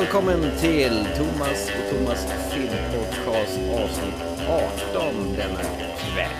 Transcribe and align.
Välkommen 0.00 0.40
till 0.58 1.06
Thomas 1.16 1.70
och 1.70 1.96
Thomas 1.98 2.26
filmpodcast 2.52 3.58
avsnitt 3.58 4.14
18 4.48 5.14
denna 5.36 5.60
kväll. 5.98 6.30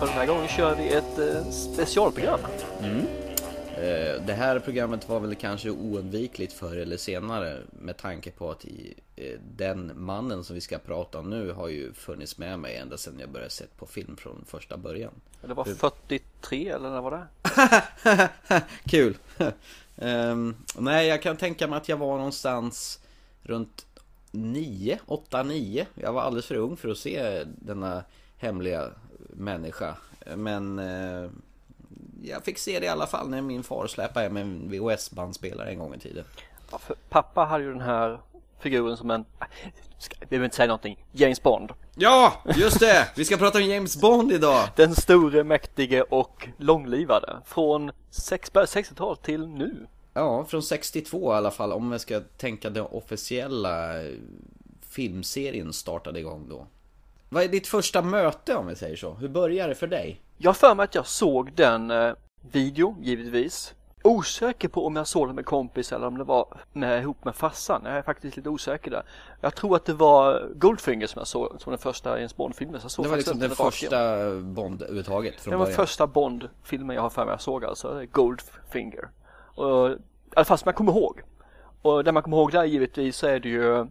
Och 0.00 0.06
den 0.06 0.14
här 0.14 0.26
gången 0.26 0.48
kör 0.48 0.74
vi 0.76 0.88
ett 0.88 1.18
eh, 1.18 1.50
specialprogram. 1.50 2.40
Eh, 3.76 4.22
Det 4.26 4.34
här 4.36 4.58
programmet 4.58 5.08
var 5.08 5.20
väl 5.20 5.34
kanske 5.34 5.70
oundvikligt 5.70 6.52
förr 6.52 6.76
eller 6.76 6.96
senare 6.96 7.58
med 7.70 7.96
tanke 7.96 8.30
på 8.30 8.50
att 8.50 8.64
i, 8.64 8.94
eh, 9.16 9.38
den 9.56 9.92
mannen 9.94 10.44
som 10.44 10.54
vi 10.54 10.60
ska 10.60 10.78
prata 10.78 11.18
om 11.18 11.30
nu 11.30 11.52
har 11.52 11.68
ju 11.68 11.92
funnits 11.92 12.38
med 12.38 12.58
mig 12.58 12.76
ända 12.76 12.96
sedan 12.96 13.16
jag 13.20 13.30
började 13.30 13.50
se 13.50 13.64
på 13.78 13.86
film 13.86 14.16
från 14.16 14.44
första 14.46 14.76
början. 14.76 15.12
Det 15.40 15.54
var 15.54 15.64
43 15.64 16.68
eller 16.68 16.90
när 16.90 17.00
var 17.00 17.10
det? 17.10 18.28
Kul! 18.90 19.16
Ehm, 19.98 20.56
nej, 20.78 21.06
jag 21.08 21.22
kan 21.22 21.36
tänka 21.36 21.66
mig 21.68 21.76
att 21.76 21.88
jag 21.88 21.96
var 21.96 22.16
någonstans 22.16 23.00
runt 23.42 23.86
9, 24.30 24.98
8, 25.06 25.42
9. 25.42 25.86
Jag 25.94 26.12
var 26.12 26.22
alldeles 26.22 26.46
för 26.46 26.54
ung 26.54 26.76
för 26.76 26.88
att 26.88 26.98
se 26.98 27.44
denna 27.46 28.04
hemliga 28.36 28.88
människa. 29.30 29.94
Men 30.36 30.78
eh, 30.78 31.30
jag 32.22 32.44
fick 32.44 32.58
se 32.58 32.80
det 32.80 32.86
i 32.86 32.88
alla 32.88 33.06
fall 33.06 33.28
när 33.28 33.42
min 33.42 33.62
far 33.62 33.86
släpade 33.86 34.24
hem 34.26 34.36
en 34.36 34.68
VHS-bandspelare 34.70 35.70
en 35.70 35.78
gång 35.78 35.94
i 35.94 35.98
tiden. 35.98 36.24
Ja, 36.72 36.78
för 36.78 36.96
pappa 37.08 37.44
hade 37.44 37.64
ju 37.64 37.70
den 37.72 37.80
här 37.80 38.20
figuren 38.60 38.96
som 38.96 39.10
en, 39.10 39.24
ska- 39.98 40.16
vi 40.20 40.26
behöver 40.26 40.44
inte 40.44 40.56
säga 40.56 40.66
någonting, 40.66 41.04
James 41.12 41.42
Bond. 41.42 41.72
Ja, 41.96 42.32
just 42.56 42.80
det! 42.80 43.08
Vi 43.16 43.24
ska 43.24 43.36
prata 43.36 43.58
om 43.58 43.64
James 43.64 44.00
Bond 44.00 44.32
idag! 44.32 44.68
Den 44.76 44.94
store, 44.94 45.44
mäktige 45.44 46.02
och 46.02 46.48
långlivade. 46.56 47.36
Från 47.44 47.90
sex- 48.10 48.52
början 48.52 48.66
60-tal 48.66 49.16
till 49.16 49.46
nu. 49.48 49.86
Ja, 50.18 50.44
från 50.44 50.62
62 50.62 51.32
i 51.32 51.36
alla 51.36 51.50
fall, 51.50 51.72
om 51.72 51.92
jag 51.92 52.00
ska 52.00 52.20
tänka 52.20 52.70
den 52.70 52.84
officiella 52.84 54.02
eh, 54.02 54.12
filmserien 54.88 55.72
startade 55.72 56.20
igång 56.20 56.46
då. 56.48 56.66
Vad 57.28 57.42
är 57.42 57.48
ditt 57.48 57.66
första 57.66 58.02
möte 58.02 58.54
om 58.54 58.66
vi 58.66 58.76
säger 58.76 58.96
så? 58.96 59.14
Hur 59.14 59.28
började 59.28 59.68
det 59.68 59.74
för 59.74 59.86
dig? 59.86 60.22
Jag 60.36 60.48
har 60.48 60.54
för 60.54 60.74
mig 60.74 60.84
att 60.84 60.94
jag 60.94 61.06
såg 61.06 61.52
den 61.54 61.90
eh, 61.90 62.12
video, 62.52 62.96
givetvis. 63.00 63.74
Osäker 64.04 64.68
på 64.68 64.86
om 64.86 64.96
jag 64.96 65.06
såg 65.06 65.28
den 65.28 65.34
med 65.36 65.46
kompis 65.46 65.92
eller 65.92 66.06
om 66.06 66.18
det 66.18 66.24
var 66.24 66.58
med, 66.72 67.02
ihop 67.02 67.24
med 67.24 67.34
farsan. 67.34 67.82
Jag 67.84 67.94
är 67.94 68.02
faktiskt 68.02 68.36
lite 68.36 68.48
osäker 68.48 68.90
där. 68.90 69.02
Jag 69.40 69.54
tror 69.54 69.76
att 69.76 69.84
det 69.84 69.92
var 69.92 70.48
Goldfinger 70.54 71.06
som 71.06 71.20
jag 71.20 71.26
såg 71.26 71.56
som 71.60 71.70
den 71.70 71.78
första 71.78 72.16
James 72.18 72.36
Bond-filmen. 72.36 72.80
Så 72.80 73.02
Det 73.02 73.08
var 73.08 73.16
liksom 73.16 73.38
den 73.38 73.50
igenom. 73.50 73.56
första 73.72 74.30
Bond 74.40 74.82
överhuvudtaget 74.82 75.44
Det 75.44 75.50
var 75.50 75.58
början. 75.58 75.76
första 75.76 76.06
Bond-filmen 76.06 76.96
jag 76.96 77.02
har 77.02 77.10
för 77.10 77.24
mig 77.24 77.32
jag 77.32 77.40
såg 77.40 77.64
alltså, 77.64 78.04
Goldfinger. 78.12 79.08
Och, 79.54 79.90
alla 80.36 80.44
fall 80.44 80.58
som 80.58 80.66
jag 80.68 80.74
kommer 80.74 80.92
ihåg. 80.92 81.20
Och 81.82 82.04
det 82.04 82.12
man 82.12 82.22
kommer 82.22 82.36
ihåg 82.36 82.52
där 82.52 82.64
givetvis 82.64 83.16
så 83.16 83.26
är 83.26 83.40
det 83.40 83.48
ju 83.48 83.86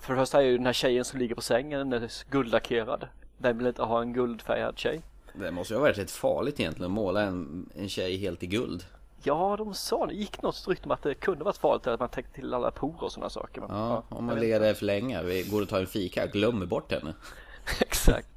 För 0.00 0.14
det 0.14 0.20
första 0.20 0.38
är 0.38 0.42
ju 0.44 0.56
den 0.56 0.66
här 0.66 0.72
tjejen 0.72 1.04
som 1.04 1.18
ligger 1.18 1.34
på 1.34 1.42
sängen, 1.42 1.90
den 1.90 2.02
är 2.02 2.30
guldlackerad. 2.30 3.08
Vem 3.38 3.58
vill 3.58 3.66
inte 3.66 3.82
ha 3.82 4.00
en 4.02 4.12
guldfärgad 4.12 4.78
tjej? 4.78 5.00
Det 5.34 5.50
måste 5.50 5.74
ju 5.74 5.78
ha 5.78 5.82
varit 5.82 5.98
rätt 5.98 6.10
farligt 6.10 6.60
egentligen 6.60 6.90
att 6.90 6.94
måla 6.94 7.22
en, 7.22 7.70
en 7.74 7.88
tjej 7.88 8.16
helt 8.16 8.42
i 8.42 8.46
guld. 8.46 8.84
Ja, 9.22 9.56
de 9.58 9.74
sa 9.74 10.06
det. 10.06 10.14
gick 10.14 10.42
något 10.42 10.68
rykte 10.68 10.84
om 10.84 10.90
att 10.90 11.02
det 11.02 11.14
kunde 11.14 11.44
varit 11.44 11.56
farligt 11.56 11.86
att 11.86 12.00
man 12.00 12.08
täckte 12.08 12.34
till 12.34 12.54
alla 12.54 12.70
porer 12.70 13.04
och 13.04 13.12
sådana 13.12 13.30
saker. 13.30 13.60
Men, 13.60 13.70
Ja, 13.76 13.96
om 13.96 14.04
jag 14.08 14.22
man 14.22 14.40
ligger 14.40 14.60
där 14.60 14.74
för 14.74 14.84
länge, 14.84 15.22
vi 15.22 15.42
går 15.42 15.62
och 15.62 15.68
tar 15.68 15.80
en 15.80 15.86
fika, 15.86 16.26
glömmer 16.26 16.66
bort 16.66 16.92
henne. 16.92 17.14
Exakt. 17.80 18.28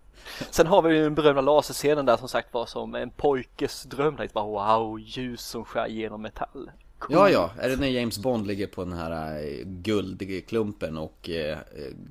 Sen 0.52 0.68
har 0.68 0.82
vi 0.82 0.96
ju 0.96 1.04
den 1.04 1.16
berömda 1.16 1.42
laserscenen 1.42 2.06
där 2.06 2.18
som 2.18 2.28
sagt 2.28 2.54
var 2.54 2.66
som 2.66 2.96
en 2.96 3.10
pojkes 3.10 3.84
dröm. 3.84 4.16
Där, 4.16 4.30
bara 4.34 4.78
wow, 4.78 5.00
ljus 5.00 5.42
som 5.42 5.66
skär 5.66 5.88
genom 5.88 6.22
metall. 6.22 6.72
Ja, 7.10 7.30
ja, 7.30 7.52
är 7.60 7.70
det 7.70 7.76
när 7.76 7.88
James 7.88 8.20
Bond 8.20 8.48
ligger 8.48 8.68
på 8.68 8.84
den 8.84 8.94
här 8.94 9.44
eh, 9.44 9.66
guldklumpen 9.66 10.98
och 10.98 11.30
eh, 11.30 11.58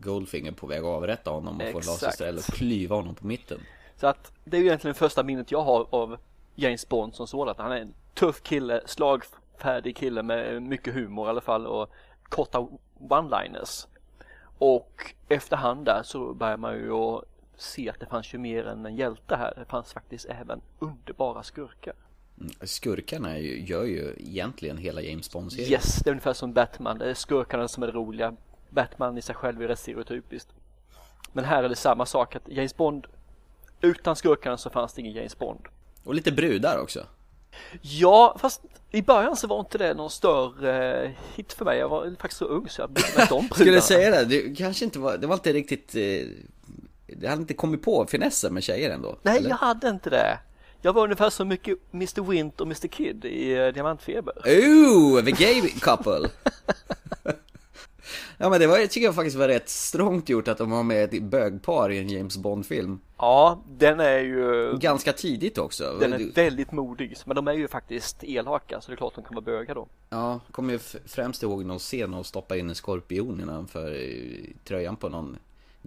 Goldfinger 0.03 0.53
på 0.53 0.67
väg 0.67 0.79
att 0.79 0.85
avrätta 0.85 1.31
honom 1.31 1.57
och 1.57 1.63
Exakt. 1.63 1.87
lasersträl 1.87 2.37
och 2.37 2.45
klyva 2.45 2.97
honom 2.97 3.15
på 3.15 3.27
mitten. 3.27 3.61
Så 3.97 4.07
att 4.07 4.33
det 4.45 4.57
är 4.57 4.61
ju 4.61 4.67
egentligen 4.67 4.95
första 4.95 5.23
minnet 5.23 5.51
jag 5.51 5.63
har 5.63 5.87
av 5.91 6.17
James 6.55 6.89
Bond 6.89 7.15
som 7.15 7.27
sådant. 7.27 7.59
Han 7.59 7.73
är 7.73 7.77
en 7.77 7.95
tuff 8.15 8.43
kille, 8.43 8.81
slagfärdig 8.87 9.97
kille 9.97 10.23
med 10.23 10.63
mycket 10.63 10.95
humor 10.95 11.27
i 11.27 11.31
alla 11.31 11.41
fall 11.41 11.67
och 11.67 11.91
korta 12.23 12.69
one-liners. 12.99 13.87
Och 14.59 15.15
efterhand 15.29 15.85
där 15.85 16.03
så 16.05 16.35
börjar 16.35 16.57
man 16.57 16.75
ju 16.75 17.21
se 17.57 17.91
att 17.91 18.01
det 18.01 18.07
fanns 18.07 18.35
ju 18.35 18.39
mer 18.39 18.67
än 18.67 18.87
en 18.87 18.97
hjälte 18.97 19.37
här. 19.37 19.55
Det 19.57 19.65
fanns 19.65 19.93
faktiskt 19.93 20.25
även 20.25 20.61
underbara 20.79 21.43
skurkar. 21.43 21.95
Skurkarna 22.63 23.39
gör 23.39 23.85
ju 23.85 24.15
egentligen 24.19 24.77
hela 24.77 25.01
James 25.01 25.31
Bond-serien. 25.31 25.71
Yes, 25.71 25.97
det 26.05 26.11
är 26.11 26.13
ungefär 26.13 26.33
som 26.33 26.53
Batman. 26.53 26.99
Det 26.99 27.11
är 27.11 27.15
skurkarna 27.15 27.69
som 27.69 27.83
är 27.83 27.87
det 27.87 27.93
roliga. 27.93 28.37
Batman 28.71 29.19
i 29.19 29.23
sig 29.23 29.35
själv 29.35 29.63
är 29.63 29.69
rätt 29.69 29.79
stereotypiskt. 29.79 30.49
Men 31.33 31.45
här 31.45 31.65
är 31.65 31.69
det 31.69 31.77
samma 31.77 32.07
sak 32.07 32.37
att 32.37 32.49
James 32.49 32.77
Bond 32.77 33.07
utan 33.81 34.17
skurkarna 34.17 34.57
så 34.57 34.71
fanns 34.71 34.93
det 34.93 35.01
ingen 35.01 35.13
James 35.13 35.39
Bond. 35.39 35.61
Och 36.05 36.15
lite 36.15 36.33
brudar 36.33 36.79
också. 36.79 37.07
Ja, 37.83 38.37
fast 38.41 38.63
i 38.91 39.03
början 39.03 39.37
så 39.37 39.47
var 39.47 39.61
inte 39.61 39.79
det 39.79 39.95
någon 39.95 40.11
större 40.11 41.03
eh, 41.05 41.11
hit 41.35 41.53
för 41.53 41.65
mig. 41.65 41.79
Jag 41.79 41.89
var 41.89 42.15
faktiskt 42.21 42.39
så 42.39 42.45
ung 42.45 42.69
så 42.69 42.83
jag 42.83 42.91
mig 42.91 43.03
inte 43.21 43.35
om 43.35 43.49
Skulle 43.55 43.81
säga 43.81 44.11
det, 44.11 44.25
det 44.25 44.57
kanske 44.57 44.85
inte 44.85 44.99
var, 44.99 45.19
det 45.19 45.27
var 45.27 45.35
inte 45.35 45.53
riktigt 45.53 45.95
eh, 45.95 46.29
Det 47.07 47.29
hade 47.29 47.43
inte 47.43 47.55
kommit 47.55 47.83
på 47.83 48.07
finessen 48.07 48.55
med 48.55 48.63
tjejer 48.63 48.91
ändå 48.91 49.19
Nej, 49.23 49.39
eller? 49.39 49.49
jag 49.49 49.57
hade 49.57 49.89
inte 49.89 50.11
det. 50.11 50.39
Jag 50.85 50.93
var 50.93 51.05
ungefär 51.05 51.31
så 51.31 51.45
mycket 51.45 51.79
Mr. 51.93 52.23
Wint 52.23 52.61
och 52.61 52.67
Mr. 52.67 52.89
Kid 52.89 53.25
i 53.25 53.53
eh, 53.53 53.69
Diamantfeber. 53.69 54.35
Ooh, 54.47 55.25
the 55.25 55.31
gay 55.31 55.61
couple! 55.81 56.29
ja 58.39 58.51
men 58.51 58.61
det 58.61 58.67
var, 58.67 58.87
tycker 58.87 59.07
jag 59.07 59.15
faktiskt 59.15 59.37
var 59.37 59.49
rätt 59.49 59.69
strångt 59.69 60.29
gjort 60.29 60.49
att 60.49 60.59
de 60.59 60.73
har 60.73 60.83
med 60.83 61.15
ett 61.15 61.23
bögpar 61.23 61.91
i 61.91 61.99
en 61.99 62.09
James 62.09 62.37
Bond-film 62.37 63.01
Ja, 63.19 63.63
den 63.69 64.01
är 64.01 64.19
ju 64.19 64.77
Ganska 64.79 65.13
tidigt 65.13 65.59
också 65.59 65.97
den 66.01 66.13
är 66.13 66.35
väldigt 66.35 66.73
modig. 66.73 67.17
Men 67.25 67.37
de 67.37 67.49
är 67.49 67.53
ju 67.53 67.69
faktiskt 67.69 68.25
elaka 68.25 68.81
så 68.81 68.91
det 68.91 68.95
är 68.95 68.97
klart 68.97 69.15
de 69.15 69.25
kan 69.25 69.35
vara 69.35 69.45
bögar 69.45 69.75
då. 69.75 69.89
Ja, 70.11 70.41
kommer 70.51 70.73
ju 70.73 70.79
främst 71.07 71.43
ihåg 71.43 71.65
någon 71.65 71.79
scen 71.79 72.15
och 72.15 72.27
stoppa 72.27 72.57
in 72.57 72.69
en 72.69 72.75
skorpion 72.75 73.41
innanför 73.41 73.95
eh, 73.95 74.51
tröjan 74.65 74.97
på 74.97 75.09
någon 75.09 75.37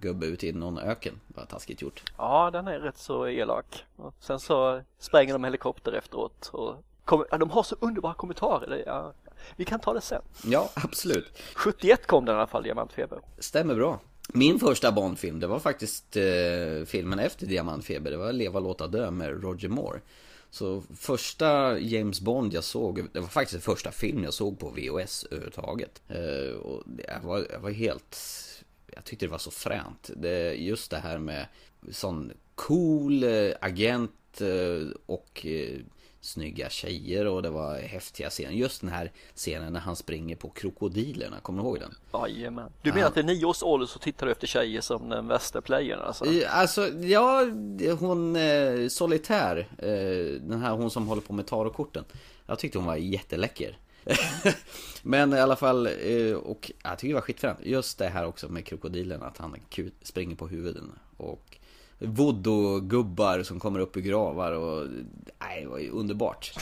gubbe 0.01 0.25
ute 0.25 0.47
i 0.47 0.51
någon 0.53 0.77
öken. 0.79 1.19
Det 1.27 1.39
var 1.39 1.45
taskigt 1.45 1.81
gjort. 1.81 2.03
Ja, 2.17 2.51
den 2.51 2.67
är 2.67 2.79
rätt 2.79 2.97
så 2.97 3.27
elak. 3.27 3.85
Och 3.95 4.13
sen 4.19 4.39
så 4.39 4.81
spränger 4.99 5.33
de 5.33 5.43
helikopter 5.43 5.91
efteråt. 5.91 6.49
Och 6.53 6.75
kom, 7.05 7.25
ja, 7.31 7.37
de 7.37 7.49
har 7.49 7.63
så 7.63 7.75
underbara 7.79 8.13
kommentarer. 8.13 8.83
Ja, 8.85 9.13
vi 9.55 9.65
kan 9.65 9.79
ta 9.79 9.93
det 9.93 10.01
sen. 10.01 10.21
Ja, 10.45 10.69
absolut. 10.73 11.41
71 11.55 12.07
kom 12.07 12.25
den 12.25 12.35
i 12.35 12.37
alla 12.37 12.47
fall, 12.47 12.63
Diamantfeber. 12.63 13.19
Stämmer 13.39 13.75
bra. 13.75 13.99
Min 14.33 14.59
första 14.59 14.91
Bond-film, 14.91 15.39
det 15.39 15.47
var 15.47 15.59
faktiskt 15.59 16.17
eh, 16.17 16.85
filmen 16.85 17.19
efter 17.19 17.45
Diamantfeber. 17.45 18.11
Det 18.11 18.17
var 18.17 18.33
Leva, 18.33 18.59
låta 18.59 18.87
dö 18.87 19.11
med 19.11 19.43
Roger 19.43 19.69
Moore. 19.69 19.99
Så 20.49 20.83
första 20.95 21.79
James 21.79 22.21
Bond 22.21 22.53
jag 22.53 22.63
såg, 22.63 23.07
det 23.13 23.19
var 23.19 23.27
faktiskt 23.27 23.53
den 23.53 23.75
första 23.75 23.91
film 23.91 24.23
jag 24.23 24.33
såg 24.33 24.59
på 24.59 24.69
VHS 24.69 25.25
överhuvudtaget. 25.31 26.01
Eh, 26.07 26.57
och 26.57 26.83
jag 27.07 27.19
var, 27.21 27.45
jag 27.51 27.59
var 27.59 27.69
helt, 27.69 28.17
jag 28.97 29.03
tyckte 29.05 29.25
det 29.25 29.31
var 29.31 29.37
så 29.37 29.51
fränt. 29.51 30.09
Det, 30.15 30.53
just 30.53 30.91
det 30.91 30.97
här 30.97 31.17
med 31.17 31.45
sån 31.91 32.31
cool 32.55 33.23
eh, 33.23 33.51
agent 33.61 34.41
eh, 34.41 34.87
och 35.05 35.45
eh, 35.45 35.79
snygga 36.21 36.69
tjejer 36.69 37.27
och 37.27 37.41
det 37.41 37.49
var 37.49 37.75
häftiga 37.79 38.29
scener. 38.29 38.51
Just 38.51 38.81
den 38.81 38.89
här 38.89 39.11
scenen 39.35 39.73
när 39.73 39.79
han 39.79 39.95
springer 39.95 40.35
på 40.35 40.49
krokodilerna, 40.49 41.39
kommer 41.39 41.61
du 41.63 41.67
ihåg 41.69 41.79
den? 41.79 41.95
Jajamän. 42.13 42.71
Du 42.81 42.93
menar 42.93 43.07
att 43.07 43.17
vid 43.17 43.25
nio 43.25 43.45
års 43.45 43.63
ålder 43.63 43.87
så 43.87 43.99
tittar 43.99 44.25
du 44.25 44.31
efter 44.31 44.47
tjejer 44.47 44.81
som 44.81 45.09
den 45.09 45.27
värsta 45.27 45.61
playern 45.61 45.99
alltså? 45.99 46.25
I- 46.25 46.45
Alltså, 46.45 46.87
ja, 46.89 47.45
hon 47.99 48.35
eh, 48.35 48.87
Solitär, 48.87 49.57
eh, 49.77 50.41
den 50.41 50.61
här 50.61 50.71
hon 50.71 50.89
som 50.91 51.07
håller 51.07 51.21
på 51.21 51.33
med 51.33 51.47
tarotkorten. 51.47 52.03
Jag 52.45 52.59
tyckte 52.59 52.77
hon 52.77 52.87
var 52.87 52.95
jätteläcker. 52.95 53.77
Men 55.03 55.33
i 55.33 55.39
alla 55.39 55.55
fall, 55.55 55.87
eh, 55.87 56.33
och 56.33 56.71
jag 56.83 56.99
tycker 56.99 57.07
det 57.07 57.13
var 57.13 57.21
skitfränt. 57.21 57.59
Just 57.63 57.97
det 57.97 58.07
här 58.07 58.25
också 58.25 58.49
med 58.49 58.65
krokodilen, 58.65 59.23
att 59.23 59.37
han 59.37 59.55
springer 60.01 60.35
på 60.35 60.47
huvuden. 60.47 60.91
Och 61.17 61.57
voodoo-gubbar 61.99 63.43
som 63.43 63.59
kommer 63.59 63.79
upp 63.79 63.97
i 63.97 64.01
gravar 64.01 64.51
och, 64.51 64.87
nej, 65.39 65.61
det 65.61 65.67
var 65.67 65.79
ju 65.79 65.89
underbart. 65.89 66.53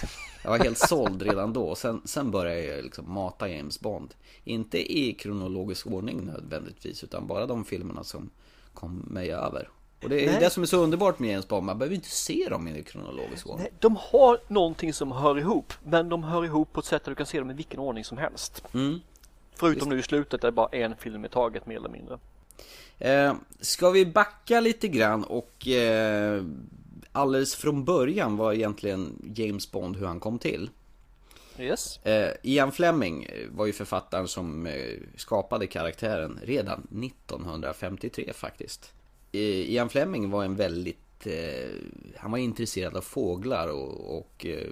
Jag 0.44 0.52
var 0.52 0.60
helt 0.60 0.78
såld 0.78 1.22
redan 1.22 1.54
då. 1.54 1.64
Och 1.64 1.78
sen, 1.78 2.02
sen 2.06 2.32
började 2.32 2.64
jag 2.64 2.84
liksom 2.84 3.14
mata 3.14 3.50
James 3.50 3.80
Bond. 3.80 4.14
Inte 4.44 4.98
i 4.98 5.14
kronologisk 5.14 5.88
ordning 5.88 6.26
nödvändigtvis, 6.26 7.04
utan 7.04 7.28
bara 7.28 7.46
de 7.46 7.66
filmerna 7.66 8.04
som 8.04 8.30
kom 8.74 8.96
mig 8.98 9.32
över. 9.32 9.70
Och 10.06 10.10
det 10.10 10.26
är 10.26 10.32
Nej. 10.32 10.40
det 10.40 10.50
som 10.50 10.64
är 10.64 10.68
så 10.68 10.78
underbart 10.78 11.20
med 11.20 11.30
James 11.30 11.48
Bond, 11.48 11.66
man 11.66 11.78
behöver 11.78 11.96
inte 11.96 12.10
se 12.10 12.48
dem 12.50 12.68
i 12.68 12.84
kronologisk 12.84 13.48
ordning. 13.48 13.64
Nej, 13.64 13.74
de 13.80 13.98
har 14.12 14.40
någonting 14.48 14.94
som 14.94 15.12
hör 15.12 15.40
ihop, 15.40 15.74
men 15.84 16.10
de 16.10 16.24
hör 16.24 16.46
ihop 16.46 16.74
på 16.74 16.80
ett 16.80 16.86
sätt 16.86 17.04
där 17.04 17.12
du 17.12 17.16
kan 17.16 17.26
se 17.26 17.40
dem 17.40 17.52
i 17.52 17.54
vilken 17.54 17.80
ordning 17.80 18.04
som 18.04 18.18
helst. 18.18 18.64
Mm. 18.74 19.00
Förutom 19.56 19.90
nu 19.90 20.00
i 20.00 20.04
slutet 20.04 20.42
där 20.42 20.48
det 20.48 20.52
bara 20.52 20.70
är 20.72 20.86
en 20.86 20.96
film 20.96 21.26
i 21.26 21.30
taget 21.30 21.66
mer 21.66 21.76
eller 21.76 21.90
mindre. 21.90 22.18
Eh, 23.00 23.34
ska 23.60 23.90
vi 23.90 24.06
backa 24.06 24.60
lite 24.60 24.88
grann 24.88 25.24
och 25.24 25.68
eh, 25.68 26.44
alldeles 27.12 27.56
från 27.56 27.86
början 27.86 28.38
var 28.38 28.54
egentligen 28.54 29.32
James 29.36 29.72
Bond 29.72 29.98
hur 29.98 30.06
han 30.06 30.20
kom 30.20 30.40
till? 30.40 30.70
Yes. 31.60 32.06
Eh, 32.06 32.32
Ian 32.44 32.72
Fleming 32.72 33.28
var 33.50 33.66
ju 33.66 33.74
författaren 33.74 34.28
som 34.28 34.68
eh, 34.68 34.74
skapade 35.16 35.68
karaktären 35.68 36.40
redan 36.44 36.88
1953 37.04 38.34
faktiskt. 38.34 38.94
Eh, 39.36 39.72
Ian 39.72 39.90
Fleming 39.90 40.30
var 40.30 40.44
en 40.44 40.56
väldigt, 40.56 41.28
eh, 41.28 41.70
han 42.18 42.32
var 42.32 42.38
intresserad 42.38 42.98
av 42.98 43.02
fåglar 43.02 43.68
och, 43.68 44.18
och 44.18 44.46
eh, 44.46 44.70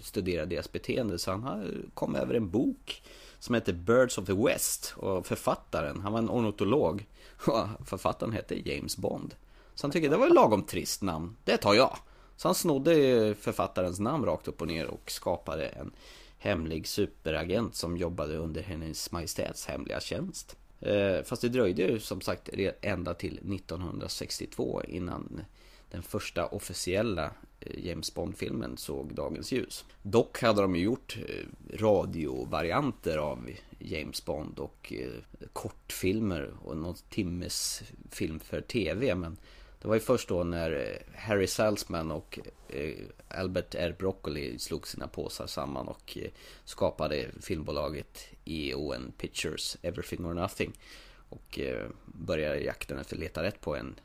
studerade 0.00 0.54
deras 0.54 0.72
beteende 0.72 1.18
så 1.18 1.30
han 1.30 1.90
kom 1.94 2.14
över 2.14 2.34
en 2.34 2.50
bok 2.50 3.02
som 3.38 3.54
heter 3.54 3.72
Birds 3.72 4.18
of 4.18 4.26
the 4.26 4.32
West 4.32 4.94
och 4.96 5.26
författaren, 5.26 6.00
han 6.00 6.12
var 6.12 6.18
en 6.18 6.30
ornitolog 6.30 7.06
och 7.46 7.88
författaren 7.88 8.32
hette 8.32 8.68
James 8.68 8.96
Bond. 8.96 9.34
Så 9.74 9.86
han 9.86 9.90
tyckte 9.90 10.08
det 10.08 10.16
var 10.16 10.26
ett 10.26 10.34
lagom 10.34 10.62
trist 10.62 11.02
namn, 11.02 11.36
det 11.44 11.56
tar 11.56 11.74
jag. 11.74 11.96
Så 12.36 12.48
han 12.48 12.54
snodde 12.54 13.34
författarens 13.40 14.00
namn 14.00 14.24
rakt 14.24 14.48
upp 14.48 14.60
och 14.60 14.66
ner 14.66 14.86
och 14.86 15.10
skapade 15.10 15.68
en 15.68 15.92
hemlig 16.38 16.88
superagent 16.88 17.74
som 17.74 17.96
jobbade 17.96 18.36
under 18.36 18.62
hennes 18.62 19.12
majestäts 19.12 19.66
hemliga 19.66 20.00
tjänst. 20.00 20.56
Eh, 20.80 21.22
fast 21.22 21.42
det 21.42 21.48
dröjde 21.48 21.82
ju 21.82 22.00
som 22.00 22.20
sagt 22.20 22.48
ända 22.80 23.14
till 23.14 23.38
1962 23.54 24.82
innan 24.88 25.40
den 25.90 26.02
första 26.02 26.46
officiella 26.46 27.30
eh, 27.60 27.86
James 27.86 28.14
Bond-filmen 28.14 28.76
såg 28.76 29.14
dagens 29.14 29.52
ljus. 29.52 29.84
Dock 30.02 30.42
hade 30.42 30.62
de 30.62 30.76
ju 30.76 30.82
gjort 30.82 31.18
eh, 31.28 31.78
radiovarianter 31.78 33.18
av 33.18 33.50
James 33.78 34.24
Bond 34.24 34.58
och 34.58 34.92
kortfilmer 35.52 36.50
och 36.64 36.76
någon 36.76 36.96
timmes 37.08 37.82
film 38.10 38.40
för 38.40 38.60
TV 38.60 39.14
men 39.14 39.36
det 39.80 39.88
var 39.88 39.94
ju 39.94 40.00
först 40.00 40.28
då 40.28 40.44
när 40.44 40.72
eh, 40.72 41.18
Harry 41.18 41.46
Salzman 41.46 42.10
och 42.10 42.38
eh, 42.68 42.94
Albert 43.28 43.74
R. 43.74 43.96
Broccoli 43.98 44.58
slog 44.58 44.86
sina 44.88 45.08
påsar 45.08 45.46
samman 45.46 45.88
och 45.88 46.18
eh, 46.22 46.30
skapade 46.64 47.26
filmbolaget 47.40 48.28
EON 48.44 49.12
Pictures, 49.18 49.76
Everything 49.82 50.26
or 50.26 50.34
Nothing. 50.34 50.72
Och 51.28 51.60
började 52.04 52.60
jakten 52.60 52.98
efter 52.98 53.16
att 53.16 53.20
leta 53.20 53.42
rätt 53.42 53.60
på 53.60 53.76
en 53.76 54.00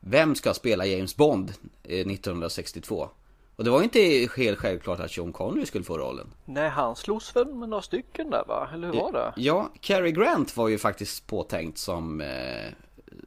Vem 0.00 0.34
ska 0.34 0.54
spela 0.54 0.86
James 0.86 1.16
Bond 1.16 1.52
1962? 1.82 3.08
Och 3.56 3.64
det 3.64 3.70
var 3.70 3.82
inte 3.82 4.28
helt 4.36 4.58
självklart 4.58 5.00
att 5.00 5.10
Sean 5.10 5.32
Connery 5.32 5.66
skulle 5.66 5.84
få 5.84 5.98
rollen. 5.98 6.26
Nej, 6.44 6.68
han 6.68 6.96
slogs 6.96 7.36
väl 7.36 7.54
med 7.54 7.68
några 7.68 7.82
stycken 7.82 8.30
där 8.30 8.44
va? 8.48 8.68
Eller 8.74 8.86
hur 8.86 8.94
var 8.94 9.12
det? 9.12 9.32
Ja, 9.36 9.70
Cary 9.80 10.12
Grant 10.12 10.56
var 10.56 10.68
ju 10.68 10.78
faktiskt 10.78 11.26
påtänkt 11.26 11.78
som, 11.78 12.20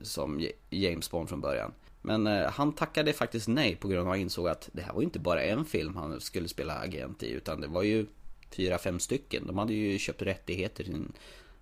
som 0.02 0.48
James 0.70 1.12
Bond 1.12 1.30
från 1.30 1.42
början. 1.42 1.72
Men 2.02 2.28
eh, 2.28 2.52
han 2.52 2.74
tackade 2.74 3.14
faktiskt 3.14 3.48
nej 3.48 3.76
på 3.76 3.88
grund 3.88 4.00
av 4.00 4.08
att 4.08 4.12
han 4.12 4.22
insåg 4.22 4.48
att 4.48 4.70
det 4.74 4.82
här 4.82 4.94
var 4.94 5.02
inte 5.02 5.20
bara 5.20 5.44
en 5.44 5.66
film 5.66 5.96
han 5.96 6.22
skulle 6.22 6.48
spela 6.48 6.74
agent 6.74 7.24
i 7.24 7.32
utan 7.32 7.62
det 7.62 7.68
var 7.68 7.84
ju 7.84 8.06
fyra, 8.52 8.78
fem 8.78 9.00
stycken. 9.00 9.48
De 9.48 9.58
hade 9.58 9.74
ju 9.74 9.98
köpt 9.98 10.22
rättigheter 10.22 10.84
till 10.84 10.94
en 10.94 11.14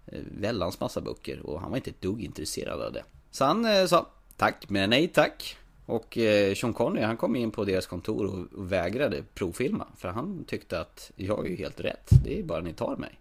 eh, 0.06 0.20
väldans 0.40 0.80
massa 0.80 1.02
böcker 1.02 1.40
och 1.40 1.62
han 1.62 1.70
var 1.70 1.78
inte 1.78 1.90
ett 1.90 2.02
dugg 2.02 2.22
intresserad 2.24 2.82
av 2.82 2.94
det. 2.94 3.04
Så 3.32 3.46
han 3.46 3.66
eh, 3.66 3.86
sa 3.86 4.10
tack 4.38 4.70
men 4.70 4.90
nej 4.90 5.08
tack. 5.08 5.58
Och 5.88 6.18
Sean 6.56 6.74
Connery 6.74 7.04
han 7.04 7.18
kom 7.18 7.36
in 7.36 7.52
på 7.52 7.66
deras 7.66 7.88
kontor 7.88 8.26
och, 8.26 8.60
och 8.60 8.72
vägrade 8.72 9.24
provfilma. 9.34 9.88
För 9.98 10.10
han 10.10 10.44
tyckte 10.48 10.80
att 10.80 11.12
jag 11.16 11.46
är 11.46 11.50
ju 11.50 11.56
helt 11.56 11.80
rätt. 11.80 12.10
Det 12.24 12.40
är 12.40 12.44
bara 12.44 12.62
ni 12.62 12.74
tar 12.74 12.96
mig. 12.96 13.20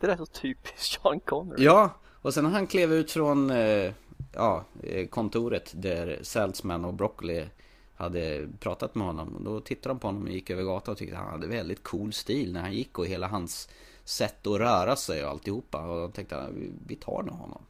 Det 0.00 0.06
där 0.06 0.14
är 0.14 0.16
så 0.16 0.26
typiskt 0.26 1.00
Sean 1.02 1.20
Connery. 1.20 1.64
Ja, 1.64 1.94
och 2.22 2.34
sen 2.34 2.44
när 2.44 2.50
han 2.50 2.66
klev 2.66 2.92
ut 2.92 3.10
från 3.10 3.50
eh, 3.50 3.92
ja, 4.34 4.64
eh, 4.82 5.06
kontoret 5.06 5.72
där 5.74 6.18
Salzman 6.22 6.84
och 6.84 6.94
Broccoli 6.94 7.48
hade 7.94 8.48
pratat 8.60 8.94
med 8.94 9.06
honom. 9.06 9.42
Då 9.44 9.60
tittade 9.60 9.94
de 9.94 9.98
på 9.98 10.08
honom 10.08 10.22
och 10.22 10.28
gick 10.28 10.50
över 10.50 10.62
gatan 10.62 10.92
och 10.92 10.98
tyckte 10.98 11.16
att 11.16 11.22
han 11.22 11.32
hade 11.32 11.46
väldigt 11.46 11.82
cool 11.82 12.12
stil 12.12 12.52
när 12.52 12.60
han 12.60 12.72
gick 12.72 12.98
och 12.98 13.06
hela 13.06 13.26
hans 13.26 13.68
sätt 14.04 14.46
att 14.46 14.58
röra 14.58 14.96
sig 14.96 15.24
och 15.24 15.30
alltihopa. 15.30 15.86
Och 15.86 16.00
de 16.00 16.12
tänkte 16.12 16.36
att 16.36 16.50
vi 16.86 16.96
tar 16.96 17.22
nog 17.22 17.34
honom. 17.34 17.62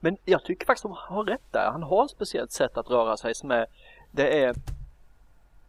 Men 0.00 0.16
jag 0.24 0.44
tycker 0.44 0.66
faktiskt 0.66 0.84
att 0.84 0.90
han 0.96 1.16
har 1.16 1.24
rätt 1.24 1.52
där. 1.52 1.70
Han 1.72 1.82
har 1.82 2.04
ett 2.04 2.10
speciellt 2.10 2.52
sätt 2.52 2.76
att 2.76 2.90
röra 2.90 3.16
sig 3.16 3.34
som 3.34 3.50
är 3.50 3.66
Det 4.10 4.44
är 4.44 4.54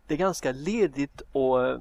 det 0.07 0.13
är 0.13 0.17
ganska 0.17 0.51
ledigt 0.51 1.21
och 1.31 1.59
jag 1.59 1.79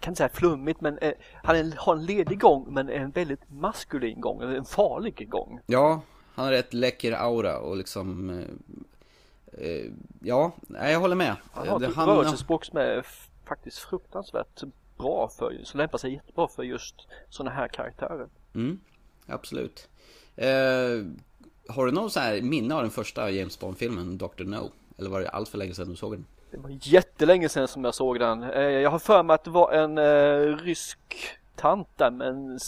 kan 0.00 0.10
inte 0.10 0.14
säga 0.14 0.28
flummigt 0.28 0.80
men 0.80 0.98
eh, 0.98 1.12
han 1.42 1.72
har 1.76 1.96
en 1.96 2.06
ledig 2.06 2.40
gång 2.40 2.66
men 2.68 2.88
en 2.88 3.10
väldigt 3.10 3.50
maskulin 3.50 4.20
gång, 4.20 4.42
en 4.42 4.64
farlig 4.64 5.30
gång. 5.30 5.60
Ja, 5.66 6.02
han 6.34 6.44
har 6.44 6.52
rätt 6.52 6.74
läcker 6.74 7.12
aura 7.12 7.58
och 7.58 7.76
liksom 7.76 8.30
eh, 8.30 9.66
eh, 9.66 9.90
Ja, 10.20 10.52
jag 10.68 11.00
håller 11.00 11.16
med. 11.16 11.36
Han 11.52 11.68
har 11.68 11.82
ett 11.82 11.96
rörelsespråk 11.96 12.64
som 12.64 12.78
är 12.78 13.06
faktiskt 13.44 13.78
fruktansvärt 13.78 14.62
bra 14.98 15.28
för, 15.38 15.60
som 15.64 15.78
lämpar 15.78 15.98
sig 15.98 16.12
jättebra 16.12 16.48
för 16.48 16.62
just 16.62 16.94
sådana 17.28 17.50
här 17.50 17.68
karaktärer. 17.68 18.28
Mm, 18.54 18.80
absolut. 19.26 19.88
Eh, 20.36 20.46
har 21.68 21.86
du 21.86 21.92
någon 21.92 22.10
så 22.10 22.20
här 22.20 22.42
minne 22.42 22.74
av 22.74 22.82
den 22.82 22.90
första 22.90 23.30
James 23.30 23.58
Bond-filmen, 23.58 24.18
Dr. 24.18 24.44
No? 24.44 24.70
Eller 24.98 25.10
var 25.10 25.20
det 25.20 25.28
allt 25.28 25.48
för 25.48 25.58
länge 25.58 25.74
sedan 25.74 25.88
du 25.88 25.96
såg 25.96 26.12
den? 26.12 26.26
Det 26.54 26.60
var 26.60 26.78
jättelänge 26.82 27.48
sedan 27.48 27.68
som 27.68 27.84
jag 27.84 27.94
såg 27.94 28.18
den. 28.18 28.42
Eh, 28.42 28.62
jag 28.62 28.90
har 28.90 28.98
för 28.98 29.22
mig 29.22 29.34
att 29.34 29.44
det 29.44 29.50
var 29.50 29.72
en 29.72 29.98
eh, 29.98 30.56
rysk 30.56 30.98
tant 31.56 31.88
där 31.96 32.10
med 32.10 32.28
en 32.28 32.58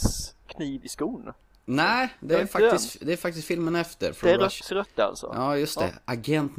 kniv 0.47 0.85
i 0.85 0.89
skon. 0.89 1.33
Nej, 1.65 2.09
det 2.19 2.35
är, 2.35 2.45
faktiskt, 2.45 2.97
det 3.01 3.13
är 3.13 3.17
faktiskt 3.17 3.47
filmen 3.47 3.75
efter. 3.75 4.15
Det 4.21 4.31
är 4.31 4.37
rött, 4.37 4.71
rött 4.71 4.99
alltså? 4.99 5.31
Ja, 5.35 5.57
just 5.57 5.79
det. 5.79 5.85
Ja. 5.85 6.13
Agent 6.13 6.51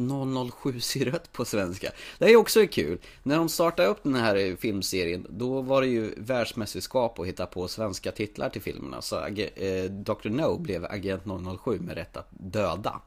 007 0.62 0.80
ser 0.80 1.04
rött 1.04 1.32
på 1.32 1.44
svenska. 1.44 1.90
Det 2.18 2.24
är 2.24 2.36
också 2.36 2.66
kul. 2.66 2.98
När 3.22 3.36
de 3.36 3.48
startade 3.48 3.88
upp 3.88 4.02
den 4.02 4.14
här 4.14 4.56
filmserien, 4.56 5.26
då 5.30 5.60
var 5.60 5.80
det 5.80 5.88
ju 5.88 6.14
världsmästerskap 6.16 7.18
att 7.18 7.26
hitta 7.26 7.46
på 7.46 7.68
svenska 7.68 8.12
titlar 8.12 8.48
till 8.48 8.62
filmerna. 8.62 9.02
Så 9.02 9.26
eh, 9.26 9.84
Dr. 9.90 10.28
No 10.28 10.58
blev 10.58 10.84
Agent 10.84 11.22
007 11.64 11.80
med 11.80 11.94
rätt 11.94 12.16
att 12.16 12.28
döda. 12.30 13.00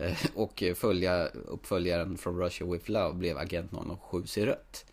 Eh, 0.00 0.12
och 0.34 0.62
följa, 0.76 1.26
uppföljaren 1.26 2.18
från 2.18 2.38
Russia 2.38 2.66
with 2.66 2.90
Love 2.90 3.14
blev 3.14 3.38
Agent 3.38 3.70
007 4.10 4.26
ser 4.26 4.46
rött. 4.46 4.84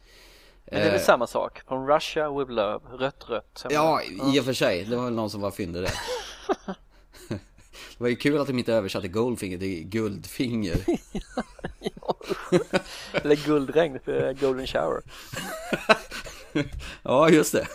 Men 0.66 0.80
det 0.80 0.86
är 0.86 0.92
väl 0.92 1.00
eh, 1.00 1.06
samma 1.06 1.28
sak? 1.28 1.62
Från 1.68 1.88
Russia 1.88 2.40
with 2.40 2.52
love, 2.52 2.80
rött 2.98 3.30
rött. 3.30 3.66
Ja, 3.70 4.02
i 4.34 4.40
och 4.40 4.46
för 4.46 4.54
sig. 4.54 4.84
Det 4.84 4.96
var 4.96 5.04
väl 5.04 5.14
någon 5.14 5.30
som 5.30 5.42
var 5.42 5.52
fyndig 5.52 5.82
där. 5.82 5.92
det 7.28 7.98
var 7.98 8.08
ju 8.08 8.16
kul 8.16 8.42
att 8.42 8.48
de 8.48 8.60
inte 8.60 8.74
översatte 8.74 9.08
Goldfinger 9.08 9.58
till 9.58 9.84
Guldfinger. 9.84 10.78
Eller 13.14 13.46
Guldregn 13.46 14.00
för 14.00 14.34
Golden 14.34 14.68
Shower. 14.68 15.02
ja, 17.04 17.30
just 17.30 17.54
det. 17.54 17.68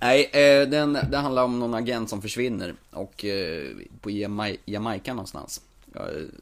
Nej, 0.00 0.24
eh, 0.24 0.68
den, 0.68 0.92
det 0.92 1.16
handlar 1.16 1.44
om 1.44 1.58
någon 1.58 1.74
agent 1.74 2.10
som 2.10 2.22
försvinner 2.22 2.74
och 2.90 3.24
på 4.00 4.10
Jamaica 4.64 5.14
någonstans. 5.14 5.60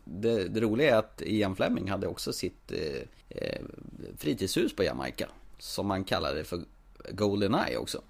Det, 0.04 0.48
det 0.48 0.60
roliga 0.60 0.94
är 0.94 0.98
att 0.98 1.22
Ian 1.26 1.56
Fleming 1.56 1.90
hade 1.90 2.06
också 2.06 2.32
sitt 2.32 2.72
fritidshus 4.16 4.76
på 4.76 4.84
Jamaica. 4.84 5.28
Som 5.58 5.86
man 5.86 6.04
kallade 6.04 6.44
för 6.44 6.60
Goldeneye 7.10 7.76
också. 7.76 8.02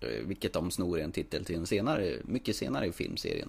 Eh, 0.00 0.26
vilket 0.26 0.52
de 0.52 0.70
snor 0.70 1.00
en 1.00 1.12
titel 1.12 1.44
till 1.44 1.56
en 1.56 1.66
senare, 1.66 2.16
mycket 2.24 2.56
senare 2.56 2.86
i 2.86 2.92
filmserien. 2.92 3.48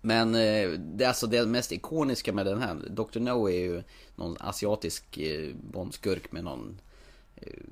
Men 0.00 0.34
eh, 0.34 0.70
det 0.70 1.04
alltså 1.04 1.26
det 1.26 1.46
mest 1.46 1.72
ikoniska 1.72 2.32
med 2.32 2.46
den 2.46 2.62
här. 2.62 2.74
Dr. 2.90 3.18
No 3.18 3.48
är 3.48 3.60
ju 3.60 3.82
någon 4.16 4.36
asiatisk 4.40 5.18
eh, 5.18 5.54
bondskurk 5.54 6.32
med 6.32 6.44
någon 6.44 6.80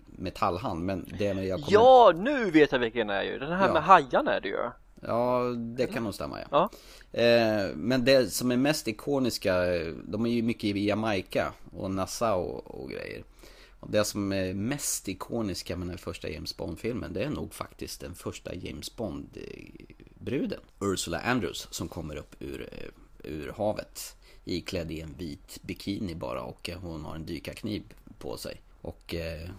metallhand. 0.06 0.84
Men 0.84 1.08
det 1.18 1.34
med 1.34 1.46
jag 1.46 1.60
kommer... 1.60 1.72
Ja, 1.72 2.12
nu 2.16 2.50
vet 2.50 2.72
jag 2.72 2.78
vilken 2.78 3.06
det 3.06 3.14
är 3.14 3.22
ju. 3.22 3.38
Den 3.38 3.52
här 3.52 3.66
ja. 3.66 3.72
med 3.72 3.82
hajarna 3.82 4.32
är 4.32 4.40
det 4.40 4.48
ju. 4.48 4.70
Ja, 5.06 5.42
det 5.76 5.86
kan 5.86 6.04
nog 6.04 6.14
stämma 6.14 6.38
ja. 6.40 6.46
ja. 6.50 6.70
Men 7.74 8.04
det 8.04 8.32
som 8.32 8.50
är 8.50 8.56
mest 8.56 8.88
ikoniska, 8.88 9.54
de 10.04 10.26
är 10.26 10.30
ju 10.30 10.42
mycket 10.42 10.64
i 10.64 10.86
Jamaica 10.86 11.52
och 11.72 11.90
Nassau 11.90 12.40
och 12.64 12.90
grejer. 12.90 13.24
Det 13.88 14.04
som 14.04 14.32
är 14.32 14.54
mest 14.54 15.08
ikoniska 15.08 15.76
med 15.76 15.88
den 15.88 15.98
första 15.98 16.28
James 16.28 16.56
Bond-filmen 16.56 17.12
det 17.12 17.24
är 17.24 17.30
nog 17.30 17.54
faktiskt 17.54 18.00
den 18.00 18.14
första 18.14 18.54
James 18.54 18.96
Bond-bruden. 18.96 20.60
Ursula 20.80 21.20
Andrews 21.20 21.68
som 21.70 21.88
kommer 21.88 22.16
upp 22.16 22.36
ur, 22.38 22.68
eh, 22.72 23.30
ur 23.32 23.52
havet. 23.56 24.16
Iklädd 24.44 24.90
i 24.90 25.00
en 25.00 25.14
vit 25.18 25.58
bikini 25.62 26.14
bara 26.14 26.42
och 26.42 26.70
hon 26.82 27.04
har 27.04 27.14
en 27.14 27.26
dykarkniv 27.26 27.82
på 28.18 28.36
sig. 28.36 28.60
Och 28.80 29.14
eh, 29.14 29.50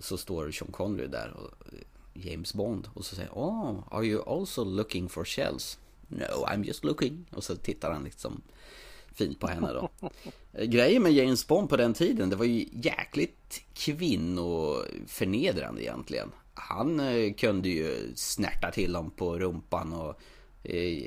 så 0.00 0.16
står 0.16 0.50
Sean 0.50 0.72
Connery 0.72 1.06
där 1.06 1.30
och 1.30 1.72
eh, 1.72 1.78
James 2.14 2.54
Bond 2.54 2.88
och 2.94 3.04
så 3.04 3.16
säger 3.16 3.30
Oh, 3.30 3.82
are 3.90 4.06
you 4.06 4.22
also 4.26 4.64
looking 4.64 5.08
for 5.08 5.24
shells? 5.24 5.78
No, 6.08 6.46
I'm 6.46 6.64
just 6.64 6.84
looking. 6.84 7.26
Och 7.30 7.44
så 7.44 7.56
tittar 7.56 7.92
han 7.92 8.04
liksom 8.04 8.42
fint 9.12 9.40
på 9.40 9.46
henne 9.46 9.72
då. 9.72 9.90
Grejen 10.64 11.02
med 11.02 11.12
James 11.12 11.46
Bond 11.46 11.68
på 11.68 11.76
den 11.76 11.94
tiden, 11.94 12.30
det 12.30 12.36
var 12.36 12.44
ju 12.44 12.68
jäkligt 12.72 13.62
kvinnoförnedrande 13.74 15.82
egentligen. 15.82 16.32
Han 16.54 17.00
eh, 17.00 17.32
kunde 17.32 17.68
ju 17.68 18.12
snärta 18.14 18.70
till 18.70 18.92
dem 18.92 19.10
på 19.10 19.38
rumpan 19.38 19.92
och 19.92 20.20
eh, 20.62 21.02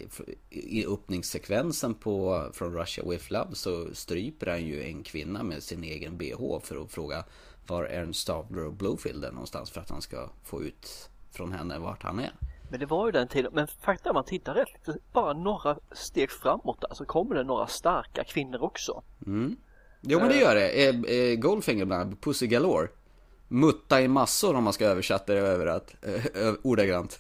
i 0.49 0.85
öppningssekvensen 0.87 1.93
på 1.93 2.45
Från 2.53 2.73
Russia 2.73 3.09
With 3.09 3.31
Love 3.31 3.55
så 3.55 3.87
stryper 3.93 4.47
han 4.47 4.65
ju 4.65 4.83
en 4.83 5.03
kvinna 5.03 5.43
med 5.43 5.63
sin 5.63 5.83
egen 5.83 6.17
bh 6.17 6.59
för 6.63 6.83
att 6.83 6.91
fråga 6.91 7.25
var 7.69 7.83
Ernst 7.83 8.19
Stavler 8.19 8.65
och 8.65 8.73
Blowfield 8.73 9.25
är 9.25 9.31
någonstans 9.31 9.69
för 9.69 9.81
att 9.81 9.89
han 9.89 10.01
ska 10.01 10.29
få 10.43 10.63
ut 10.63 11.09
från 11.31 11.53
henne 11.53 11.79
vart 11.79 12.03
han 12.03 12.19
är. 12.19 12.31
Men 12.69 12.79
det 12.79 12.85
var 12.85 13.05
ju 13.05 13.11
den 13.11 13.27
tiden, 13.27 13.51
men 13.53 13.67
faktum 13.67 14.09
är 14.09 14.13
man 14.13 14.23
tittar 14.23 14.53
rätt, 14.53 15.01
bara 15.13 15.33
några 15.33 15.77
steg 15.91 16.31
framåt 16.31 16.81
där 16.81 16.95
så 16.95 17.05
kommer 17.05 17.35
det 17.35 17.43
några 17.43 17.67
starka 17.67 18.23
kvinnor 18.23 18.61
också. 18.61 19.03
Mm. 19.25 19.57
Jo 20.01 20.19
men 20.19 20.29
det 20.29 20.37
gör 20.37 20.55
det. 20.55 20.87
Eh, 20.87 20.95
eh, 21.01 21.35
Goldfinger 21.35 21.85
bland 21.85 22.01
annat, 22.01 22.21
Pussy 22.21 22.47
Galore. 22.47 22.87
Mutta 23.47 24.01
i 24.01 24.07
massor 24.07 24.55
om 24.55 24.63
man 24.63 24.73
ska 24.73 24.85
översätta 24.85 25.33
det 25.33 25.39
över 25.39 25.65
att, 25.65 25.95
eh, 26.01 26.53
ordagrant. 26.63 27.19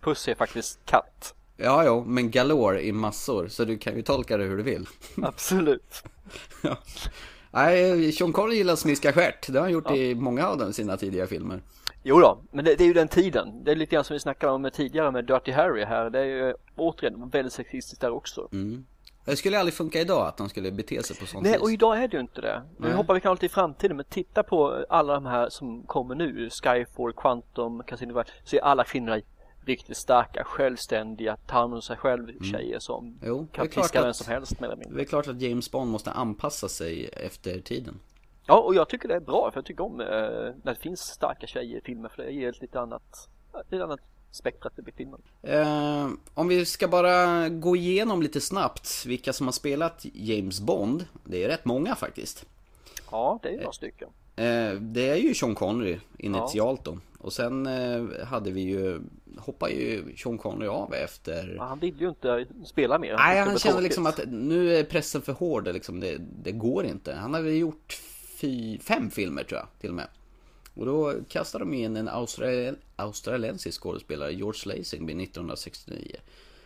Pussy 0.00 0.30
är 0.30 0.34
faktiskt 0.34 0.78
katt. 0.84 1.34
Ja, 1.56 1.84
jo, 1.84 2.04
men 2.04 2.30
galore 2.30 2.86
i 2.86 2.92
massor, 2.92 3.48
så 3.48 3.64
du 3.64 3.78
kan 3.78 3.96
ju 3.96 4.02
tolka 4.02 4.36
det 4.36 4.44
hur 4.44 4.56
du 4.56 4.62
vill. 4.62 4.86
Absolut. 5.22 6.02
ja. 6.62 6.78
Nej, 7.54 8.12
Sean 8.12 8.32
Connery 8.32 8.56
gillar 8.56 8.76
smiska 8.76 9.12
stjärt. 9.12 9.52
Det 9.52 9.58
har 9.58 9.60
han 9.60 9.72
gjort 9.72 9.84
ja. 9.88 9.96
i 9.96 10.14
många 10.14 10.46
av 10.46 10.72
sina 10.72 10.96
tidiga 10.96 11.26
filmer. 11.26 11.62
Jo 12.02 12.20
då, 12.20 12.38
men 12.52 12.64
det, 12.64 12.74
det, 12.74 12.84
är 12.84 12.88
ju 12.88 12.94
den 12.94 13.08
tiden. 13.08 13.64
Det 13.64 13.70
är 13.70 13.76
lite 13.76 13.94
grann 13.94 14.04
som 14.04 14.14
vi 14.14 14.20
snackade 14.20 14.52
om 14.52 14.70
tidigare 14.72 15.10
med 15.10 15.24
Dirty 15.24 15.52
Harry 15.52 15.84
här. 15.84 16.10
Det 16.10 16.18
är 16.18 16.24
ju 16.24 16.54
återigen 16.76 17.28
väldigt 17.28 17.52
sexistiskt 17.52 18.00
där 18.00 18.10
också. 18.10 18.48
Mm. 18.52 18.86
Det 19.24 19.36
skulle 19.36 19.58
aldrig 19.58 19.74
funka 19.74 20.00
idag 20.00 20.26
att 20.26 20.36
de 20.36 20.48
skulle 20.48 20.72
bete 20.72 21.02
sig 21.02 21.16
på 21.16 21.26
sånt 21.26 21.42
Nej, 21.42 21.52
vis. 21.52 21.62
och 21.62 21.72
idag 21.72 22.02
är 22.02 22.08
det 22.08 22.16
ju 22.16 22.20
inte 22.20 22.40
det. 22.40 22.62
Nu 22.78 22.92
hoppar 22.92 23.14
vi 23.14 23.20
kanske 23.20 23.46
i 23.46 23.48
framtiden, 23.48 23.96
men 23.96 24.06
titta 24.08 24.42
på 24.42 24.84
alla 24.88 25.14
de 25.14 25.26
här 25.26 25.48
som 25.48 25.82
kommer 25.82 26.14
nu. 26.14 26.50
Skyfall, 26.50 27.12
Quantum, 27.12 27.82
Casino 27.86 28.22
Så 28.44 28.56
är 28.56 28.60
alla 28.60 28.84
kvinnor 28.84 29.20
riktigt 29.66 29.96
starka, 29.96 30.44
självständiga, 30.44 31.36
tar 31.36 31.64
om 31.64 31.82
sig 31.82 31.96
själv 31.96 32.28
mm. 32.28 32.42
tjejer 32.42 32.78
som 32.78 33.18
jo, 33.22 33.46
kan 33.52 33.68
piska 33.68 34.02
vem 34.02 34.14
som 34.14 34.32
helst 34.32 34.60
med 34.60 34.84
Det 34.90 35.00
är 35.00 35.04
klart 35.04 35.28
att 35.28 35.40
James 35.40 35.70
Bond 35.70 35.90
måste 35.90 36.10
anpassa 36.10 36.68
sig 36.68 37.08
efter 37.12 37.60
tiden. 37.60 38.00
Ja, 38.46 38.60
och 38.60 38.74
jag 38.74 38.88
tycker 38.88 39.08
det 39.08 39.14
är 39.14 39.20
bra, 39.20 39.50
för 39.50 39.58
jag 39.58 39.64
tycker 39.64 39.84
om 39.84 40.00
eh, 40.00 40.06
när 40.06 40.74
det 40.74 40.80
finns 40.80 41.00
starka 41.00 41.46
tjejer 41.46 41.78
i 41.78 41.80
filmer, 41.80 42.08
för 42.08 42.22
det 42.22 42.30
ger 42.30 42.48
ett 42.48 42.60
lite 42.60 42.80
annat, 42.80 43.28
ett 43.70 43.80
annat 43.80 44.00
spektrat 44.30 44.78
i 44.78 44.92
filmen. 44.96 45.22
Eh, 45.42 46.08
om 46.34 46.48
vi 46.48 46.66
ska 46.66 46.88
bara 46.88 47.48
gå 47.48 47.76
igenom 47.76 48.22
lite 48.22 48.40
snabbt 48.40 49.06
vilka 49.06 49.32
som 49.32 49.46
har 49.46 49.52
spelat 49.52 50.06
James 50.12 50.60
Bond. 50.60 51.04
Det 51.24 51.44
är 51.44 51.48
rätt 51.48 51.64
många 51.64 51.94
faktiskt. 51.94 52.46
Ja, 53.10 53.38
det 53.42 53.48
är 53.48 53.56
några 53.56 53.72
stycken. 53.72 54.08
Eh, 54.36 54.72
det 54.72 55.08
är 55.08 55.16
ju 55.16 55.34
Sean 55.34 55.54
Connery 55.54 55.98
initialt 56.18 56.80
ja. 56.84 56.92
då. 56.92 56.98
Och 57.18 57.32
sen 57.32 57.66
eh, 57.66 58.26
hade 58.26 58.50
vi 58.50 58.60
ju, 58.60 59.00
hoppar 59.38 59.68
ju 59.68 60.16
Sean 60.16 60.38
Connery 60.38 60.68
av 60.68 60.94
efter... 60.94 61.54
Ja, 61.56 61.64
han 61.64 61.78
vill 61.78 62.00
ju 62.00 62.08
inte 62.08 62.46
spela 62.64 62.98
mer. 62.98 63.16
Nej, 63.16 63.40
han 63.40 63.58
kände 63.58 63.82
liksom 63.82 64.06
att 64.06 64.20
nu 64.28 64.76
är 64.76 64.84
pressen 64.84 65.22
för 65.22 65.32
hård, 65.32 65.68
liksom, 65.68 66.00
det, 66.00 66.18
det 66.42 66.52
går 66.52 66.84
inte. 66.84 67.14
Han 67.14 67.34
hade 67.34 67.52
gjort 67.52 68.00
fy, 68.40 68.78
fem 68.78 69.10
filmer 69.10 69.44
tror 69.44 69.58
jag, 69.60 69.68
till 69.80 69.90
och 69.90 69.96
med. 69.96 70.08
Och 70.74 70.86
då 70.86 71.14
kastade 71.28 71.64
de 71.64 71.74
in 71.74 71.96
en 71.96 72.08
australiensisk 72.08 72.80
australiensisk 72.96 73.82
skådespelare, 73.82 74.32
George 74.32 74.76
Lazenby, 74.76 75.12
1969. 75.12 76.16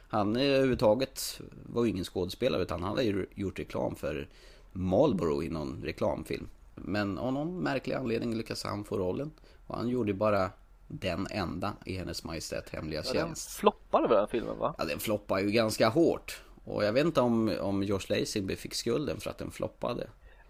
Han 0.09 0.37
eh, 0.37 0.43
överhuvudtaget 0.43 1.41
var 1.67 1.85
ju 1.85 1.91
ingen 1.91 2.05
skådespelare 2.05 2.63
utan 2.63 2.83
han 2.83 2.91
hade 2.91 3.03
ju 3.03 3.27
gjort 3.35 3.59
reklam 3.59 3.97
för 3.97 4.29
Marlboro 4.73 5.43
i 5.43 5.49
någon 5.49 5.83
reklamfilm. 5.85 6.49
Men 6.75 7.19
av 7.19 7.33
någon 7.33 7.59
märklig 7.61 7.95
anledning 7.95 8.37
lyckades 8.37 8.65
han 8.65 8.85
få 8.85 8.99
rollen. 8.99 9.31
Och 9.67 9.77
han 9.77 9.89
gjorde 9.89 10.15
bara 10.15 10.51
den 10.89 11.27
enda 11.31 11.73
i 11.85 11.97
Hennes 11.97 12.25
Majestät 12.25 12.71
Hemliga 12.71 13.03
ja, 13.05 13.13
Tjänst. 13.13 13.49
Den 13.49 13.61
floppade 13.61 14.09
väl 14.09 14.17
den 14.17 14.29
filmen 14.29 14.59
va? 14.59 14.75
Ja, 14.79 14.85
den 14.85 14.99
floppade 14.99 15.43
ju 15.43 15.51
ganska 15.51 15.89
hårt. 15.89 16.43
Och 16.65 16.85
jag 16.85 16.93
vet 16.93 17.07
inte 17.07 17.21
om, 17.21 17.57
om 17.61 17.83
George 17.83 18.19
Lazenby 18.19 18.57
fick 18.57 18.75
skulden 18.75 19.21
för 19.21 19.31
att 19.31 19.39
den 19.39 19.51
floppade 19.51 20.07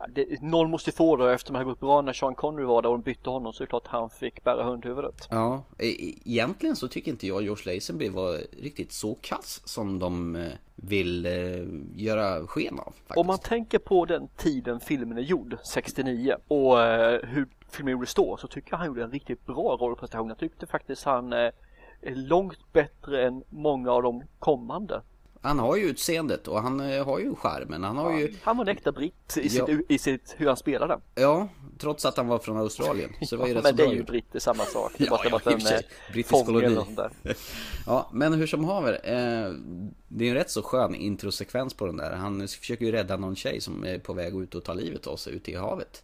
det, 0.06 0.42
någon 0.42 0.70
måste 0.70 0.92
få 0.92 1.16
det 1.16 1.32
efter 1.32 1.52
det 1.52 1.58
hade 1.58 1.70
gått 1.70 1.80
bra 1.80 2.02
när 2.02 2.12
Sean 2.12 2.34
Connery 2.34 2.64
var 2.64 2.82
där 2.82 2.88
och 2.88 2.98
de 2.98 3.02
bytte 3.02 3.30
honom 3.30 3.52
så 3.52 3.62
är 3.62 3.66
det 3.66 3.70
klart 3.70 3.86
han 3.86 4.10
fick 4.10 4.44
bära 4.44 4.64
hundhuvudet. 4.64 5.28
Ja, 5.30 5.62
e, 5.78 6.14
egentligen 6.24 6.76
så 6.76 6.88
tycker 6.88 7.10
inte 7.10 7.26
jag 7.26 7.42
George 7.42 7.74
Lazenby 7.74 8.08
var 8.08 8.38
riktigt 8.62 8.92
så 8.92 9.14
kass 9.20 9.60
som 9.64 9.98
de 9.98 10.36
eh, 10.36 10.52
vill 10.76 11.26
eh, 11.26 11.32
göra 11.94 12.46
sken 12.46 12.78
av. 12.78 12.84
Faktiskt. 12.84 13.16
Om 13.16 13.26
man 13.26 13.38
tänker 13.38 13.78
på 13.78 14.04
den 14.04 14.28
tiden 14.36 14.80
filmen 14.80 15.18
är 15.18 15.22
gjord, 15.22 15.56
69, 15.64 16.36
och 16.48 16.82
eh, 16.82 17.20
hur 17.22 17.48
filmen 17.70 17.92
gjordes 17.92 18.14
då 18.14 18.36
så 18.36 18.48
tycker 18.48 18.72
jag 18.72 18.78
han 18.78 18.86
gjorde 18.86 19.04
en 19.04 19.10
riktigt 19.10 19.46
bra 19.46 19.76
rollprestation. 19.80 20.28
Jag 20.28 20.38
tyckte 20.38 20.66
faktiskt 20.66 21.04
han 21.04 21.32
är 21.32 21.52
långt 22.02 22.72
bättre 22.72 23.26
än 23.26 23.44
många 23.48 23.92
av 23.92 24.02
de 24.02 24.22
kommande. 24.38 25.02
Han 25.40 25.58
har 25.58 25.76
ju 25.76 25.84
utseendet 25.84 26.48
och 26.48 26.62
han 26.62 26.80
eh, 26.80 27.04
har 27.04 27.18
ju 27.18 27.34
skärmen. 27.34 27.84
Han 27.84 27.96
har 27.96 28.12
ja, 28.12 28.18
ju... 28.18 28.34
Han 28.42 28.56
var 28.56 28.64
en 28.64 28.68
äkta 28.68 28.92
britt 28.92 29.36
i, 29.36 29.48
sitt, 29.48 29.68
ja. 29.68 29.78
i 29.88 29.98
sitt, 29.98 30.34
hur 30.36 30.46
han 30.46 30.56
spelade. 30.56 31.00
Ja, 31.14 31.48
trots 31.78 32.04
att 32.04 32.16
han 32.16 32.28
var 32.28 32.38
från 32.38 32.56
Australien. 32.56 33.10
Så 33.22 33.36
var 33.36 33.46
ju 33.46 33.54
ja, 33.54 33.60
men 33.62 33.76
det 33.76 33.82
är 33.82 33.92
ju 33.92 34.02
britt, 34.02 34.34
är 34.34 34.38
samma 34.38 34.64
sak. 34.64 34.92
Det 34.98 35.04
ja, 35.10 35.20
ja, 35.30 35.40
en 35.44 35.52
eh, 35.52 35.80
brittisk 36.12 36.46
koloni. 36.46 36.76
ja, 37.86 38.10
men 38.12 38.32
hur 38.32 38.46
som 38.46 38.64
haver. 38.64 38.92
Eh, 38.92 39.52
det 40.08 40.24
är 40.24 40.28
en 40.28 40.34
rätt 40.34 40.50
så 40.50 40.62
skön 40.62 40.94
introsekvens 40.94 41.74
på 41.74 41.86
den 41.86 41.96
där. 41.96 42.12
Han 42.12 42.48
försöker 42.48 42.84
ju 42.84 42.92
rädda 42.92 43.16
någon 43.16 43.36
tjej 43.36 43.60
som 43.60 43.84
är 43.84 43.98
på 43.98 44.12
väg 44.12 44.42
ut 44.42 44.54
och 44.54 44.64
ta 44.64 44.74
livet 44.74 45.06
av 45.06 45.16
sig 45.16 45.34
ute 45.34 45.50
i 45.50 45.54
havet. 45.54 46.02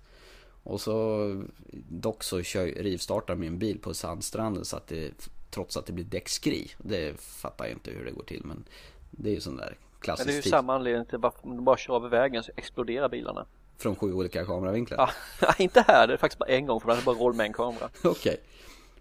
Och 0.64 0.80
så 0.80 1.42
dock 1.88 2.24
så 2.24 2.42
kör, 2.42 2.66
rivstartar 2.66 3.34
min 3.34 3.58
bil 3.58 3.78
på 3.78 3.94
sandstranden 3.94 4.64
så 4.64 4.76
att 4.76 4.86
det 4.86 5.30
trots 5.50 5.76
att 5.76 5.86
det 5.86 5.92
blir 5.92 6.04
däckskri. 6.04 6.70
Det 6.78 7.20
fattar 7.20 7.64
jag 7.64 7.72
inte 7.72 7.90
hur 7.90 8.04
det 8.04 8.10
går 8.10 8.24
till 8.24 8.42
men 8.44 8.64
det 9.10 9.30
är 9.30 9.34
ju 9.34 9.40
sån 9.40 9.56
där 9.56 9.76
klassisk 10.00 10.26
Men 10.26 10.34
det 10.34 10.40
är 10.40 10.44
ju 10.44 10.50
samma 10.50 10.74
anledning 10.74 11.06
till 11.06 11.24
att 11.24 11.42
de 11.42 11.64
bara 11.64 11.76
kör 11.76 11.96
över 11.96 12.08
vägen 12.08 12.42
så 12.42 12.52
exploderar 12.56 13.08
bilarna. 13.08 13.46
Från 13.78 13.96
sju 13.96 14.12
olika 14.12 14.44
kameravinklar? 14.44 15.10
Ja, 15.40 15.54
inte 15.58 15.84
här. 15.88 16.06
Det 16.06 16.12
är 16.12 16.16
faktiskt 16.16 16.38
bara 16.38 16.48
en 16.48 16.66
gång 16.66 16.80
för 16.80 16.90
är 16.90 17.02
bara 17.02 17.16
roll 17.16 17.34
med 17.34 17.46
en 17.46 17.52
kamera. 17.52 17.88
Okej. 17.98 18.10
Okay. 18.10 18.36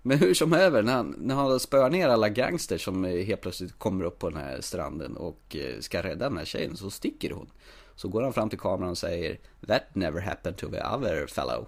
Men 0.05 0.17
hur 0.17 0.33
som 0.33 0.53
över, 0.53 0.83
när 0.83 0.93
han, 0.93 1.15
när 1.17 1.35
han 1.35 1.59
spöar 1.59 1.89
ner 1.89 2.09
alla 2.09 2.29
gangsters 2.29 2.85
som 2.85 3.03
helt 3.03 3.41
plötsligt 3.41 3.79
kommer 3.79 4.05
upp 4.05 4.19
på 4.19 4.29
den 4.29 4.39
här 4.39 4.61
stranden 4.61 5.17
och 5.17 5.55
eh, 5.55 5.79
ska 5.79 6.03
rädda 6.03 6.29
den 6.29 6.37
här 6.37 6.45
tjejen 6.45 6.77
så 6.77 6.89
sticker 6.89 7.31
hon. 7.31 7.49
Så 7.95 8.07
går 8.07 8.21
han 8.21 8.33
fram 8.33 8.49
till 8.49 8.59
kameran 8.59 8.89
och 8.89 8.97
säger 8.97 9.37
That 9.67 9.95
never 9.95 10.21
happened 10.21 10.57
to 10.57 10.69
the 10.69 10.83
other 10.83 11.27
fellow. 11.27 11.67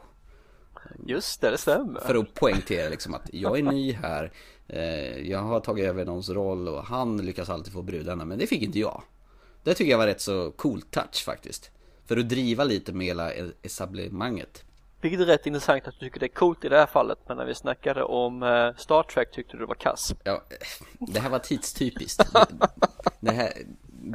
Just 1.05 1.41
det, 1.41 1.51
det 1.51 1.57
stämmer. 1.57 1.99
För 1.99 2.15
att 2.15 2.33
poängtera 2.33 2.89
liksom 2.89 3.13
att 3.13 3.29
jag 3.33 3.59
är 3.59 3.63
ny 3.63 3.93
här. 3.93 4.31
Eh, 4.67 5.29
jag 5.29 5.39
har 5.39 5.59
tagit 5.59 5.85
över 5.85 6.05
någons 6.05 6.29
roll 6.29 6.67
och 6.67 6.83
han 6.83 7.17
lyckas 7.17 7.49
alltid 7.49 7.73
få 7.73 7.81
brudarna 7.81 8.25
men 8.25 8.39
det 8.39 8.47
fick 8.47 8.61
inte 8.61 8.79
jag. 8.79 9.03
Det 9.63 9.73
tycker 9.73 9.91
jag 9.91 9.97
var 9.97 10.07
rätt 10.07 10.21
så 10.21 10.51
cool 10.51 10.81
touch 10.81 11.25
faktiskt. 11.25 11.71
För 12.05 12.17
att 12.17 12.29
driva 12.29 12.63
lite 12.63 12.93
med 12.93 13.07
hela 13.07 13.31
etablissemanget. 13.61 14.63
Vilket 15.01 15.19
är 15.19 15.25
rätt 15.25 15.45
intressant 15.45 15.87
att 15.87 15.93
du 15.93 16.05
tycker 16.05 16.19
det 16.19 16.25
är 16.25 16.27
coolt 16.27 16.65
i 16.65 16.69
det 16.69 16.77
här 16.77 16.85
fallet 16.85 17.19
men 17.27 17.37
när 17.37 17.45
vi 17.45 17.55
snackade 17.55 18.03
om 18.03 18.43
eh, 18.43 18.75
Star 18.77 19.03
Trek 19.03 19.31
tyckte 19.31 19.53
du 19.53 19.59
det 19.59 19.65
var 19.65 19.75
kass. 19.75 20.15
Ja, 20.23 20.43
det 20.99 21.19
här 21.19 21.29
var 21.29 21.39
tidstypiskt. 21.39 22.23
det 23.19 23.31
här, 23.31 23.53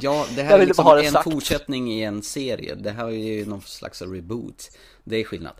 ja, 0.01 0.25
det 0.35 0.43
här 0.43 0.59
är 0.59 0.65
liksom 0.65 0.97
en 0.97 1.11
sagt. 1.11 1.31
fortsättning 1.31 1.91
i 1.91 2.03
en 2.03 2.23
serie. 2.23 2.75
Det 2.75 2.91
här 2.91 3.05
är 3.05 3.11
ju 3.11 3.45
någon 3.45 3.61
slags 3.61 4.01
reboot. 4.01 4.71
Det 5.03 5.17
är 5.17 5.23
skillnad. 5.23 5.55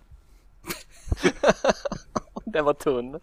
Den 2.45 2.65
var 2.65 2.73
tunn. 2.73 3.15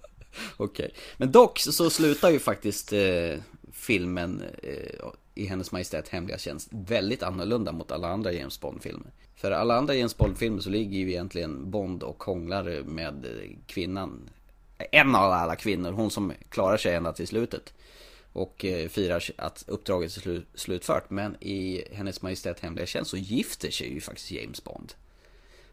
Okej, 0.56 0.86
okay. 0.86 0.90
men 1.16 1.32
dock 1.32 1.58
så 1.58 1.90
slutar 1.90 2.30
ju 2.30 2.38
faktiskt 2.38 2.92
eh, 2.92 3.34
filmen 3.72 4.42
eh, 4.62 5.06
i 5.34 5.46
Hennes 5.46 5.72
Majestät 5.72 6.08
Hemliga 6.08 6.38
Tjänst 6.38 6.68
väldigt 6.70 7.22
annorlunda 7.22 7.72
mot 7.72 7.92
alla 7.92 8.08
andra 8.08 8.32
James 8.32 8.60
Bond-filmer. 8.60 9.10
För 9.36 9.50
alla 9.50 9.76
andra 9.76 9.94
James 9.94 10.16
Bond-filmer 10.16 10.60
så 10.60 10.70
ligger 10.70 10.98
ju 10.98 11.10
egentligen 11.10 11.70
Bond 11.70 12.02
och 12.02 12.22
hånglar 12.22 12.82
med 12.82 13.26
kvinnan. 13.66 14.30
En 14.90 15.14
av 15.14 15.32
alla 15.32 15.56
kvinnor, 15.56 15.92
hon 15.92 16.10
som 16.10 16.32
klarar 16.48 16.76
sig 16.76 16.94
ända 16.94 17.12
till 17.12 17.28
slutet. 17.28 17.72
Och 18.38 18.64
eh, 18.64 18.88
firar 18.88 19.22
att 19.36 19.64
uppdraget 19.66 20.16
är 20.16 20.20
slu 20.20 20.42
slutfört. 20.54 21.10
Men 21.10 21.36
i 21.40 21.84
Hennes 21.92 22.22
Majestät 22.22 22.60
Hemliga 22.60 22.86
Tjänst 22.86 23.10
så 23.10 23.16
gifter 23.16 23.70
sig 23.70 23.92
ju 23.92 24.00
faktiskt 24.00 24.30
James 24.30 24.64
Bond 24.64 24.92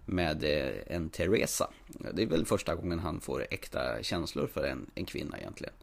med 0.06 0.44
eh, 0.44 0.96
en 0.96 1.10
Teresa. 1.10 1.70
Det 2.14 2.22
är 2.22 2.28
väl 2.28 2.46
första 2.46 2.76
gången 2.76 3.00
han 3.00 3.22
får 3.22 3.48
äkta 3.50 4.04
känslor 4.04 4.48
för 4.48 4.64
en, 4.64 4.92
en 4.96 5.06
kvinna 5.06 5.38
egentligen. 5.38 5.74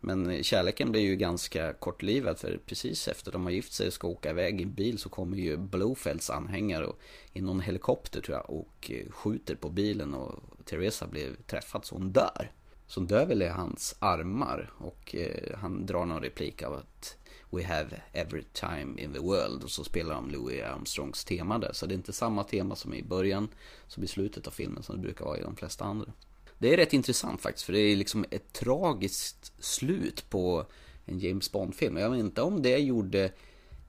Men 0.00 0.30
eh, 0.30 0.42
kärleken 0.42 0.92
blir 0.92 1.02
ju 1.02 1.16
ganska 1.16 1.72
kortlivad 1.72 2.38
för 2.38 2.60
precis 2.66 3.08
efter 3.08 3.32
de 3.32 3.44
har 3.44 3.50
gift 3.50 3.72
sig 3.72 3.86
och 3.86 3.92
ska 3.92 4.08
åka 4.08 4.30
iväg 4.30 4.60
i 4.60 4.64
en 4.64 4.74
bil 4.74 4.98
så 4.98 5.08
kommer 5.08 5.36
ju 5.36 5.56
Blofelds 5.56 6.30
anhängare 6.30 6.86
och, 6.86 6.98
i 7.32 7.40
någon 7.40 7.60
helikopter 7.60 8.20
tror 8.20 8.36
jag 8.36 8.50
och 8.50 8.90
skjuter 9.10 9.54
på 9.54 9.70
bilen 9.70 10.14
och 10.14 10.42
Teresa 10.64 11.06
blir 11.06 11.30
träffad 11.46 11.84
så 11.84 11.94
hon 11.94 12.12
dör 12.12 12.52
som 12.92 13.02
hon 13.02 13.06
dör 13.08 13.26
väl 13.26 13.42
i 13.42 13.48
hans 13.48 13.96
armar 13.98 14.72
och 14.78 15.14
eh, 15.14 15.58
han 15.58 15.86
drar 15.86 16.06
någon 16.06 16.22
replik 16.22 16.62
av 16.62 16.74
att 16.74 17.16
We 17.50 17.64
have 17.64 18.02
every 18.12 18.44
time 18.52 19.02
in 19.02 19.12
the 19.12 19.18
world 19.18 19.64
och 19.64 19.70
så 19.70 19.84
spelar 19.84 20.14
de 20.14 20.30
Louis 20.30 20.62
Armstrongs 20.62 21.24
tema 21.24 21.58
där. 21.58 21.72
Så 21.72 21.86
det 21.86 21.94
är 21.94 21.96
inte 21.96 22.12
samma 22.12 22.44
tema 22.44 22.76
som 22.76 22.94
i 22.94 23.02
början 23.02 23.48
som 23.86 24.04
i 24.04 24.06
slutet 24.06 24.46
av 24.46 24.50
filmen 24.50 24.82
som 24.82 24.96
det 24.96 25.02
brukar 25.02 25.24
vara 25.24 25.38
i 25.38 25.42
de 25.42 25.56
flesta 25.56 25.84
andra. 25.84 26.12
Det 26.58 26.72
är 26.72 26.76
rätt 26.76 26.92
intressant 26.92 27.40
faktiskt 27.40 27.66
för 27.66 27.72
det 27.72 27.78
är 27.78 27.96
liksom 27.96 28.24
ett 28.30 28.52
tragiskt 28.52 29.52
slut 29.58 30.30
på 30.30 30.66
en 31.04 31.18
James 31.18 31.52
Bond-film. 31.52 31.96
Jag 31.96 32.10
vet 32.10 32.20
inte 32.20 32.42
om 32.42 32.62
det 32.62 32.78
gjorde 32.78 33.32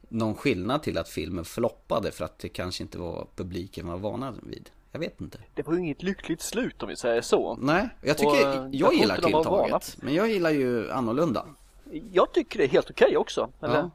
någon 0.10 0.36
skillnad 0.36 0.84
till 0.84 0.98
att 0.98 1.10
filmen 1.10 1.46
floppade 1.46 2.12
för 2.12 2.26
att 2.26 2.40
det 2.40 2.50
kanske 2.50 2.84
inte 2.84 2.98
var 2.98 3.28
publiken 3.36 3.88
var 3.88 3.98
vana 3.98 4.34
vid. 4.44 4.70
Jag 4.94 5.00
vet 5.00 5.22
inte. 5.22 5.40
Det 5.54 5.68
var 5.68 5.74
ju 5.74 5.80
inget 5.80 6.04
lyckligt 6.04 6.42
slut 6.42 6.84
om 6.84 6.90
vi 6.90 6.96
säger 6.96 7.22
så. 7.22 7.56
Nej, 7.56 7.90
jag 8.02 8.18
tycker, 8.18 8.30
Och, 8.32 8.38
eh, 8.38 8.56
jag, 8.56 8.70
jag 8.72 8.94
gillar 8.94 9.18
tilltaget. 9.18 9.98
Men 10.02 10.14
jag 10.14 10.30
gillar 10.30 10.50
ju 10.50 10.92
annorlunda. 10.92 11.46
Jag 12.12 12.34
tycker 12.34 12.60
det 12.60 12.66
är 12.66 12.70
helt 12.70 12.90
okej 12.90 13.18
också. 13.18 13.50
Eller? 13.62 13.76
Ja. 13.76 13.92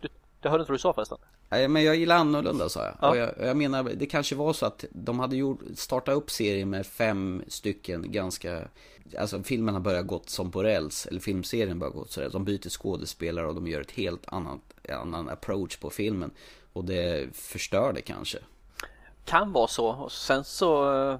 Du, 0.00 0.08
jag 0.42 0.50
hörde 0.50 0.62
inte 0.62 0.72
vad 0.72 0.78
du 0.78 0.82
sa 0.82 0.92
förresten. 0.92 1.18
Nej, 1.48 1.68
men 1.68 1.84
jag 1.84 1.96
gillar 1.96 2.16
annorlunda 2.16 2.68
sa 2.68 2.84
jag. 2.84 2.94
Ja. 3.00 3.10
Och 3.10 3.16
jag, 3.16 3.30
jag 3.38 3.56
menar, 3.56 3.82
det 3.82 4.06
kanske 4.06 4.34
var 4.34 4.52
så 4.52 4.66
att 4.66 4.84
de 4.90 5.18
hade 5.20 5.36
gjort, 5.36 5.60
startat 5.74 6.14
upp 6.14 6.30
serien 6.30 6.70
med 6.70 6.86
fem 6.86 7.42
stycken 7.48 8.12
ganska 8.12 8.68
Alltså 9.18 9.42
filmen 9.42 9.74
har 9.74 9.80
börjat 9.80 10.06
gått 10.06 10.30
som 10.30 10.50
på 10.50 10.62
räls, 10.62 11.06
eller 11.06 11.20
filmserien 11.20 11.78
börjar 11.78 11.92
gått 11.92 12.10
så 12.10 12.20
räls. 12.20 12.32
De 12.32 12.44
byter 12.44 12.68
skådespelare 12.68 13.46
och 13.46 13.54
de 13.54 13.66
gör 13.66 13.80
ett 13.80 13.90
helt 13.90 14.32
annat, 14.32 14.60
annan 14.88 15.28
approach 15.28 15.76
på 15.76 15.90
filmen. 15.90 16.30
Och 16.72 16.84
det 16.84 17.36
förstör 17.36 17.92
det 17.92 18.00
kanske. 18.00 18.38
Kan 19.24 19.52
vara 19.52 19.66
så. 19.66 19.88
Och 19.88 20.12
sen 20.12 20.44
så 20.44 21.02
eh, 21.10 21.18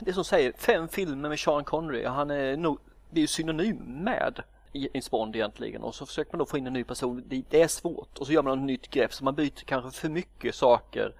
Det 0.00 0.12
som 0.12 0.24
säger 0.24 0.52
fem 0.58 0.88
filmer 0.88 1.28
med 1.28 1.38
Sean 1.38 1.64
Connery. 1.64 2.04
Han 2.04 2.30
är 2.30 2.56
nog 2.56 2.78
Det 3.10 3.20
är 3.20 3.22
ju 3.22 3.26
synonym 3.26 3.76
med 3.76 4.42
James 4.72 5.10
Bond 5.10 5.36
egentligen 5.36 5.82
och 5.82 5.94
så 5.94 6.06
försöker 6.06 6.32
man 6.32 6.38
då 6.38 6.46
få 6.46 6.58
in 6.58 6.66
en 6.66 6.72
ny 6.72 6.84
person. 6.84 7.22
Det, 7.26 7.42
det 7.50 7.62
är 7.62 7.68
svårt 7.68 8.18
och 8.18 8.26
så 8.26 8.32
gör 8.32 8.42
man 8.42 8.58
ett 8.58 8.64
nytt 8.64 8.90
grepp 8.90 9.12
så 9.12 9.24
man 9.24 9.34
byter 9.34 9.64
kanske 9.64 10.00
för 10.00 10.08
mycket 10.08 10.54
saker 10.54 11.14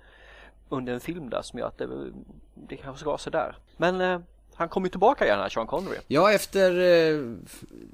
under 0.69 0.93
en 0.93 1.01
film 1.01 1.31
där 1.31 1.43
som 1.43 1.59
gör 1.59 1.67
att 1.67 1.79
det, 1.79 1.89
det 2.55 2.77
kanske 2.77 3.01
ska 3.01 3.09
vara 3.09 3.19
sådär. 3.19 3.57
Men 3.77 4.01
eh, 4.01 4.21
han 4.55 4.69
kommer 4.69 4.87
ju 4.87 4.91
tillbaka 4.91 5.25
igen 5.25 5.39
här 5.39 5.49
Sean 5.49 5.67
Connery. 5.67 5.99
Ja, 6.07 6.33
efter 6.33 6.81
eh, 6.81 7.37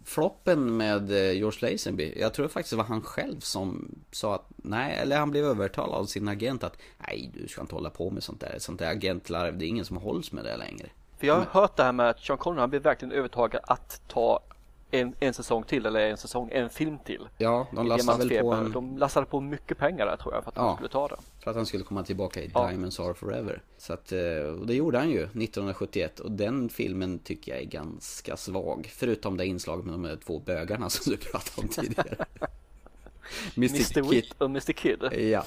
floppen 0.04 0.76
med 0.76 1.10
eh, 1.10 1.32
George 1.32 1.70
Lazenby. 1.70 2.14
Jag 2.20 2.34
tror 2.34 2.48
faktiskt 2.48 2.70
det 2.70 2.76
var 2.76 2.84
han 2.84 3.02
själv 3.02 3.40
som 3.40 3.94
sa 4.10 4.34
att 4.34 4.46
nej, 4.56 4.98
eller 5.02 5.18
han 5.18 5.30
blev 5.30 5.44
övertalad 5.44 5.94
av 5.94 6.04
sin 6.04 6.28
agent 6.28 6.64
att 6.64 6.76
nej, 6.98 7.30
du 7.34 7.48
ska 7.48 7.60
inte 7.60 7.74
hålla 7.74 7.90
på 7.90 8.10
med 8.10 8.22
sånt 8.22 8.40
där. 8.40 8.56
Sånt 8.58 8.78
där 8.78 8.90
agentlarv, 8.90 9.58
det 9.58 9.64
är 9.64 9.68
ingen 9.68 9.84
som 9.84 9.96
hålls 9.96 10.32
med 10.32 10.44
det 10.44 10.56
längre. 10.56 10.86
För 11.18 11.26
jag 11.26 11.34
har 11.34 11.46
hört 11.60 11.76
det 11.76 11.82
här 11.82 11.92
med 11.92 12.10
att 12.10 12.20
Sean 12.20 12.38
Connery 12.38 12.60
han 12.60 12.70
blev 12.70 12.82
verkligen 12.82 13.12
övertagad 13.12 13.60
att 13.64 14.00
ta 14.08 14.40
en, 14.90 15.14
en 15.20 15.34
säsong 15.34 15.62
till 15.64 15.86
eller 15.86 16.00
en 16.00 16.16
säsong, 16.16 16.48
en 16.52 16.70
film 16.70 16.98
till. 17.04 17.28
Ja, 17.38 17.66
de 17.74 17.86
I 17.86 17.88
lastade 17.88 18.28
väl 18.28 18.40
på 18.40 18.52
en, 18.52 18.72
De 18.72 18.98
lastade 18.98 19.26
på 19.26 19.40
mycket 19.40 19.78
pengar 19.78 20.06
där 20.06 20.16
tror 20.16 20.34
jag 20.34 20.44
för 20.44 20.50
att 20.50 20.56
Ja. 20.56 20.62
de 20.66 20.74
skulle 20.76 20.88
ta 20.88 21.08
det. 21.08 21.16
för 21.44 21.50
att 21.50 21.56
han 21.56 21.66
skulle 21.66 21.84
komma 21.84 22.02
tillbaka 22.04 22.40
i 22.42 22.50
Ja. 22.54 22.68
Diamonds 22.68 23.00
Are 23.00 23.14
Forever. 23.14 23.62
Så 23.78 23.92
att, 23.92 24.12
eh, 24.12 24.20
och 24.60 24.66
det 24.66 24.74
gjorde 24.74 24.98
han 24.98 25.10
ju 25.10 25.22
1971 25.22 26.20
och 26.20 26.32
den 26.32 26.68
filmen 26.68 27.18
tycker 27.18 27.52
jag 27.52 27.60
är 27.60 27.66
ganska 27.66 28.36
svag. 28.36 28.90
Förutom 28.94 29.36
det 29.36 29.46
inslaget 29.46 29.84
med 29.84 29.94
de 29.94 30.04
här 30.04 30.16
två 30.26 30.38
bögarna 30.38 30.90
som 30.90 31.10
du 31.12 31.16
pratade 31.16 31.62
om 31.62 31.68
tidigare. 31.68 32.24
Mr. 33.56 33.98
Mr. 33.98 34.10
Kid. 34.10 34.24
Och 34.38 34.46
Mr. 34.46 34.72
Kid. 34.72 35.02
Ja, 35.32 35.44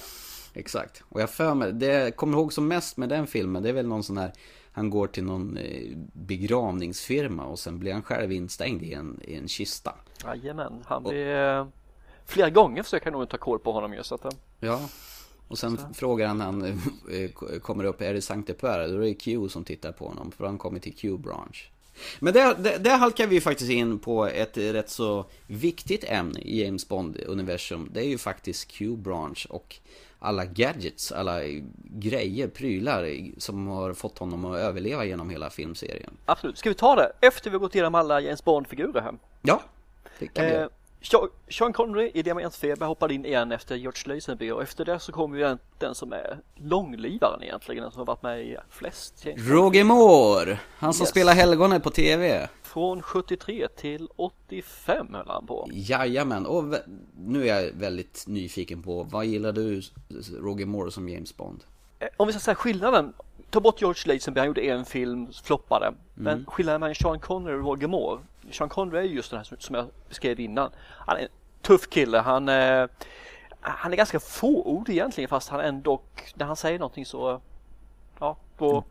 exakt. 0.54 1.04
Och 1.10 1.22
jag 1.22 1.30
för 1.30 1.54
mig, 1.54 1.74
det 1.74 1.86
jag 1.86 2.16
kommer 2.16 2.38
ihåg 2.38 2.54
som 2.54 2.68
mest 2.68 2.98
med 2.98 3.10
den 3.10 3.28
filmen, 3.28 3.64
det 3.64 3.70
är 3.70 3.74
väl 3.74 3.88
någon 3.88 4.04
sån 4.04 4.18
här 4.18 4.32
han 4.72 4.90
går 4.90 5.08
till 5.08 5.24
någon 5.24 5.58
eh, 5.58 5.98
begravningsfirma 6.14 7.46
och 7.46 7.60
sen 7.60 7.80
blir 7.80 7.94
han 7.94 8.04
själv 8.04 8.32
instängd 8.32 8.84
i 8.84 8.94
en, 8.94 9.20
i 9.24 9.36
en 9.36 9.48
kista. 9.48 9.96
Jajamän, 10.24 10.84
han 10.86 11.04
blir... 11.04 11.68
Flera 12.26 12.50
gånger 12.50 12.84
försöker 12.84 13.06
han 13.06 13.20
nog 13.20 13.30
ta 13.30 13.38
koll 13.38 13.60
på 13.60 13.72
honom 13.72 13.94
ju 13.94 14.04
så 14.04 14.16
att... 14.16 14.26
eh, 14.26 14.32
Ja. 14.60 14.90
Och 15.48 15.58
sen 15.58 15.80
frågar 15.94 16.28
han 16.28 16.42
han 16.42 16.66
eh, 17.12 17.60
kommer 17.60 17.84
upp, 17.84 18.02
är 18.02 18.14
det 18.14 18.22
Sankte 18.22 18.54
Per? 18.54 18.88
Då 18.88 18.96
är 18.96 19.00
det 19.00 19.14
Q 19.14 19.50
som 19.50 19.64
tittar 19.64 19.92
på 19.92 20.08
honom, 20.08 20.32
för 20.32 20.46
han 20.46 20.58
kommer 20.58 20.80
till 20.80 20.96
Q-branch. 20.96 21.72
Men 22.20 22.34
där, 22.34 22.56
där, 22.56 22.80
där 22.80 22.98
halkar 22.98 23.28
vi 23.28 23.42
faktiskt 23.42 23.72
in 23.72 24.00
på 24.00 24.26
ett 24.26 24.58
rätt 24.58 24.90
så 24.90 25.26
viktigt 25.48 26.04
ämne 26.04 26.40
i 26.40 26.64
James 26.64 26.90
Bond-universum. 26.90 27.90
Det 27.94 28.00
är 28.00 28.08
ju 28.08 28.18
faktiskt 28.18 28.72
Q-branch 28.72 29.48
och 29.50 29.76
alla 30.24 30.46
gadgets, 30.46 31.12
alla 31.12 31.40
grejer, 31.84 32.48
prylar 32.48 33.16
som 33.38 33.68
har 33.68 33.94
fått 33.94 34.18
honom 34.18 34.46
att 34.46 34.58
överleva 34.58 35.06
genom 35.06 35.30
hela 35.30 35.50
filmserien. 35.50 36.18
Absolut, 36.26 36.58
ska 36.58 36.70
vi 36.70 36.76
ta 36.76 36.96
det 36.96 37.12
efter 37.22 37.50
vi 37.50 37.56
har 37.56 37.60
gått 37.60 37.76
igenom 37.76 37.96
alla 37.96 38.20
James 38.22 38.44
Bond-figurer 38.44 39.02
här? 39.02 39.14
Ja, 39.42 39.62
det 40.20 40.28
kan 40.28 40.46
vi 40.46 40.52
Eh, 40.52 40.58
göra. 40.58 40.70
Sean- 41.02 41.74
Connery 41.74 42.12
i 42.14 42.22
Diamantfeber 42.22 42.86
hoppade 42.86 43.14
in 43.14 43.26
igen 43.26 43.52
efter 43.52 43.76
George 43.76 44.02
Lazenby 44.16 44.52
och 44.52 44.62
efter 44.64 44.86
det 44.86 45.00
så 45.00 45.12
kommer 45.12 45.38
ju 45.38 45.44
den, 45.44 45.60
den 45.80 45.96
som 45.96 46.14
är 46.14 46.38
långlivaren 46.56 47.44
egentligen, 47.44 47.84
den 47.84 47.92
som 47.92 48.00
har 48.00 48.06
varit 48.06 48.24
med 48.24 48.42
i 48.42 48.58
flest 48.70 49.24
Bond. 49.26 49.36
Roger 49.38 49.84
Moore, 49.84 50.60
han 50.78 50.94
som 50.94 51.04
Yes. 51.04 51.10
spelar 51.10 51.34
helgonet 51.34 51.84
på 51.84 51.90
TV. 51.90 52.50
Från 52.64 53.02
73 53.02 53.68
till 53.68 54.08
85 54.16 55.14
höll 55.14 55.28
han 55.28 55.48
på. 55.48 55.70
Jajamän, 55.74 56.46
och 56.46 56.64
nu 57.18 57.48
är 57.50 57.62
jag 57.62 57.72
väldigt 57.74 58.24
nyfiken 58.28 58.84
på, 58.84 59.04
vad 59.04 59.26
gillar 59.26 59.52
du 59.52 59.82
Roger 60.40 60.66
Moore 60.66 60.92
som 60.92 61.10
James 61.10 61.38
Bond? 61.38 61.64
Eh, 62.00 62.08
Om 62.18 62.28
vi 62.28 62.34
ska 62.34 62.40
säga 62.40 62.56
skillnaden, 62.56 63.14
ta 63.50 63.60
bort 63.60 63.82
George 63.82 64.14
Lazenby, 64.14 64.40
han 64.40 64.48
gjorde 64.48 64.62
en 64.62 64.86
film, 64.86 65.28
floppade. 65.44 65.94
Men 66.16 66.46
skillnaden 66.46 66.80
mellan 66.82 66.96
Sean 66.96 67.20
Connery 67.20 67.56
och 67.56 67.64
Roger 67.66 67.88
Moore, 67.88 68.22
Sean 68.52 68.70
Connery 68.70 69.00
är 69.00 69.04
ju 69.04 69.16
just 69.16 69.32
den 69.32 69.38
här 69.38 69.56
som- 69.60 69.76
jag 69.76 69.88
beskrev 70.10 70.40
innan. 70.40 70.70
Han 70.88 71.18
är 71.18 71.22
en 71.22 71.28
tuff 71.62 71.90
kille, 71.90 72.18
han, 72.18 72.50
eh, 72.50 72.88
han 73.62 73.94
är 73.94 73.98
ganska 73.98 74.20
fåordig 74.20 74.94
egentligen 74.94 75.28
fast 75.28 75.50
han 75.50 75.60
ändå, 75.60 76.02
när 76.36 76.46
han 76.46 76.56
säger 76.56 76.80
någonting 76.80 77.06
så, 77.06 77.42
ja, 78.20 78.38
då, 78.58 78.72
Då 78.72 78.84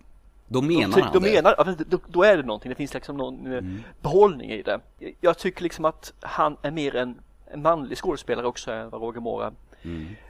då, 0.49 0.63
menar 0.63 0.95
ty- 0.97 1.01
han 1.01 1.13
då, 1.13 1.19
det. 1.19 1.33
menar, 1.33 1.75
då, 1.89 1.99
då 2.07 2.23
är 2.23 2.37
det 2.37 2.43
någonting, 2.43 2.69
det 2.69 2.75
finns 2.75 2.95
liksom 2.95 3.17
någon 3.17 3.53
eh, 3.55 3.63
behållning 4.01 4.51
i 4.51 4.63
det. 4.63 4.81
Jag 5.21 5.39
tycker 5.39 5.63
liksom 5.63 5.85
att 5.85 6.13
han 6.21 6.57
är 6.63 6.71
mer 6.71 6.97
en, 6.97 7.21
en 7.53 7.63
manlig 7.63 7.99
skådespelare 7.99 8.47
också 8.47 8.73
än 8.73 8.91
vad 8.91 9.01
Roger 9.01 9.21
Moore 9.21 9.47
är. 9.47 9.53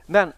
Men 0.05 0.33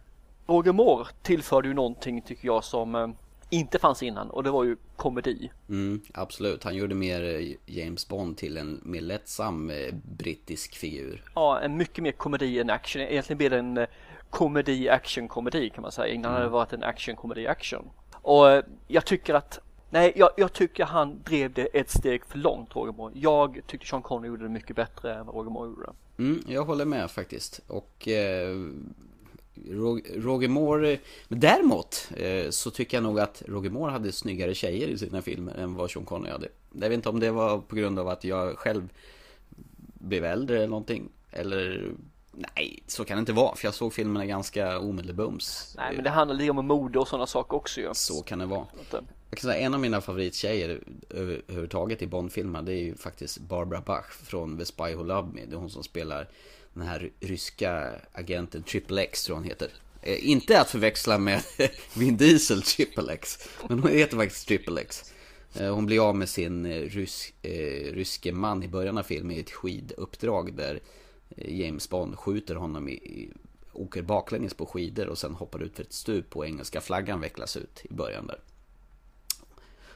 Roger 0.47 0.71
Moore 0.71 1.05
tillförde 1.21 1.67
ju 1.67 1.73
någonting 1.73 2.21
tycker 2.21 2.45
jag 2.47 2.63
som 2.63 2.95
eh, 2.95 3.07
inte 3.53 3.79
fanns 3.79 4.03
innan 4.03 4.29
och 4.29 4.43
det 4.43 4.51
var 4.51 4.63
ju 4.63 4.77
komedi. 4.95 5.51
Mm, 5.69 6.01
absolut, 6.13 6.63
han 6.63 6.75
gjorde 6.75 6.95
mer 6.95 7.23
eh, 7.23 7.55
James 7.65 8.07
Bond 8.07 8.37
till 8.37 8.57
en 8.57 8.81
mer 8.83 9.01
lättsam 9.01 9.69
eh, 9.69 9.93
brittisk 10.17 10.75
figur. 10.75 11.23
Ja, 11.35 11.59
en 11.59 11.77
mycket 11.77 12.03
mer 12.03 12.11
komedi 12.11 12.59
än 12.59 12.69
action. 12.69 13.01
Egentligen 13.01 13.37
blev 13.37 13.51
det 13.51 13.59
en 13.59 13.77
eh, 13.77 13.87
komedi 14.29 14.89
action 14.89 15.27
komedi 15.27 15.69
kan 15.69 15.81
man 15.81 15.91
säga. 15.91 16.13
Innan 16.13 16.31
hade 16.31 16.45
det 16.45 16.49
varit 16.49 16.73
en 16.73 16.83
action 16.83 17.15
komedi 17.15 17.47
action. 17.47 17.89
Och 18.11 18.63
jag 18.87 19.05
tycker 19.05 19.33
att 19.33 19.59
Nej, 19.89 20.13
jag, 20.15 20.29
jag 20.37 20.53
tycker 20.53 20.85
han 20.85 21.21
drev 21.23 21.53
det 21.53 21.65
ett 21.65 21.89
steg 21.89 22.25
för 22.25 22.37
långt, 22.37 22.75
Roger 22.75 22.93
Moore. 22.93 23.13
Jag 23.15 23.61
tyckte 23.67 23.87
Sean 23.87 24.01
Connery 24.01 24.27
gjorde 24.27 24.43
det 24.43 24.49
mycket 24.49 24.75
bättre 24.75 25.15
än 25.15 25.25
vad 25.25 25.35
Roger 25.35 25.49
Moore 25.49 25.69
gjorde. 25.69 25.91
Mm, 26.17 26.43
jag 26.47 26.63
håller 26.65 26.85
med 26.85 27.11
faktiskt. 27.11 27.59
Och 27.67 28.07
eh, 28.07 28.57
Roger 30.15 30.47
Moore, 30.47 30.99
men 31.27 31.39
däremot 31.39 32.07
eh, 32.17 32.49
så 32.49 32.71
tycker 32.71 32.97
jag 32.97 33.03
nog 33.03 33.19
att 33.19 33.43
Roger 33.47 33.69
Moore 33.69 33.91
hade 33.91 34.11
snyggare 34.11 34.53
tjejer 34.55 34.87
i 34.87 34.97
sina 34.97 35.21
filmer 35.21 35.53
än 35.55 35.75
vad 35.75 35.91
Sean 35.91 36.05
Connery 36.05 36.31
hade. 36.31 36.47
Jag 36.73 36.89
vet 36.89 36.93
inte 36.93 37.09
om 37.09 37.19
det 37.19 37.31
var 37.31 37.57
på 37.59 37.75
grund 37.75 37.99
av 37.99 38.07
att 38.07 38.23
jag 38.23 38.57
själv 38.57 38.89
blev 39.93 40.25
äldre 40.25 40.57
eller 40.57 40.67
någonting. 40.67 41.09
Eller 41.31 41.91
nej, 42.31 42.83
så 42.87 43.05
kan 43.05 43.17
det 43.17 43.19
inte 43.19 43.33
vara. 43.33 43.55
För 43.55 43.67
jag 43.67 43.73
såg 43.73 43.93
filmerna 43.93 44.25
ganska 44.25 44.79
omedelbums. 44.79 45.73
Nej, 45.77 45.95
men 45.95 46.03
det 46.03 46.09
handlar 46.09 46.35
lite 46.35 46.51
om 46.51 46.67
mode 46.67 46.99
och 46.99 47.07
sådana 47.07 47.27
saker 47.27 47.57
också 47.57 47.81
ju. 47.81 47.89
Så 47.93 48.21
kan 48.21 48.39
det 48.39 48.45
vara. 48.45 48.65
Jag 49.29 49.39
kan 49.39 49.51
säga 49.51 49.65
en 49.65 49.73
av 49.73 49.79
mina 49.79 50.01
favorittjejer 50.01 50.69
över- 51.09 51.41
överhuvudtaget 51.47 52.01
i 52.01 52.07
Bondfilmer 52.07 52.61
det 52.61 52.73
är 52.73 52.83
ju 52.83 52.95
faktiskt 52.95 53.37
Barbara 53.39 53.81
Bach 53.81 54.05
från 54.11 54.57
The 54.57 54.65
Spy 54.65 54.95
Who 54.95 55.03
Loved 55.03 55.33
Me. 55.33 55.41
Det 55.45 55.55
är 55.55 55.59
hon 55.59 55.69
som 55.69 55.83
spelar 55.83 56.29
den 56.73 56.87
här 56.87 57.11
ryska 57.19 57.91
agenten 58.11 58.63
Triple 58.63 59.01
X 59.01 59.23
tror 59.23 59.35
hon 59.35 59.45
heter. 59.45 59.69
Eh, 60.01 60.29
inte 60.29 60.61
att 60.61 60.69
förväxla 60.69 61.17
med 61.17 61.43
Vin 61.93 62.17
Diesel 62.17 62.61
Triple 62.61 63.13
X. 63.13 63.49
Men 63.69 63.79
hon 63.79 63.91
heter 63.91 64.17
faktiskt 64.17 64.47
Triple 64.47 64.81
X. 64.81 65.13
Eh, 65.53 65.75
hon 65.75 65.85
blir 65.85 66.09
av 66.09 66.15
med 66.15 66.29
sin 66.29 66.65
eh, 66.65 66.81
rys 66.81 67.33
eh, 67.41 67.93
ryske 67.93 68.31
man 68.31 68.63
i 68.63 68.67
början 68.67 68.97
av 68.97 69.03
filmen 69.03 69.37
i 69.37 69.39
ett 69.39 69.51
skiduppdrag 69.51 70.53
där 70.53 70.79
eh, 71.37 71.59
James 71.59 71.89
Bond 71.89 72.17
skjuter 72.19 72.55
honom 72.55 72.89
i, 72.89 72.93
i 72.93 73.33
åker 73.73 74.01
baklänges 74.01 74.53
på 74.53 74.65
skidor 74.65 75.07
och 75.07 75.17
sen 75.17 75.33
hoppar 75.33 75.63
ut 75.63 75.75
för 75.75 75.83
ett 75.83 75.93
stup 75.93 76.35
och 76.35 76.45
engelska 76.45 76.81
flaggan 76.81 77.21
vecklas 77.21 77.57
ut 77.57 77.81
i 77.83 77.93
början 77.93 78.27
där. 78.27 78.39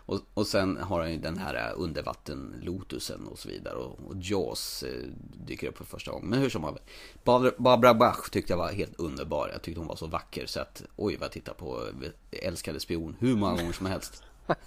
Och, 0.08 0.20
och 0.34 0.48
sen 0.48 0.78
har 0.78 1.00
han 1.00 1.12
ju 1.12 1.18
den 1.18 1.38
här 1.38 1.56
eh, 1.56 1.82
undervatten-lotusen 1.82 3.28
och 3.28 3.40
så 3.40 3.50
vidare. 3.50 3.76
Och, 3.76 4.00
och 4.08 4.16
Jaws 4.16 4.84
eh, 4.84 5.04
dyker 5.46 5.68
upp 5.68 5.78
för 5.78 5.84
första 5.86 6.12
gången. 6.12 6.30
Men 6.30 6.40
hur 6.40 6.50
som 6.50 6.64
helst. 6.64 6.82
Barbara, 7.58 7.94
Bach 7.94 8.30
tyckte 8.32 8.54
jag 8.54 8.58
var 8.58 8.72
helt 8.72 9.00
underbar. 9.00 9.50
Jag 9.54 9.62
tyckte 9.62 9.80
hon 9.80 9.88
var 9.88 9.96
så 9.96 10.08
vacker 10.08 10.46
så 10.46 10.60
att 10.60 10.84
oj 10.96 11.16
vad 11.16 11.26
jag 11.26 11.32
tittar 11.32 11.54
på 11.54 11.82
eh, 12.32 12.48
Älskade 12.48 12.80
spion 12.80 13.16
hur 13.20 13.36
många 13.36 13.56
gånger 13.56 13.74
som 13.74 13.86
helst. 13.86 14.24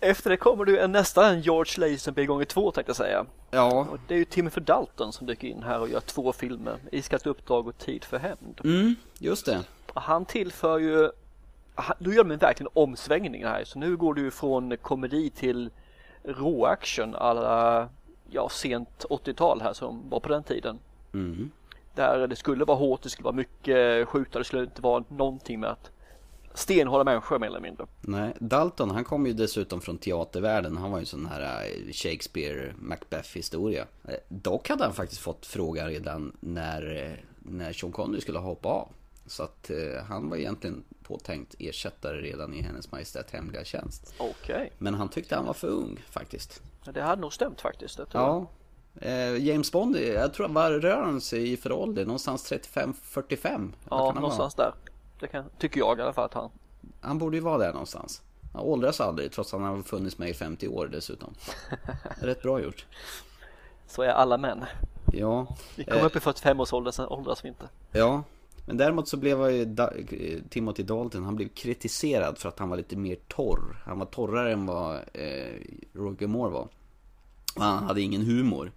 Efter 0.00 0.30
det 0.30 0.36
kommer 0.36 0.64
du 0.64 0.78
en 0.78 0.92
nästa 0.92 1.28
en 1.28 1.40
George 1.40 1.90
Lazenby 1.90 2.26
gånger 2.26 2.44
två 2.44 2.70
tänkte 2.70 2.90
jag 2.90 2.96
säga. 2.96 3.26
Ja, 3.50 3.86
Och 3.90 3.98
det 4.08 4.14
är 4.14 4.18
ju 4.18 4.24
Timothy 4.24 4.60
Dalton 4.60 5.12
som 5.12 5.26
dyker 5.26 5.48
in 5.48 5.62
här 5.62 5.80
och 5.80 5.88
gör 5.88 6.00
två 6.00 6.32
filmer. 6.32 6.78
Iskallt 6.92 7.26
uppdrag 7.26 7.68
och 7.68 7.78
Tid 7.78 8.04
för 8.04 8.18
hämnd. 8.18 8.60
mm, 8.64 8.94
just 9.18 9.46
det. 9.46 9.64
Han 9.94 10.24
tillför 10.24 10.78
ju, 10.78 11.10
nu 11.98 12.14
gör 12.14 12.24
de 12.24 12.30
en 12.30 12.38
verkligen 12.38 12.70
omsvängning 12.74 13.44
här. 13.44 13.64
Så 13.64 13.78
nu 13.78 13.96
går 13.96 14.14
du 14.14 14.30
från 14.30 14.76
komedi 14.76 15.30
till 15.30 15.70
råaction 16.24 17.14
alla, 17.14 17.88
ja 18.30 18.48
sent 18.48 19.04
80-tal 19.10 19.60
här 19.60 19.72
som 19.72 20.10
var 20.10 20.20
på 20.20 20.28
den 20.28 20.42
tiden. 20.42 20.78
Mm. 21.14 21.50
Där 21.94 22.26
det 22.26 22.36
skulle 22.36 22.64
vara 22.64 22.78
hårt, 22.78 23.02
det 23.02 23.08
skulle 23.08 23.24
vara 23.24 23.36
mycket 23.36 24.08
skjuta, 24.08 24.38
det 24.38 24.44
skulle 24.44 24.62
inte 24.62 24.82
vara 24.82 25.04
någonting 25.08 25.60
med 25.60 25.70
att 25.70 25.90
stenhårda 26.54 27.04
människor 27.04 27.38
mer 27.38 27.46
eller 27.46 27.60
mindre. 27.60 27.86
Nej, 28.00 28.34
Dalton 28.38 28.90
han 28.90 29.04
kom 29.04 29.26
ju 29.26 29.32
dessutom 29.32 29.80
från 29.80 29.98
teatervärlden. 29.98 30.76
Han 30.76 30.90
var 30.90 30.98
ju 30.98 31.02
en 31.02 31.06
sån 31.06 31.26
här 31.26 31.64
eh, 31.64 31.92
Shakespeare 31.92 32.72
Macbeth 32.78 33.34
historia. 33.34 33.86
Eh, 34.04 34.14
dock 34.28 34.68
hade 34.68 34.84
han 34.84 34.92
faktiskt 34.92 35.20
fått 35.20 35.46
fråga 35.46 35.88
redan 35.88 36.36
när, 36.40 36.96
eh, 36.96 37.24
när 37.38 37.72
Sean 37.72 37.92
Connery 37.92 38.20
skulle 38.20 38.38
hoppa 38.38 38.68
av. 38.68 38.88
Så 39.26 39.42
att 39.42 39.70
han 40.08 40.30
var 40.30 40.36
egentligen 40.36 40.84
påtänkt 41.08 41.54
ersättare 41.58 42.20
redan 42.20 42.54
i 42.54 42.62
Hennes 42.62 42.92
Majestät 42.92 43.30
Hemliga 43.30 43.64
Tjänst. 43.64 44.14
Okay. 44.18 44.68
Men 44.78 44.94
han 44.94 45.08
tyckte 45.08 45.36
han 45.36 45.46
var 45.46 45.54
för 45.54 45.68
ung 45.68 46.04
faktiskt. 46.10 46.62
Det 46.84 47.02
hade 47.02 47.20
nog 47.20 47.32
stämt 47.32 47.60
faktiskt. 47.60 48.00
ja. 48.12 48.46
Eh, 49.00 49.36
James 49.36 49.72
Bond, 49.72 49.96
jag 49.96 50.34
tror 50.34 50.48
var 50.48 50.70
rör 50.70 51.02
han 51.02 51.20
sig 51.20 51.52
i 51.52 51.56
för 51.56 51.72
ålder? 51.72 52.04
Någonstans 52.04 52.52
35-45? 52.52 53.72
Ja, 53.90 54.12
någonstans 54.12 54.54
där. 54.54 54.74
Det 55.20 55.26
kan, 55.26 55.44
tycker 55.58 55.80
jag 55.80 55.98
i 55.98 56.02
alla 56.02 56.12
fall 56.12 56.24
att 56.24 56.34
han... 56.34 56.50
Han 57.00 57.18
borde 57.18 57.36
ju 57.36 57.42
vara 57.42 57.58
där 57.58 57.72
någonstans. 57.72 58.22
Han 58.52 58.62
åldras 58.62 59.00
aldrig 59.00 59.32
trots 59.32 59.54
att 59.54 59.60
han 59.60 59.76
har 59.76 59.82
funnits 59.82 60.18
med 60.18 60.28
i 60.28 60.34
50 60.34 60.68
år 60.68 60.88
dessutom. 60.92 61.34
Rätt 62.20 62.42
bra 62.42 62.60
gjort. 62.60 62.86
Så 63.86 64.02
är 64.02 64.08
alla 64.08 64.38
män. 64.38 64.64
Ja. 65.12 65.46
Vi 65.76 65.84
kommer 65.84 66.00
eh, 66.00 66.06
upp 66.06 66.16
i 66.16 66.20
45 66.20 66.60
års 66.60 66.72
ålder, 66.72 66.90
sen 66.90 67.06
åldras 67.08 67.44
vi 67.44 67.48
inte. 67.48 67.68
Ja. 67.92 68.22
Men 68.68 68.76
däremot 68.76 69.08
så 69.08 69.16
blev 69.16 69.50
ju 69.50 69.64
da 69.64 69.92
Timothy 70.48 70.82
Dalton, 70.82 71.24
han 71.24 71.36
blev 71.36 71.48
kritiserad 71.48 72.38
för 72.38 72.48
att 72.48 72.58
han 72.58 72.68
var 72.68 72.76
lite 72.76 72.96
mer 72.96 73.16
torr. 73.28 73.82
Han 73.84 73.98
var 73.98 74.06
torrare 74.06 74.52
än 74.52 74.66
vad 74.66 74.96
eh, 74.96 75.54
Roger 75.92 76.26
Moore 76.26 76.50
var. 76.50 76.68
Och 77.56 77.62
han 77.62 77.84
hade 77.84 78.00
ingen 78.00 78.22
humor. 78.22 78.72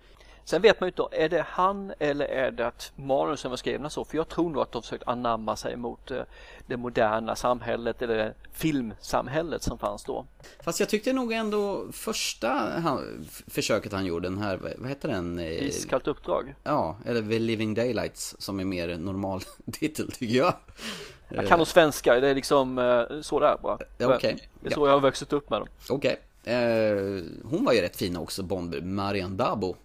Sen 0.45 0.61
vet 0.61 0.79
man 0.79 0.87
ju 0.87 0.91
inte, 0.91 1.23
är 1.23 1.29
det 1.29 1.45
han 1.49 1.93
eller 1.99 2.25
är 2.25 2.51
det 2.51 2.67
att 2.67 2.91
manusen 2.95 3.51
var 3.51 3.57
skrivna 3.57 3.89
så? 3.89 4.05
För 4.05 4.17
jag 4.17 4.29
tror 4.29 4.49
nog 4.49 4.61
att 4.61 4.71
de 4.71 4.81
försökt 4.81 5.07
anamma 5.07 5.55
sig 5.55 5.75
mot 5.75 6.11
eh, 6.11 6.21
det 6.67 6.77
moderna 6.77 7.35
samhället 7.35 8.01
eller 8.01 8.33
filmsamhället 8.51 9.63
som 9.63 9.77
fanns 9.77 10.03
då. 10.03 10.25
Fast 10.63 10.79
jag 10.79 10.89
tyckte 10.89 11.13
nog 11.13 11.33
ändå 11.33 11.85
första 11.91 12.47
han, 12.83 13.25
försöket 13.47 13.91
han 13.91 14.05
gjorde, 14.05 14.29
den 14.29 14.37
här, 14.37 14.59
vad 14.77 14.89
heter 14.89 15.09
den? 15.09 15.39
Eh, 15.39 15.63
Iskallt 15.63 16.07
uppdrag? 16.07 16.55
Ja, 16.63 16.97
eller 17.05 17.21
The 17.21 17.39
Living 17.39 17.73
Daylights 17.73 18.35
som 18.39 18.59
är 18.59 18.65
mer 18.65 18.97
normal 18.97 19.41
titel 19.71 20.11
tycker 20.11 20.37
jag. 20.37 20.53
Jag 21.29 21.47
kan 21.47 21.57
nog 21.57 21.67
svenska, 21.67 22.19
det 22.19 22.27
är 22.27 22.35
liksom 22.35 22.77
eh, 22.77 23.21
så 23.21 23.39
där 23.39 23.57
bara. 23.63 23.77
Ja, 23.97 24.15
okay. 24.15 24.35
Det 24.61 24.69
är 24.69 24.73
så 24.73 24.81
ja. 24.81 24.87
jag 24.87 24.93
har 24.93 24.99
vuxit 24.99 25.33
upp 25.33 25.49
med 25.49 25.61
dem. 25.61 25.67
Okej. 25.89 26.19
Okay. 26.41 27.23
Hon 27.43 27.65
var 27.65 27.73
ju 27.73 27.81
rätt 27.81 27.97
fin 27.97 28.17
också, 28.17 28.43
Bond, 28.43 28.83
Marianne 28.83 29.35
Dabo. 29.35 29.75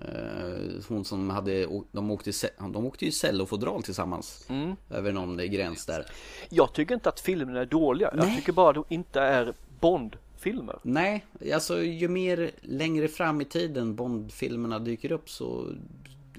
Eh, 0.00 0.84
hon 0.88 1.04
som 1.04 1.30
hade, 1.30 1.66
de 1.92 2.10
åkte, 2.10 2.32
de 2.58 2.86
åkte 2.86 3.04
ju 3.04 3.12
cellofodral 3.12 3.82
tillsammans. 3.82 4.46
Mm. 4.48 4.76
Över 4.90 5.12
någon 5.12 5.36
gräns 5.36 5.86
där. 5.86 6.06
Jag 6.48 6.72
tycker 6.72 6.94
inte 6.94 7.08
att 7.08 7.20
filmerna 7.20 7.60
är 7.60 7.66
dåliga. 7.66 8.10
Nej. 8.14 8.26
Jag 8.26 8.36
tycker 8.36 8.52
bara 8.52 8.68
att 8.68 8.88
de 8.88 8.94
inte 8.94 9.20
är 9.20 9.54
Bond-filmer. 9.80 10.78
Nej, 10.82 11.24
alltså 11.54 11.82
ju 11.82 12.08
mer 12.08 12.50
längre 12.60 13.08
fram 13.08 13.40
i 13.40 13.44
tiden 13.44 13.96
Bond-filmerna 13.96 14.78
dyker 14.78 15.12
upp 15.12 15.30
så 15.30 15.66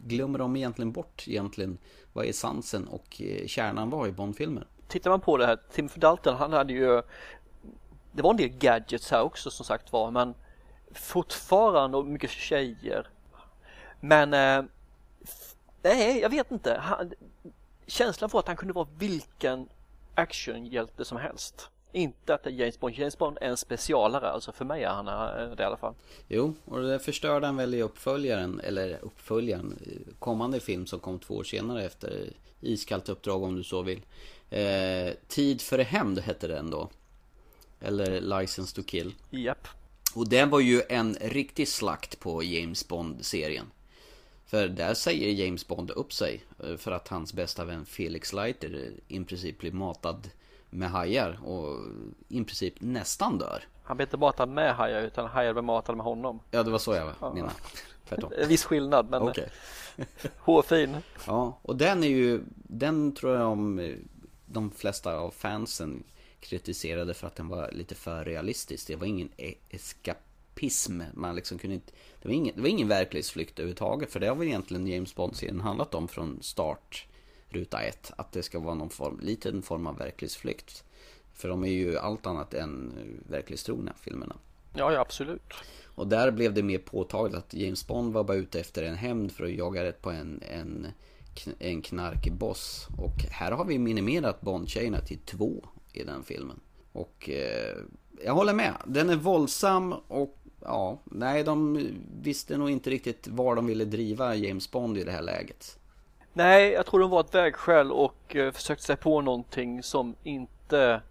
Glömmer 0.04 0.40
de 0.40 0.56
egentligen 0.56 0.92
bort 0.92 1.24
egentligen 1.28 1.78
Vad 2.14 2.26
essensen 2.26 2.88
och 2.88 3.22
eh, 3.22 3.48
kärnan 3.48 3.90
var 3.90 4.08
i 4.08 4.12
Bond-filmer. 4.12 4.68
Tittar 4.88 5.10
man 5.10 5.22
på 5.22 5.38
det 5.38 5.46
här 5.46 5.58
Timothy 5.72 6.00
Dalton 6.00 6.36
han 6.36 6.54
hade 6.54 6.74
ju 6.74 7.02
Det 8.12 8.22
var 8.22 8.32
en 8.32 8.38
del 8.38 8.50
gadgets 8.50 9.12
här 9.12 9.22
också 9.22 9.52
som 9.52 9.66
sagt 9.66 9.94
var 9.94 10.12
men 10.12 10.34
Fortfarande 10.94 11.98
och 11.98 12.06
mycket 12.06 12.30
tjejer 12.30 13.10
men 14.02 14.34
eh, 14.34 14.64
nej, 15.82 16.20
jag 16.20 16.30
vet 16.30 16.52
inte. 16.52 16.78
Han, 16.82 17.14
känslan 17.88 18.30
var 18.34 18.40
att 18.40 18.48
han 18.48 18.58
kunde 18.58 18.74
vara 18.74 18.88
vilken 18.98 19.70
actionhjälte 20.16 21.06
som 21.06 21.18
helst. 21.18 21.70
Inte 21.94 22.34
att 22.34 22.44
det 22.44 22.50
är 22.50 22.54
James 22.54 22.80
Bond. 22.80 22.96
James 22.96 23.18
Bond 23.18 23.38
är 23.42 23.50
en 23.50 23.58
specialare, 23.58 24.30
alltså 24.30 24.52
för 24.52 24.66
mig 24.66 24.84
är 24.84 24.90
han 24.90 25.08
eh, 25.08 25.56
det 25.56 25.64
i 25.64 25.66
alla 25.66 25.78
fall. 25.78 25.94
Jo, 26.28 26.54
och 26.66 26.82
det 26.82 27.00
förstörde 27.00 27.46
han 27.46 27.56
väl 27.56 27.74
i 27.74 27.82
uppföljaren, 27.82 28.62
eller 28.64 29.00
uppföljaren, 29.02 29.80
kommande 30.20 30.60
film 30.60 30.88
som 30.88 31.00
kom 31.00 31.20
två 31.20 31.36
år 31.36 31.44
senare 31.44 31.84
efter 31.86 32.30
Iskallt 32.62 33.10
uppdrag 33.10 33.44
om 33.44 33.56
du 33.56 33.64
så 33.64 33.82
vill. 33.82 34.02
Eh, 34.50 35.14
Tid 35.28 35.62
för 35.62 35.80
hämnd 35.80 36.20
hette 36.20 36.48
den 36.48 36.70
då. 36.70 36.90
Eller 37.80 38.22
License 38.22 38.76
to 38.76 38.84
kill. 38.84 39.14
Japp. 39.30 39.68
Och 40.16 40.30
den 40.30 40.50
var 40.50 40.60
ju 40.60 40.82
en 40.90 41.18
riktig 41.22 41.68
slakt 41.68 42.20
på 42.20 42.44
James 42.44 42.88
Bond-serien. 42.88 43.66
För 44.52 44.68
där 44.68 44.94
säger 44.94 45.46
James 45.46 45.68
Bond 45.68 45.92
upp 45.92 46.14
sig 46.14 46.44
eh, 46.64 46.78
för 46.78 46.92
att 46.92 47.08
hans 47.08 47.34
bästa 47.34 47.66
vän 47.66 47.86
Felix 47.86 48.34
Leiter 48.34 48.92
i 49.08 49.24
princip 49.24 49.60
blir 49.60 49.72
matad 49.72 50.30
med 50.70 50.92
hajar 50.92 51.40
och 51.46 51.80
i 52.28 52.44
princip 52.44 52.74
nästan 52.80 53.38
dör. 53.38 53.64
Han 53.84 53.98
blir 53.98 54.08
inte 54.08 54.18
matad 54.18 54.50
med 54.50 54.76
hajar 54.76 55.02
utan 55.02 55.28
hajar 55.28 55.54
blir 55.54 55.62
matade 55.64 55.96
med 55.96 56.06
honom. 56.06 56.40
Ja, 56.52 56.64
det 56.64 56.72
var 56.72 56.80
så 56.80 56.94
jag 56.94 57.14
ja. 57.20 57.34
menade. 57.34 57.54
Tvärtom. 58.10 58.34
En 58.38 58.48
viss 58.48 58.64
skillnad, 58.64 59.10
men 59.10 59.22
okay. 59.22 59.46
hårfin. 60.40 60.98
Ja, 61.28 61.60
och 61.62 61.76
den 61.76 62.04
är 62.04 62.08
ju, 62.08 62.42
den 62.56 63.16
tror 63.16 63.36
jag 63.36 63.48
om 63.48 63.96
de 64.46 64.72
flesta 64.72 65.18
av 65.18 65.32
fansen 65.32 66.04
kritiserade 66.40 67.14
för 67.14 67.28
att 67.28 67.36
den 67.36 67.48
var 67.48 67.72
lite 67.72 67.96
för 67.96 68.26
realistisk. 68.26 68.88
Det 68.88 68.96
var 68.96 69.08
ingen 69.08 69.30
e- 69.38 69.54
eskapism. 70.52 71.02
Man 71.14 71.36
liksom 71.36 71.58
kunde 71.58 71.76
inte 71.76 71.94
det 72.22 72.28
var, 72.28 72.36
ingen, 72.36 72.56
det 72.56 72.62
var 72.62 72.70
ingen 72.70 72.88
verklighetsflykt 72.88 73.60
överhuvudtaget. 73.60 74.12
För 74.12 74.20
det 74.20 74.28
har 74.28 74.36
väl 74.36 74.48
egentligen 74.48 74.88
James 74.88 75.16
Bond-serien 75.16 75.62
handlat 75.62 75.96
om 75.96 76.08
från 76.08 76.40
start, 76.42 77.08
ruta 77.50 77.82
ett. 77.82 78.12
Att 78.18 78.32
det 78.32 78.44
ska 78.44 78.60
vara 78.60 78.76
någon 78.76 78.90
form, 78.90 79.20
liten 79.22 79.62
form 79.62 79.88
av 79.88 79.98
verklighetsflykt. 79.98 80.84
För 81.34 81.50
de 81.50 81.64
är 81.64 81.72
ju 81.72 81.98
allt 81.98 82.26
annat 82.26 82.54
än 82.54 82.94
verklighetstrogna, 83.30 83.94
filmerna. 84.02 84.36
Ja, 84.76 84.94
ja, 84.94 85.00
absolut. 85.00 85.54
Och 85.96 86.08
där 86.08 86.32
blev 86.32 86.54
det 86.54 86.64
mer 86.64 86.78
påtagligt 86.78 87.38
att 87.38 87.54
James 87.54 87.88
Bond 87.88 88.14
var 88.14 88.24
bara 88.24 88.38
ute 88.38 88.60
efter 88.60 88.84
en 88.84 88.96
hämnd 88.96 89.32
för 89.32 89.44
att 89.44 89.52
jaga 89.52 89.84
rätt 89.84 90.02
på 90.02 90.12
en, 90.12 90.42
en, 90.42 90.88
en 91.60 91.82
knarkboss. 91.82 92.88
Och 92.98 93.24
här 93.30 93.52
har 93.52 93.66
vi 93.66 93.80
minimerat 93.80 94.42
Bond-tjejerna 94.42 95.02
till 95.02 95.20
två 95.20 95.66
i 95.94 96.04
den 96.04 96.24
filmen. 96.24 96.60
Och 96.92 97.30
eh, 97.30 97.78
jag 98.26 98.34
håller 98.34 98.54
med. 98.54 98.74
Den 98.86 99.10
är 99.10 99.16
våldsam 99.16 99.94
och 99.94 100.41
ja, 100.62 101.00
nej 101.04 101.44
de 101.44 101.88
visste 102.22 102.58
nog 102.58 102.70
inte 102.70 102.90
riktigt 102.90 103.28
var 103.28 103.56
de 103.56 103.66
ville 103.66 103.86
driva 103.86 104.36
James 104.36 104.72
Bond 104.72 104.98
i 104.98 105.04
det 105.04 105.12
här 105.12 105.22
läget. 105.22 105.80
Nej, 106.34 106.72
jag 106.72 106.86
tror 106.86 107.00
de 107.00 107.10
var 107.10 107.20
ett 107.20 107.36
vägskäl 107.36 107.92
och 107.92 108.36
eh, 108.36 108.52
försökte 108.52 108.86
sig 108.86 108.96
på 108.96 109.22
någonting 109.22 109.84
som 109.84 110.16
inte 110.24 111.02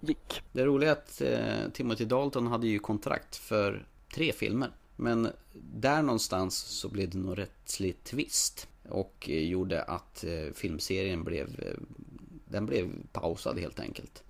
gick. 0.00 0.42
Det 0.52 0.64
roliga 0.64 0.90
är 0.90 0.92
att 0.92 1.20
eh, 1.20 1.72
Timothy 1.72 2.04
Dalton 2.04 2.46
hade 2.46 2.66
ju 2.66 2.78
kontrakt 2.78 3.36
för 3.36 3.86
tre 4.14 4.32
filmer. 4.32 4.70
Men 4.96 5.28
där 5.52 6.02
någonstans 6.02 6.56
så 6.56 6.88
blev 6.88 7.10
det 7.10 7.18
nog 7.18 7.38
rättslig 7.38 8.04
twist. 8.04 8.68
Och 8.88 9.30
eh, 9.30 9.48
gjorde 9.48 9.82
att 9.82 10.24
eh, 10.24 10.52
filmserien 10.54 11.24
blev, 11.24 11.60
eh, 11.60 11.80
den 12.44 12.66
blev 12.66 12.92
pausad 13.12 13.58
helt 13.58 13.80
enkelt. 13.80 14.22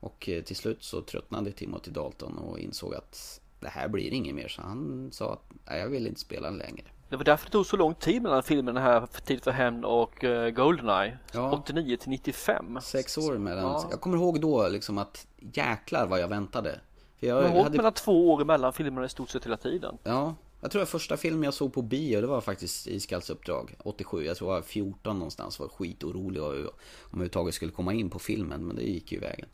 Och 0.00 0.28
eh, 0.28 0.42
till 0.42 0.56
slut 0.56 0.82
så 0.82 1.02
tröttnade 1.02 1.52
Timothy 1.52 1.90
Dalton 1.90 2.38
och 2.38 2.58
insåg 2.58 2.94
att 2.94 3.40
det 3.60 3.68
här 3.68 3.88
blir 3.88 4.12
inget 4.12 4.34
mer. 4.34 4.48
Så 4.48 4.62
han 4.62 5.08
sa 5.12 5.32
att 5.32 5.52
nej, 5.64 5.80
jag 5.80 5.88
vill 5.88 6.06
inte 6.06 6.20
spela 6.20 6.50
längre. 6.50 6.84
Det 7.08 7.16
var 7.16 7.24
därför 7.24 7.46
det 7.46 7.52
tog 7.52 7.66
så 7.66 7.76
lång 7.76 7.94
tid 7.94 8.22
mellan 8.22 8.42
filmerna 8.42 8.80
här 8.80 9.06
Tid 9.24 9.44
för 9.44 9.50
hämnd 9.50 9.84
och 9.84 10.24
uh, 10.24 10.48
Goldeneye. 10.48 11.18
Ja. 11.32 11.52
89 11.52 11.96
till 11.96 12.10
95. 12.10 12.78
Sex 12.82 13.18
år 13.18 13.38
mellan. 13.38 13.64
Ja. 13.64 13.88
Jag 13.90 14.00
kommer 14.00 14.16
ihåg 14.16 14.40
då 14.40 14.68
liksom 14.68 14.98
att 14.98 15.26
jäklar 15.36 16.06
vad 16.06 16.20
jag 16.20 16.28
väntade. 16.28 16.80
För 17.20 17.26
jag, 17.26 17.44
jag 17.44 17.62
hade... 17.62 17.76
mellan 17.76 17.92
två 17.92 18.32
år 18.32 18.42
emellan 18.42 18.72
filmerna 18.72 19.06
i 19.06 19.08
stort 19.08 19.30
sett 19.30 19.46
hela 19.46 19.56
tiden. 19.56 19.98
Ja. 20.02 20.34
Jag 20.60 20.70
tror 20.70 20.82
att 20.82 20.88
första 20.88 21.16
filmen 21.16 21.42
jag 21.42 21.54
såg 21.54 21.72
på 21.72 21.82
bio 21.82 22.20
det 22.20 22.26
var 22.26 22.40
faktiskt 22.40 22.86
Iskalls 22.86 23.30
uppdrag 23.30 23.74
87. 23.78 24.24
Jag 24.24 24.36
tror 24.36 24.50
jag 24.50 24.54
var 24.54 24.62
14 24.62 25.18
någonstans. 25.18 25.60
Var 25.60 25.68
skitorolig 25.68 26.42
om 26.42 26.48
jag 26.48 26.70
överhuvudtaget 27.10 27.54
skulle 27.54 27.72
komma 27.72 27.92
in 27.92 28.10
på 28.10 28.18
filmen. 28.18 28.66
Men 28.66 28.76
det 28.76 28.82
gick 28.82 29.12
ju 29.12 29.20
vägen. 29.20 29.48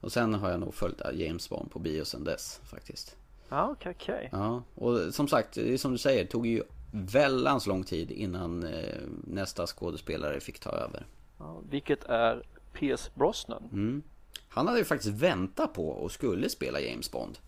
Och 0.00 0.12
sen 0.12 0.34
har 0.34 0.50
jag 0.50 0.60
nog 0.60 0.74
följt 0.74 1.02
James 1.14 1.48
Bond 1.48 1.70
på 1.70 1.78
bio 1.78 2.04
sen 2.04 2.24
dess 2.24 2.60
faktiskt. 2.64 3.16
Ja, 3.50 3.70
okej, 3.70 3.90
okay, 3.90 4.14
okay, 4.16 4.28
Ja, 4.32 4.62
och 4.74 5.14
som 5.14 5.28
sagt, 5.28 5.58
som 5.76 5.92
du 5.92 5.98
säger, 5.98 6.24
det 6.24 6.30
tog 6.30 6.46
ju 6.46 6.62
väldans 6.92 7.66
lång 7.66 7.84
tid 7.84 8.10
innan 8.10 8.64
eh, 8.64 9.00
nästa 9.24 9.66
skådespelare 9.66 10.40
fick 10.40 10.60
ta 10.60 10.70
över. 10.70 11.06
Ja, 11.38 11.62
vilket 11.70 12.04
är 12.04 12.46
P.S. 12.72 13.10
Brosnan. 13.14 13.68
Mm. 13.72 14.02
Han 14.48 14.66
hade 14.66 14.78
ju 14.78 14.84
faktiskt 14.84 15.14
väntat 15.14 15.74
på 15.74 15.88
och 15.88 16.12
skulle 16.12 16.48
spela 16.48 16.80
James 16.80 17.12
Bond. 17.12 17.38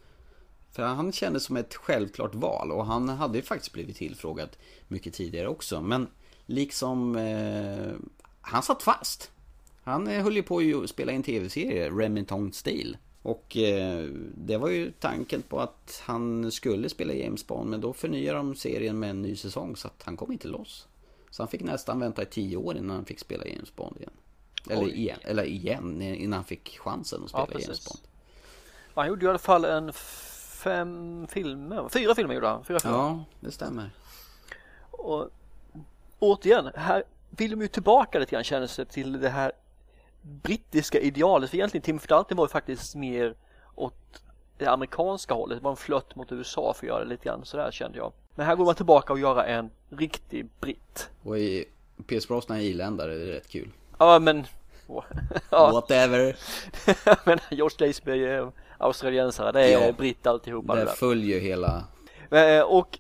För 0.71 0.83
han 0.83 1.13
kändes 1.13 1.45
som 1.45 1.57
ett 1.57 1.75
självklart 1.75 2.35
val 2.35 2.73
och 2.73 2.87
han 2.87 3.09
hade 3.09 3.39
ju 3.39 3.43
faktiskt 3.43 3.73
blivit 3.73 3.97
tillfrågad 3.97 4.49
mycket 4.89 5.15
tidigare 5.15 5.49
också. 5.49 5.81
Men 5.81 6.07
liksom, 6.47 7.17
eh, 7.17 7.93
han 8.41 8.63
satt 8.63 8.83
fast. 8.83 9.31
Han 9.83 10.09
eh, 10.09 10.23
höll 10.23 10.37
ju 10.37 10.43
på 10.43 10.81
att 10.83 10.91
spela 10.91 11.13
en 11.13 11.23
tv-serie, 11.23 11.91
Remington 11.91 12.53
Steel. 12.53 12.97
Och 13.23 13.57
eh, 13.57 14.09
det 14.35 14.57
var 14.57 14.69
ju 14.69 14.91
tanken 14.91 15.43
på 15.43 15.61
att 15.61 16.03
han 16.05 16.53
skulle 16.53 16.89
spela 16.89 17.13
James 17.13 17.47
Bond 17.47 17.71
men 17.71 17.81
då 17.81 17.93
förnyade 17.93 18.39
de 18.39 18.55
serien 18.55 18.99
med 18.99 19.11
en 19.11 19.23
ny 19.23 19.37
säsong 19.37 19.77
så 19.77 19.89
att 19.89 20.03
han 20.05 20.17
kom 20.17 20.33
inte 20.33 20.49
loss. 20.49 20.89
Så 21.31 21.43
han 21.43 21.49
fick 21.49 21.63
nästan 21.63 22.01
vänta 22.01 22.23
i 22.23 22.27
tio 22.27 22.57
år 22.57 22.77
innan 22.77 22.97
han 22.97 23.05
fick 23.05 23.19
spela 23.19 23.47
James 23.47 23.77
Bond 23.77 23.97
igen. 23.97 24.13
Eller 24.71 24.85
Oj. 24.85 24.91
igen, 24.91 25.19
eller 25.23 25.45
igen, 25.45 26.03
innan 26.03 26.33
han 26.33 26.45
fick 26.45 26.79
chansen 26.79 27.23
att 27.25 27.29
spela 27.29 27.47
Ja, 27.53 27.61
James. 27.61 27.89
Bond. 27.89 28.01
Han 28.95 29.09
gjorde 29.09 29.27
i 29.27 29.29
alla 29.29 29.39
fall 29.39 29.65
en 29.65 29.93
fem 29.93 31.27
filmer, 31.31 31.89
fyra 31.89 32.15
filmer 32.15 32.35
gjorde 32.35 32.49
han. 32.49 32.65
Fyra 32.65 32.81
filmer. 32.81 32.97
Ja, 32.97 33.25
det 33.41 33.51
stämmer. 33.51 33.91
Och 34.91 35.29
återigen, 36.19 36.71
här 36.75 37.05
vill 37.31 37.51
de 37.51 37.61
ju 37.61 37.69
tillbaka 37.69 38.19
lite 38.19 38.33
grann 38.33 38.45
känns 38.45 38.77
det 38.77 38.85
till 38.85 39.21
det 39.21 39.29
här 39.29 39.53
brittiska 40.23 41.01
idealet. 41.01 41.51
För 41.51 41.57
egentligen 41.57 41.83
Timothy 41.83 42.07
Dalton 42.09 42.37
var 42.37 42.45
ju 42.45 42.49
faktiskt 42.49 42.95
mer 42.95 43.35
åt 43.75 43.95
det 44.59 44.67
amerikanska 44.67 45.35
hållet. 45.35 45.59
Det 45.59 45.65
var 45.65 45.71
en 45.71 45.77
flört 45.77 46.17
mot 46.17 46.33
USA 46.33 46.75
för 46.77 46.87
att 46.87 46.89
göra 46.89 47.05
det 47.05 47.11
lite 47.11 47.25
grann 47.25 47.45
sådär 47.45 47.71
kände 47.71 47.99
jag. 47.99 48.13
Men 48.35 48.47
här 48.47 48.57
går 48.57 48.65
man 48.65 48.75
tillbaka 48.75 49.13
och 49.13 49.19
göra 49.19 49.45
en 49.47 49.71
riktig 49.91 50.47
britt. 50.61 51.11
Och 51.23 51.39
i 51.39 51.65
Pierce 52.07 52.29
Brosnan 52.29 52.59
är 52.59 52.63
irländare, 52.63 53.15
det 53.15 53.23
är 53.25 53.33
rätt 53.33 53.49
kul. 53.49 53.69
Ja 53.99 54.19
men 54.19 54.45
ja, 55.51 55.71
Whatever. 55.73 56.37
men 57.27 57.39
George 57.51 57.87
Lazenby 57.87 58.25
är 58.25 58.53
australiensare, 58.79 59.53
det 59.53 59.73
är 59.75 59.87
Ja. 59.87 59.93
britt 59.93 60.27
alltihopa 60.27 60.75
det 60.75 60.85
Det 60.85 60.91
följer 60.91 61.41
hela... 61.41 61.85
Eh, 62.31 62.61
Och 62.63 62.99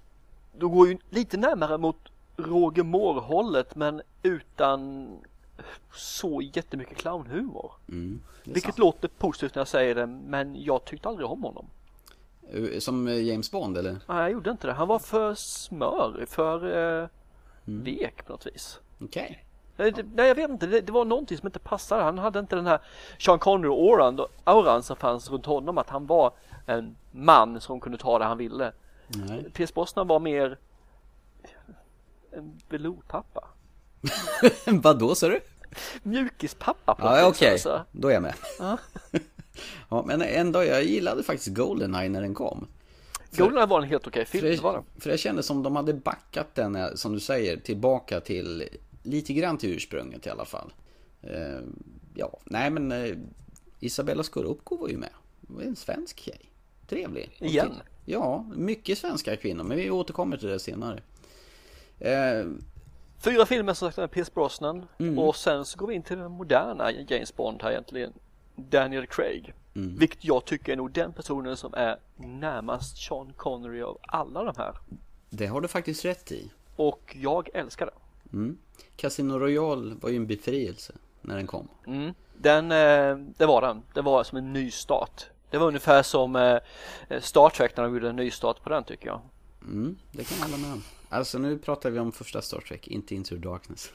då 0.59 0.69
går 0.69 0.89
ju 0.89 0.99
lite 1.11 1.37
närmare 1.37 1.79
mot 1.79 1.97
Roger 2.37 2.83
Moore-hållet 2.83 3.75
men 3.75 4.03
utan 4.23 5.09
så 5.94 6.40
jättemycket 6.55 6.98
clownhumor. 6.98 7.72
Mm, 7.88 8.22
Vilket 8.44 8.62
sant. 8.64 8.79
låter 8.79 9.09
positivt 9.09 9.55
när 9.55 9.61
jag 9.61 9.68
säger 9.68 9.94
det 9.94 10.07
men 10.07 10.62
jag 10.62 10.85
tyckte 10.85 11.09
aldrig 11.09 11.27
om 11.29 11.42
honom. 11.42 11.66
Eh, 12.53 12.79
Som 12.79 13.09
eh, 13.09 13.22
James 13.22 13.51
Bond 13.51 13.79
eller? 13.79 13.92
Nej, 13.92 14.18
jag 14.18 14.31
gjorde 14.31 14.51
inte 14.51 14.66
det. 14.66 14.72
Han 14.72 14.88
var 14.88 14.98
för 14.98 15.35
smör, 15.35 16.25
för 16.29 16.77
eh, 17.03 17.09
Mm. 17.66 17.85
vek 17.85 18.27
på 18.27 18.33
något 18.33 18.46
vis. 18.46 18.81
Okej. 19.01 19.44
Nej, 19.77 19.92
det- 19.92 20.07
Nej 20.14 20.29
jag 20.29 20.35
vet 20.35 20.51
inte, 20.51 20.66
det, 20.66 20.81
det 20.81 20.92
var 20.92 21.05
någonting 21.05 21.38
som 21.38 21.46
inte 21.48 21.59
passade. 21.59 22.03
Han 22.03 22.18
hade 22.18 22.38
inte 22.38 22.57
den 22.57 22.66
här 22.66 22.81
Sean 23.18 23.38
Connery-auran 23.38 24.27
auran 24.44 24.83
som 24.83 24.96
fanns 24.96 25.31
runt 25.31 25.46
honom 25.46 25.79
att 25.79 25.88
han 25.90 26.07
var 26.07 26.33
en 26.66 26.96
man 27.11 27.61
som 27.61 27.81
kunde 27.81 27.98
ta 27.98 28.18
det 28.18 28.25
han 28.25 28.38
ville. 28.38 28.72
Nej. 29.09 29.51
Pierce 29.51 29.75
Brosnan 29.75 30.07
var 30.07 30.20
mer 30.20 30.59
en 32.31 32.61
velourpappa. 32.68 33.48
Vad 34.83 34.98
då 34.98 35.14
sa 35.14 35.29
du? 35.29 35.40
Mjukispappa 36.03 36.95
på 36.95 37.07
Ja, 37.07 37.27
okej. 37.29 37.53
alltså. 37.53 37.85
Då 37.93 38.09
är 38.09 38.13
jag 38.13 38.23
med. 38.23 38.35
Ja. 38.59 38.79
ja, 39.89 40.05
men 40.07 40.23
ändå, 40.23 40.65
jag 40.65 40.85
gillade 40.85 41.23
faktiskt 41.23 41.57
Goldeneye 41.57 42.09
när 42.09 42.21
den 42.23 42.35
kom. 42.35 42.67
Goldeneye 43.37 43.67
var 43.67 43.83
en 43.83 43.89
helt 43.89 44.07
okej 44.07 44.25
För 44.25 44.39
film, 44.39 44.47
det 44.57 44.63
var 44.63 44.73
jag, 44.75 44.85
den. 44.93 45.01
för 45.01 45.11
jag 45.11 45.19
kände 45.19 45.43
som 45.43 45.63
de 45.63 45.77
hade 45.77 45.95
backat 45.95 46.55
den, 46.55 46.77
eh, 46.77 46.95
som 46.95 47.13
du 47.13 47.21
säger, 47.21 47.57
tillbaka 47.57 48.21
till 48.21 48.69
lite 49.03 49.33
grann 49.33 49.59
till 49.59 49.71
ursprunget 49.77 50.27
i 50.27 50.31
alla 50.31 50.45
fall. 50.45 50.73
Eh, 51.23 51.61
ja, 52.15 52.39
nej 52.45 52.71
men 52.71 52.93
eh, 52.93 53.15
Isabella 53.81 54.23
Scorupco 54.23 54.77
var 54.77 54.89
ju 54.89 54.97
med. 54.97 55.11
Det 55.41 55.55
var 55.55 55.63
en 55.63 55.77
svensk 55.77 56.21
tjej. 56.21 56.41
Trevlig. 56.89 57.37
Igen? 57.41 57.73
Ja, 58.05 58.47
mycket 58.57 58.99
svenska 58.99 59.37
kvinnor, 59.37 59.65
men 59.65 59.77
vi 59.77 59.91
återkommer 59.91 60.37
till 60.37 60.49
det 60.49 60.59
senare. 60.59 61.03
Eh, 61.99 62.47
Fyra 63.25 63.47
filmer 63.47 63.75
som 63.75 63.89
sagt 63.89 63.97
med 63.99 64.11
Pierce 64.11 64.31
Brosnan 64.35 64.87
Mm. 64.99 65.19
och 65.19 65.37
sen 65.37 65.65
så 65.65 65.79
går 65.79 65.87
vi 65.87 65.95
in 65.95 66.03
till 66.03 66.19
den 66.19 66.31
moderna 66.31 66.91
James 66.93 67.37
Bond 67.37 67.63
här 67.63 67.71
egentligen. 67.71 68.13
Daniel 68.57 69.07
Craig. 69.07 69.55
Mm. 69.75 69.97
Vilket 69.99 70.25
jag 70.25 70.45
tycker 70.45 70.73
är 70.73 70.77
nog 70.77 70.93
den 70.93 71.13
personen 71.13 71.57
som 71.57 71.75
är 71.75 71.97
närmast 72.17 72.97
Sean 72.99 73.33
Connery 73.37 73.83
av 73.83 73.99
alla 74.03 74.45
de 74.45 74.55
här. 74.57 74.75
det 75.31 75.47
har 75.47 75.61
du 75.61 75.69
faktiskt 75.69 76.05
rätt 76.05 76.33
i. 76.33 76.51
Och 76.77 77.17
jag 77.21 77.49
älskar 77.55 77.87
det. 77.87 77.93
Mm. 78.37 78.59
Casino 78.97 79.39
Royale 79.39 79.95
var 80.01 80.11
ju 80.11 80.17
en 80.17 80.27
befrielse 80.27 80.93
när 81.21 81.37
den 81.37 81.47
kom. 81.47 81.69
Mm. 81.87 82.15
Den, 82.37 82.73
eh, 82.73 83.17
det 83.39 83.47
var 83.47 83.61
den. 83.61 83.83
Det 83.95 84.03
var 84.03 84.25
som 84.25 84.39
en 84.39 84.53
ny 84.53 84.71
start. 84.71 85.27
Det 85.51 85.59
var 85.59 85.67
ungefär 85.67 86.03
som 86.03 86.37
eh, 86.37 86.59
Star 87.21 87.49
Trek 87.51 87.77
när 87.77 87.85
de 87.85 87.95
gjorde 87.95 88.09
en 88.09 88.17
ny 88.17 88.31
start 88.31 88.63
på 88.63 88.69
den 88.69 88.85
tycker 88.85 89.07
jag. 89.07 89.21
Mm, 89.63 89.99
det 90.13 90.25
kan 90.25 90.39
jag 90.39 90.45
hålla 90.47 90.57
med 90.57 90.73
om. 90.73 90.83
Alltså 91.12 91.38
nu 91.38 91.59
pratar 91.59 91.90
vi 91.90 91.98
om 91.98 92.12
första 92.12 92.42
Star 92.42 92.61
Trek, 92.61 92.88
inte 92.88 93.14
Into 93.14 93.37
Darkness. 93.37 93.92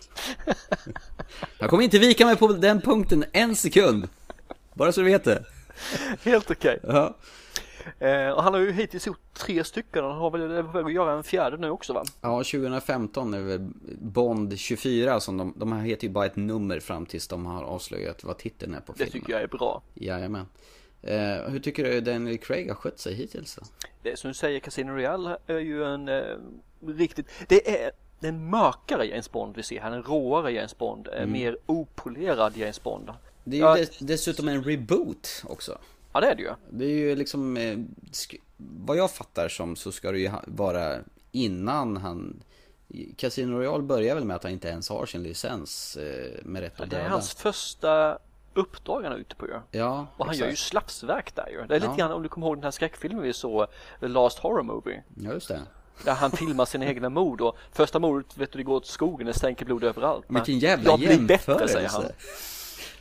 jag 1.60 1.70
kommer 1.70 1.84
inte 1.84 2.00
vika 2.00 2.26
mig 2.26 2.36
på 2.38 2.48
den 2.48 2.82
punkten 2.82 3.26
en 3.34 3.56
sekund. 3.56 4.08
Bara 4.74 4.92
så 4.92 5.02
du 5.02 5.08
vet 5.08 5.24
det. 5.24 5.44
Helt 6.24 6.52
okej. 6.52 6.80
Ja. 6.84 7.18
Eh, 8.00 8.30
och 8.30 8.44
han 8.44 8.54
har 8.54 8.62
ju 8.62 8.72
hittills 8.72 9.08
gjort 9.08 9.34
tre 9.34 9.64
stycken 9.64 10.04
och 10.06 10.10
han 10.12 10.20
har 10.20 10.32
väl 10.32 10.64
på 10.64 10.72
väg 10.72 10.86
att 10.86 10.94
göra 10.94 11.12
en 11.14 11.24
fjärde 11.24 11.58
nu 11.58 11.70
också 11.70 11.94
va? 11.94 12.04
ja, 12.22 12.38
2015 12.38 13.34
är 13.34 13.42
väl 13.42 13.70
Bond 14.02 14.60
24 14.60 15.20
som 15.20 15.38
de, 15.38 15.54
de 15.58 15.72
här 15.72 15.82
heter 15.82 16.08
ju 16.08 16.14
bara 16.14 16.26
ett 16.26 16.36
nummer 16.36 16.80
fram 16.80 17.06
tills 17.06 17.28
de 17.28 17.46
har 17.46 17.64
avslöjat 17.64 18.24
vad 18.24 18.38
titeln 18.38 18.74
är 18.74 18.80
på 18.80 18.92
Det 18.92 18.98
filmen. 18.98 19.12
tycker 19.12 19.34
jag 19.34 19.42
är 19.42 19.48
bra. 19.48 19.82
Jajamän. 19.94 20.46
Eh, 21.02 21.50
hur 21.50 21.60
tycker 21.60 21.84
du 21.84 22.02
Daniel 22.02 22.38
Craig 22.38 22.68
har 22.68 22.76
skött 22.76 23.00
sig 23.00 23.14
hittills 23.14 23.56
då? 23.56 23.62
Det 24.04 24.20
som 24.20 24.28
du 24.28 24.34
säger, 24.34 24.60
Casino 24.60 24.92
Royale 24.92 25.38
är 25.48 25.60
ju 25.60 25.84
en 25.84 26.08
eh, 26.10 26.24
riktigt, 26.88 27.28
det 27.48 27.84
är 27.84 27.92
en 28.22 28.50
mörkare 28.50 29.06
James 29.06 29.32
Bond 29.32 29.56
vi 29.56 29.64
ser 29.64 29.80
här, 29.82 29.92
en 29.92 30.04
råare 30.04 30.52
James 30.52 30.78
Bond, 30.78 31.08
en 31.08 31.32
mer 31.32 31.58
opolerad 31.66 32.58
James 32.58 32.84
Bond. 32.84 33.10
Det 33.44 33.56
är 33.58 33.60
ju 33.60 33.66
Ja. 33.66 33.76
dess, 33.76 33.98
dessutom 34.00 34.48
en 34.48 34.64
reboot 34.64 35.44
också. 35.48 35.78
Ja 36.14 36.20
det 36.22 36.28
är 36.28 36.36
det 36.36 36.42
ju. 36.42 36.52
Det 36.70 36.86
är 36.86 36.90
ju 36.90 37.16
liksom, 37.16 37.58
eh, 37.58 37.78
vad 38.58 38.98
jag 38.98 39.12
fattar 39.12 39.50
som 39.50 39.76
så 39.76 39.92
ska 39.92 40.12
det 40.12 40.20
ju 40.20 40.32
vara 40.46 40.96
innan 41.32 41.98
han 41.98 42.44
Casino 43.18 43.58
Royale 43.58 43.84
börjar 43.84 44.16
väl 44.16 44.24
med 44.26 44.36
att 44.36 44.44
han 44.44 44.52
inte 44.52 44.68
ens 44.68 44.90
har 44.90 45.06
sin 45.06 45.24
licens 45.24 45.98
eh, 45.98 46.32
med 46.44 46.62
rätt 46.62 46.80
att 46.82 46.90
Det 46.90 46.98
är 46.98 47.10
hans 47.10 47.34
första 47.34 48.18
uppdrag 48.58 49.04
han 49.04 49.12
är 49.12 49.18
ute 49.18 49.36
på 49.36 49.48
ju. 49.48 49.54
Ja, 49.72 50.08
Och 50.18 50.26
han 50.26 50.36
gör 50.36 50.46
ju 50.46 50.52
exakt. 50.52 50.70
slapsverk 50.70 51.36
där 51.36 51.48
ju. 51.52 51.68
Det 51.68 51.76
är 51.76 51.80
lite 51.80 51.92
Ja. 51.92 51.96
grann 51.96 52.12
om 52.12 52.24
du 52.24 52.30
kommer 52.30 52.48
ihåg 52.48 52.58
den 52.58 52.64
här 52.64 52.72
skräckfilmen 52.72 53.22
vi 53.24 53.34
såg, 53.34 53.68
The 54.00 54.08
Last 54.08 54.40
Horror 54.40 54.64
Movie. 54.64 55.04
Ja, 55.16 55.34
just 55.34 55.48
det. 55.48 55.62
Där 56.06 56.14
han 56.14 56.32
filmar 56.32 56.66
sina 56.66 56.86
egna 56.86 57.10
mord 57.10 57.42
och 57.42 57.58
första 57.72 58.00
mordet 58.00 58.38
vet 58.38 58.52
du 58.52 58.58
det 58.58 58.64
går 58.64 58.76
åt 58.76 58.86
skogen, 58.86 59.28
det 59.28 59.34
stänker 59.34 59.66
blod 59.66 59.84
överallt. 59.84 60.26
Men 60.30 60.44
Vilken 60.44 60.60
jävla 60.60 60.90
jag 60.90 61.00
blir 61.00 61.20
bättre 61.20 61.68
säger 61.68 61.90
han. 61.90 62.04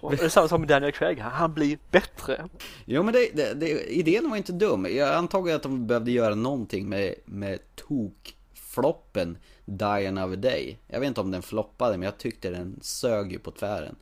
Och 0.01 0.17
det 0.17 0.23
är 0.23 0.29
samma 0.29 0.49
som 0.49 0.61
med 0.61 0.69
Daniel 0.69 0.93
Craig 0.93 1.19
han 1.19 1.55
blir 1.55 1.79
bättre. 1.91 2.49
Jo 2.85 3.03
men 3.03 3.13
det, 3.15 3.31
det, 3.35 3.55
det, 3.55 3.93
idén 3.97 4.31
var 4.31 4.37
inte 4.37 4.53
dum. 4.53 4.87
Jag 4.91 5.15
antog 5.15 5.51
att 5.51 5.63
de 5.63 5.87
behövde 5.87 6.11
göra 6.11 6.35
någonting 6.35 6.89
med, 6.89 7.15
med 7.25 7.59
tokfloppen 7.75 9.39
Die 9.65 10.07
Another 10.09 10.37
Day. 10.37 10.79
Jag 10.87 11.01
vet 11.01 11.07
inte 11.07 11.21
om 11.21 11.31
den 11.31 11.43
floppade 11.43 11.99
men 11.99 12.03
jag 12.07 12.19
tyckte 12.19 12.51
den 12.51 12.79
sög 12.83 13.33
ju 13.33 13.39
på 13.39 13.51
tvären. 13.51 13.97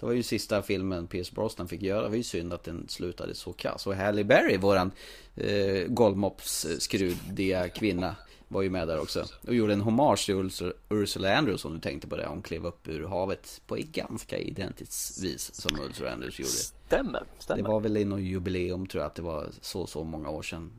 Det 0.00 0.06
var 0.06 0.12
ju 0.12 0.22
sista 0.22 0.62
filmen 0.62 1.06
Pierce 1.06 1.34
Brosnan 1.34 1.68
fick 1.68 1.82
göra. 1.82 2.02
Det 2.02 2.08
var 2.08 2.16
ju 2.16 2.22
synd 2.22 2.52
att 2.52 2.64
den 2.64 2.88
slutade 2.88 3.34
så 3.34 3.52
kass. 3.52 3.86
Och 3.86 3.94
Halle 3.94 4.24
Berry, 4.24 4.56
våran 4.56 4.90
eh, 5.36 5.86
golvmops-skrudiga 5.88 7.68
kvinna, 7.68 8.16
var 8.48 8.62
ju 8.62 8.70
med 8.70 8.88
där 8.88 9.00
också. 9.00 9.24
Och 9.46 9.54
gjorde 9.54 9.72
en 9.72 9.80
hommage 9.80 10.26
till 10.26 10.72
Ursula, 10.88 11.36
Andrews 11.36 11.64
om 11.64 11.74
du 11.74 11.80
tänkte 11.80 12.08
på 12.08 12.16
det. 12.16 12.26
Hon 12.26 12.42
klev 12.42 12.66
upp 12.66 12.88
ur 12.88 13.06
havet 13.06 13.60
på 13.66 13.76
ett 13.76 13.92
ganska 13.92 14.38
identiskt 14.38 15.24
vis 15.24 15.54
som 15.54 15.80
Ursula 15.90 16.12
Andrews 16.12 16.38
gjorde. 16.38 16.50
Stämmer, 16.50 17.22
stämmer. 17.38 17.62
Det 17.62 17.68
var 17.68 17.80
väl 17.80 17.96
i 17.96 18.04
något 18.04 18.20
jubileum 18.20 18.86
tror 18.86 19.02
jag 19.02 19.06
att 19.06 19.14
det 19.14 19.22
var 19.22 19.48
så 19.60 19.86
så 19.86 20.04
många 20.04 20.30
år 20.30 20.42
sedan 20.42 20.72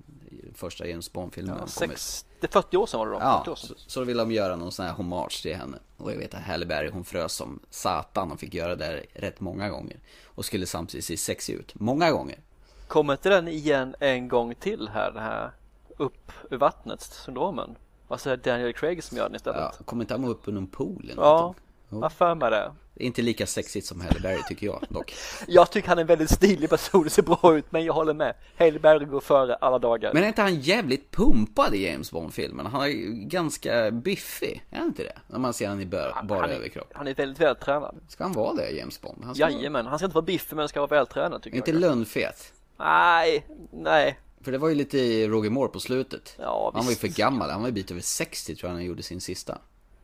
första 0.55 0.87
James 0.87 1.13
Bond-filmen 1.13 1.57
ja, 1.59 1.67
sex, 1.67 2.25
det 2.39 2.47
är 2.47 2.51
40 2.51 2.77
år 2.77 2.85
sedan 2.85 2.99
var 2.99 3.07
det 3.07 3.13
då. 3.13 3.19
40 3.19 3.25
Ja, 3.45 3.55
så, 3.55 3.73
så 3.77 3.99
då 3.99 4.05
ville 4.05 4.21
de 4.21 4.31
göra 4.31 4.55
någon 4.55 4.71
sån 4.71 4.85
här 4.85 4.93
hommage 4.93 5.41
till 5.41 5.55
henne. 5.55 5.77
Och 5.97 6.11
jag 6.11 6.17
vet 6.17 6.33
att 6.33 6.41
Halle 6.41 6.65
Berry 6.65 6.89
hon 6.89 7.03
frös 7.03 7.33
som 7.33 7.59
satan 7.69 8.31
och 8.31 8.39
fick 8.39 8.53
göra 8.53 8.75
det 8.75 8.85
där 8.85 9.05
rätt 9.13 9.39
många 9.39 9.69
gånger. 9.69 9.97
Och 10.25 10.45
skulle 10.45 10.65
samtidigt 10.65 11.05
se 11.05 11.17
sexig 11.17 11.53
ut, 11.53 11.75
många 11.75 12.11
gånger. 12.11 12.39
Kommer 12.87 13.13
inte 13.13 13.29
den 13.29 13.47
igen 13.47 13.95
en 13.99 14.27
gång 14.27 14.55
till 14.55 14.89
här, 14.93 15.11
det 15.11 15.19
här 15.19 15.51
upp 15.97 16.31
ur 16.49 16.57
vattnet 16.57 17.01
syndromen? 17.01 17.75
Alltså 18.07 18.35
Daniel 18.35 18.73
Craig 18.73 19.03
som 19.03 19.17
gör 19.17 19.25
den 19.25 19.35
istället. 19.35 19.59
Ja, 19.79 19.85
kommer 19.85 20.03
inte 20.03 20.13
han 20.13 20.25
upp 20.25 20.47
ur 20.47 20.51
någon 20.51 20.67
pool 20.67 21.09
eller 21.11 21.23
Ja, 21.23 21.39
någonting? 21.39 21.63
Jag 21.91 22.11
för 22.11 22.35
mig 22.35 22.51
det. 22.51 22.71
Inte 22.95 23.21
lika 23.21 23.45
sexigt 23.45 23.87
som 23.87 24.01
Halle 24.01 24.19
Berry 24.19 24.41
tycker 24.47 24.65
jag 24.65 24.83
dock. 24.89 25.13
Jag 25.47 25.71
tycker 25.71 25.87
han 25.89 25.97
är 25.97 26.01
en 26.01 26.07
väldigt 26.07 26.29
stilig 26.29 26.69
person, 26.69 27.09
ser 27.09 27.23
bra 27.23 27.57
ut, 27.57 27.65
men 27.71 27.85
jag 27.85 27.93
håller 27.93 28.13
med. 28.13 28.35
Hailey 28.57 28.79
Berry 28.79 29.05
går 29.05 29.19
före 29.19 29.55
alla 29.55 29.79
dagar. 29.79 30.13
Men 30.13 30.23
är 30.23 30.27
inte 30.27 30.41
han 30.41 30.59
jävligt 30.59 31.11
pumpad 31.11 31.75
i 31.75 31.87
James 31.87 32.11
Bond-filmen? 32.11 32.65
Han 32.65 32.81
är 32.81 32.89
ganska 33.27 33.91
biffig, 33.91 34.63
är 34.69 34.77
han 34.77 34.87
inte 34.87 35.03
det? 35.03 35.17
När 35.27 35.39
man 35.39 35.53
ser 35.53 35.67
han 35.67 35.81
i 35.81 35.85
bara 35.85 36.11
han, 36.13 36.29
är, 36.29 36.47
överkropp. 36.47 36.91
han 36.93 37.07
är 37.07 37.13
väldigt 37.15 37.39
vältränad. 37.39 37.95
Ska 38.07 38.23
han 38.23 38.33
vara 38.33 38.53
det, 38.53 38.69
James 38.71 39.01
Bond? 39.01 39.23
Han 39.25 39.35
ska 39.35 39.49
Jajamän, 39.49 39.85
han 39.85 39.99
ska 39.99 40.05
inte 40.05 40.15
vara 40.15 40.25
biffig 40.25 40.55
men 40.55 40.59
han 40.59 40.69
ska 40.69 40.79
vara 40.79 40.89
vältränad 40.89 41.41
tycker 41.43 41.57
Inte 41.57 41.71
jag. 41.71 41.79
lönnfet. 41.79 42.53
Nej, 42.77 43.45
nej. 43.71 44.19
För 44.43 44.51
det 44.51 44.57
var 44.57 44.69
ju 44.69 44.75
lite 44.75 45.27
Roger 45.27 45.49
Moore 45.49 45.69
på 45.69 45.79
slutet. 45.79 46.35
Ja, 46.39 46.71
han 46.73 46.85
var 46.85 46.91
ju 46.91 46.97
för 46.97 47.07
gammal, 47.07 47.49
han 47.49 47.61
var 47.61 47.67
ju 47.67 47.73
bit 47.73 47.91
över 47.91 48.01
60 48.01 48.55
tror 48.55 48.69
jag 48.69 48.73
när 48.73 48.79
han 48.79 48.87
gjorde 48.87 49.03
sin 49.03 49.21
sista. 49.21 49.57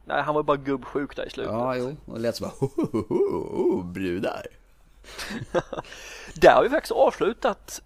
Nej, 0.07 0.21
han 0.21 0.35
var 0.35 0.43
bara 0.43 0.57
gubbsjuk 0.57 1.15
där 1.15 1.27
i 1.27 1.29
slutet. 1.29 1.53
Ja, 1.53 1.75
jo. 1.75 1.95
Och 2.05 2.19
lät 2.19 2.35
så 2.35 2.43
bara 2.43 2.53
ho, 2.59 2.69
ho, 2.75 2.87
ho, 2.91 3.05
ho, 3.09 3.73
ho, 3.73 3.83
brudar. 3.83 4.47
Där 6.33 6.55
har 6.55 6.63
vi 6.63 6.69
faktiskt 6.69 6.91
avslutat 6.91 7.81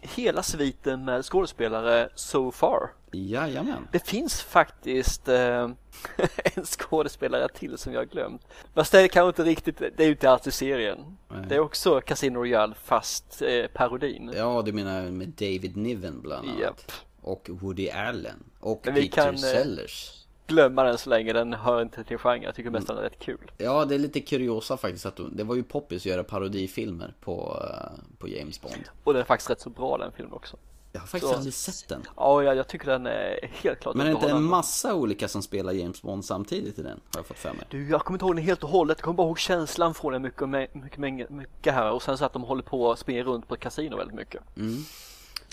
hela 0.00 0.42
sviten 0.42 1.04
med 1.04 1.24
skådespelare 1.24 2.08
so 2.14 2.50
far. 2.52 2.90
Jajamän. 3.12 3.88
Det 3.92 4.06
finns 4.06 4.42
faktiskt 4.42 5.28
eh, 5.28 5.70
en 6.54 6.64
skådespelare 6.64 7.48
till 7.48 7.78
som 7.78 7.92
jag 7.92 8.00
har 8.00 8.06
glömt. 8.06 8.46
Fast 8.74 8.92
det 8.92 9.00
är 9.00 9.08
kanske 9.08 9.28
inte 9.28 9.50
riktigt, 9.50 9.78
det 9.78 10.00
är 10.00 10.06
ju 10.06 10.12
inte 10.12 10.30
alls 10.30 10.46
i 10.46 10.50
serien. 10.50 11.16
Nej. 11.28 11.44
Det 11.48 11.54
är 11.54 11.60
också 11.60 12.00
Casino 12.00 12.38
Royale 12.38 12.74
fast 12.84 13.42
eh, 13.42 13.66
parodin. 13.66 14.32
Ja, 14.36 14.62
du 14.62 14.72
menar 14.72 15.02
med 15.02 15.28
David 15.28 15.76
Niven 15.76 16.20
bland 16.20 16.48
annat. 16.48 16.60
Japp. 16.60 16.92
Och 17.20 17.50
Woody 17.52 17.90
Allen. 17.90 18.44
Och 18.60 18.82
Peter 18.82 19.08
kan, 19.08 19.34
eh, 19.34 19.40
Sellers. 19.40 20.17
Glömma 20.48 20.82
den 20.82 20.98
så 20.98 21.10
länge, 21.10 21.32
den 21.32 21.52
hör 21.52 21.82
inte 21.82 22.04
till 22.04 22.18
genren. 22.18 22.42
Jag 22.42 22.54
tycker 22.54 22.70
mest 22.70 22.86
den 22.86 22.98
är 22.98 23.02
rätt 23.02 23.18
kul. 23.18 23.50
Ja, 23.58 23.84
det 23.84 23.94
är 23.94 23.98
lite 23.98 24.20
kuriosa 24.20 24.76
faktiskt 24.76 25.06
att 25.06 25.16
de, 25.16 25.36
det 25.36 25.44
var 25.44 25.54
ju 25.54 25.62
poppis 25.62 26.02
att 26.02 26.06
göra 26.06 26.24
parodifilmer 26.24 27.14
på, 27.20 27.62
eh, 27.70 27.98
på 28.18 28.28
James 28.28 28.60
Bond. 28.60 28.84
Och 29.04 29.12
den 29.12 29.20
är 29.22 29.26
faktiskt 29.26 29.50
rätt 29.50 29.60
så 29.60 29.70
bra 29.70 29.98
den 29.98 30.12
filmen 30.12 30.32
också. 30.32 30.56
Jag 30.92 31.00
har 31.00 31.06
faktiskt 31.06 31.30
Så- 31.32 31.36
aldrig 31.36 31.54
sett 31.54 31.88
den. 31.88 32.02
Ja, 32.16 32.42
jag, 32.42 32.56
jag 32.56 32.68
tycker 32.68 32.86
den 32.86 33.06
är 33.06 33.50
helt 33.62 33.80
klart 33.80 33.94
Men 33.94 34.06
är 34.06 34.10
det 34.10 34.14
inte 34.16 34.30
en 34.30 34.42
massa 34.42 34.94
olika 34.94 35.28
som 35.28 35.42
spelar 35.42 35.72
James 35.72 36.02
Bond 36.02 36.24
samtidigt 36.24 36.78
i 36.78 36.82
den? 36.82 37.00
Har 37.12 37.18
jag 37.18 37.26
fått 37.26 37.38
för 37.38 37.52
mig. 37.52 37.66
Du, 37.70 37.90
jag 37.90 38.00
kommer 38.00 38.14
inte 38.16 38.24
ihåg 38.26 38.36
den 38.36 38.44
helt 38.44 38.62
och 38.64 38.70
hållet. 38.70 38.98
Jag 38.98 39.04
kommer 39.04 39.16
bara 39.16 39.26
ihåg 39.26 39.38
känslan 39.38 39.94
från 39.94 40.12
den 40.12 40.22
mycket, 40.22 40.48
mycket, 40.48 40.98
mycket, 40.98 41.30
mycket 41.30 41.74
här. 41.74 41.90
Och 41.92 42.02
sen 42.02 42.18
så 42.18 42.24
att 42.24 42.32
de 42.32 42.42
håller 42.42 42.62
på 42.62 42.92
att 42.92 42.98
springa 42.98 43.22
runt 43.22 43.48
på 43.48 43.54
ett 43.54 43.60
kasino 43.60 43.96
väldigt 43.96 44.16
mycket. 44.16 44.42
Mm. 44.56 44.76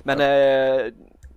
Men 0.03 0.19
eh, 0.21 0.91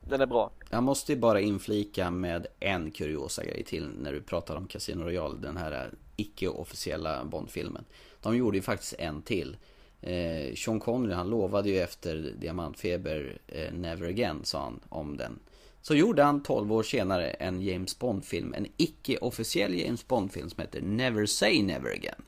den 0.09 0.21
är 0.21 0.27
bra. 0.27 0.51
Jag 0.71 0.83
måste 0.83 1.12
ju 1.12 1.18
bara 1.18 1.40
inflika 1.40 2.11
med 2.11 2.47
en 2.61 2.90
kuriosa 2.90 3.44
grej 3.44 3.64
till 3.64 3.88
när 3.88 4.12
du 4.12 4.21
pratar 4.21 4.57
om 4.57 4.66
Casino 4.66 5.05
Royale, 5.05 5.38
den 5.38 5.57
här 5.57 5.90
icke-officiella 6.16 7.25
Bond-filmen. 7.25 7.85
De 8.23 8.37
gjorde 8.37 8.57
ju 8.57 8.62
faktiskt 8.62 8.94
en 8.99 9.23
till. 9.23 9.57
Eh, 10.01 10.55
Sean 10.55 10.81
Connery 10.81 11.14
han 11.14 11.31
lovade 11.31 11.71
ju 11.71 11.79
efter 11.79 12.35
Diamantfeber 12.38 13.38
eh, 13.47 13.73
Never 13.73 14.09
Again 14.09 14.44
sa 14.44 14.62
han 14.62 14.81
om 14.88 15.16
den. 15.16 15.38
Så 15.83 15.94
gjorde 15.94 16.23
han 16.23 16.42
12 16.42 16.73
år 16.73 16.83
senare 16.83 17.31
en 17.31 17.62
James 17.62 17.99
Bond-film, 17.99 18.55
en 18.55 18.66
icke-officiell 18.77 19.75
James 19.75 20.09
Bond-film 20.09 20.51
som 20.51 20.61
heter 20.61 20.81
Never 20.81 21.27
Say 21.27 21.62
Never 21.62 21.90
Again. 21.92 22.23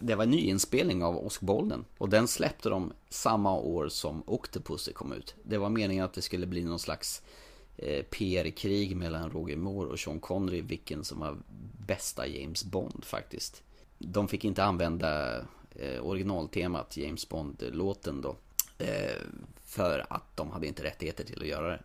Det 0.00 0.14
var 0.14 0.24
en 0.24 0.30
nyinspelning 0.30 1.04
av 1.04 1.26
Åskbollen 1.26 1.84
och 1.98 2.08
den 2.08 2.28
släppte 2.28 2.68
de 2.68 2.92
samma 3.08 3.58
år 3.58 3.88
som 3.88 4.22
Octopussy 4.26 4.92
kom 4.92 5.12
ut. 5.12 5.34
Det 5.42 5.58
var 5.58 5.68
meningen 5.68 6.04
att 6.04 6.14
det 6.14 6.22
skulle 6.22 6.46
bli 6.46 6.64
någon 6.64 6.78
slags 6.78 7.22
eh, 7.76 8.02
PR-krig 8.02 8.96
mellan 8.96 9.30
Roger 9.30 9.56
Moore 9.56 9.90
och 9.90 10.00
Sean 10.00 10.20
Connery 10.20 10.60
vilken 10.60 11.04
som 11.04 11.20
var 11.20 11.36
bästa 11.86 12.26
James 12.26 12.64
Bond 12.64 13.04
faktiskt. 13.04 13.62
De 13.98 14.28
fick 14.28 14.44
inte 14.44 14.64
använda 14.64 15.38
eh, 15.70 16.00
originaltemat 16.02 16.96
James 16.96 17.28
Bond-låten 17.28 18.20
då. 18.20 18.36
Eh, 18.78 19.20
för 19.64 20.06
att 20.10 20.36
de 20.36 20.50
hade 20.50 20.66
inte 20.66 20.82
rättigheter 20.82 21.24
till 21.24 21.42
att 21.42 21.48
göra 21.48 21.68
det. 21.68 21.82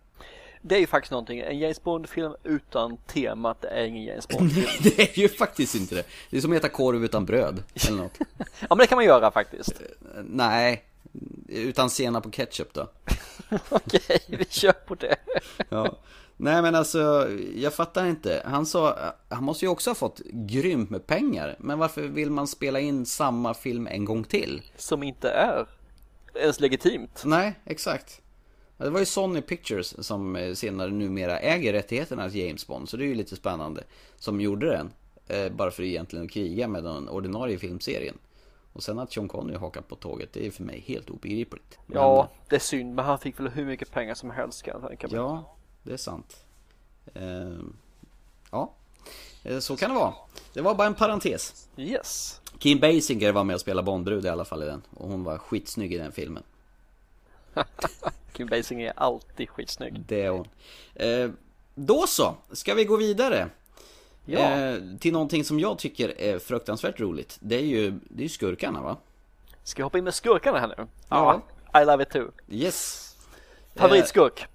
Det 0.62 0.76
är 0.76 0.80
ju 0.80 0.88
faktiskt 0.88 1.12
någonting. 1.12 1.39
En 1.39 1.60
James 1.60 1.84
Bond-film 1.84 2.34
utan 2.43 2.98
temat 2.98 3.63
är 3.63 3.84
ingen 3.84 4.04
James 4.04 4.28
Bond-film. 4.30 4.67
Nej, 4.84 4.93
det 4.98 5.17
är 5.17 5.19
ju 5.19 5.30
faktiskt 5.30 5.76
inte 5.76 5.95
det. 5.95 6.04
Det 6.30 6.38
är 6.38 6.41
som 6.41 6.52
att 6.52 6.58
äta 6.58 6.69
korv 6.69 7.06
utan 7.06 7.26
bröd 7.26 7.63
eller 7.88 7.98
något. 7.98 8.17
ja, 8.38 8.67
men 8.69 8.78
det 8.78 8.88
kan 8.88 8.95
man 8.95 9.06
göra 9.06 9.32
faktiskt. 9.32 9.82
Eh, 9.82 10.22
Nej, 10.24 10.84
utan 11.48 11.89
senap 11.89 12.26
och 12.26 12.34
ketchup 12.34 12.74
då. 12.74 12.89
Okej, 13.69 14.19
vi 14.28 14.45
kör 14.45 14.72
på 14.72 14.95
det. 14.95 15.15
Ja. 15.69 15.98
Nej 16.38 16.62
men 16.62 16.76
alltså, 16.76 17.30
jag 17.56 17.74
fattar 17.74 18.06
inte. 18.06 18.41
Han 18.45 18.65
sa, 18.65 18.98
han 19.30 19.43
måste 19.43 19.65
ju 19.65 19.69
också 19.69 19.89
ha 19.89 19.95
fått 19.95 20.22
grymt 20.32 20.89
med 20.89 21.08
pengar. 21.08 21.56
Men 21.60 21.80
varför 21.80 22.02
vill 22.02 22.32
man 22.32 22.48
spela 22.48 22.80
in 22.80 23.06
samma 23.06 23.54
film 23.54 23.88
en 23.88 24.06
gång 24.06 24.24
till? 24.24 24.62
Som 24.76 25.04
inte 25.04 25.30
är 25.30 25.65
ens 26.36 26.60
legitimt. 26.60 27.24
Nej, 27.26 27.60
exakt. 27.65 28.22
Det 28.83 28.89
var 28.89 28.99
ju 28.99 29.05
Sony 29.05 29.41
Pictures 29.41 30.05
som 30.05 30.35
eh, 30.35 30.53
senare 30.53 30.91
numera 30.91 31.39
äger 31.39 31.73
rättigheterna 31.73 32.29
till 32.29 32.39
James 32.39 32.67
Bond. 32.67 32.89
Så 32.89 32.97
det 32.97 33.03
är 33.03 33.07
ju 33.07 33.15
lite 33.15 33.35
spännande. 33.35 33.83
Som 34.17 34.41
gjorde 34.41 34.69
den. 34.69 34.93
Eh, 35.27 35.51
bara 35.51 35.71
för 35.71 35.83
egentligen 35.83 36.25
att 36.25 36.31
kriga 36.31 36.67
med 36.67 36.83
den 36.83 37.09
ordinarie 37.09 37.57
filmserien. 37.57 38.17
Och 38.73 38.83
sen 38.83 38.99
att 38.99 39.13
Sean 39.13 39.27
Connery 39.27 39.57
hakar 39.57 39.81
på 39.81 39.95
tåget, 39.95 40.33
det 40.33 40.47
är 40.47 40.51
för 40.51 40.63
mig 40.63 40.83
helt 40.87 41.09
obegripligt. 41.09 41.79
Men, 41.85 41.97
Ja, 41.97 42.29
det 42.49 42.55
är 42.55 42.59
synd, 42.59 42.95
men 42.95 43.05
han 43.05 43.19
fick 43.19 43.39
väl 43.39 43.47
hur 43.47 43.65
mycket 43.65 43.91
pengar 43.91 44.13
som 44.13 44.31
helst 44.31 44.63
kan 44.63 44.81
jag 44.81 44.89
tänka 44.89 45.07
mig. 45.07 45.15
Ja, 45.15 45.55
det 45.83 45.93
är 45.93 45.97
sant. 45.97 46.37
Ehm, 47.13 47.75
ja, 48.51 48.73
Eh, 49.43 49.59
så 49.59 49.75
kan 49.75 49.89
det 49.89 49.95
vara. 49.95 50.13
Det 50.53 50.61
var 50.61 50.75
bara 50.75 50.87
en 50.87 50.95
parentes. 50.95 51.69
Yes. 51.77 52.41
Kim 52.59 52.79
Basinger 52.79 53.31
var 53.31 53.43
med 53.43 53.53
och 53.53 53.61
spelade 53.61 53.85
Bondbrud 53.85 54.25
i 54.25 54.29
alla 54.29 54.45
fall 54.45 54.63
i 54.63 54.65
den. 54.65 54.81
Och 54.95 55.09
hon 55.09 55.23
var 55.23 55.37
skitsnygg 55.37 55.93
i 55.93 55.97
den 55.97 56.11
filmen. 56.11 56.43
Kim 58.33 58.47
Basinger 58.47 58.88
är 58.88 58.93
alltid 58.95 59.49
skitsnygg. 59.49 59.99
Det 60.07 60.21
är 60.21 60.29
hon. 60.29 60.47
Eh, 60.95 61.29
då 61.75 62.07
så, 62.07 62.35
ska 62.51 62.73
vi 62.73 62.85
gå 62.85 62.97
vidare. 62.97 63.49
Ja. 64.25 64.39
Eh, 64.39 64.77
till 64.99 65.13
någonting 65.13 65.43
som 65.43 65.59
jag 65.59 65.79
tycker 65.79 66.21
är 66.21 66.39
fruktansvärt 66.39 66.99
roligt. 66.99 67.38
Det 67.39 67.55
är 67.55 67.65
ju, 67.65 67.91
det 67.91 68.21
är 68.21 68.23
ju 68.23 68.29
skurkarna 68.29 68.81
va? 68.81 68.97
Ska 69.63 69.79
vi 69.79 69.83
hoppa 69.83 69.97
in 69.97 70.03
med 70.03 70.13
skurkarna 70.13 70.59
här 70.59 70.67
nu? 70.77 70.88
Ja. 71.09 71.41
I 71.81 71.85
love 71.85 72.03
it 72.03 72.09
too. 72.09 72.31
Yes. 72.49 73.09
Favoritskurk? 73.75 74.45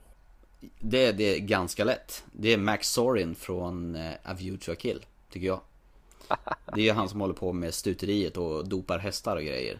Det, 0.81 1.13
det 1.13 1.37
är 1.37 1.39
ganska 1.39 1.85
lätt. 1.85 2.25
Det 2.33 2.53
är 2.53 2.59
Max 2.59 2.89
Sorin 2.89 3.35
från 3.35 3.95
eh, 3.95 4.13
A 4.23 4.35
View 4.39 4.65
to 4.65 4.73
a 4.73 4.75
Kill, 4.75 5.07
tycker 5.31 5.47
jag. 5.47 5.61
Det 6.75 6.81
är 6.81 6.85
ju 6.85 6.93
han 6.93 7.09
som 7.09 7.21
håller 7.21 7.35
på 7.35 7.53
med 7.53 7.75
stuteriet 7.75 8.37
och 8.37 8.69
dopar 8.69 8.99
hästar 8.99 9.37
och 9.37 9.43
grejer. 9.43 9.79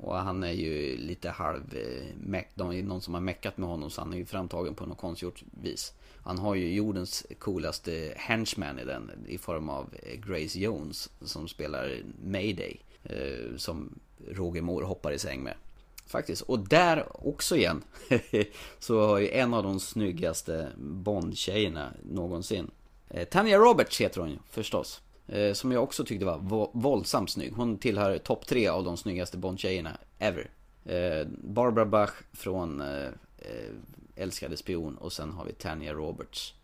Och 0.00 0.16
han 0.16 0.42
är 0.42 0.52
ju 0.52 0.96
lite 0.96 1.30
halv 1.30 1.74
eh, 1.74 2.42
de 2.54 2.72
är 2.72 2.82
någon 2.82 3.00
som 3.00 3.14
har 3.14 3.20
meckat 3.20 3.58
med 3.58 3.68
honom 3.68 3.90
så 3.90 4.00
han 4.00 4.12
är 4.12 4.16
ju 4.16 4.24
framtagen 4.24 4.74
på 4.74 4.86
något 4.86 4.98
konstgjort 4.98 5.42
vis. 5.62 5.92
Han 6.22 6.38
har 6.38 6.54
ju 6.54 6.74
jordens 6.74 7.26
coolaste 7.38 8.12
henchman 8.16 8.78
i 8.78 8.84
den 8.84 9.10
i 9.28 9.38
form 9.38 9.68
av 9.68 9.94
eh, 10.02 10.20
Grace 10.20 10.58
Jones 10.58 11.10
som 11.20 11.48
spelar 11.48 12.02
Mayday. 12.24 12.80
Eh, 13.04 13.56
som 13.56 13.98
Roger 14.28 14.62
Moore 14.62 14.86
hoppar 14.86 15.12
i 15.12 15.18
säng 15.18 15.42
med. 15.42 15.54
Faktiskt. 16.06 16.42
Och 16.42 16.58
där 16.58 17.28
också 17.28 17.56
igen 17.56 17.82
så 18.78 19.06
har 19.06 19.18
ju 19.18 19.30
en 19.30 19.54
av 19.54 19.62
de 19.62 19.80
snyggaste 19.80 20.68
Bond-tjejerna 20.76 21.92
någonsin. 22.02 22.70
Tanya 23.30 23.58
Roberts 23.58 24.00
heter 24.00 24.20
hon 24.20 24.30
ju 24.30 24.36
förstås. 24.50 25.00
Eh, 25.28 25.52
som 25.52 25.72
jag 25.72 25.82
också 25.82 26.04
tyckte 26.04 26.26
var 26.26 26.38
vo- 26.38 26.70
våldsamt 26.72 27.30
snygg. 27.30 27.52
Hon 27.52 27.78
tillhör 27.78 28.18
topp 28.18 28.46
tre 28.46 28.68
av 28.68 28.84
de 28.84 28.96
snyggaste 28.96 29.38
Bond-tjejerna 29.38 29.96
ever. 30.18 30.50
Eh, 30.84 31.26
Barbara 31.28 31.86
Bach 31.86 32.12
från 32.32 32.80
eh, 32.80 33.06
eh 33.38 33.70
Älskade 34.18 34.56
spion 34.56 34.96
och 34.96 35.12
sen 35.12 35.32
har 35.32 35.44
vi 35.44 35.52
Tanya 35.52 35.92
Roberts. 35.92 36.54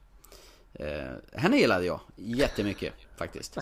Eh, 0.74 1.12
henne 1.32 1.56
gillade 1.56 1.84
jag 1.84 2.00
jättemycket 2.16 2.92
faktiskt. 3.16 3.58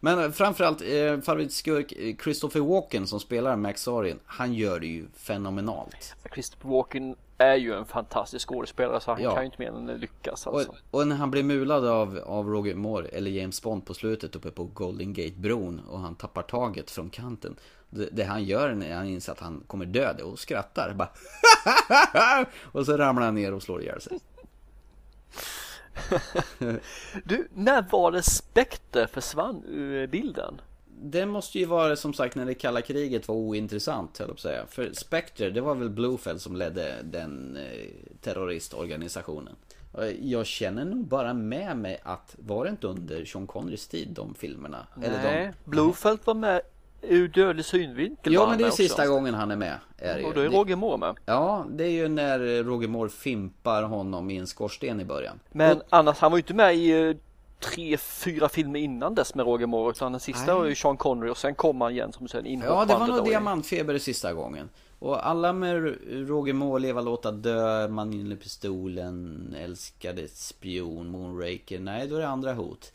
Men 0.00 0.32
framförallt 0.32 0.82
eh, 0.82 1.20
favoritskurk 1.20 1.92
eh, 1.92 2.16
Christopher 2.24 2.60
Walken 2.60 3.06
som 3.06 3.20
spelar 3.20 3.56
Max 3.56 3.82
Sorin. 3.82 4.18
Han 4.24 4.54
gör 4.54 4.80
det 4.80 4.86
ju 4.86 5.06
fenomenalt. 5.16 6.14
Christopher 6.34 6.70
Walken 6.70 7.16
är 7.38 7.54
ju 7.54 7.74
en 7.74 7.84
fantastisk 7.84 8.48
skådespelare 8.48 9.00
så 9.00 9.10
han 9.10 9.22
Ja. 9.22 9.30
kan 9.34 9.42
ju 9.42 9.46
inte 9.46 9.58
mer 9.58 9.68
än 9.68 9.86
lyckas 9.86 10.46
Och, 10.46 10.54
alltså. 10.58 10.74
och 10.90 11.06
när 11.08 11.16
han 11.16 11.30
blir 11.30 11.42
mulad 11.42 11.86
av, 11.86 12.18
av 12.26 12.48
Roger 12.48 12.74
Moore 12.74 13.08
eller 13.08 13.30
James 13.30 13.62
Bond 13.62 13.86
på 13.86 13.94
slutet 13.94 14.36
uppe 14.36 14.50
på 14.50 14.64
Golden 14.64 15.12
Gate-bron 15.14 15.80
och 15.88 16.00
han 16.00 16.14
tappar 16.14 16.42
taget 16.42 16.90
från 16.90 17.10
kanten. 17.10 17.56
Det, 17.90 18.08
det 18.12 18.24
han 18.24 18.44
gör 18.44 18.74
när 18.74 18.94
han 18.94 19.06
inser 19.06 19.32
att 19.32 19.40
han 19.40 19.62
kommer 19.66 19.84
dö 19.86 20.12
och 20.22 20.38
skrattar 20.38 20.94
bara 20.94 21.08
Och 22.72 22.86
så 22.86 22.96
ramlar 22.96 23.24
han 23.24 23.34
ner 23.34 23.54
och 23.54 23.62
slår 23.62 23.82
ihjäl 23.82 24.00
sig. 24.00 24.20
Du, 27.24 27.48
när 27.54 27.84
var 27.90 28.12
det 28.12 28.22
Spectre 28.22 29.06
försvann 29.06 29.62
ur 29.66 30.06
bilden? 30.06 30.60
Det 31.02 31.26
måste 31.26 31.58
ju 31.58 31.64
vara 31.64 31.96
som 31.96 32.12
sagt 32.14 32.36
när 32.36 32.46
det 32.46 32.54
kalla 32.54 32.82
kriget 32.82 33.28
var 33.28 33.34
ointressant, 33.34 34.18
höll 34.18 34.28
jag 34.28 34.36
på 34.36 34.40
säga. 34.40 34.66
För 34.68 34.92
Spectre, 34.92 35.50
det 35.50 35.60
var 35.60 35.74
väl 35.74 35.90
Blofeld 35.90 36.40
som 36.40 36.56
ledde 36.56 36.94
den 37.04 37.56
eh, 37.56 37.88
terroristorganisationen. 38.20 39.54
Jag 40.22 40.46
känner 40.46 40.84
nog 40.84 41.06
bara 41.06 41.34
med 41.34 41.76
mig 41.76 42.00
att, 42.02 42.36
var 42.38 42.64
det 42.64 42.70
inte 42.70 42.86
under 42.86 43.24
Sean 43.24 43.46
Connerys 43.46 43.88
tid, 43.88 44.08
de 44.10 44.34
filmerna? 44.34 44.86
Nej, 44.96 45.52
Blofeld 45.64 46.18
var 46.24 46.34
med 46.34 46.60
ur 47.02 47.28
dödlig 47.28 47.64
synvinkel 47.64 48.32
Ja 48.32 48.48
men 48.48 48.58
det 48.58 48.64
är 48.66 48.70
sista 48.70 49.02
också. 49.02 49.12
gången 49.14 49.34
han 49.34 49.50
är 49.50 49.56
med. 49.56 49.78
Är 49.98 50.18
det 50.18 50.24
Och 50.24 50.34
då 50.34 50.40
är 50.40 50.48
Roger 50.48 50.76
Moore 50.76 50.96
med. 50.96 51.16
Ja, 51.26 51.66
det 51.70 51.84
är 51.84 51.90
ju 51.90 52.08
när 52.08 52.62
Roger 52.62 52.88
Moore 52.88 53.10
fimpar 53.10 53.82
honom 53.82 54.30
i 54.30 54.36
en 54.36 54.46
skorsten 54.46 55.00
i 55.00 55.04
början. 55.04 55.40
Men 55.52 55.76
Och- 55.76 55.82
annars, 55.88 56.18
han 56.18 56.30
var 56.32 56.38
ju 56.38 56.42
inte 56.42 56.54
med 56.54 56.76
i 56.76 56.90
eh, 57.08 57.16
tre, 57.60 57.96
fyra 57.96 58.48
filmer 58.48 58.80
innan 58.80 59.14
dess 59.14 59.34
med 59.34 59.46
Roger 59.46 59.66
Moore 59.66 59.90
utan 59.90 60.12
den 60.12 60.20
sista 60.20 60.46
Nej. 60.46 60.54
var 60.54 60.64
ju 60.64 60.74
Sean 60.74 60.96
Connery 60.96 61.30
och 61.30 61.36
sen 61.38 61.54
kom 61.54 61.80
han 61.80 61.92
igen 61.92 62.12
som 62.12 62.28
sen 62.28 62.46
inhoppande 62.46 62.92
Ja, 62.92 62.98
det 62.98 63.06
var 63.10 63.16
nog 63.18 63.26
i- 63.26 63.30
diamantfeber 63.30 63.98
sista 63.98 64.32
gången. 64.32 64.68
Och 64.98 65.26
alla 65.28 65.52
med 65.52 65.96
Roger 66.28 66.52
Moore, 66.52 66.82
Leva, 66.82 67.00
Låta 67.00 67.32
Dö, 67.32 67.88
Mannen 67.88 68.28
med 68.28 68.40
pistolen, 68.40 69.54
Älskade 69.58 70.28
Spion, 70.28 71.08
Moonraker. 71.08 71.80
Nej, 71.80 72.08
då 72.08 72.16
är 72.16 72.20
det 72.20 72.28
andra 72.28 72.52
hot. 72.52 72.92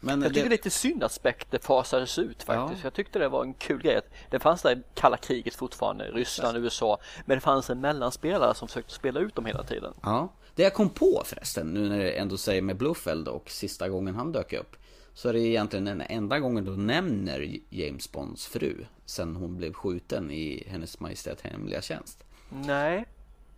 Men 0.00 0.22
Jag 0.22 0.28
tycker 0.30 0.42
det, 0.42 0.48
det 0.48 0.54
är 0.54 0.56
lite 0.56 0.70
synd 0.70 1.04
att 1.04 1.12
Spectre 1.12 1.58
fasades 1.58 2.18
ut 2.18 2.42
faktiskt. 2.42 2.80
Ja. 2.82 2.86
Jag 2.86 2.94
tyckte 2.94 3.18
det 3.18 3.28
var 3.28 3.42
en 3.42 3.54
kul 3.54 3.82
grej. 3.82 4.00
Det 4.30 4.38
fanns 4.38 4.62
där 4.62 4.82
kalla 4.94 5.16
kriget 5.16 5.54
fortfarande, 5.54 6.04
Ryssland, 6.04 6.58
USA. 6.58 6.98
Men 7.24 7.36
det 7.36 7.40
fanns 7.40 7.70
en 7.70 7.80
mellanspelare 7.80 8.54
som 8.54 8.68
försökte 8.68 8.92
spela 8.92 9.20
ut 9.20 9.34
dem 9.34 9.46
hela 9.46 9.62
tiden. 9.62 9.94
ja. 10.02 10.28
Det 10.54 10.62
jag 10.62 10.74
kom 10.74 10.88
på 10.88 11.22
förresten, 11.24 11.66
nu 11.66 11.88
när 11.88 11.98
det 11.98 12.10
ändå 12.10 12.36
säger 12.36 12.62
med 12.62 12.76
Blufeld 12.76 13.28
och 13.28 13.50
sista 13.50 13.88
gången 13.88 14.14
han 14.14 14.32
dök 14.32 14.52
upp. 14.52 14.76
Så 15.14 15.28
är 15.28 15.32
det 15.32 15.40
egentligen 15.40 15.84
den 15.84 16.00
enda 16.00 16.38
gången 16.38 16.64
du 16.64 16.76
nämner 16.76 17.56
James 17.70 18.12
Bonds 18.12 18.46
fru. 18.46 18.84
Sen 19.04 19.36
hon 19.36 19.56
blev 19.56 19.72
skjuten 19.72 20.30
i 20.30 20.64
Hennes 20.70 21.00
Majestät 21.00 21.40
Hemliga 21.40 21.82
Tjänst. 21.82 22.24
Nej, 22.50 23.04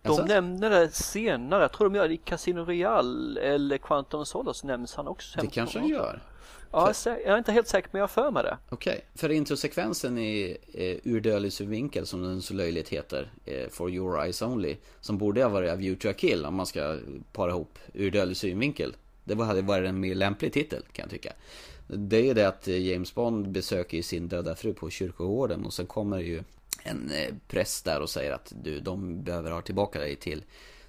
de 0.01 0.09
Alltså? 0.09 0.25
nämnde 0.25 0.69
det 0.69 0.91
senare. 0.91 1.61
Jag 1.61 1.71
tror 1.71 1.89
de 1.89 1.95
gör 1.95 2.07
det 2.07 2.13
i 2.13 2.17
Casino 2.17 2.59
Royale 2.65 3.41
eller 3.41 3.77
Quantum 3.77 4.25
Solace 4.25 4.67
nämns 4.67 4.95
han 4.95 5.07
också. 5.07 5.41
Det 5.41 5.47
kanske 5.47 5.79
han 5.79 5.87
gör. 5.87 6.21
Ja, 6.75 6.93
jag 7.05 7.33
är 7.33 7.37
inte 7.37 7.51
helt 7.51 7.67
säker 7.67 7.89
men 7.91 7.99
jag 7.99 8.03
har 8.03 8.07
för 8.07 8.31
mig 8.31 8.43
det. 8.43 8.57
Okej, 8.69 9.05
för 9.15 9.31
introsekvensen 9.31 10.17
i 10.17 10.57
eh, 10.73 10.97
Ur 11.03 11.21
dödlig 11.21 11.53
synvinkel 11.53 12.05
som 12.05 12.23
den 12.23 12.41
så 12.41 12.53
löjligt 12.53 12.89
heter, 12.89 13.31
eh, 13.45 13.69
For 13.69 13.91
your 13.91 14.23
eyes 14.23 14.41
only, 14.41 14.77
som 15.01 15.17
borde 15.17 15.43
ha 15.43 15.49
varit 15.49 15.71
A 15.71 15.75
View 15.75 16.01
to 16.01 16.09
a 16.09 16.13
kill 16.17 16.45
om 16.45 16.55
man 16.55 16.65
ska 16.65 16.99
para 17.31 17.51
ihop 17.51 17.79
Ur 17.93 18.11
dödlig 18.11 18.37
synvinkel. 18.37 18.95
Det 19.23 19.43
hade 19.43 19.61
varit 19.61 19.89
en 19.89 19.99
mer 19.99 20.15
lämplig 20.15 20.53
titel 20.53 20.83
kan 20.91 21.03
jag 21.03 21.09
tycka. 21.09 21.33
Det 21.87 22.29
är 22.29 22.33
det 22.33 22.47
att 22.47 22.67
eh, 22.67 22.87
James 22.87 23.15
Bond 23.15 23.49
besöker 23.49 24.01
sin 24.01 24.27
döda 24.27 24.55
fru 24.55 24.73
på 24.73 24.89
kyrkogården 24.89 25.65
och 25.65 25.73
sen 25.73 25.85
kommer 25.85 26.19
ju 26.19 26.43
en 26.83 27.11
eh, 27.11 27.33
präst 27.47 27.85
där 27.85 28.01
och 28.01 28.09
säger 28.09 28.31
att 28.31 28.53
du, 28.63 28.79
de 28.79 29.23
behöver 29.23 29.51
ha 29.51 29.61
tillbaka 29.61 29.99
dig 29.99 30.15
till, 30.15 30.43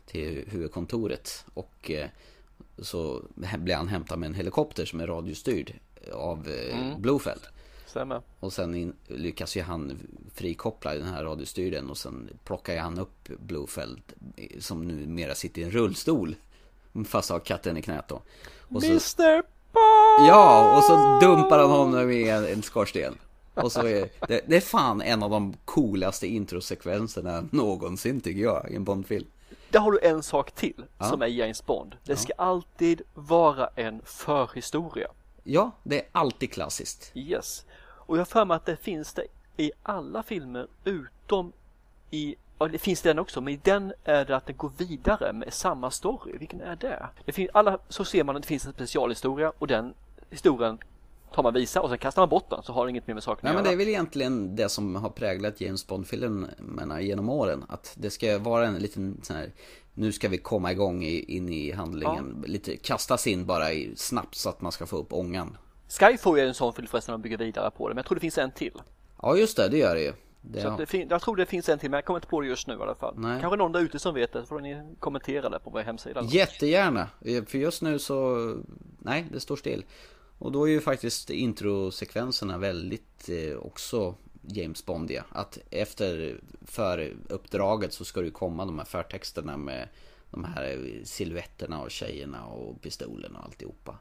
till 0.07 0.45
huvudkontoret. 0.47 1.45
Och 1.55 1.91
eh, 1.91 2.09
så 2.79 3.23
blir 3.59 3.75
han 3.75 3.89
hämtad 3.89 4.19
med 4.19 4.27
en 4.27 4.35
helikopter 4.35 4.85
som 4.85 5.01
är 5.01 5.07
radiostyrd 5.07 5.73
av 6.13 6.49
eh, 6.49 6.99
Blofeld. 6.99 7.41
Stämmer. 7.87 8.23
Och 8.41 8.53
sen 8.53 8.75
in, 8.75 8.93
lyckas 9.07 9.57
ju 9.57 9.63
han 9.63 9.99
frikoppla 10.35 10.95
den 10.95 11.07
här 11.07 11.25
radiostyrden 11.25 11.91
och 11.91 11.99
sen 11.99 12.31
plockar 12.45 12.73
ju 12.73 12.79
han 12.79 12.99
upp 12.99 13.29
Blofeld 13.39 14.03
som 14.59 14.89
numera 14.89 15.35
sitter 15.35 15.61
i 15.61 15.65
en 15.65 15.71
rullstol. 15.71 16.37
Fast 17.07 17.31
har 17.31 17.39
katten 17.39 17.77
i 17.77 17.83
knät 17.83 18.09
då. 18.09 18.23
Och 18.69 18.83
så, 18.83 18.89
Mr 18.89 19.43
Bond! 19.73 20.29
ja, 20.29 20.77
och 20.77 20.85
så 20.85 21.27
dumpar 21.27 21.59
han 21.59 21.71
honom 21.71 22.11
i 22.11 22.29
en, 22.29 22.47
en 22.47 22.63
skorsten. 22.63 23.15
Och 23.55 23.73
så 23.73 23.81
är 23.81 24.09
det, 24.29 24.41
det 24.47 24.57
är 24.57 24.61
fan 24.61 25.03
en 25.03 25.23
av 25.23 25.31
de 25.31 25.55
coolaste 25.65 26.27
introsekvenserna 26.27 27.49
någonsin 27.51 28.21
tycker 28.21 28.43
jag 28.43 28.71
i 28.71 28.77
en 28.77 28.85
Bondfilm. 28.85 29.27
Där 29.71 29.81
har 29.81 29.93
du 29.93 29.99
en 30.03 30.23
sak 30.23 30.53
till 30.53 30.85
Ja. 30.99 31.05
som 31.05 31.23
är 31.23 31.27
James 31.27 31.67
Bond. 31.67 31.97
Det 32.05 32.17
ska 32.17 32.33
alltid 32.39 33.03
vara 33.15 33.69
en 33.75 34.03
förhistoria. 34.05 35.09
Ja, 35.45 35.71
det 35.83 36.01
är 36.01 36.07
alltid 36.13 36.53
klassiskt. 36.53 37.11
Yes. 37.15 37.65
Och 37.81 38.17
jag 38.17 38.21
har 38.21 38.25
för 38.27 38.45
mig 38.45 38.55
att 38.55 38.67
det 38.67 38.77
finns 38.77 39.13
det 39.13 39.27
i 39.57 39.73
alla 39.83 40.23
filmer 40.23 40.67
utom 40.85 41.53
i 42.11 42.37
Ja, 42.59 42.69
det 42.69 42.79
finns 42.79 43.03
den 43.03 43.19
också, 43.19 43.41
men 43.41 43.55
i 43.55 43.61
den 43.63 43.93
är 44.05 44.25
det 44.25 44.37
att 44.37 44.47
det 44.47 44.53
går 44.53 44.73
vidare 44.77 45.33
med 45.33 45.53
samma 45.53 45.91
story. 45.91 46.39
Vilken 46.39 46.61
är 46.61 46.77
det? 46.77 47.07
det 47.25 47.33
finns, 47.33 47.51
alla, 47.55 47.79
så 47.89 48.05
ser 48.05 48.25
man 48.25 48.37
att 48.37 48.43
det 48.43 48.49
finns 48.49 48.67
en 48.67 48.73
specialhistoria 48.73 49.53
och 49.59 49.67
den 49.67 49.95
historien 50.31 50.79
tar 51.35 51.43
man 51.43 51.55
visa 51.55 51.81
och 51.83 51.89
sen 51.89 51.99
kastar 51.99 52.23
man 52.23 52.29
bort 52.29 52.51
den 52.51 52.63
så 52.63 52.73
har 52.73 52.85
det 52.87 52.91
inget 52.91 53.07
mer 53.07 53.15
med 53.15 53.23
saken 53.23 53.41
Nej 53.43 53.51
att 53.51 53.57
men 53.57 53.65
göra. 53.65 53.71
det 53.77 53.83
är 53.83 53.87
väl 53.87 53.89
egentligen 53.89 54.57
det 54.57 54.69
som 54.69 54.95
har 54.97 55.11
präglat 55.11 55.61
James 55.61 55.87
Bond-filmerna 55.87 57.01
genom 57.01 57.29
åren. 57.29 57.65
Att 57.69 57.93
det 57.99 58.11
ska 58.11 58.39
vara 58.39 58.67
en 58.67 58.75
liten 58.75 59.21
sån 59.23 59.37
här, 59.37 59.51
nu 59.95 60.13
ska 60.13 60.29
vi 60.29 60.39
komma 60.39 60.73
igång 60.73 61.05
i, 61.05 61.37
in 61.37 61.49
i 61.49 61.71
handlingen. 61.73 62.45
Lite 62.47 62.77
kastas 62.77 63.27
in 63.27 63.47
bara 63.47 63.73
i, 63.73 63.93
snabbt 63.97 64.35
så 64.35 64.49
att 64.49 64.61
man 64.61 64.73
ska 64.73 64.87
få 64.87 64.97
upp 64.97 65.13
ångan. 65.13 65.57
Skyfall 65.89 66.39
är 66.39 66.47
en 66.47 66.55
sån 66.55 66.73
film 66.73 66.89
förresten 66.89 67.13
de 67.13 67.23
bygger 67.23 67.39
vidare 67.39 67.71
på 67.71 67.89
det, 67.89 67.95
men 67.95 67.99
jag 67.99 68.07
tror 68.07 68.15
det 68.17 68.21
finns 68.21 68.39
en 68.39 68.51
till. 68.51 68.73
Ja 69.23 69.37
just 69.37 69.57
det, 69.57 69.69
det 69.69 69.79
gör 69.79 69.95
det 69.95 70.03
ju. 70.03 70.13
Det, 70.41 70.61
Så 70.63 70.77
det 70.91 71.07
jag 71.11 71.23
tror 71.23 71.37
det 71.37 71.47
finns 71.47 71.69
en 71.69 71.79
till, 71.79 71.91
men 71.91 71.99
jag 71.99 72.05
kommer 72.05 72.19
inte 72.19 72.29
på 72.29 72.41
det 72.41 72.47
just 72.47 72.67
nu 72.67 72.75
i 72.75 72.83
alla 72.83 72.95
fall. 72.95 73.15
Nej. 73.19 73.41
Kanske 73.41 73.57
någon 73.57 73.73
där 73.73 73.81
ute 73.81 73.99
som 73.99 74.15
vet 74.15 74.33
det, 74.33 74.41
så 74.41 74.47
får 74.47 74.61
ni 74.61 74.83
kommentera 74.99 75.49
det 75.49 75.59
på 75.59 75.71
vår 75.71 75.81
hemsida. 75.81 76.23
Jättegärna, 76.25 77.09
Eh, 77.25 77.45
för 77.45 77.59
just 77.59 77.83
nu 77.83 77.99
så, 77.99 78.53
nej 78.99 79.27
det 79.33 79.41
står 79.41 79.57
still. 79.57 79.85
Och 80.39 80.53
då 80.53 80.69
är 80.69 80.71
ju 80.71 80.81
faktiskt 80.81 81.31
introsekvenserna 81.31 82.59
väldigt 82.59 83.29
eh, 83.29 83.57
också 83.57 84.15
James 84.43 84.87
Bondiga. 84.87 85.25
Att 85.29 85.59
efter 85.71 86.41
föruppdraget 86.65 87.93
så 87.93 88.05
ska 88.05 88.21
det 88.21 88.27
ju 88.27 88.33
komma 88.33 88.65
de 88.65 88.79
här 88.79 88.87
förtexterna 88.87 89.57
med 89.57 89.89
de 90.31 90.45
här 90.45 90.71
eh, 90.71 91.05
silhuetterna 91.05 91.83
och 91.83 91.91
tjejerna 91.91 92.45
och 92.45 92.83
pistolerna 92.83 93.39
och 93.39 93.45
alltihopa. 93.45 93.99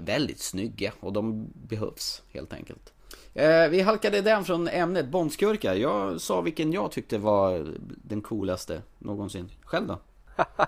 Väldigt 0.00 0.40
snygga 0.40 0.92
och 1.00 1.12
de 1.12 1.46
behövs 1.68 2.22
helt 2.32 2.52
enkelt. 2.52 2.92
Eh, 3.34 3.68
vi 3.68 3.80
halkade 3.80 4.20
den 4.20 4.44
från 4.44 4.68
ämnet 4.68 5.08
Bondskurkar. 5.08 5.74
Jag 5.74 6.20
sa 6.20 6.40
vilken 6.40 6.72
jag 6.72 6.92
tyckte 6.92 7.18
var 7.18 7.74
den 8.04 8.20
coolaste 8.20 8.82
någonsin. 8.98 9.50
Själv 9.64 9.86
då? 9.86 9.98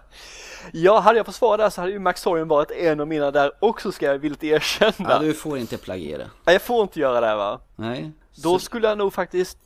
Ja, 0.73 1.01
hade 1.01 1.17
jag 1.17 1.27
fått 1.27 1.35
svara 1.35 1.57
där 1.57 1.71
så 1.71 1.81
hade 1.81 1.93
ju 1.93 1.99
Max 1.99 2.21
Sorian 2.23 2.49
varit 2.49 2.71
en 2.71 3.01
av 3.01 3.09
mina 3.09 3.31
där 3.31 3.53
också 3.61 3.93
ska 3.93 4.07
jag 4.07 4.19
villigt 4.19 4.45
erkänna. 4.45 5.11
Ja, 5.11 5.19
du 5.19 5.35
får 5.35 5.59
inte 5.59 5.79
plagiera. 5.79 6.23
Nej, 6.45 6.55
Jag 6.55 6.63
får 6.63 6.83
inte 6.83 7.01
göra 7.01 7.21
det 7.21 7.37
va? 7.37 7.61
Nej. 7.77 8.13
Då 8.35 8.53
Så- 8.53 8.59
skulle 8.59 8.89
jag 8.89 8.99
nog 8.99 9.13
faktiskt 9.13 9.59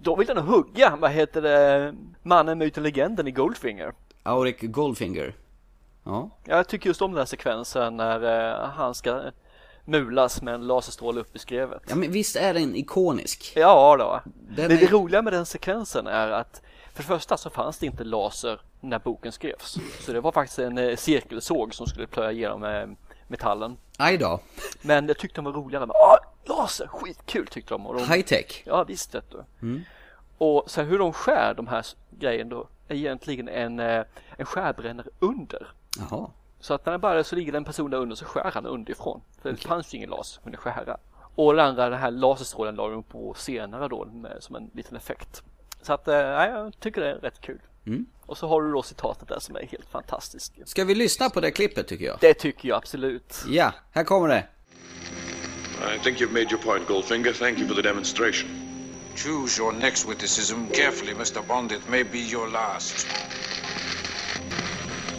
Då 0.00 0.16
vill 0.16 0.28
jag 0.28 0.36
nog 0.36 0.44
hugga, 0.46 0.96
vad 1.00 1.10
heter 1.10 1.42
det, 1.42 1.94
mannen, 2.22 2.58
myten, 2.58 2.82
legenden 2.82 3.26
i 3.28 3.30
Goldfinger. 3.30 3.92
Auric 4.22 4.56
Goldfinger. 4.60 5.34
Ja. 6.04 6.30
Jag 6.44 6.68
tycker 6.68 6.90
just 6.90 7.02
om 7.02 7.10
den 7.10 7.18
här 7.18 7.24
sekvensen 7.26 7.96
när 7.96 8.50
eh, 8.62 8.68
han 8.68 8.94
ska 8.94 9.22
mulas 9.84 10.42
med 10.42 10.54
en 10.54 10.66
laserstråle 10.66 11.20
upp 11.20 11.36
i 11.36 11.38
skrevet. 11.38 11.82
ja, 11.88 11.94
men 11.96 12.12
visst 12.12 12.36
är 12.36 12.54
den 12.54 12.76
ikonisk? 12.76 13.52
Ja 13.56 13.96
då. 13.98 14.20
Den 14.56 14.68
det 14.68 14.82
är- 14.82 14.88
roliga 14.88 15.22
med 15.22 15.32
den 15.32 15.46
sekvensen 15.46 16.06
är 16.06 16.30
att 16.30 16.62
för 16.96 17.02
det 17.02 17.06
första 17.06 17.36
så 17.36 17.50
fanns 17.50 17.78
det 17.78 17.86
inte 17.86 18.04
laser 18.04 18.60
när 18.80 18.98
boken 18.98 19.32
skrevs. 19.32 19.78
Så 20.00 20.12
det 20.12 20.20
var 20.20 20.32
faktiskt 20.32 20.58
en 20.58 20.78
eh, 20.78 20.96
cirkelsåg 20.96 21.74
som 21.74 21.86
skulle 21.86 22.06
plöja 22.06 22.32
igenom 22.32 22.64
eh, 22.64 22.86
metallen. 23.28 23.76
Aj 23.98 24.18
då. 24.18 24.40
Men 24.82 25.06
det 25.06 25.14
tyckte 25.14 25.38
de 25.38 25.44
var 25.44 25.52
roligare. 25.52 25.86
med. 25.86 25.96
Åh, 25.96 26.16
laser, 26.56 26.86
skitkul 26.86 27.46
tyckte 27.46 27.74
de. 27.74 27.86
Och 27.86 27.94
de 27.94 28.00
High 28.00 28.24
tech. 28.24 28.62
Ja 28.66 28.84
visst 28.84 29.14
vet 29.14 29.30
du. 29.30 29.44
Och 30.38 30.70
sen 30.70 30.86
hur 30.86 30.98
de 30.98 31.12
skär 31.12 31.54
de 31.54 31.66
här 31.66 31.86
grejerna 32.10 32.50
då 32.50 32.68
är 32.88 32.94
egentligen 32.94 33.48
en, 33.48 33.80
eh, 33.80 34.04
en 34.36 34.46
skärbrännare 34.46 35.08
under. 35.18 35.66
Jaha. 35.98 36.30
Så 36.60 36.74
att 36.74 36.86
när 36.86 36.92
den 36.92 37.00
börjar 37.00 37.22
så 37.22 37.36
ligger 37.36 37.52
en 37.54 37.64
person 37.64 37.90
där 37.90 37.98
under 37.98 38.16
så 38.16 38.24
skär 38.24 38.50
han 38.54 38.66
underifrån. 38.66 39.20
För 39.42 39.50
det 39.52 39.56
fanns 39.56 39.94
ju 39.94 39.96
ingen 39.96 40.10
las 40.10 40.28
som 40.28 40.42
kunde 40.42 40.58
skära. 40.58 40.96
Och 41.34 41.54
den 41.54 41.66
andra, 41.66 41.90
den 41.90 41.98
här 41.98 42.10
laserstrålen 42.10 42.74
la 42.74 42.88
de 42.88 43.02
på 43.02 43.34
senare 43.34 43.88
då 43.88 44.04
med, 44.04 44.36
som 44.40 44.56
en 44.56 44.70
liten 44.74 44.96
effekt. 44.96 45.42
Så 45.82 45.92
att, 45.92 46.08
eh, 46.08 46.14
nej, 46.14 46.50
jag 46.50 46.80
tycker 46.80 47.00
det 47.00 47.10
är 47.10 47.14
rätt 47.14 47.40
kul. 47.40 47.60
Mm. 47.86 48.06
Och 48.26 48.38
så 48.38 48.48
har 48.48 48.62
du 48.62 48.72
då 48.72 48.82
citatet 48.82 49.28
där 49.28 49.38
som 49.38 49.56
är 49.56 49.66
helt 49.66 49.90
fantastiskt. 49.90 50.52
Ska 50.64 50.84
vi 50.84 50.94
lyssna 50.94 51.30
på 51.30 51.40
det 51.40 51.50
klippet 51.50 51.88
tycker 51.88 52.04
jag? 52.04 52.18
Det 52.20 52.34
tycker 52.34 52.68
jag 52.68 52.76
absolut. 52.76 53.44
Ja, 53.48 53.72
här 53.90 54.04
kommer 54.04 54.28
det. 54.28 54.46
I 55.94 55.98
think 55.98 56.20
you've 56.20 56.32
made 56.32 56.50
your 56.50 56.62
point, 56.62 56.88
Goldfinger. 56.88 57.32
Thank 57.32 57.58
you 57.58 57.68
for 57.68 57.74
the 57.74 57.82
demonstration. 57.82 58.50
Choose 59.16 59.62
your 59.62 59.72
next 59.72 60.08
witticism 60.08 60.66
carefully, 60.74 61.14
Mr. 61.14 61.42
Bond. 61.48 61.72
It 61.72 61.88
may 61.88 62.04
be 62.04 62.18
your 62.18 62.48
last. 62.48 63.06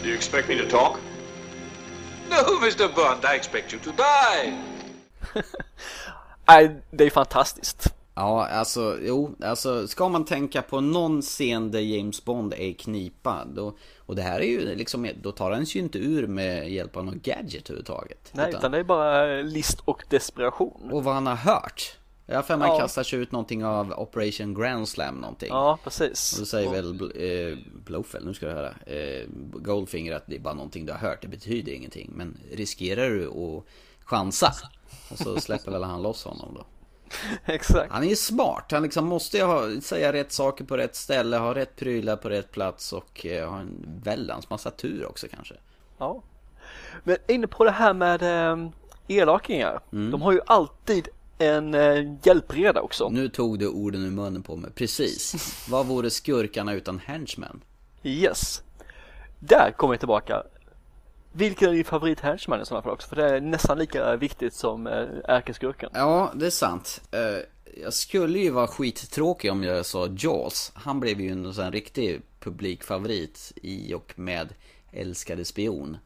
Do 0.02 0.08
you 0.08 0.14
expect 0.14 0.48
me 0.48 0.58
to 0.58 0.68
talk? 0.68 0.98
No, 2.30 2.58
Mr. 2.60 2.94
Bond, 2.94 3.24
I 3.24 3.36
expect 3.36 3.72
you 3.72 3.80
to 3.82 3.90
die. 3.90 4.58
Nej, 6.48 6.82
det 6.90 7.04
är 7.04 7.10
fantastiskt. 7.10 7.94
Ja, 8.18 8.46
alltså, 8.46 8.98
jo, 9.02 9.34
alltså 9.42 9.88
ska 9.88 10.08
man 10.08 10.24
tänka 10.24 10.62
på 10.62 10.80
någon 10.80 11.22
scen 11.22 11.70
där 11.70 11.80
James 11.80 12.24
Bond 12.24 12.52
är 12.52 12.56
i 12.56 12.74
knipa 12.74 13.44
då, 13.54 13.76
Och 13.98 14.16
det 14.16 14.22
här 14.22 14.40
är 14.40 14.44
ju 14.44 14.74
liksom, 14.74 15.08
då 15.22 15.32
tar 15.32 15.50
han 15.50 15.66
sig 15.66 15.78
ju 15.78 15.84
inte 15.84 15.98
ur 15.98 16.26
med 16.26 16.72
hjälp 16.72 16.96
av 16.96 17.04
någon 17.04 17.20
gadget 17.22 17.70
överhuvudtaget 17.70 18.30
Nej, 18.32 18.50
utan 18.50 18.72
det 18.72 18.78
är 18.78 18.84
bara 18.84 19.42
list 19.42 19.80
och 19.84 20.04
desperation. 20.10 20.90
Och 20.92 21.04
vad 21.04 21.14
han 21.14 21.26
har 21.26 21.36
hört 21.36 21.96
Jag 22.26 22.46
för 22.46 22.56
mig 22.56 22.68
Ja. 22.68 22.78
kastar 22.78 23.02
sig 23.02 23.18
ut 23.18 23.32
någonting 23.32 23.64
av 23.64 23.92
Operation 23.92 24.54
Grand 24.54 24.88
Slam 24.88 25.14
någonting 25.14 25.48
Ja, 25.48 25.78
precis. 25.84 26.32
Och 26.32 26.38
då 26.38 26.46
säger 26.46 26.70
väl 26.70 27.00
eh, 27.00 27.58
Blowfell, 27.84 28.26
nu 28.26 28.34
ska 28.34 28.46
du 28.46 28.52
höra 28.52 28.74
eh, 28.86 29.26
Goldfinger 29.52 30.14
att 30.14 30.26
det 30.26 30.36
är 30.36 30.40
bara 30.40 30.54
någonting 30.54 30.86
du 30.86 30.92
har 30.92 30.98
hört, 30.98 31.22
det 31.22 31.28
betyder 31.28 31.72
ingenting 31.72 32.10
Men 32.14 32.38
riskerar 32.52 33.10
du 33.10 33.26
att 33.28 33.64
chansa? 34.04 34.52
Och 35.10 35.18
så 35.18 35.40
släpper 35.40 35.70
väl 35.70 35.82
han 35.82 36.02
loss 36.02 36.24
honom 36.24 36.54
då 36.54 36.64
Exakt. 37.44 37.92
Han 37.92 38.02
är 38.02 38.08
ju 38.08 38.16
smart, 38.16 38.68
han 38.70 38.82
liksom 38.82 39.06
måste 39.06 39.42
ha, 39.42 39.80
säga 39.80 40.12
rätt 40.12 40.32
saker 40.32 40.64
på 40.64 40.76
rätt 40.76 40.96
ställe, 40.96 41.36
ha 41.36 41.54
rätt 41.54 41.76
prylar 41.76 42.16
på 42.16 42.28
rätt 42.28 42.52
plats 42.52 42.92
och 42.92 43.26
eh, 43.26 43.50
ha 43.50 43.58
en 43.58 44.00
väldans 44.04 44.50
massa 44.50 44.70
tur 44.70 45.06
också 45.06 45.26
kanske 45.28 45.54
Ja. 45.98 46.22
Men 47.04 47.16
inne 47.28 47.46
på 47.46 47.64
det 47.64 47.70
här 47.70 47.94
med 47.94 48.22
eh, 48.22 48.68
elakingar. 49.08 49.80
De 49.90 50.22
har 50.22 50.32
ju 50.32 50.40
alltid 50.46 51.08
en 51.38 51.74
eh, 51.74 52.16
hjälpreda 52.22 52.80
också. 52.80 53.08
Nu 53.08 53.28
tog 53.28 53.58
du 53.58 53.68
orden 53.68 54.04
ur 54.04 54.10
munnen 54.10 54.42
på 54.42 54.56
mig, 54.56 54.70
precis 54.74 55.34
Vad 55.68 55.86
vore 55.86 56.10
skurkarna 56.10 56.72
utan 56.74 56.98
henchmen? 56.98 57.60
Yes. 58.02 58.62
Där 59.38 59.74
kommer 59.76 59.92
vi 59.92 59.98
tillbaka. 59.98 60.42
Vilken 61.38 61.68
är 61.68 61.72
din 61.72 61.84
favorit 61.84 62.20
henchman 62.20 62.62
i 62.62 62.66
sådana 62.66 62.82
fall 62.82 62.92
också? 62.92 63.08
För 63.08 63.16
det 63.16 63.36
är 63.36 63.40
nästan 63.40 63.78
lika 63.78 64.16
viktigt 64.16 64.54
som 64.54 64.86
eh, 64.86 65.06
ärkeskurken. 65.24 65.90
Ja, 65.94 66.32
det 66.34 66.46
är 66.46 66.50
sant. 66.50 67.00
Eh, 67.12 67.42
Jag 67.82 67.92
skulle 67.94 68.38
ju 68.38 68.50
vara 68.50 68.66
skittråkig 68.66 69.52
om 69.52 69.62
jag 69.64 69.86
sa 69.86 70.08
Jaws. 70.18 70.72
Han 70.74 71.00
blev 71.00 71.20
ju 71.20 71.30
en 71.32 71.54
sån 71.54 71.72
riktig 71.72 72.20
publikfavorit 72.40 73.52
i 73.62 73.94
och 73.94 74.12
med 74.16 74.48
Älskade 74.92 75.44
spion. 75.44 75.96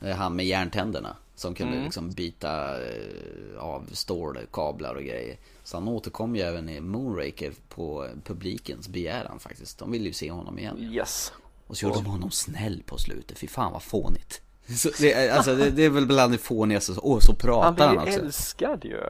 Eh, 0.00 0.16
Han 0.16 0.36
med 0.36 0.46
järntänderna. 0.46 1.16
Som 1.34 1.54
kunde 1.54 1.84
liksom 1.84 2.10
byta 2.10 2.82
eh, 2.84 3.58
av 3.58 3.84
stålkablar 3.92 4.94
och 4.94 5.02
grejer. 5.02 5.36
Så 5.64 5.76
han 5.76 5.88
återkom 5.88 6.36
ju 6.36 6.42
även 6.42 6.68
i 6.68 6.80
Moonraker 6.80 7.52
på 7.68 8.08
publikens 8.24 8.88
begäran 8.88 9.38
faktiskt. 9.38 9.78
De 9.78 9.90
ville 9.92 10.04
ju 10.06 10.12
se 10.12 10.30
honom 10.30 10.58
igen. 10.58 10.78
Yes. 10.78 11.32
Och 11.66 11.76
så 11.76 11.86
gjorde 11.86 11.98
de 11.98 12.06
honom 12.06 12.30
snäll 12.30 12.82
på 12.86 12.98
slutet. 12.98 13.38
Fy 13.38 13.46
fan 13.46 13.72
vad 13.72 13.82
fånigt. 13.82 14.40
Så 14.76 14.90
det, 15.00 15.12
är- 15.12 15.32
alltså 15.36 15.54
det, 15.54 15.70
det 15.70 15.84
är 15.84 15.90
väl 15.90 16.06
bland 16.06 16.32
det 16.32 16.38
fånigaste. 16.38 16.92
Åh, 17.02 17.18
så 17.18 17.34
pratar 17.34 17.64
Han 17.64 17.78
han, 17.78 17.94
blir 18.04 18.04
ju 18.06 18.16
också. 18.18 18.26
älskad 18.26 18.84
ju. 18.84 19.00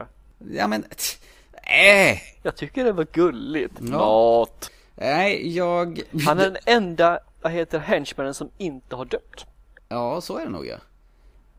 Ja 0.51 0.67
men, 0.67 0.83
äh, 1.63 2.17
Jag 2.43 2.55
tycker 2.55 2.83
det 2.83 2.91
var 2.91 3.07
gulligt. 3.11 3.73
Ja. 3.79 3.85
Mat. 3.97 4.71
Nej, 4.95 5.55
jag... 5.55 6.01
Han 6.25 6.39
är 6.39 6.43
den 6.43 6.57
enda, 6.65 7.19
vad 7.41 7.51
heter 7.51 7.79
henchmanen 7.79 8.33
som 8.33 8.49
inte 8.57 8.95
har 8.95 9.05
dött. 9.05 9.45
Ja, 9.89 10.21
så 10.21 10.37
är 10.37 10.45
det 10.45 10.51
nog 10.51 10.65
ja. 10.67 10.77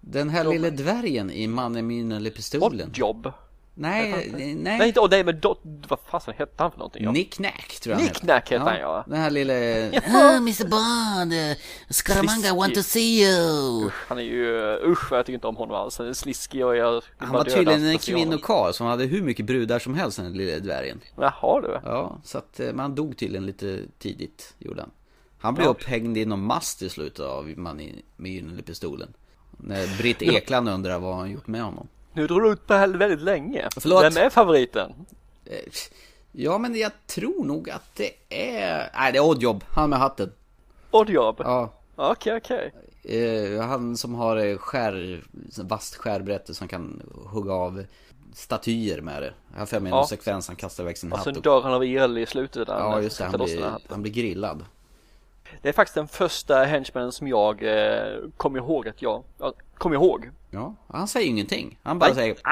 Den 0.01 0.29
här 0.29 0.45
lille 0.45 0.71
dvärgen 0.71 1.31
i 1.31 1.47
Mannen 1.47 1.87
med 1.87 1.97
gyllene 1.97 2.31
pistolen. 2.31 2.89
Oddjob. 2.89 3.33
Nej, 3.77 4.31
nej, 4.33 4.55
Nej 4.55 4.89
inte, 4.89 5.07
nej 5.11 5.25
men 5.25 5.41
dot, 5.41 5.61
vad 5.89 5.99
fasen 6.11 6.35
hette 6.37 6.63
han 6.63 6.71
för 6.71 6.79
någonting? 6.79 7.05
Ja. 7.05 7.13
Nick 7.13 7.39
Nack 7.39 7.81
tror 7.83 7.95
jag 7.95 8.03
Nick 8.03 8.23
Nack 8.23 8.53
heter 8.53 8.65
han, 8.65 8.79
ja. 8.81 9.05
Den 9.09 9.19
här 9.21 9.31
lille... 9.31 9.89
Oh, 9.91 10.37
Mr. 10.37 10.69
Bond, 10.69 11.33
uh, 11.33 11.57
Scaramanga 11.91 12.55
want 12.55 12.75
to 12.75 12.83
see 12.83 13.23
you. 13.25 13.91
Han 14.09 14.19
är 14.19 14.23
ju, 14.23 14.79
usch 14.85 15.11
vad 15.11 15.19
jag 15.19 15.27
tycker 15.27 15.35
inte 15.35 15.47
om 15.47 15.57
honom 15.57 15.77
alls. 15.77 15.99
Han 15.99 16.09
är 16.09 16.13
sliskig 16.13 16.67
och 16.67 16.77
jag 16.77 17.03
Han 17.17 17.33
var 17.33 17.45
tydligen 17.45 17.85
en 17.85 17.99
kvinnokarl 17.99 18.73
som 18.73 18.87
hade 18.87 19.05
hur 19.05 19.23
mycket 19.23 19.47
brudar 19.47 19.79
som 19.79 19.95
helst 19.95 20.17
den 20.19 20.33
lille 20.33 20.59
dvärgen. 20.59 21.01
Jaha 21.17 21.61
du. 21.61 21.81
Ja, 21.85 22.19
så 22.25 22.39
att 22.39 22.61
eh, 22.61 22.73
man 22.73 22.95
dog 22.95 23.17
tydligen 23.17 23.47
lite 23.47 23.79
tidigt, 23.99 24.55
gjorde 24.59 24.81
han. 24.81 24.91
Han 25.39 25.55
blev 25.55 25.67
Ja. 25.67 25.71
upphängd 25.71 26.17
i 26.19 26.25
någon 26.25 26.43
mast 26.45 26.83
i 26.83 26.89
slutet 26.89 27.21
av 27.27 27.53
Mannen 27.57 28.03
med 28.17 28.33
gyllene 28.33 28.63
pistolen. 28.63 29.15
När 29.57 29.99
Britt 29.99 30.23
Ekland 30.23 30.69
undrar 30.69 30.99
vad 30.99 31.17
han 31.17 31.31
gjort 31.31 31.47
med 31.47 31.63
honom. 31.63 31.89
Nu 32.15 32.27
drar 32.27 32.41
du 32.41 32.53
ut 32.53 32.67
på 32.67 32.75
här 32.75 32.89
väldigt 32.89 33.21
länge. 33.23 33.69
Förlåt. 33.81 34.05
Vem 34.05 34.17
är 34.27 34.31
favoriten? 34.31 34.93
Eh, 35.45 35.59
Ja 36.37 36.59
men 36.59 36.75
jag 36.77 36.93
tror 37.07 37.45
nog 37.45 37.71
att 37.71 37.95
det 37.95 38.11
är... 38.29 38.91
Nej 38.95 39.13
det 39.13 39.19
är 39.19 39.25
Oddjob, 39.25 39.65
han 39.71 39.91
med 39.91 39.99
hatten. 39.99 40.33
Oddjob? 40.91 41.37
Ja. 41.45 41.73
Okej, 41.97 42.37
okej. 42.37 42.73
Eh, 43.03 43.61
han 43.67 43.97
som 43.97 44.15
har 44.15 44.37
eh, 44.37 44.57
skär, 44.57 45.23
vasst 45.63 45.95
skärbrätte 45.97 46.55
som 46.55 46.69
kan 46.69 47.03
hugga 47.27 47.53
av 47.53 47.85
statyer 48.35 49.01
med 49.01 49.23
det. 49.23 49.33
Jag 49.53 49.59
har 49.59 49.67
för 49.67 49.81
mig 49.81 49.91
Ja. 49.91 49.97
någon 49.97 50.07
sekvens 50.07 50.47
han 50.49 50.57
kastar 50.57 50.85
iväg 50.85 50.99
sin 50.99 51.13
Och 51.13 51.19
hatt. 51.19 51.25
sen 51.25 51.37
och- 51.37 51.43
dör 51.43 51.61
han 51.63 51.73
av 51.75 51.85
el 51.85 52.19
i 52.19 52.27
slutet 52.27 52.67
där. 52.67 52.79
Ja 52.79 53.01
just 53.01 53.19
det, 53.19 53.25
han 53.25 53.41
blir, 53.45 53.71
han 53.89 54.03
blir 54.03 54.13
grillad. 54.13 54.65
Det 55.63 55.69
är 55.69 55.73
faktiskt 55.73 55.95
den 55.95 56.09
första 56.09 56.65
henchmanen 56.65 57.13
som 57.13 57.29
jag 57.29 57.63
eh, 57.63 58.19
kommer 58.37 58.59
ihåg 58.59 58.89
att 58.89 59.03
jag, 59.03 59.23
ja, 59.39 59.53
kommer 59.75 59.97
ihåg. 59.97 60.31
Ja, 60.55 60.75
han 60.89 61.09
säger 61.09 61.29
ingenting. 61.29 61.79
Han 61.83 61.99
bara 61.99 62.07
Nej. 62.07 62.15
säger 62.15 62.37
"Ah, 62.45 62.51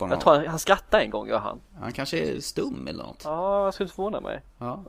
ah", 0.00 0.08
Jag 0.10 0.20
tror 0.20 0.46
han, 0.46 0.58
skrattade 0.58 1.02
en 1.02 1.10
gång, 1.10 1.28
gör 1.28 1.38
han. 1.38 1.60
Han 1.80 1.92
kanske 1.92 2.18
är 2.18 2.40
stum 2.40 2.86
eller 2.88 3.04
något. 3.04 3.22
Ja, 3.24 3.64
jag 3.64 3.74
skulle 3.74 3.84
inte 3.84 3.94
förvåna 3.96 4.20
mig. 4.20 4.42
Ja. 4.58 4.84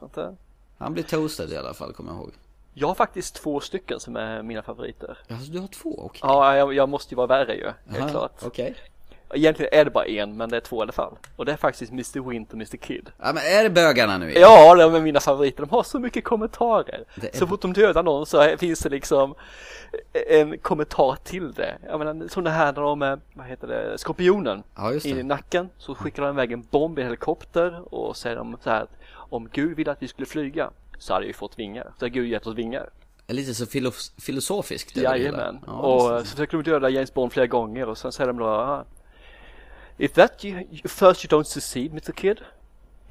Han 0.78 0.94
blir 0.94 1.04
toasted 1.04 1.50
i 1.52 1.58
alla 1.58 1.74
fall, 1.74 1.94
kommer 1.94 2.12
jag 2.12 2.20
ihåg. 2.20 2.32
Jag 2.74 2.88
har 2.88 2.96
faktiskt 2.96 3.36
två 3.36 3.60
stycken 3.60 4.00
som 4.00 4.16
är 4.16 4.44
mina 4.44 4.62
favoriter. 4.62 5.18
Alltså 5.30 5.52
du 5.52 5.60
har 5.60 5.68
två, 5.68 6.00
okej. 6.06 6.20
Ja, 6.24 6.56
jag, 6.58 6.74
jag 6.74 6.90
måste 6.90 7.14
ju 7.14 7.16
vara 7.16 7.28
värre 7.28 7.56
ju, 7.56 7.72
helt 7.90 8.00
Aha, 8.04 8.10
klart. 8.10 8.44
Okej. 8.44 8.76
Egentligen 9.34 9.70
är 9.80 9.86
det 9.86 9.92
bara 9.92 10.06
en, 10.06 10.38
men 10.38 10.50
det 10.50 10.58
är 10.58 10.62
två 10.62 10.78
i 10.80 10.82
alla 10.82 10.92
fall. 10.92 11.18
Och 11.36 11.46
det 11.46 11.52
är 11.52 11.58
faktiskt 11.58 11.92
Mr. 11.92 12.30
Wint 12.30 12.50
och 12.50 12.56
Mr. 12.56 12.78
Kid. 12.78 13.10
Ja 13.18 13.34
men 13.34 13.44
är 13.44 13.64
det 13.64 13.70
bögarna 13.70 14.18
nu 14.18 14.30
igen? 14.30 14.42
Ja, 14.42 14.76
de 14.76 14.96
är 14.96 15.02
mina 15.02 15.20
favoriter. 15.20 15.64
De 15.66 15.70
har 15.70 15.84
så 15.84 16.00
mycket 16.00 16.24
kommentarer. 16.24 17.04
Är- 17.22 17.38
Så 17.38 17.48
fort 17.48 17.62
de 17.62 17.74
dödar 17.74 18.04
någon 18.04 18.26
så 18.26 18.58
finns 18.58 18.80
det 18.80 18.90
liksom 18.90 19.36
en 20.30 20.58
kommentar 20.58 21.16
till 21.24 21.54
det. 21.54 21.78
Jag 21.86 22.00
menar, 22.00 22.28
som 22.28 22.44
det 22.44 22.50
här 22.50 22.74
när 22.74 22.82
de, 22.82 23.20
vad 23.34 23.46
heter 23.46 23.68
det, 23.68 23.98
skorpionen 23.98 24.64
Ja, 24.76 24.92
just 24.94 25.04
det. 25.04 25.10
in 25.10 25.18
i 25.20 25.24
nacken. 25.24 25.70
Så 25.78 25.96
skickar 25.96 26.24
de 26.24 26.30
iväg 26.36 26.52
en 26.52 26.62
bomb 26.72 27.00
i 27.00 27.02
en 27.02 27.08
helikopter 27.08 27.94
och 27.94 28.18
säger 28.18 28.36
de 28.36 28.58
så 28.64 28.70
här 28.70 28.82
att 28.84 28.92
om 29.14 29.50
Gud 29.52 29.78
ville 29.78 29.92
att 29.92 30.04
vi 30.04 30.08
skulle 30.08 30.26
flyga 30.26 30.70
så 31.00 31.14
hade 31.14 31.26
vi 31.28 31.34
fått 31.34 31.60
vingar. 31.60 31.92
Så 32.00 32.06
har 32.06 32.10
Gud 32.10 32.28
gett 32.30 32.48
oss 32.48 32.56
vingar. 32.56 32.90
Lite 33.28 33.54
så 33.54 33.66
filof- 33.66 34.22
filosofiskt. 34.22 34.98
Jajamän. 34.98 35.60
Ja, 35.68 35.72
och 35.74 36.02
så 36.28 36.32
försöker 36.32 36.58
de 36.58 36.64
döda 36.72 36.90
James 36.90 37.14
Bond 37.14 37.34
flera 37.34 37.48
gånger 37.48 37.90
och 37.90 37.98
sen 37.98 38.12
säger 38.12 38.28
de 38.28 38.38
då 38.38 38.86
If 39.98 40.14
that 40.14 40.46
you, 40.46 40.64
first 40.86 41.26
you 41.26 41.30
don't 41.42 41.48
succeed 41.48 41.92
Mr 41.92 42.12
Kid 42.12 42.40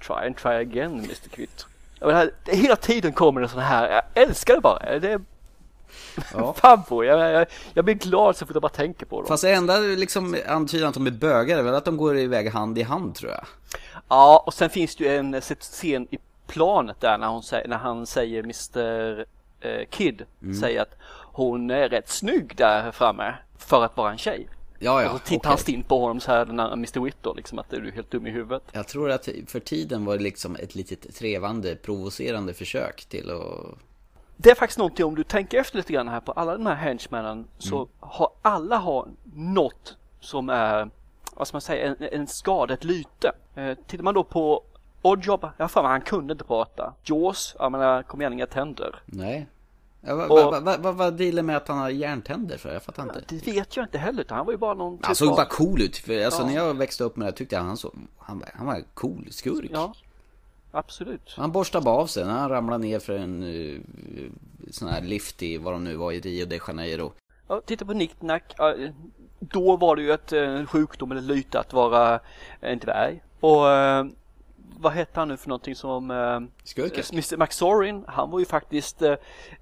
Try 0.01 0.26
and 0.26 0.37
try 0.37 0.53
again 0.55 0.99
Mr 1.01 1.28
Kid 1.30 1.49
jag 2.01 2.07
menar, 2.07 2.30
det- 2.45 2.57
Hela 2.57 2.76
tiden 2.76 3.12
kommer 3.12 3.41
det 3.41 3.49
sån 3.49 3.61
här, 3.61 3.91
jag 3.91 4.03
älskar 4.22 4.55
det 4.55 4.61
bara. 4.61 4.99
Det 4.99 5.12
är 5.12 5.20
Ja. 6.34 6.53
favvo. 6.57 7.05
Jag, 7.05 7.32
jag, 7.32 7.47
jag 7.74 7.84
blir 7.84 7.95
glad 7.95 8.37
så 8.37 8.47
fort 8.47 8.55
jag 8.57 8.62
bara 8.62 8.68
tänker 8.72 9.07
på 9.07 9.16
dem. 9.20 9.26
Fast 9.28 9.43
det 9.43 9.53
enda 9.53 9.78
liksom 9.78 10.37
antydan 10.49 10.89
att 10.89 10.95
de 10.95 11.07
är 11.07 11.11
bögar 11.11 11.59
är 11.59 11.62
väl 11.62 11.74
att 11.74 11.84
de 11.84 11.97
går 11.97 12.18
iväg 12.18 12.51
hand 12.53 12.78
i 12.78 12.82
hand 12.82 13.14
tror 13.14 13.30
jag. 13.32 13.45
Ja, 14.09 14.43
och 14.47 14.55
sen 14.55 14.70
finns 14.70 14.97
det 14.97 15.05
ju 15.05 15.16
en 15.16 15.41
scen 15.41 16.07
i 16.11 16.18
planet 16.47 17.01
där 17.01 17.18
när, 17.18 17.26
hon 17.28 17.43
när 17.66 17.76
han 17.76 18.07
säger 18.07 18.39
Mr 18.43 19.24
eh, 19.61 19.87
Kid 19.91 20.22
Mm. 20.43 20.55
säger 20.55 20.82
att 20.82 20.95
hon 21.32 21.70
är 21.70 21.89
rätt 21.89 22.09
snygg 22.09 22.57
där 22.57 22.93
framme 22.93 23.34
för 23.59 23.84
att 23.84 23.97
vara 23.97 24.11
en 24.12 24.18
tjej. 24.18 24.49
Ja, 24.79 25.03
ja. 25.03 25.11
och 25.11 25.18
så 25.18 25.24
tittar 25.24 25.39
okej. 25.39 25.49
han 25.49 25.59
stint 25.59 25.89
på 25.89 26.01
honom 26.01 26.20
så 26.20 26.33
här, 26.33 26.45
den 26.45 26.59
här 26.59 26.72
Mr 26.72 27.01
Whittor 27.01 27.35
liksom 27.35 27.59
att 27.59 27.72
är 27.72 27.81
du 27.81 27.91
helt 27.91 28.11
dum 28.11 28.27
i 28.27 28.31
huvudet. 28.31 28.62
Jag 28.72 28.89
tror 28.89 29.11
att 29.11 29.29
för 29.47 29.61
tiden 29.61 30.05
var 30.05 30.16
det 30.16 30.22
liksom 30.22 30.57
ett 30.57 30.74
litet 30.74 31.14
trevande, 31.16 31.77
provocerande 31.77 32.55
försök 32.55 33.05
till 33.05 33.31
att... 33.31 33.79
Det 34.37 34.51
är 34.51 34.55
faktiskt 34.55 34.79
någonting 34.79 35.05
om 35.05 35.14
du 35.14 35.24
tänker 35.24 35.59
efter 35.61 35.77
lite 35.77 35.93
grann 35.93 36.09
här 36.09 36.20
på 36.20 36.33
alla 36.33 36.53
de 36.53 36.66
här 36.66 36.74
henchmännen 36.74 37.47
så 37.59 37.77
Mm. 37.77 37.89
har 38.01 38.31
alla 38.43 38.77
har 38.77 39.09
något 39.35 39.97
som 40.20 40.49
är, 40.51 40.91
vad 41.35 41.49
ska 41.49 41.55
man 41.55 41.61
säga, 41.61 41.87
en, 41.87 42.09
en 42.12 42.27
skada, 42.27 42.74
ett 42.74 42.85
lyte. 42.85 43.33
Eh, 43.55 43.74
tittar 43.87 44.05
man 44.05 44.14
då 44.14 44.24
på 44.24 44.62
Oddjob, 45.03 45.49
jag 45.57 45.64
har 45.64 45.68
för 45.68 45.83
mig 45.83 45.91
han 45.91 46.01
kunde 46.01 46.33
inte 46.33 46.45
prata. 46.45 46.95
Jaws, 47.05 47.57
jag 47.59 47.72
menar 47.72 48.03
kom 48.03 48.20
igen 48.20 48.33
inga 48.33 48.47
tänder. 48.47 49.03
Nej. 49.07 49.47
Ja, 50.07 50.14
vad 50.14 50.30
Och- 50.30 50.52
va, 50.52 50.61
va, 50.61 50.76
va, 50.78 50.92
vad 50.92 51.07
är 51.07 51.11
dealen 51.11 51.46
med 51.46 51.57
att 51.57 51.68
han 51.68 51.78
har 51.78 51.88
järntänder 51.90 52.59
för? 52.59 52.72
Jag 52.72 52.82
fattar 52.82 53.02
inte. 53.02 53.22
Det 53.28 53.46
vet 53.46 53.76
jag 53.76 53.84
inte 53.84 53.98
heller 53.98 54.24
han 54.28 54.46
var 54.46 54.52
ju 54.52 54.59
bara 54.59 54.74
någon 54.74 54.98
Han 55.02 55.14
såg 55.14 55.26
typ 55.28 55.30
av- 55.32 55.36
bara 55.36 55.46
cool 55.46 55.82
ut. 55.82 55.96
För 55.96 56.24
alltså 56.24 56.40
Ja. 56.42 56.46
när 56.46 56.54
jag 56.54 56.74
växte 56.76 57.04
upp 57.04 57.16
med 57.16 57.28
det 57.28 57.32
tyckte 57.32 57.54
jag 57.57 57.62
han 57.62 57.76
så 57.76 57.92
han, 58.18 58.38
var- 58.38 58.48
han 58.54 58.66
var 58.66 58.82
cool 58.94 59.26
skurk. 59.30 59.70
Ja, 59.72 59.92
absolut. 60.72 61.34
Han 61.36 61.52
borstade 61.52 61.84
bara 61.84 61.96
av 61.96 62.07
sig 62.07 62.24
när 62.24 62.32
han 62.38 62.50
ramlade 62.50 62.84
ner 62.84 62.98
för 62.98 63.18
en 63.18 63.42
uh, 63.42 63.80
sån 64.70 64.88
här 64.88 65.02
lift 65.02 65.42
i 65.42 65.59
vad 65.59 65.74
de 65.74 65.84
nu 65.84 65.96
var 65.96 66.12
i 66.12 66.20
Rio 66.20 66.46
de 66.46 66.61
Janeiro. 66.68 67.12
Ja, 67.48 67.61
titta 67.66 67.84
på 67.84 67.92
Nick 67.92 68.22
Nack. 68.22 68.54
Ja, 68.59 68.74
Då 69.40 69.76
var 69.76 69.96
det 69.96 70.02
ju 70.02 70.12
ett 70.12 70.32
eh, 70.32 70.64
sjukdom 70.66 71.11
eller 71.12 71.20
lyte 71.22 71.61
att 71.61 71.72
vara 71.72 72.20
en 72.61 72.78
dvärg. 72.78 73.22
Och 73.40 73.70
eh, 73.70 74.04
vad 74.79 74.93
hette 74.93 75.20
han 75.20 75.29
nu 75.29 75.37
för 75.37 75.49
någonting 75.49 75.74
som 75.74 76.11
eh, 76.11 76.41
Skurken? 76.64 77.05
Mr 77.12 77.37
McSorin, 77.37 78.05
han 78.09 78.31
var 78.31 78.39
ju 78.39 78.45
faktiskt 78.45 79.03
eh, 79.03 79.14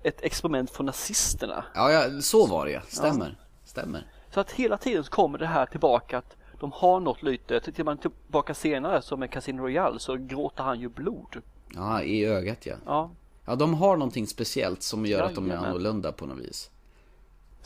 ett 0.03 0.23
experiment 0.23 0.71
från 0.71 0.87
nazisterna. 0.87 1.65
Ja, 1.75 1.93
ja, 1.93 2.21
så 2.21 2.47
var 2.47 2.67
det 2.67 2.73
ja. 2.73 2.81
Stämmer. 2.89 3.39
Stämmer. 3.65 4.07
Så 4.31 4.41
att 4.41 4.51
hela 4.53 4.77
tiden 4.77 5.05
så 5.05 5.11
kommer 5.11 5.39
det 5.39 5.47
här 5.47 5.67
tillbaka 5.67 6.19
att 6.19 6.37
de 6.61 6.73
har 6.73 7.01
något 7.01 7.23
lyte. 7.23 7.61
Tittar 7.61 7.85
man 7.85 7.99
tillbaka 7.99 8.55
senare 8.55 9.03
som 9.03 9.21
med 9.21 9.31
Casino 9.31 9.63
Royale 9.63 9.99
så 9.99 10.17
gråter 10.17 10.63
han 10.63 10.81
ju 10.81 10.89
blod. 10.89 11.43
Ja, 11.75 12.03
i 12.03 12.25
ögat 12.25 12.67
ja. 12.67 12.75
Ja, 12.87 13.11
Ja, 13.47 13.55
de 13.55 13.75
har 13.75 13.97
någonting 13.97 14.27
speciellt 14.27 14.83
som 14.83 15.07
gör 15.07 15.23
att 15.23 15.35
de 15.35 15.45
är 15.45 15.49
Jajamän. 15.49 15.69
annorlunda 15.71 16.13
på 16.13 16.27
något 16.27 16.39
vis. 16.39 16.71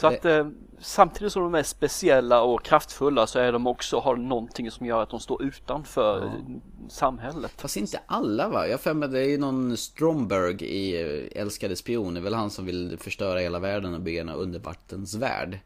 Så 0.00 0.06
att 0.06 0.24
eh, 0.24 0.48
samtidigt 0.80 1.32
som 1.32 1.42
de 1.42 1.54
är 1.54 1.62
speciella 1.62 2.42
och 2.42 2.64
kraftfulla 2.64 3.26
så 3.26 3.38
är 3.38 3.52
de 3.52 3.66
också, 3.66 3.98
har 3.98 4.16
någonting 4.16 4.70
som 4.70 4.86
gör 4.86 5.02
att 5.02 5.10
de 5.10 5.20
står 5.20 5.42
utanför 5.42 6.24
eh, 6.24 6.32
samhället. 6.88 7.52
Fast 7.56 7.76
inte 7.76 8.00
alla 8.06 8.48
va? 8.48 8.66
Jag 8.66 8.80
för 8.80 8.94
mig 8.94 9.08
det 9.08 9.20
är 9.20 9.28
ju 9.28 9.38
någon 9.38 9.76
Stromberg 9.76 10.64
i 10.64 11.02
eh, 11.02 11.42
Älskade 11.42 11.76
spion. 11.76 12.14
Det 12.14 12.20
är 12.20 12.22
väl 12.22 12.34
han 12.34 12.50
som 12.50 12.66
vill 12.66 12.98
förstöra 13.00 13.38
hela 13.38 13.58
världen 13.58 13.94
och 13.94 14.00
bygga 14.00 14.20
en 14.20 14.28
undervattensvärld. 14.28 15.58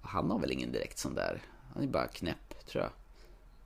Han 0.00 0.30
har 0.30 0.38
väl 0.38 0.52
ingen 0.52 0.72
direkt 0.72 0.98
sån 0.98 1.14
där. 1.14 1.42
Han 1.74 1.82
är 1.82 1.86
bara 1.86 2.06
knäpp, 2.06 2.66
tror 2.66 2.84
jag. 2.84 2.92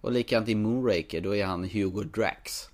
Och 0.01 0.13
likadant 0.13 0.49
i 0.49 0.55
Moonraker, 0.55 1.21
då 1.21 1.37
är 1.37 1.45
han 1.45 1.65
Hugo 1.65 2.03
Drax. 2.03 2.71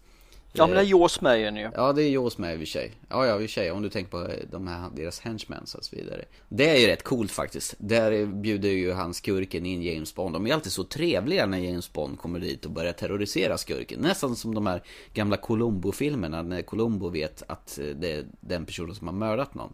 Ja 0.53 0.67
men 0.67 0.77
det 0.77 0.83
är 0.83 0.85
Jaws 0.85 1.21
med 1.21 1.57
ju. 1.57 1.71
Ja, 1.75 1.93
det 1.93 2.03
är 2.03 2.11
Jaws 2.11 2.39
med 2.39 2.53
i 2.53 2.57
och 2.57 2.59
för 2.59 2.67
sig. 2.67 2.93
Ja, 3.09 3.27
ja, 3.27 3.35
i 3.35 3.37
och 3.37 3.41
för 3.41 3.49
sig. 3.49 3.71
Om 3.71 3.83
du 3.83 3.89
tänker 3.89 4.11
på 4.11 4.29
de 4.51 4.69
här, 4.69 4.91
deras 4.97 5.21
henchmen 5.21 5.63
och 5.63 5.85
så 5.85 5.97
vidare. 5.97 6.25
Det 6.49 6.71
är 6.71 6.77
ju 6.81 6.87
rätt 6.87 7.03
coolt 7.03 7.31
faktiskt. 7.31 7.75
Där 7.79 8.27
bjuder 8.27 8.69
ju 8.69 8.93
han 8.93 9.15
skurken 9.15 9.67
in 9.67 9.83
James 9.83 10.15
Bond. 10.15 10.35
De 10.35 10.47
är 10.47 10.55
alltid 10.55 10.73
så 10.73 10.85
trevliga 10.85 11.47
när 11.47 11.59
James 11.59 11.93
Bond 11.93 12.19
kommer 12.19 12.41
dit 12.41 12.65
och 12.65 12.71
börjar 12.71 12.93
terrorisera 12.93 13.59
skurken. 13.59 14.01
Nästan 14.01 14.37
som 14.37 14.55
de 14.55 14.67
här 14.67 14.83
gamla 15.15 15.37
Columbo-filmerna 15.37 16.43
när 16.43 16.63
Columbo 16.63 17.09
vet 17.09 17.43
att 17.47 17.79
eh, 17.79 17.87
det 17.87 18.13
är 18.13 18.25
den 18.41 18.67
personen 18.67 18.95
som 18.95 19.09
har 19.09 19.15
mördat 19.15 19.55
någon. 19.55 19.73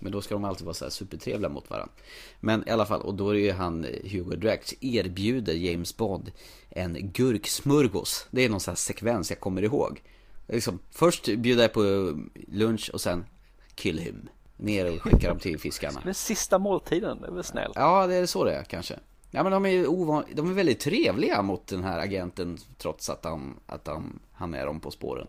Men 0.00 0.12
då 0.12 0.22
ska 0.22 0.34
de 0.34 0.44
alltid 0.44 0.64
vara 0.64 0.74
så 0.74 0.84
här 0.84 0.90
supertrevliga 0.90 1.48
mot 1.48 1.70
varandra. 1.70 1.92
Men 2.40 2.68
i 2.68 2.70
alla 2.70 2.86
fall, 2.86 3.00
och 3.00 3.14
då 3.14 3.30
är 3.30 3.34
ju 3.34 3.52
han 3.52 3.84
eh, 3.84 4.10
Hugo 4.10 4.36
Drax 4.36 4.74
erbjuder 4.80 5.54
James 5.54 5.96
Bond 5.96 6.30
en 6.74 7.12
gurksmörgås. 7.12 8.26
Det 8.30 8.44
är 8.44 8.48
någon 8.48 8.60
sån 8.60 8.72
här 8.72 8.76
sekvens 8.76 9.30
jag 9.30 9.40
kommer 9.40 9.62
ihåg. 9.62 10.02
Liksom, 10.48 10.78
först 10.90 11.24
bjuder 11.36 11.62
jag 11.62 11.72
på 11.72 12.14
lunch 12.48 12.90
och 12.92 13.00
sen 13.00 13.24
kill 13.74 13.98
him. 13.98 14.28
Ner 14.56 14.94
och 14.94 15.02
skickar 15.02 15.28
dem 15.28 15.38
till 15.38 15.58
fiskarna. 15.58 16.00
Den 16.04 16.14
sista 16.14 16.58
måltiden, 16.58 17.20
det 17.20 17.26
är 17.26 17.32
väl 17.32 17.44
snällt. 17.44 17.72
Ja, 17.76 18.06
det 18.06 18.14
är 18.14 18.26
så 18.26 18.44
det 18.44 18.54
är 18.54 18.62
kanske. 18.64 18.98
Ja 19.30 19.42
men 19.42 19.52
de 19.52 19.66
är 19.66 19.86
ovan... 19.86 20.24
de 20.32 20.50
är 20.50 20.54
väldigt 20.54 20.80
trevliga 20.80 21.42
mot 21.42 21.66
den 21.66 21.84
här 21.84 21.98
agenten 21.98 22.58
trots 22.78 23.10
att 23.10 23.24
han, 23.24 23.60
att 23.66 23.86
han, 23.86 24.18
han 24.32 24.54
är 24.54 24.66
dem 24.66 24.80
på 24.80 24.90
spåren. 24.90 25.26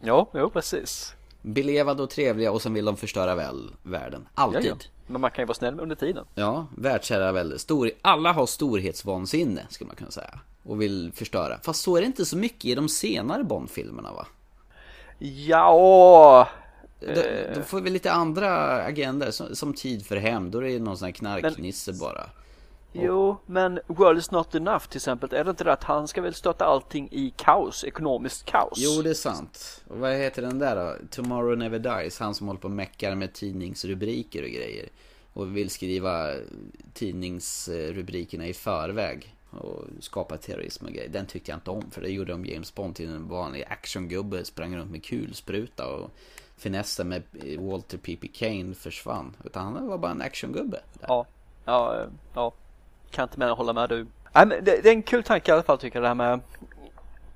Ja, 0.00 0.30
jo 0.34 0.50
precis. 0.50 1.14
Belevade 1.42 2.02
och 2.02 2.10
trevliga 2.10 2.52
och 2.52 2.62
sen 2.62 2.74
vill 2.74 2.84
de 2.84 2.96
förstöra 2.96 3.34
väl 3.34 3.70
världen. 3.82 4.28
Alltid. 4.34 4.64
Ja, 4.64 4.76
ja. 4.80 4.86
Men 5.06 5.20
man 5.20 5.30
kan 5.30 5.42
ju 5.42 5.46
vara 5.46 5.54
snäll 5.54 5.80
under 5.80 5.96
tiden. 5.96 6.24
Ja, 6.34 6.66
världsherravälde. 6.76 7.58
Stor, 7.58 7.90
alla 8.02 8.32
har 8.32 8.46
storhetsvansinne, 8.46 9.66
skulle 9.70 9.88
man 9.88 9.96
kunna 9.96 10.10
säga. 10.10 10.40
Och 10.68 10.82
vill 10.82 11.12
förstöra. 11.14 11.58
Fast 11.62 11.82
så 11.82 11.96
är 11.96 12.00
det 12.00 12.06
inte 12.06 12.24
så 12.24 12.36
mycket 12.36 12.64
i 12.64 12.74
de 12.74 12.88
senare 12.88 13.44
Bond-filmerna 13.44 14.12
va? 14.12 14.26
Ja, 15.18 16.48
De, 17.00 17.14
de 17.54 17.62
får 17.64 17.80
väl 17.80 17.92
lite 17.92 18.12
andra 18.12 18.72
agendor, 18.82 19.30
som, 19.30 19.56
som 19.56 19.74
Tid 19.74 20.06
för 20.06 20.16
hem. 20.16 20.50
Då 20.50 20.58
är 20.58 20.62
det 20.68 20.78
någon 20.78 20.96
sån 20.98 21.06
här 21.06 21.12
knarknisse 21.12 21.92
bara. 21.92 22.30
jo, 22.92 23.36
men 23.46 23.80
World 23.86 24.18
is 24.18 24.30
not 24.30 24.54
enough 24.54 24.86
till 24.88 24.96
exempel. 24.98 25.34
Är 25.34 25.44
det 25.44 25.50
inte 25.50 25.64
det 25.64 25.72
att 25.72 25.84
han 25.84 26.08
ska 26.08 26.22
väl 26.22 26.34
stötta 26.34 26.64
allting 26.64 27.08
i 27.12 27.32
kaos, 27.36 27.84
ekonomiskt 27.84 28.44
kaos? 28.44 28.72
Jo, 28.76 29.02
det 29.02 29.10
är 29.10 29.14
sant. 29.14 29.84
Och 29.88 29.98
vad 29.98 30.12
heter 30.12 30.42
den 30.42 30.58
där 30.58 30.76
då? 30.76 30.94
Tomorrow 31.10 31.58
Never 31.58 31.78
Dies. 31.78 32.18
Han 32.18 32.34
som 32.34 32.46
håller 32.46 32.60
på 32.60 32.68
och 32.68 32.72
meckar 32.72 33.14
med 33.14 33.32
tidningsrubriker 33.32 34.42
och 34.42 34.48
grejer. 34.50 34.88
Och 35.32 35.56
vill 35.56 35.70
skriva 35.70 36.34
tidningsrubrikerna 36.94 38.46
i 38.46 38.54
förväg. 38.54 39.34
Och 39.50 39.84
skapa 40.00 40.36
terrorism 40.36 40.86
och 40.86 40.92
grejer. 40.92 41.08
Den 41.08 41.26
tyckte 41.26 41.50
jag 41.50 41.56
inte 41.56 41.70
om. 41.70 41.90
För 41.90 42.00
det 42.00 42.08
gjorde 42.08 42.32
de 42.32 42.46
James 42.46 42.74
Bond 42.74 42.96
till 42.96 43.08
en 43.08 43.28
vanlig 43.28 43.64
actiongubbe. 43.68 44.44
Sprang 44.44 44.76
runt 44.76 44.90
med 44.90 45.04
kulspruta 45.04 45.86
och 45.86 46.10
finessen 46.56 47.08
med 47.08 47.22
Walter 47.58 47.98
P.P. 47.98 48.28
Kane 48.28 48.74
försvann. 48.74 49.36
Utan 49.44 49.64
han 49.64 49.86
var 49.86 49.98
bara 49.98 50.10
en 50.10 50.22
actiongubbe. 50.22 50.80
där. 51.00 51.06
Ja, 51.08 51.26
ja, 51.64 52.06
ja. 52.34 52.52
Kan 53.10 53.22
inte 53.22 53.38
mer 53.38 53.48
hålla 53.48 53.72
med 53.72 53.88
du. 53.88 54.06
Nej, 54.34 54.46
men 54.46 54.64
det, 54.64 54.80
det 54.82 54.88
är 54.88 54.92
en 54.92 55.02
kul 55.02 55.22
tanke 55.22 55.50
i 55.50 55.54
alla 55.54 55.62
fall 55.62 55.78
tycker 55.78 55.96
jag 55.96 56.04
det 56.04 56.08
här 56.08 56.14
med 56.14 56.40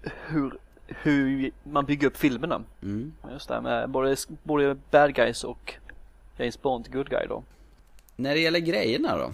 hur, 0.03 0.59
hur 0.87 1.51
man 1.63 1.85
bygger 1.85 2.07
upp 2.07 2.17
filmerna. 2.17 2.63
Mm. 2.83 3.13
Just 3.33 3.49
det 3.49 3.55
här 3.55 3.61
med 3.61 3.91
både, 3.91 4.17
både 4.43 4.77
bad 4.91 5.15
guys 5.15 5.45
och 5.45 5.75
James 6.37 6.63
Bond, 6.63 6.93
good 6.93 7.11
guy 7.11 7.27
då. 7.29 7.43
När 8.17 8.35
det 8.35 8.41
gäller 8.41 8.59
grejerna 8.59 9.17
då? 9.17 9.33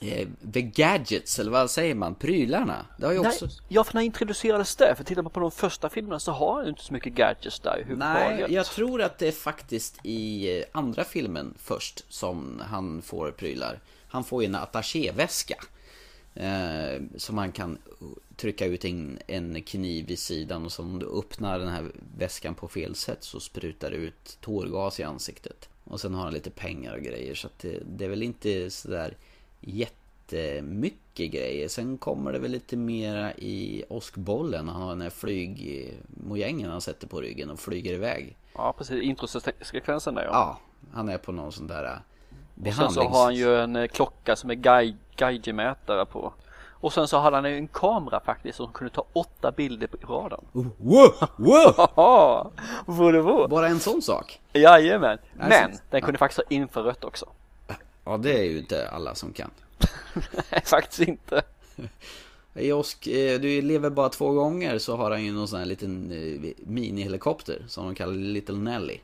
Eh, 0.00 0.28
the 0.52 0.62
gadgets, 0.62 1.38
eller 1.38 1.50
vad 1.50 1.70
säger 1.70 1.94
man? 1.94 2.14
Prylarna? 2.14 2.86
Det 2.98 3.06
har 3.06 3.12
ju 3.12 3.18
också... 3.18 3.44
Nej, 3.44 3.54
ja 3.68 3.84
för 3.84 3.94
när 3.94 4.02
introducerades 4.02 4.76
det? 4.76 4.94
För 4.96 5.04
tittar 5.04 5.22
man 5.22 5.32
på 5.32 5.40
de 5.40 5.50
första 5.50 5.88
filmerna 5.88 6.20
så 6.20 6.32
har 6.32 6.58
han 6.58 6.68
inte 6.68 6.82
så 6.82 6.92
mycket 6.92 7.14
gadgets 7.14 7.60
där 7.60 7.86
Nej, 7.96 8.46
jag 8.48 8.66
tror 8.66 9.02
att 9.02 9.18
det 9.18 9.28
är 9.28 9.32
faktiskt 9.32 9.98
i 10.02 10.58
eh, 10.58 10.64
andra 10.72 11.04
filmen 11.04 11.54
först 11.58 12.12
som 12.12 12.62
han 12.66 13.02
får 13.02 13.30
prylar. 13.30 13.80
Han 14.08 14.24
får 14.24 14.42
ju 14.42 14.46
en 14.46 14.54
attachéväska. 14.54 15.56
Eh, 16.34 17.02
som 17.16 17.38
han 17.38 17.52
kan 17.52 17.78
trycka 18.36 18.66
ut 18.66 18.84
en, 18.84 19.18
en 19.26 19.62
kniv 19.62 20.10
i 20.10 20.16
sidan 20.16 20.64
och 20.64 20.72
så 20.72 20.82
om 20.82 20.98
du 20.98 21.18
öppnar 21.18 21.58
den 21.58 21.68
här 21.68 21.92
väskan 22.18 22.54
på 22.54 22.68
fel 22.68 22.94
sätt 22.94 23.24
så 23.24 23.40
sprutar 23.40 23.90
det 23.90 23.96
ut 23.96 24.38
tårgas 24.40 25.00
i 25.00 25.02
ansiktet. 25.02 25.68
Och 25.84 26.00
sen 26.00 26.14
har 26.14 26.24
han 26.24 26.32
lite 26.32 26.50
pengar 26.50 26.94
och 26.96 27.02
grejer 27.02 27.34
så 27.34 27.46
att 27.46 27.58
det, 27.58 27.82
det 27.86 28.04
är 28.04 28.08
väl 28.08 28.22
inte 28.22 28.70
sådär 28.70 29.16
jättemycket 29.60 31.30
grejer. 31.30 31.68
Sen 31.68 31.98
kommer 31.98 32.32
det 32.32 32.38
väl 32.38 32.50
lite 32.50 32.76
mera 32.76 33.32
i 33.32 33.84
åskbollen. 33.88 34.68
Han 34.68 34.82
har 34.82 34.88
den 34.88 35.00
här 35.00 35.10
flygmojängen 35.10 36.70
han 36.70 36.80
sätter 36.80 37.06
på 37.06 37.20
ryggen 37.20 37.50
och 37.50 37.60
flyger 37.60 37.92
iväg. 37.92 38.36
Ja 38.54 38.74
precis, 38.78 39.02
introsekvensen 39.02 40.14
där 40.14 40.24
ja. 40.24 40.30
Ja, 40.32 40.58
han 40.92 41.08
är 41.08 41.18
på 41.18 41.32
någon 41.32 41.52
sån 41.52 41.66
där 41.66 41.84
äh, 41.84 41.90
och 41.90 42.64
sen 42.64 42.64
behandlings... 42.64 42.94
så 42.94 43.08
har 43.08 43.24
han 43.24 43.34
ju 43.34 43.56
en 43.56 43.76
eh, 43.76 43.86
klocka 43.86 44.36
som 44.36 44.50
är 44.50 44.54
guide, 44.54 44.96
geigermätare 45.16 46.06
på. 46.06 46.32
Och 46.80 46.92
sen 46.92 47.08
så 47.08 47.18
hade 47.18 47.36
han 47.36 47.50
ju 47.50 47.56
en 47.56 47.68
kamera 47.68 48.20
faktiskt 48.20 48.56
som 48.56 48.72
kunde 48.72 48.94
ta 48.94 49.04
åtta 49.12 49.52
bilder 49.52 49.86
på 49.86 50.14
raden. 50.14 50.44
Oh, 50.52 50.66
wow, 50.78 51.12
wow! 52.86 53.48
Bara 53.50 53.68
en 53.68 53.80
sån 53.80 54.02
sak? 54.02 54.40
Jajamän! 54.52 55.18
Men 55.32 55.72
den 55.90 56.02
kunde 56.02 56.18
faktiskt 56.18 56.38
ha 56.38 56.44
infrarött 56.48 57.04
också. 57.04 57.26
Ja, 58.06 58.16
det 58.16 58.38
är 58.38 58.42
ju 58.44 58.58
inte 58.58 58.88
alla 58.88 59.14
som 59.14 59.32
kan. 59.32 59.50
Nej, 60.52 60.62
faktiskt 60.64 61.08
inte. 61.08 61.42
I 62.54 62.72
Osk, 62.72 63.06
eh, 63.06 63.40
du 63.40 63.62
lever 63.62 63.90
bara 63.90 64.08
två 64.08 64.30
gånger 64.32 64.78
så 64.78 64.96
har 64.96 65.10
han 65.10 65.24
ju 65.24 65.32
någon 65.32 65.48
sån 65.48 65.58
här 65.58 65.66
liten 65.66 66.10
eh, 66.12 66.50
minihelikopter 66.66 67.64
som 67.68 67.84
de 67.84 67.94
kallar 67.94 68.12
Little 68.14 68.56
Nelly. 68.56 68.98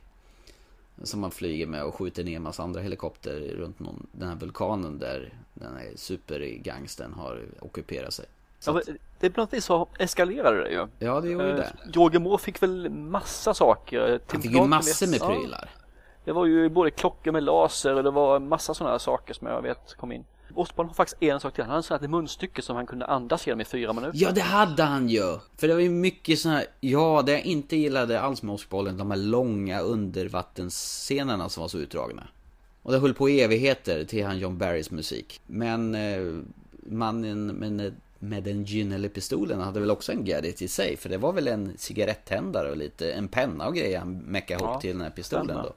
Som 1.03 1.19
man 1.19 1.31
flyger 1.31 1.65
med 1.67 1.83
och 1.83 1.95
skjuter 1.95 2.23
ner 2.23 2.35
en 2.35 2.41
massa 2.41 2.63
andra 2.63 2.81
helikopter 2.81 3.39
runt 3.39 3.79
någon, 3.79 4.07
den 4.11 4.29
här 4.29 4.35
vulkanen 4.35 4.99
där 4.99 5.33
den 5.53 5.75
här 5.77 5.91
supergangsten 5.95 7.13
har 7.13 7.41
ockuperat 7.59 8.13
sig. 8.13 8.25
Så 8.59 8.71
Ja, 8.71 8.77
att, 8.79 8.89
det 9.19 9.25
är 9.27 9.31
på 9.31 9.41
något 9.41 9.53
vis 9.53 9.65
så 9.65 9.87
eskalerade 9.99 10.63
det 10.63 10.69
ju. 10.71 10.87
ja, 10.99 11.21
det 11.21 11.29
gjorde 11.29 11.49
Eh, 11.51 11.55
det. 11.57 11.73
Roger 11.99 12.19
Moore 12.19 12.37
fick 12.37 12.63
väl 12.63 12.89
massa 12.89 13.53
saker. 13.53 14.19
Han 14.27 14.41
fick 14.41 14.51
ju 14.51 14.63
massor 14.65 15.07
med 15.07 15.19
vet- 15.19 15.29
ja. 15.51 15.65
Det 16.25 16.31
var 16.31 16.45
ju 16.45 16.69
både 16.69 16.91
klockor 16.91 17.31
med 17.31 17.43
laser 17.43 17.95
och 17.95 18.03
det 18.03 18.11
var 18.11 18.39
massa 18.39 18.73
sådana 18.73 18.91
här 18.91 18.99
saker 18.99 19.33
som 19.33 19.47
jag 19.47 19.61
vet 19.61 19.95
kom 19.97 20.11
in. 20.11 20.25
Osborn 20.55 20.87
har 20.87 20.93
faktiskt 20.93 21.23
en 21.23 21.39
sak 21.39 21.53
till. 21.53 21.63
Han 21.63 21.69
hade 21.69 21.79
ett 21.79 21.85
sånt 21.85 22.01
här 22.01 22.07
munstycke 22.07 22.61
som 22.61 22.75
han 22.75 22.85
kunde 22.85 23.05
andas 23.05 23.47
genom 23.47 23.61
i 23.61 23.65
fyra 23.65 23.93
minuter. 23.93 24.19
Ja, 24.21 24.31
det 24.31 24.41
hade 24.41 24.83
han 24.83 25.09
ju! 25.09 25.37
För 25.57 25.67
det 25.67 25.73
var 25.73 25.81
ju 25.81 25.89
mycket 25.89 26.39
såna 26.39 26.55
här, 26.55 26.65
ja, 26.79 27.23
det 27.25 27.31
jag 27.31 27.41
inte 27.41 27.75
gillade 27.75 28.21
alls 28.21 28.43
med 28.43 28.53
Åskbollen, 28.53 28.97
de 28.97 29.11
här 29.11 29.17
långa 29.17 29.79
undervattensscenerna 29.79 31.49
som 31.49 31.61
var 31.61 31.67
så 31.67 31.77
utdragna. 31.77 32.27
Och 32.81 32.91
det 32.91 32.99
höll 32.99 33.13
på 33.13 33.29
i 33.29 33.41
evigheter 33.41 34.03
till 34.03 34.25
han 34.25 34.39
John 34.39 34.57
Barrys 34.57 34.91
musik. 34.91 35.41
Men 35.47 35.95
eh, 35.95 36.41
mannen 36.85 37.47
med, 37.47 37.93
med 38.19 38.43
den 38.43 38.63
gyllene 38.63 39.09
pistolen 39.09 39.59
hade 39.59 39.79
väl 39.79 39.91
också 39.91 40.11
en 40.11 40.25
gadget 40.25 40.61
i 40.61 40.67
sig, 40.67 40.97
för 40.97 41.09
det 41.09 41.17
var 41.17 41.33
väl 41.33 41.47
en 41.47 41.73
cigarettändare 41.77 42.71
och 42.71 42.77
lite, 42.77 43.11
en 43.11 43.27
penna 43.27 43.67
och 43.67 43.75
grejer 43.75 43.99
han 43.99 44.17
meckade 44.17 44.63
ihop 44.63 44.73
Ja, 44.75 44.81
till 44.81 44.91
den 44.91 45.01
här 45.01 45.09
pistolen 45.09 45.57
då. 45.63 45.73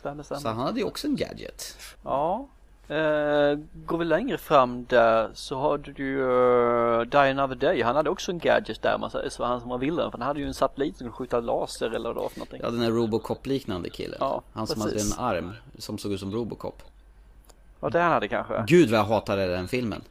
Stämmer, 0.00 0.22
stämmer. 0.22 0.40
Så 0.40 0.48
han 0.48 0.56
hade 0.58 0.80
ju 0.80 0.86
också 0.86 1.06
en 1.06 1.16
gadget. 1.16 1.76
Ja. 2.04 2.48
Eh, 2.88 3.58
går 3.86 3.98
vi 3.98 4.04
längre 4.04 4.38
fram 4.38 4.84
där 4.88 5.30
så 5.34 5.58
har 5.58 5.78
du 5.78 5.92
ju 5.96 6.20
uh, 6.22 7.00
Die 7.00 7.16
Another 7.30 7.54
Day. 7.54 7.82
Han 7.82 7.96
hade 7.96 8.10
också 8.10 8.32
en 8.32 8.38
gadget 8.38 8.82
där 8.82 8.98
man 8.98 9.10
säger 9.10 9.30
så 9.30 9.44
han 9.44 9.60
som 9.60 9.68
var 9.70 9.78
vilden. 9.78 10.10
För 10.10 10.18
han 10.18 10.26
hade 10.26 10.40
ju 10.40 10.46
en 10.46 10.54
satellit 10.54 10.96
som 10.96 11.04
kunde 11.04 11.12
skjuta 11.16 11.40
laser 11.40 11.90
eller 11.90 12.08
vad 12.08 12.16
det 12.16 12.20
var 12.20 12.28
för 12.28 12.38
någonting. 12.38 12.60
Ja, 12.62 12.70
den 12.70 12.80
här 12.80 12.90
Robocop-liknande 12.90 13.90
killen. 13.90 14.16
Ja, 14.20 14.42
han 14.52 14.66
som 14.66 14.82
precis. 14.82 15.16
hade 15.16 15.38
en 15.38 15.44
arm 15.44 15.52
som 15.78 15.98
såg 15.98 16.12
ut 16.12 16.20
som 16.20 16.32
Robocop. 16.32 16.82
Ja, 17.80 17.88
det 17.90 18.00
han 18.00 18.12
hade 18.12 18.28
kanske. 18.28 18.64
Gud 18.66 18.90
vad 18.90 18.98
jag 18.98 19.04
hatade 19.04 19.46
den 19.46 19.68
filmen. 19.68 20.02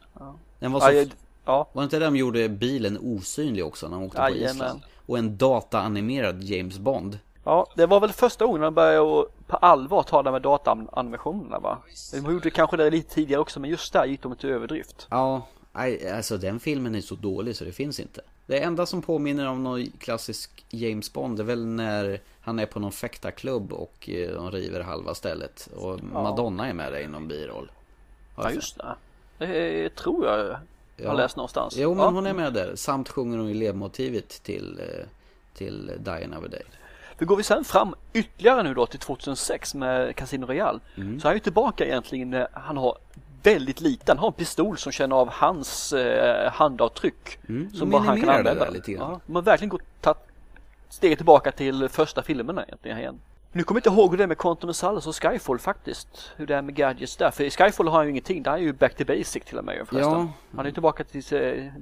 Den 0.58 0.72
var 0.72 0.80
så... 0.80 0.86
Ja, 0.86 0.92
jag- 0.92 1.10
ja, 1.44 1.68
Var 1.72 1.82
det 1.82 1.84
inte 1.84 1.98
det 1.98 2.04
de 2.04 2.16
gjorde 2.16 2.48
bilen 2.48 2.98
osynlig 3.02 3.66
också 3.66 3.88
när 3.88 3.96
de 3.96 4.04
åkte 4.04 4.16
på 4.16 4.22
Jajamän. 4.28 4.50
Island? 4.54 4.80
Och 5.06 5.18
en 5.18 5.36
dataanimerad 5.36 6.42
James 6.42 6.78
Bond. 6.78 7.18
Ja, 7.50 7.66
det 7.74 7.86
var 7.86 8.00
väl 8.00 8.12
första 8.12 8.46
gången 8.46 8.60
de 8.60 8.74
började 8.74 9.24
på 9.46 9.56
allvar 9.56 10.02
ta 10.02 10.22
det 10.22 10.30
med 10.30 10.42
dataanimationerna 10.42 11.58
va? 11.58 11.78
De 12.12 12.32
gjorde 12.32 12.50
kanske 12.50 12.76
det 12.76 12.90
lite 12.90 13.14
tidigare 13.14 13.40
också 13.40 13.60
men 13.60 13.70
just 13.70 13.92
där 13.92 14.04
gick 14.06 14.22
de 14.22 14.36
till 14.36 14.50
överdrift. 14.50 15.06
Ja, 15.10 15.46
nej, 15.72 16.10
alltså 16.10 16.36
den 16.38 16.60
filmen 16.60 16.94
är 16.94 17.00
så 17.00 17.14
dålig 17.14 17.56
så 17.56 17.64
det 17.64 17.72
finns 17.72 18.00
inte. 18.00 18.20
Det 18.46 18.58
enda 18.62 18.86
som 18.86 19.02
påminner 19.02 19.48
om 19.48 19.62
någon 19.64 19.86
klassisk 19.98 20.64
James 20.70 21.12
Bond 21.12 21.40
är 21.40 21.44
väl 21.44 21.66
när 21.66 22.20
han 22.40 22.58
är 22.58 22.66
på 22.66 22.80
någon 22.80 22.92
fäktarklubb 22.92 23.72
och 23.72 24.08
eh, 24.08 24.30
de 24.34 24.50
river 24.50 24.80
halva 24.80 25.14
stället. 25.14 25.68
Och 25.76 26.02
Madonna 26.02 26.68
är 26.68 26.72
med 26.72 26.92
där 26.92 27.00
i 27.00 27.06
någon 27.06 27.28
biroll. 27.28 27.70
Ja 28.36 28.50
just 28.50 28.78
det. 28.78 28.94
Det 29.38 29.94
tror 29.96 30.26
jag 30.26 30.32
har 30.38 30.60
Ja. 30.96 31.12
läst 31.12 31.36
någonstans. 31.36 31.74
Jo 31.76 31.94
men 31.94 32.04
ja. 32.04 32.10
hon 32.10 32.26
är 32.26 32.34
med 32.34 32.52
där. 32.52 32.76
Samt 32.76 33.08
sjunger 33.08 33.38
hon 33.38 33.48
ju 33.48 33.54
ledmotivet 33.54 34.28
till, 34.28 34.80
eh, 34.80 35.06
till 35.54 35.92
Die 35.98 36.24
Another 36.24 36.48
Day. 36.48 36.62
För 37.20 37.26
går 37.26 37.36
vi 37.36 37.42
sen 37.42 37.64
fram 37.64 37.94
ytterligare 38.12 38.62
nu 38.62 38.74
då 38.74 38.86
till 38.86 38.98
2006 38.98 39.74
med 39.74 40.16
Casino 40.16 40.46
Royale 40.46 40.80
Mm. 40.96 41.20
så 41.20 41.26
är 41.26 41.30
han 41.30 41.36
ju 41.36 41.40
tillbaka 41.40 41.84
egentligen 41.86 42.30
när 42.30 42.48
han 42.52 42.76
har 42.76 42.98
väldigt 43.42 43.80
liten, 43.80 44.16
han 44.16 44.18
har 44.18 44.26
en 44.26 44.32
pistol 44.32 44.78
som 44.78 44.92
känner 44.92 45.16
av 45.16 45.28
hans 45.32 45.92
eh, 45.92 46.52
handavtryck. 46.52 47.38
Mm, 47.48 47.70
Som 47.70 47.90
bara 47.90 47.98
han 48.02 48.06
kan 48.06 48.14
minimerar 48.14 48.32
det 48.42 48.50
använda. 48.50 48.64
där 48.64 48.72
lite 48.72 48.92
grann. 48.92 49.10
Ja, 49.10 49.20
de 49.26 49.34
har 49.34 49.42
verkligen 49.42 49.68
gått 49.68 49.82
tagit 50.00 50.18
steget 50.88 51.18
tillbaka 51.18 51.52
till 51.52 51.88
första 51.88 52.22
filmerna 52.22 52.64
egentligen 52.64 52.98
igen. 52.98 53.20
Nu 53.52 53.62
kommer 53.62 53.80
jag 53.80 53.80
inte 53.80 54.00
ihåg 54.00 54.10
hur 54.10 54.18
det 54.18 54.22
är 54.22 54.28
med 54.28 54.38
Quantum 54.38 54.70
of 54.70 54.76
Solace 54.76 55.08
och 55.08 55.22
Skyfall 55.22 55.58
faktiskt. 55.58 56.30
Hur 56.36 56.46
det 56.46 56.54
är 56.54 56.62
med 56.62 56.74
gadgets 56.74 57.16
där. 57.16 57.30
För 57.30 57.44
i 57.44 57.50
Skyfall 57.50 57.88
har 57.88 57.96
han 57.96 58.06
ju 58.06 58.10
ingenting. 58.10 58.42
Där 58.42 58.52
är 58.52 58.56
ju 58.58 58.72
back 58.72 58.96
to 58.96 59.04
basic 59.04 59.44
till 59.44 59.58
och 59.58 59.64
med 59.64 59.88
förresten. 59.88 60.12
Ja. 60.12 60.28
Han 60.56 60.66
är 60.66 60.70
tillbaka 60.70 61.04
till 61.04 61.24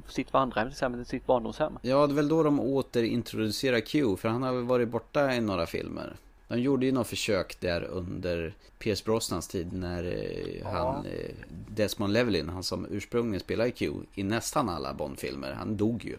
sitt 0.09 0.33
vandrarhem 0.33 1.05
sitt 1.05 1.27
barndomshem. 1.27 1.79
Ja, 1.83 2.07
det 2.07 2.13
är 2.13 2.15
väl 2.15 2.29
då 2.29 2.43
de 2.43 2.61
återintroducerar 2.61 3.81
Q, 3.81 4.17
för 4.17 4.29
han 4.29 4.43
har 4.43 4.53
väl 4.53 4.65
varit 4.65 4.89
borta 4.89 5.35
i 5.35 5.41
några 5.41 5.67
filmer. 5.67 6.17
De 6.49 6.61
gjorde 6.61 6.87
ju 6.87 6.93
något 6.93 7.07
försök 7.07 7.61
där 7.61 7.83
under 7.83 8.55
Pierce 8.79 9.05
Brosnans 9.05 9.49
tid 9.49 9.73
när 9.73 10.05
eh, 10.05 10.67
han, 10.73 11.07
eh, 11.07 11.35
Desmond 11.69 12.13
Llewellyn, 12.13 12.49
han 12.49 12.63
som 12.63 12.87
ursprungligen 12.91 13.41
spelade 13.41 13.71
Q 13.71 13.93
i 14.15 14.23
nästan 14.23 14.69
alla 14.69 14.95
Bond-filmer, 14.95 15.53
han 15.53 15.77
dog 15.77 16.05
ju. 16.05 16.17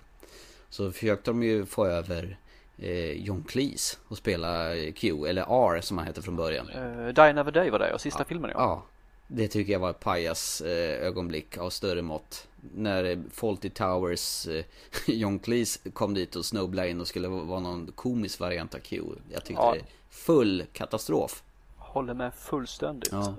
Så 0.69 0.91
försökte 0.91 1.31
de 1.31 1.43
ju 1.43 1.65
få 1.65 1.85
över 1.85 2.37
eh, 2.81 3.11
John 3.11 3.43
Cleese 3.47 3.97
och 4.07 4.17
spela 4.17 4.75
eh, 4.75 4.93
Q, 4.93 5.25
eller 5.25 5.41
R 5.75 5.81
som 5.81 5.97
han 5.97 6.07
hette 6.07 6.21
från 6.21 6.35
början. 6.35 6.69
Uh, 6.69 7.07
Die 7.13 7.21
Another 7.21 7.51
Day 7.51 7.69
var 7.69 7.79
det 7.79 7.93
och 7.93 8.01
sista 8.01 8.25
filmen 8.25 8.51
ja. 8.53 8.59
Ja, 8.59 8.83
det 9.27 9.47
tycker 9.47 9.73
jag 9.73 9.79
var 9.79 9.89
ett 9.89 9.99
pajas 9.99 10.61
eh, 10.61 11.05
ögonblick 11.07 11.57
av 11.57 11.69
större 11.69 12.01
mått. 12.01 12.47
När 12.75 13.03
eh, 13.03 13.17
Fawlty 13.31 13.69
Towers, 13.69 14.47
eh, 14.47 14.65
John 15.07 15.39
Cleese 15.39 15.79
kom 15.93 16.13
dit 16.13 16.35
och 16.35 16.45
snubblade 16.45 16.89
in 16.89 17.01
och 17.01 17.07
skulle 17.07 17.27
vara 17.27 17.59
någon 17.59 17.91
komisk 17.95 18.39
variant 18.39 18.75
av 18.75 18.79
Q. 18.79 19.01
Jag 19.33 19.43
tyckte 19.45 19.63
Ja. 19.63 19.73
det 19.73 19.81
full 20.09 20.63
katastrof. 20.73 21.43
Håller 21.77 22.13
med 22.13 22.33
fullständigt. 22.33 23.11
Ja. 23.11 23.35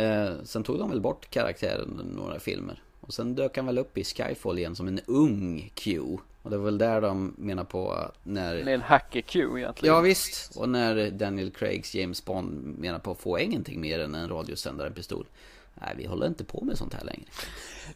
Eh, 0.00 0.32
sen 0.44 0.62
tog 0.62 0.78
de 0.78 0.90
väl 0.90 1.00
bort 1.00 1.30
karaktären 1.30 2.00
under 2.00 2.16
några 2.22 2.40
filmer. 2.40 2.82
Och 3.00 3.14
sen 3.14 3.34
dök 3.34 3.56
han 3.56 3.66
väl 3.66 3.78
upp 3.78 3.98
i 3.98 4.04
Skyfall 4.04 4.58
igen 4.58 4.76
som 4.76 4.88
en 4.88 5.00
ung 5.06 5.72
Q. 5.74 6.00
Och 6.42 6.50
det 6.50 6.56
var 6.56 6.64
väl 6.64 6.78
där 6.78 7.00
de 7.00 7.34
menar 7.38 7.64
på 7.64 7.92
att 7.92 8.14
när... 8.22 8.54
Det 8.54 8.70
är 8.70 8.74
en 8.74 8.82
hacker 8.82 9.20
Q 9.20 9.58
egentligen. 9.58 9.94
Ja 9.94 10.00
visst, 10.00 10.56
och 10.56 10.68
när 10.68 11.10
Daniel 11.10 11.50
Craigs 11.50 11.94
James 11.94 12.24
Bond 12.24 12.78
menar 12.78 12.98
på 12.98 13.10
att 13.10 13.18
få 13.18 13.38
ingenting 13.38 13.80
mer 13.80 13.98
än 13.98 14.14
en 14.14 14.28
radiosändare 14.28 14.88
en 14.88 14.94
pistol. 14.94 15.26
Nej, 15.74 15.94
vi 15.96 16.06
håller 16.06 16.26
inte 16.26 16.44
på 16.44 16.64
med 16.64 16.78
sånt 16.78 16.94
här 16.94 17.04
längre. 17.04 17.24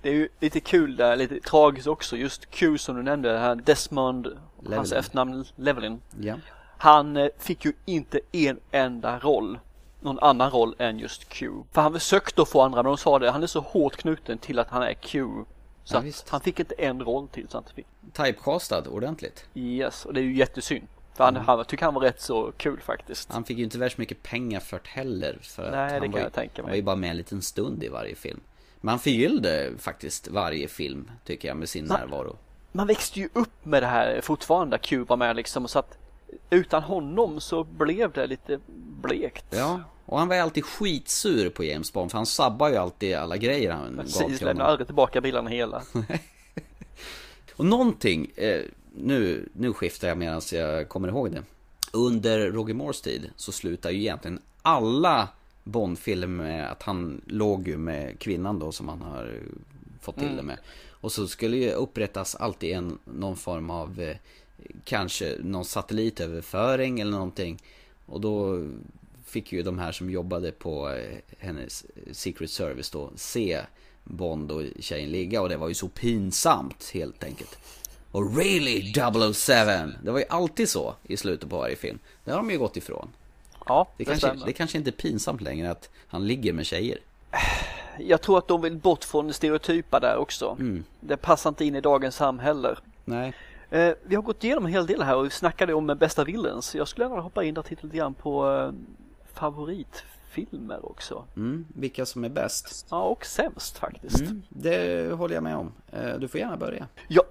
Det 0.02 0.08
är 0.08 0.12
ju 0.12 0.28
lite 0.40 0.60
kul 0.60 0.96
där, 0.96 1.16
lite 1.16 1.40
tragiskt 1.40 1.86
också. 1.86 2.16
Just 2.16 2.50
Q 2.50 2.78
som 2.78 2.96
du 2.96 3.02
nämnde, 3.02 3.38
här 3.38 3.54
Desmond, 3.54 4.26
hans 4.26 4.70
Llewellyn. 4.70 4.98
efternamn 4.98 5.44
Levelin. 5.56 6.00
Ja. 6.20 6.36
Han 6.78 7.16
eh, 7.16 7.28
fick 7.38 7.64
ju 7.64 7.72
inte 7.84 8.20
en 8.32 8.60
enda 8.70 9.18
roll. 9.18 9.58
Någon 10.00 10.18
annan 10.18 10.50
roll 10.50 10.74
än 10.78 10.98
just 10.98 11.28
Q. 11.28 11.50
För 11.72 11.82
han 11.82 11.92
försökte 11.92 12.42
att 12.42 12.48
få 12.48 12.62
andra 12.62 12.82
men 12.82 12.90
de 12.90 12.96
sa 12.96 13.18
det, 13.18 13.30
han 13.30 13.42
är 13.42 13.46
så 13.46 13.60
hårt 13.60 13.96
knuten 13.96 14.38
till 14.38 14.58
att 14.58 14.68
han 14.68 14.82
är 14.82 14.94
Q. 14.94 15.28
Så 15.84 15.96
Ja, 15.96 16.12
han 16.28 16.40
fick 16.40 16.60
inte 16.60 16.74
en 16.74 17.02
roll 17.04 17.28
till 17.28 17.48
så 17.48 17.56
han 17.56 17.64
fick. 17.74 17.86
Typecastad 18.12 18.88
ordentligt. 18.88 19.46
Yes, 19.54 20.04
och 20.04 20.14
det 20.14 20.20
är 20.20 20.24
ju 20.24 20.34
jättesynd. 20.36 20.86
För 21.14 21.24
han, 21.24 21.36
han 21.36 21.64
tycker 21.64 21.84
han 21.84 21.94
var 21.94 22.00
rätt 22.00 22.20
så 22.20 22.52
kul 22.56 22.80
faktiskt. 22.80 23.32
Han 23.32 23.44
fick 23.44 23.58
ju 23.58 23.64
inte 23.64 23.78
värst 23.78 23.98
mycket 23.98 24.22
pengar 24.22 24.60
för 24.60 24.80
det 24.84 24.88
heller. 24.88 25.38
För 25.42 25.70
Nej, 25.70 26.00
det 26.00 26.00
kan 26.00 26.10
var 26.12 26.18
ju, 26.18 26.24
jag 26.24 26.32
tänka 26.32 26.62
mig. 26.62 26.66
Han 26.66 26.70
var 26.70 26.76
ju 26.76 26.82
bara 26.82 26.96
med 26.96 27.10
en 27.10 27.16
liten 27.16 27.42
stund 27.42 27.84
i 27.84 27.88
varje 27.88 28.14
film. 28.14 28.40
Men 28.80 28.88
han 28.88 28.98
förgyllde 28.98 29.72
faktiskt 29.78 30.28
varje 30.28 30.68
film, 30.68 31.10
tycker 31.24 31.48
jag, 31.48 31.56
med 31.56 31.68
sin 31.68 31.86
Va? 31.86 31.96
närvaro. 31.96 32.36
Man 32.72 32.86
växte 32.86 33.20
ju 33.20 33.28
upp 33.32 33.64
med 33.64 33.82
det 33.82 33.86
här 33.86 34.20
fortfarande, 34.20 34.78
Q 34.78 35.04
var 35.04 35.16
med 35.16 35.36
liksom. 35.36 35.68
Så 35.68 35.78
att 35.78 35.98
utan 36.50 36.82
honom 36.82 37.40
så 37.40 37.64
blev 37.64 38.12
det 38.12 38.26
lite 38.26 38.58
blekt. 39.02 39.46
Ja, 39.50 39.80
och 40.06 40.18
han 40.18 40.28
var 40.28 40.34
ju 40.36 40.42
alltid 40.42 40.64
skitsur 40.64 41.50
på 41.50 41.64
James 41.64 41.92
Bond, 41.92 42.10
för 42.10 42.18
han 42.18 42.26
sabbar 42.26 42.68
ju 42.68 42.76
alltid 42.76 43.14
alla 43.14 43.36
grejer 43.36 43.70
han 43.72 43.96
gav 43.96 44.02
Precis, 44.02 44.18
till 44.38 44.46
lämnar 44.46 44.52
honom. 44.52 44.66
aldrig 44.66 44.86
tillbaka 44.86 45.20
bilarna 45.20 45.50
hela. 45.50 45.82
Och 47.56 47.64
någonting, 47.64 48.30
eh, 48.36 48.62
nu, 48.94 49.48
nu 49.52 49.72
skiftar 49.72 50.08
jag 50.08 50.18
medan 50.18 50.40
jag 50.52 50.88
kommer 50.88 51.08
ihåg 51.08 51.30
det. 51.32 51.42
Under 51.92 52.50
Roger 52.50 52.74
Moores 52.74 53.00
tid 53.00 53.30
så 53.36 53.52
slutar 53.52 53.90
ju 53.90 54.00
egentligen 54.00 54.40
alla 54.62 55.28
Bond-filmer 55.64 56.26
med 56.26 56.70
att 56.70 56.82
han 56.82 57.20
låg 57.26 57.68
ju 57.68 57.76
med 57.76 58.18
kvinnan 58.18 58.58
då 58.58 58.72
som 58.72 58.88
han 58.88 59.02
har 59.02 59.40
fått 60.00 60.18
till 60.18 60.36
det 60.36 60.42
med. 60.42 60.58
Och 60.90 61.12
så 61.12 61.26
skulle 61.26 61.56
ju 61.56 61.70
upprättas 61.70 62.34
alltid 62.34 62.72
en, 62.72 62.98
någon 63.04 63.36
form 63.36 63.70
av, 63.70 64.00
eh, 64.00 64.16
kanske 64.84 65.36
någon 65.40 65.64
satellitöverföring 65.64 67.00
eller 67.00 67.12
någonting. 67.12 67.62
Och 68.06 68.20
då 68.20 68.66
fick 69.34 69.52
ju 69.52 69.62
de 69.62 69.78
här 69.78 69.92
som 69.92 70.10
jobbade 70.10 70.52
på 70.52 70.90
eh, 70.90 71.18
hennes 71.38 71.86
Secret 72.12 72.50
Service 72.50 72.90
då 72.90 73.10
se 73.16 73.60
Bond 74.04 74.50
och 74.50 74.62
tjejen 74.80 75.10
ligga 75.10 75.42
och 75.42 75.48
det 75.48 75.56
var 75.56 75.68
ju 75.68 75.74
så 75.74 75.88
pinsamt 75.88 76.90
helt 76.94 77.24
enkelt. 77.24 77.58
Och 78.10 78.36
really 78.36 78.92
007! 79.32 79.52
Det 80.02 80.10
var 80.10 80.18
ju 80.18 80.24
alltid 80.28 80.68
så 80.68 80.94
i 81.02 81.16
slutet 81.16 81.50
på 81.50 81.56
varje 81.58 81.76
film. 81.76 81.98
Det 82.24 82.30
har 82.30 82.38
de 82.38 82.50
ju 82.50 82.58
gått 82.58 82.76
ifrån. 82.76 83.08
Ja, 83.66 83.88
Det 83.96 84.04
det, 84.04 84.04
kanske, 84.04 84.26
stämmer. 84.26 84.46
det 84.46 84.52
kanske 84.52 84.78
inte 84.78 84.90
är 84.90 84.92
pinsamt 84.92 85.40
längre 85.40 85.70
att 85.70 85.90
han 86.06 86.26
ligger 86.26 86.52
med 86.52 86.66
tjejer. 86.66 86.98
Jag 87.98 88.20
tror 88.20 88.38
att 88.38 88.48
de 88.48 88.62
vill 88.62 88.76
bort 88.76 89.04
från 89.04 89.32
stereotypa 89.32 90.00
där 90.00 90.16
också. 90.16 90.56
Mm. 90.60 90.84
Det 91.00 91.16
passar 91.16 91.50
inte 91.50 91.64
in 91.64 91.74
i 91.74 91.80
dagens 91.80 92.16
samhälle. 92.16 92.76
Nej. 93.04 93.32
Eh, 93.70 93.94
vi 94.02 94.14
har 94.14 94.22
gått 94.22 94.44
igenom 94.44 94.66
en 94.66 94.72
hel 94.72 94.86
del 94.86 95.02
här 95.02 95.16
och 95.16 95.24
vi 95.24 95.30
snackade 95.30 95.74
om 95.74 95.90
eh, 95.90 95.96
bästa 95.96 96.24
villains. 96.24 96.74
Jag 96.74 96.88
skulle 96.88 97.06
gärna 97.06 97.20
hoppa 97.20 97.44
in 97.44 97.56
och 97.56 97.64
titta 97.64 97.82
lite 97.82 97.96
grann 97.96 98.14
på 98.14 98.50
eh, 98.50 98.72
favoritfilmer 99.34 100.90
också. 100.90 101.24
Mm, 101.36 101.64
vilka 101.74 102.06
som 102.06 102.24
är 102.24 102.28
bäst. 102.28 102.86
Ja, 102.90 103.02
och 103.02 103.24
sämst 103.26 103.78
faktiskt. 103.78 104.20
Mm, 104.20 104.42
det 104.48 105.12
håller 105.14 105.34
jag 105.34 105.42
med 105.42 105.56
om. 105.56 105.72
Eh, 105.92 106.14
Du 106.14 106.28
får 106.28 106.40
gärna 106.40 106.56
börja. 106.56 106.86
Ja, 107.08 107.22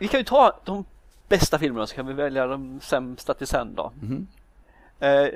vi 0.00 0.08
kan 0.08 0.20
ju 0.20 0.24
ta 0.24 0.60
de 0.64 0.84
bästa 1.28 1.58
filmerna 1.58 1.86
så 1.86 1.94
kan 1.94 2.06
vi 2.06 2.12
välja 2.12 2.46
de 2.46 2.80
sämsta 2.80 3.34
till 3.34 3.46
sen 3.46 3.74
då. 3.74 3.92
Mhm. 4.00 4.26
Eh, 5.00 5.28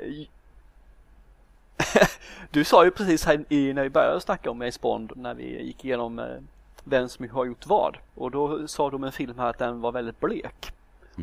du 2.51 2.63
sa 2.63 2.85
ju 2.85 2.91
precis 2.91 3.25
här 3.25 3.45
i, 3.49 3.73
när 3.73 3.83
vi 3.83 3.89
började 3.89 4.21
snacka 4.21 4.51
om 4.51 4.61
James 4.61 4.81
Bond 4.81 5.11
när 5.15 5.33
vi 5.33 5.63
gick 5.63 5.85
igenom 5.85 6.19
eh, 6.19 6.25
vem 6.83 7.09
som 7.09 7.29
har 7.29 7.45
gjort 7.45 7.65
vad. 7.67 7.97
Och 8.15 8.31
då 8.31 8.67
sa 8.67 8.89
om 8.89 9.03
en 9.03 9.11
film 9.11 9.37
här 9.39 9.49
att 9.49 9.57
den 9.57 9.81
var 9.81 9.91
väldigt 9.91 10.19
blek. 10.19 10.71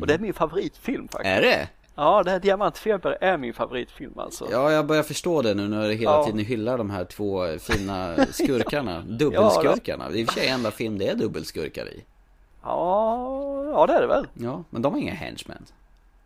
Och 0.01 0.07
det 0.07 0.13
är 0.13 0.19
min 0.19 0.33
favoritfilm 0.33 1.07
faktiskt. 1.07 1.25
Är 1.37 1.41
det? 1.41 1.69
Ja, 1.95 2.23
det 2.23 2.31
här 2.31 2.39
Diamantfeber 2.39 3.17
är 3.21 3.37
min 3.37 3.53
favoritfilm 3.53 4.19
alltså. 4.19 4.47
Ja, 4.51 4.71
jag 4.71 4.85
börjar 4.85 5.03
förstå 5.03 5.41
det 5.41 5.53
nu 5.53 5.67
när 5.67 5.87
du 5.89 5.93
hela 5.93 6.11
Ja. 6.11 6.25
tiden 6.25 6.39
hyllar 6.45 6.77
de 6.77 6.89
här 6.89 7.05
två 7.05 7.57
fina 7.59 8.25
skurkarna. 8.31 9.01
Dubbelskurkarna. 9.07 10.09
Det 10.09 10.17
är 10.17 10.21
i 10.21 10.25
och 10.25 10.29
för 10.31 10.39
sig 10.39 10.49
enda 10.49 10.71
film 10.71 10.97
det 10.97 11.07
är 11.07 11.15
dubbelskurkar 11.15 11.85
i. 11.85 12.03
Ja, 12.63 13.63
ja 13.73 13.85
det 13.87 13.93
är 13.93 14.01
det 14.01 14.07
väl. 14.07 14.27
Ja, 14.33 14.63
men 14.69 14.81
de 14.81 14.95
är 14.95 14.99
inga 14.99 15.13
henchmen. 15.13 15.65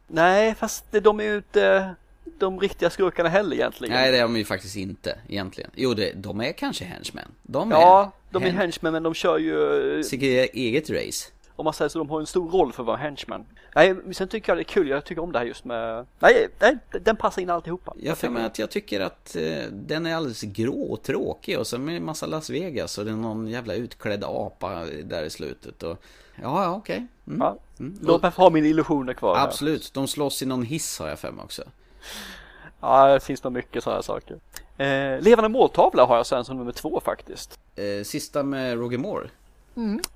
Nej, 0.08 0.56
fast 0.56 0.86
de 0.92 1.20
är 1.20 1.24
ju 1.24 1.36
inte 1.36 1.96
de 2.40 2.60
riktiga 2.60 2.90
skurkarna 2.90 3.30
heller 3.30 3.56
egentligen. 3.56 3.94
Nej, 3.94 4.12
det 4.12 4.18
är 4.18 4.22
de 4.22 4.38
ju 4.38 4.46
faktiskt 4.46 4.76
inte 4.76 5.18
egentligen. 5.30 5.72
Jo, 5.76 5.94
det, 5.94 6.12
de 6.16 6.42
är 6.42 6.52
kanske 6.52 6.86
henchmen. 6.86 7.28
De 7.44 7.72
är 7.72 7.76
Ja, 7.76 8.12
de 8.32 8.44
är 8.44 8.48
hen- 8.48 8.58
henchmen 8.58 8.94
men 8.94 9.04
de 9.04 9.14
kör 9.14 9.38
ju 9.38 10.04
sitt 10.04 10.22
eget 10.54 10.90
race. 10.90 11.32
Om 11.56 11.64
man 11.64 11.74
säger 11.74 11.90
så, 11.90 12.00
de 12.00 12.10
har 12.10 12.20
en 12.20 12.26
stor 12.26 12.50
roll 12.50 12.74
för 12.74 12.84
att 12.84 12.88
vara 12.88 12.98
henchman. 12.98 13.46
Nej, 13.76 13.96
sen 14.12 14.28
tycker 14.28 14.52
jag 14.52 14.58
det 14.58 14.62
är 14.62 14.64
kul, 14.64 14.88
jag 14.88 15.06
tycker 15.06 15.22
om 15.22 15.32
det 15.32 15.40
här 15.40 15.46
just 15.46 15.66
med... 15.66 16.06
Nej, 16.20 16.48
nej 16.60 16.78
den 17.02 17.16
passar 17.16 17.42
in 17.42 17.50
alltihopa. 17.50 17.94
Jag 17.98 18.18
för 18.18 18.30
mig 18.30 18.46
att 18.46 18.60
jag 18.60 18.70
tycker 18.70 19.02
att 19.02 19.36
eh, 19.36 19.64
den 19.72 20.06
är 20.06 20.16
alldeles 20.16 20.42
grå 20.42 20.82
och 20.82 21.04
tråkig 21.04 21.60
och 21.60 21.68
så 21.68 21.80
med 21.80 21.98
en 21.98 22.06
massa 22.06 22.26
Las 22.26 22.50
Vegas 22.50 22.98
och 22.98 23.06
det 23.06 23.12
är 23.12 23.16
någon 23.16 23.48
jävla 23.48 23.74
utklädd 23.74 24.24
apa 24.24 24.86
där 25.04 25.24
i 25.24 25.30
slutet 25.30 25.84
och 25.84 26.04
Ja, 26.42 26.64
ja 26.64 26.76
okej. 26.76 27.08
Mm. 27.28 27.40
Ja. 27.40 27.58
Mm. 27.80 27.98
Låt 28.02 28.22
mig 28.22 28.32
ha 28.32 28.50
mina 28.50 28.68
illusioner 28.68 29.14
kvar. 29.14 29.36
här. 29.36 29.44
Absolut, 29.44 29.94
de 29.94 30.08
slåss 30.08 30.42
i 30.42 30.46
någon 30.46 30.64
hiss 30.64 31.00
har 31.00 31.08
jag 31.08 31.20
för 31.20 31.32
mig 31.32 31.44
också. 31.44 31.64
Ja, 32.82 33.14
det 33.14 33.20
finns 33.20 33.44
nog 33.44 33.54
mycket 33.54 33.84
sådana 33.84 33.98
här 33.98 34.02
saker. 34.02 34.40
Eh, 34.78 35.22
levande 35.22 35.50
måltavla 35.50 36.06
har 36.06 36.18
jag 36.18 36.26
sen 36.26 36.46
som 36.46 36.58
nummer 36.58 36.72
två 36.72 37.02
faktiskt. 37.06 37.60
Eh, 37.76 38.04
sista 38.04 38.44
med 38.44 38.78
Roger 38.78 38.98
Moore. 38.98 39.30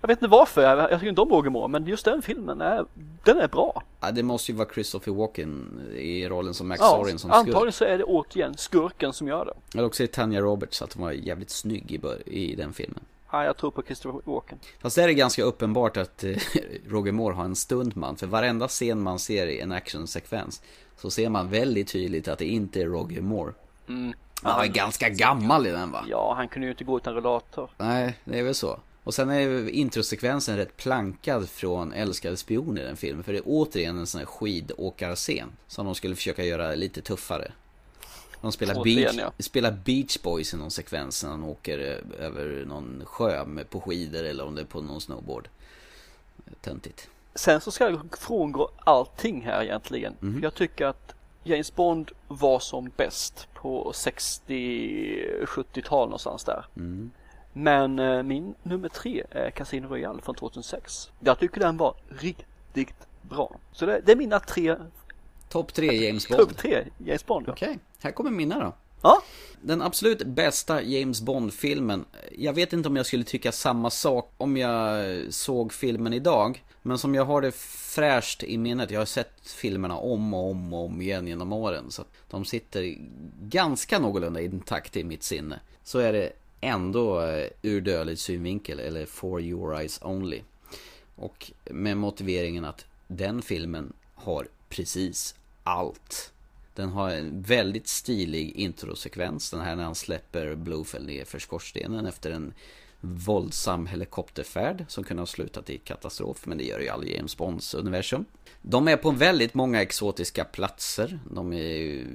Jag 0.02 0.08
vet 0.08 0.18
inte 0.18 0.28
varför, 0.28 0.62
jag, 0.62 0.80
jag 0.80 1.00
tycker 1.00 1.10
inte 1.10 1.22
om 1.22 1.30
Roger 1.30 1.50
Moore, 1.50 1.68
men 1.68 1.86
just 1.86 2.06
den 2.06 2.22
filmen 2.22 2.62
är, 2.62 2.86
den 3.24 3.38
är 3.38 3.48
bra. 3.48 3.84
Ja, 4.00 4.12
det 4.12 4.24
måste 4.24 4.52
ju 4.52 4.58
vara 4.58 4.70
Christopher 4.74 5.12
Walken 5.12 5.82
i 5.96 6.30
rollen 6.30 6.54
som 6.54 6.68
Max 6.68 6.82
Ja, 6.82 6.90
Zorin 6.90 7.20
som 7.20 7.30
skurk. 7.30 7.48
antagligen 7.48 7.74
så 7.74 7.86
är 7.86 7.98
det 7.98 8.04
återigen 8.04 8.58
skurken 8.58 9.14
som 9.14 9.28
gör 9.28 9.46
det. 9.46 9.78
Eller 9.78 9.88
också 9.88 10.04
är 10.04 10.08
det 10.08 10.14
Tanya 10.14 10.42
Roberts, 10.42 10.82
att 10.82 10.94
hon 10.94 11.04
var 11.04 11.12
jävligt 11.12 11.50
snygg 11.50 11.92
i, 11.92 12.02
i 12.26 12.56
den 12.56 12.74
filmen. 12.74 13.04
Ja, 13.32 13.44
jag 13.46 13.58
tror 13.58 13.72
på 13.72 13.84
Christopher 13.84 14.22
Walken. 14.32 14.58
Fast 14.82 14.96
där 14.96 15.04
är 15.04 15.08
det 15.08 15.14
ganska 15.14 15.44
uppenbart 15.44 15.98
att 15.98 16.24
eh, 16.24 16.36
Roger 16.88 17.12
Moore 17.12 17.36
har 17.36 17.44
en 17.46 17.56
stuntman. 17.56 18.16
För 18.16 18.28
varenda 18.28 18.68
scen 18.68 19.02
man 19.02 19.20
ser 19.20 19.48
i 19.48 19.60
en 19.60 19.72
actionsekvens 19.72 20.62
så 20.98 21.10
ser 21.10 21.30
man 21.30 21.50
väldigt 21.50 21.88
tydligt 21.88 22.28
att 22.28 22.40
det 22.40 22.46
inte 22.46 22.82
är 22.82 22.86
Roger 22.86 23.22
Moore. 23.22 23.54
Mm. 23.88 24.14
Han 24.44 24.58
var 24.58 24.66
ganska 24.66 25.10
gammal 25.10 25.68
i 25.68 25.72
den 25.72 25.92
va? 25.92 26.06
Ja, 26.10 26.34
han 26.38 26.48
kunde 26.48 26.66
ju 26.68 26.72
inte 26.72 26.84
gå 26.84 26.98
utan 26.98 27.14
rullator. 27.14 27.70
Nej, 27.78 28.18
det 28.26 28.40
är 28.40 28.44
väl 28.44 28.56
så. 28.56 28.80
Och 29.10 29.16
sen 29.16 29.30
är 29.30 29.70
introsekvensen 29.70 30.58
rätt 30.58 30.78
plankad 30.78 31.50
från 31.50 31.94
Älskade 31.94 32.38
spion 32.38 32.78
i 32.78 32.82
den 32.82 32.98
filmen. 32.98 33.24
För 33.24 33.34
det 33.34 33.40
är 33.40 33.44
återigen 33.46 33.98
en 33.98 34.08
sån 34.08 34.20
här 34.20 34.26
skidåkarscen. 34.26 35.52
Som 35.68 35.86
de 35.86 35.96
skulle 35.96 36.16
försöka 36.16 36.44
göra 36.44 36.76
lite 36.76 37.02
tuffare. 37.02 37.52
De 38.42 38.52
spelar, 38.52 38.76
Återigen, 38.76 39.16
beach, 39.16 39.32
ja. 39.38 39.44
spelar 39.44 39.72
Beach 39.72 40.18
Boys 40.22 40.54
i 40.54 40.58
någon 40.58 40.72
sekvens 40.72 41.24
när 41.24 41.32
han 41.32 41.44
åker 41.44 41.80
eh, 41.80 41.98
över 42.26 42.66
någon 42.66 43.02
sjö 43.06 43.46
med, 43.46 43.70
på 43.70 43.82
skidor 43.82 44.24
eller 44.24 44.46
om 44.46 44.56
det 44.56 44.62
är 44.62 44.66
på 44.66 44.82
någon 44.82 45.02
snowboard. 45.02 45.50
Töntigt. 46.62 47.10
Sen 47.36 47.62
så 47.62 47.72
ska 47.72 47.90
jag 47.90 48.18
frångå 48.20 48.70
allting 48.78 49.42
här 49.42 49.64
egentligen. 49.64 50.16
För 50.20 50.40
jag 50.44 50.54
tycker 50.54 50.86
att 50.86 51.14
James 51.44 51.76
Bond 51.76 52.12
var 52.28 52.60
som 52.60 52.92
bäst 52.98 53.48
på 53.54 53.92
60-70-tal 53.92 56.08
någonstans 56.08 56.44
där. 56.44 56.66
Mm. 56.78 57.12
Men 57.54 58.00
eh, 58.00 58.24
min 58.24 58.56
nummer 58.64 58.90
tre 58.90 59.24
är 59.32 59.52
Casino 59.52 59.88
Royale 59.88 60.22
från 60.22 60.36
2006. 60.36 61.12
Jag 61.20 61.40
tycker 61.40 61.60
den 61.60 61.78
var 61.78 61.96
riktigt 62.20 63.08
bra. 63.22 63.60
Så 63.72 63.86
det, 63.86 64.02
det 64.06 64.12
är 64.12 64.16
mina 64.16 64.40
tre 64.40 64.76
Topp 65.50 65.74
tre 65.74 66.06
James 66.08 66.28
Bond. 66.28 66.40
Topp 66.42 66.58
tre, 66.58 66.84
James 66.98 67.26
Bond. 67.26 67.48
ja. 67.48 67.54
Okej, 67.54 67.80
här 68.02 68.12
kommer 68.12 68.32
mina 68.32 68.60
då. 68.60 68.76
Ja, 69.02 69.22
Den 69.62 69.82
absolut 69.82 70.24
bästa 70.24 70.82
James 70.82 71.22
Bond-filmen. 71.22 72.06
Jag 72.38 72.54
vet 72.54 72.74
inte 72.74 72.90
om 72.90 72.96
jag 72.96 73.06
skulle 73.06 73.24
tycka 73.24 73.52
samma 73.52 73.90
sak 73.90 74.34
om 74.38 74.58
jag 74.58 75.06
såg 75.34 75.74
filmen 75.74 76.14
idag. 76.14 76.64
Men 76.82 76.98
som 76.98 77.16
jag 77.16 77.26
har 77.26 77.42
det 77.42 77.56
fräscht 77.56 78.44
i 78.44 78.58
minnet. 78.58 78.92
Jag 78.92 79.00
har 79.02 79.06
sett 79.06 79.50
filmerna 79.50 79.98
om 79.98 80.34
och 80.34 80.52
om 80.52 80.74
och 80.74 80.86
om 80.86 81.02
igen 81.02 81.28
genom 81.28 81.54
åren. 81.54 81.92
Så 81.92 82.04
de 82.30 82.46
sitter 82.46 82.96
ganska 83.42 84.00
någorlunda 84.00 84.42
intakt 84.42 84.98
i 84.98 85.04
mitt 85.04 85.24
sinne. 85.24 85.60
Så 85.84 86.00
är 86.00 86.14
det 86.14 86.32
ändå 86.62 87.22
eh, 87.22 87.48
ur 87.62 87.82
dödlig 87.82 88.20
synvinkel, 88.20 88.80
eller 88.80 89.06
For 89.06 89.42
Your 89.42 89.80
Eyes 89.80 90.00
Only. 90.02 90.42
Och 91.16 91.52
med 91.64 91.98
motiveringen 91.98 92.66
att 92.66 92.86
den 93.08 93.42
filmen 93.42 93.94
har 94.16 94.48
precis 94.70 95.36
allt. 95.64 96.34
Den 96.74 96.90
har 96.90 97.10
en 97.10 97.42
väldigt 97.42 97.88
stilig 97.88 98.52
introsekvens. 98.56 99.52
Den 99.52 99.62
här 99.62 99.76
när 99.76 99.84
han 99.84 99.96
släpper 99.96 100.56
Blofeld 100.56 101.08
ner 101.08 101.26
för 101.26 101.40
skorstenen 101.40 102.06
efter 102.06 102.32
en 102.32 102.54
våldsam 103.02 103.88
helikopterfärd 103.88 104.86
som 104.88 105.04
kunde 105.04 105.22
ha 105.22 105.28
slutat 105.28 105.70
i 105.70 105.78
katastrof. 105.78 106.46
Men 106.46 106.58
det 106.58 106.64
gör 106.64 106.80
ju 106.80 106.90
aldrig 106.90 107.16
James 107.16 107.38
Bonds 107.38 107.74
universum. 107.74 108.26
De 108.62 108.88
är 108.88 108.98
på 108.98 109.12
väldigt 109.12 109.54
många 109.54 109.82
exotiska 109.82 110.44
platser. 110.44 111.20
De 111.32 111.54
är, 111.54 112.06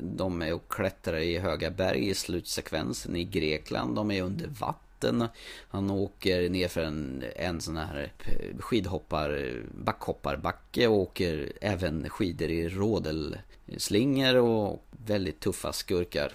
de 0.00 0.42
är 0.42 0.54
och 0.54 0.68
klättrar 0.68 1.18
i 1.18 1.38
höga 1.38 1.70
berg 1.70 2.08
i 2.08 2.14
slutsekvensen 2.14 3.16
i 3.16 3.24
Grekland. 3.24 3.96
De 3.96 4.10
är 4.10 4.22
under 4.22 4.46
vatten. 4.46 5.28
Han 5.68 5.90
åker 5.90 6.48
ner 6.48 6.68
för 6.68 6.80
en, 6.80 7.24
en 7.36 7.60
sån 7.60 7.76
här 7.76 8.12
skidhoppar, 8.58 9.62
backhopparbacke 9.84 10.88
och 10.88 10.96
åker 10.96 11.52
även 11.60 12.08
skidor 12.08 12.48
i 12.48 12.68
rådelslingor 12.68 14.36
och 14.36 14.84
väldigt 15.06 15.40
tuffa 15.40 15.72
skurkar. 15.72 16.32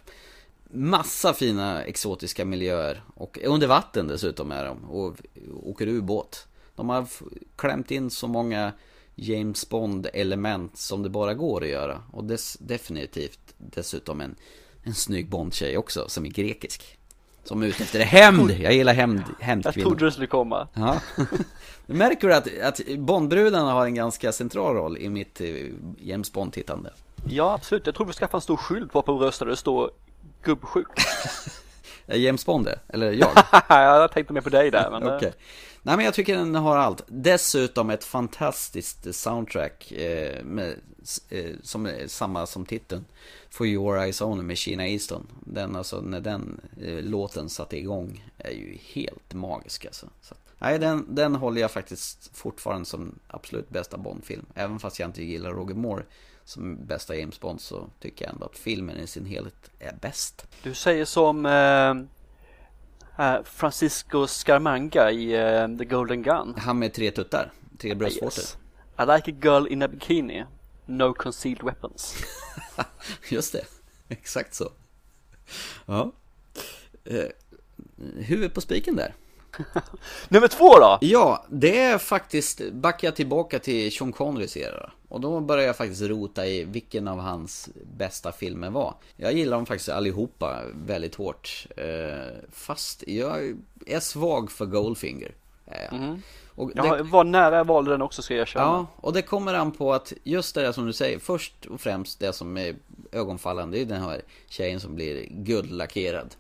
Massa 0.72 1.34
fina 1.34 1.84
exotiska 1.84 2.46
miljöer 2.46 3.04
och 3.16 3.40
under 3.46 3.68
vatten 3.68 4.08
dessutom 4.08 4.52
är 4.52 4.66
de 4.66 4.86
och 4.86 5.16
åker 5.64 5.88
ubåt. 5.88 6.48
De 6.76 6.90
har 6.90 7.08
klämt 7.56 7.92
in 7.92 8.10
så 8.10 8.28
många 8.28 8.72
James 9.16 9.70
Bond 9.70 10.08
element 10.14 10.78
som 10.78 11.04
det 11.04 11.10
bara 11.10 11.34
går 11.34 11.64
att 11.64 11.70
göra 11.70 12.04
och 12.12 12.24
dess, 12.24 12.58
definitivt 12.60 13.40
dessutom 13.58 14.22
en, 14.22 14.36
en 14.84 14.94
snygg 14.94 15.30
Bond-tjej 15.30 15.78
också 15.78 16.10
som 16.10 16.26
är 16.26 16.30
grekisk. 16.30 16.98
Som 17.44 17.64
är 17.64 17.68
ute 17.68 17.84
efter 17.84 18.00
hämnd. 18.00 18.52
Jag 18.52 18.74
gillar 18.74 18.94
hämnd, 18.94 19.24
jag 19.40 19.46
hämndkvinnor. 19.46 19.86
trodde 19.90 20.06
det 20.06 20.12
skulle 20.12 20.28
komma. 20.28 20.68
Ja. 20.74 21.02
Du 21.86 21.96
märker 21.96 22.30
att, 22.30 22.60
att 22.62 22.82
Bondbrudarna 22.98 23.72
har 23.72 23.86
en 23.86 23.96
ganska 23.96 24.32
central 24.32 24.76
roll 24.76 24.98
i 24.98 25.10
mitt 25.10 25.42
eh, 25.42 25.48
James 26.00 26.34
Bond-tittande. 26.34 26.90
Ja, 27.30 27.54
absolut. 27.54 27.86
Jag 27.86 27.96
tror 27.96 28.08
vi 28.08 28.14
skaffar 28.14 28.38
en 28.38 28.42
stor 28.42 28.58
skylt 28.58 28.92
på 28.92 29.02
på 29.02 29.18
bröstet 29.18 29.46
där 29.46 29.52
det 29.52 29.58
står 29.58 29.92
gubbsjuk. 30.44 30.88
Eh, 32.12 32.18
James 32.22 32.46
Bond 32.46 32.66
det, 32.66 32.80
eller 32.88 33.12
jag? 33.12 33.32
jag 33.70 34.12
tänkte 34.12 34.34
mer 34.34 34.42
på 34.42 34.50
dig 34.50 34.72
där, 34.72 34.90
men... 34.92 35.04
eh, 35.04 35.16
Okej. 35.16 35.34
Nej 35.82 35.96
men 35.96 36.06
jag 36.06 36.14
tycker 36.14 36.36
den 36.38 36.56
har 36.56 36.78
allt. 36.78 37.02
Dessutom 37.08 37.90
ett 37.90 38.04
fantastiskt 38.04 39.16
soundtrack 39.16 39.92
eh, 39.92 40.44
med, 40.44 40.76
eh, 41.30 41.52
som 41.64 41.86
är 41.86 42.08
samma 42.08 42.46
som 42.46 42.66
titeln. 42.66 43.06
For 43.50 43.68
Your 43.68 43.98
Eyes 43.98 44.22
Only 44.22 44.44
med 44.44 44.58
Sheena 44.58 44.88
Easton. 44.88 45.28
Den 45.46 45.76
alltså, 45.76 46.02
när 46.02 46.20
den 46.20 46.62
eh, 46.82 47.04
låten 47.04 47.50
satte 47.50 47.78
igång 47.78 48.26
är 48.38 48.52
ju 48.52 48.78
helt 48.94 49.34
magisk 49.34 49.86
alltså. 49.86 50.06
Så, 50.22 50.36
nej, 50.58 50.80
den, 50.80 51.16
den 51.16 51.36
håller 51.36 51.62
jag 51.62 51.72
faktiskt 51.72 52.38
fortfarande 52.38 52.86
som 52.86 53.20
absolut 53.28 53.70
bästa 53.70 53.98
Bond-film. 53.98 54.46
Även 54.54 54.80
fast 54.80 55.00
jag 55.00 55.10
inte 55.10 55.24
gillar 55.24 55.52
Roger 55.52 55.76
Moore 55.76 56.04
som 56.50 56.86
bästa 56.86 57.16
James 57.16 57.40
Bond 57.40 57.62
så 57.62 57.90
tycker 58.00 58.26
jag 58.26 58.34
ändå 58.34 58.46
att 58.46 58.58
filmen 58.58 58.98
i 58.98 59.08
sin 59.08 59.26
helhet 59.26 59.72
är 59.80 59.94
bäst. 60.02 60.48
Du 60.64 60.74
säger 60.74 61.06
som 61.06 61.46
eh, 61.46 61.90
eh, 63.28 63.44
Francisco 63.44 64.28
Scaramanga 64.28 65.12
i 65.12 65.34
eh, 65.34 65.78
The 65.78 65.86
Golden 65.86 66.24
Gun. 66.24 66.56
Han 66.58 66.80
med 66.80 66.94
tre 66.94 67.12
tuttar, 67.12 67.52
tre 67.78 67.96
bröstvårtor. 67.96 68.40
Yes. 68.40 68.58
I 69.00 69.02
like 69.02 69.32
a 69.32 69.36
girl 69.42 69.68
in 69.68 69.82
a 69.82 69.88
bikini. 69.88 70.46
No 70.86 71.14
concealed 71.14 71.64
weapons. 71.64 72.16
Just 73.30 73.54
det, 73.54 73.66
exakt 74.08 74.54
så. 74.54 74.72
Ja. 75.86 76.12
Eh, 77.06 77.28
huvud 78.16 78.54
på 78.54 78.62
spiken 78.62 78.96
där. 78.96 79.16
Nummer 80.30 80.48
två 80.48 80.80
då? 80.80 80.98
Ja, 81.02 81.46
det 81.50 81.80
är 81.80 81.98
faktiskt, 81.98 82.72
backar 82.72 83.08
jag 83.08 83.16
tillbaka 83.16 83.60
till 83.60 83.92
Sean 83.92 84.12
Connerys 84.12 84.58
era. 84.58 84.92
Och 85.10 85.22
då 85.22 85.40
börjar 85.40 85.66
jag 85.68 85.76
faktiskt 85.78 86.02
rota 86.02 86.46
i 86.48 86.64
vilken 86.64 87.08
av 87.08 87.20
hans 87.20 87.70
bästa 87.98 88.32
filmer 88.32 88.70
var. 88.70 88.94
Jag 89.16 89.34
gillar 89.34 89.58
dem 89.58 89.66
faktiskt 89.66 89.90
allihopa 89.90 90.60
väldigt 90.86 91.16
hårt. 91.16 91.68
Eh, 91.78 92.34
fast 92.52 93.04
jag 93.08 93.58
är 93.86 94.00
svag 94.00 94.52
för 94.52 94.66
Goldfinger. 94.66 95.32
jag. 95.66 96.20
Och 96.56 96.72
det- 96.76 96.88
Jag 96.88 97.04
var 97.04 97.24
nära 97.24 97.56
jag 97.58 97.66
valde 97.68 97.92
den 97.92 98.02
också 98.02 98.22
ska 98.22 98.34
jag 98.34 98.42
erkänna. 98.42 98.66
Ja, 98.66 98.86
och 98.96 99.14
det 99.14 99.22
kommer 99.22 99.54
an 99.54 99.72
på 99.72 99.94
att 99.94 100.14
just 100.24 100.56
det 100.56 100.62
där 100.62 100.72
som 100.72 100.86
du 100.86 100.94
säger, 100.94 101.20
först 101.20 101.66
och 101.66 101.82
främst 101.82 102.20
det 102.20 102.34
som 102.34 102.58
är 102.58 102.76
ögonfallande, 103.12 103.78
det 103.78 103.82
är 103.82 103.86
den 103.86 104.02
här 104.02 104.22
tjejen 104.48 104.80
som 104.80 104.96
blir 104.96 105.26
guldlackerad 105.30 106.36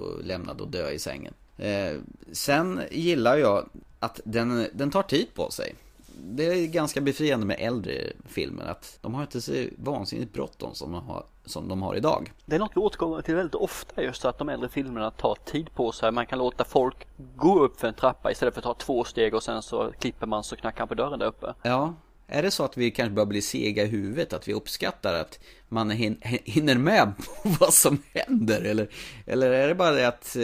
och 0.00 0.24
lämnad 0.24 0.60
och 0.60 0.68
dö 0.68 0.90
i 0.90 0.98
sängen. 0.98 1.34
Eh, 1.58 1.92
sen 2.32 2.80
gillar 2.90 3.36
jag 3.36 3.68
att 3.98 4.20
den, 4.24 4.66
den 4.74 4.90
tar 4.90 5.02
tid 5.02 5.26
på 5.34 5.50
sig. 5.50 5.74
Det 6.18 6.44
är 6.44 6.66
ganska 6.66 7.00
befriande 7.00 7.46
med 7.46 7.56
äldre 7.60 7.92
filmer, 8.24 8.64
att 8.64 8.98
de 9.02 9.14
har 9.14 9.22
inte 9.22 9.40
så 9.40 9.52
vansinnigt 9.78 10.32
bråttom 10.32 10.74
som 10.74 10.92
de 10.92 11.06
har, 11.06 11.24
som 11.44 11.68
de 11.68 11.82
har 11.82 11.94
idag. 11.94 12.32
Det 12.44 12.54
är 12.56 12.60
något 12.60 12.72
vi 12.74 12.80
återkommer 12.80 13.22
till 13.22 13.34
väldigt 13.34 13.54
ofta 13.54 14.02
just 14.02 14.24
att 14.24 14.38
de 14.38 14.48
äldre 14.48 14.68
filmerna 14.68 15.10
tar 15.10 15.34
tid 15.44 15.74
på 15.74 15.92
sig. 15.92 16.12
Man 16.12 16.26
kan 16.26 16.38
låta 16.38 16.64
folk 16.64 17.06
gå 17.36 17.60
upp 17.60 17.80
för 17.80 17.88
en 17.88 17.94
trappa 17.94 18.30
istället 18.30 18.54
för 18.54 18.60
att 18.60 18.64
ta 18.64 18.74
två 18.74 19.04
steg 19.04 19.34
och 19.34 19.42
sen 19.42 19.62
så 19.62 19.92
klipper 20.00 20.26
man 20.26 20.44
så 20.44 20.56
knackar 20.56 20.86
på 20.86 20.94
dörren 20.94 21.18
där 21.18 21.26
uppe. 21.26 21.54
Ja, 21.62 21.94
är 22.26 22.42
det 22.42 22.50
så 22.50 22.64
att 22.64 22.76
vi 22.76 22.90
kanske 22.90 23.14
börjar 23.14 23.26
bli 23.26 23.42
sega 23.42 23.82
i 23.82 23.86
huvudet? 23.86 24.32
Att 24.32 24.48
vi 24.48 24.52
uppskattar 24.54 25.14
att 25.14 25.38
man 25.68 25.90
hin- 25.92 26.18
hinner 26.44 26.74
med 26.78 27.12
på 27.16 27.48
vad 27.60 27.72
som 27.74 28.02
händer? 28.14 28.62
Eller, 28.62 28.88
eller 29.26 29.50
är 29.50 29.68
det 29.68 29.74
bara 29.74 29.90
det 29.90 30.08
att 30.08 30.36
eh, 30.36 30.42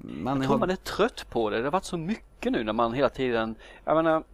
man 0.00 0.36
Jag 0.36 0.42
tror 0.44 0.52
har... 0.52 0.58
man 0.58 0.70
är 0.70 0.76
trött 0.76 1.26
på 1.30 1.50
det. 1.50 1.58
Det 1.58 1.64
har 1.64 1.70
varit 1.70 1.84
så 1.84 1.96
mycket 1.96 2.52
nu 2.52 2.64
när 2.64 2.72
man 2.72 2.92
hela 2.92 3.08
tiden, 3.08 3.54
jag 3.84 3.96
menar, 3.96 4.24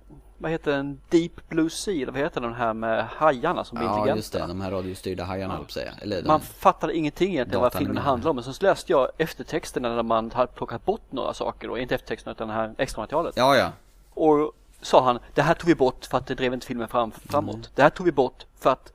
vad 0.41 0.51
heter 0.51 0.71
den? 0.71 1.01
Deep 1.09 1.49
Blue 1.49 1.71
Sea, 1.71 1.95
eller 1.95 2.13
vad 2.13 2.21
heter 2.21 2.41
den 2.41 2.55
här 2.55 2.75
med 2.75 3.07
hajarna 3.07 3.65
som 3.65 3.79
blir 3.79 3.89
Ja, 3.89 3.93
intelligenta? 3.93 4.17
just 4.17 4.33
det. 4.33 4.47
De 4.47 4.61
här 4.61 4.71
radiostyrda 4.71 5.25
hajarna, 5.25 5.59
ja. 5.61 5.73
säga. 5.73 5.93
Eller. 6.03 6.23
Man 6.23 6.41
fattade 6.41 6.97
ingenting 6.97 7.33
egentligen 7.33 7.61
vad 7.61 7.75
filmen 7.75 7.97
handlade 7.97 8.31
om. 8.31 8.37
Men 8.37 8.45
så 8.55 8.65
läste 8.65 8.93
jag 8.93 9.09
eftertexterna 9.19 9.95
när 9.95 10.03
man 10.03 10.31
hade 10.31 10.53
plockat 10.53 10.85
bort 10.85 11.03
några 11.11 11.35
saker. 11.35 11.71
Och 11.71 11.79
inte 11.79 11.95
eftertexterna 11.95 12.33
utan 12.33 12.49
det 12.49 12.55
här 12.55 12.75
extra 12.79 13.03
materialet. 13.03 13.37
Ja, 13.37 13.57
ja. 13.57 13.73
Och 14.15 14.53
sa 14.81 15.05
han, 15.05 15.19
det 15.35 15.43
här 15.43 15.55
tog 15.55 15.69
vi 15.69 15.75
bort 15.75 16.05
för 16.05 16.19
att 16.19 16.27
det 16.27 16.35
drev 16.35 16.55
inte 16.55 16.67
filmen 16.67 16.89
fram, 16.89 17.11
framåt. 17.11 17.55
Mm. 17.55 17.67
Det 17.75 17.83
här 17.83 17.91
tog 17.91 18.07
vi 18.07 18.13
bort 18.13 18.47
för 18.59 18.71
att 18.71 18.93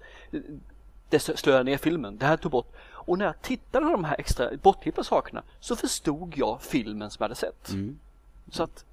det 1.09 1.19
slöade 1.19 1.63
ner 1.63 1.77
filmen. 1.77 2.17
Det 2.17 2.25
här 2.25 2.37
tog 2.37 2.51
bort. 2.51 2.71
Och 2.91 3.17
när 3.17 3.25
jag 3.25 3.41
tittade 3.41 3.85
på 3.85 3.91
de 3.91 4.03
här 4.03 4.15
extra 4.19 4.49
bortklippta 4.63 5.03
sakerna 5.03 5.43
så 5.59 5.75
förstod 5.75 6.33
jag 6.35 6.61
filmen 6.61 7.11
som 7.11 7.23
jag 7.23 7.25
hade 7.25 7.35
sett. 7.35 7.69
Mm. 7.69 7.99
Så 8.51 8.63
att 8.63 8.85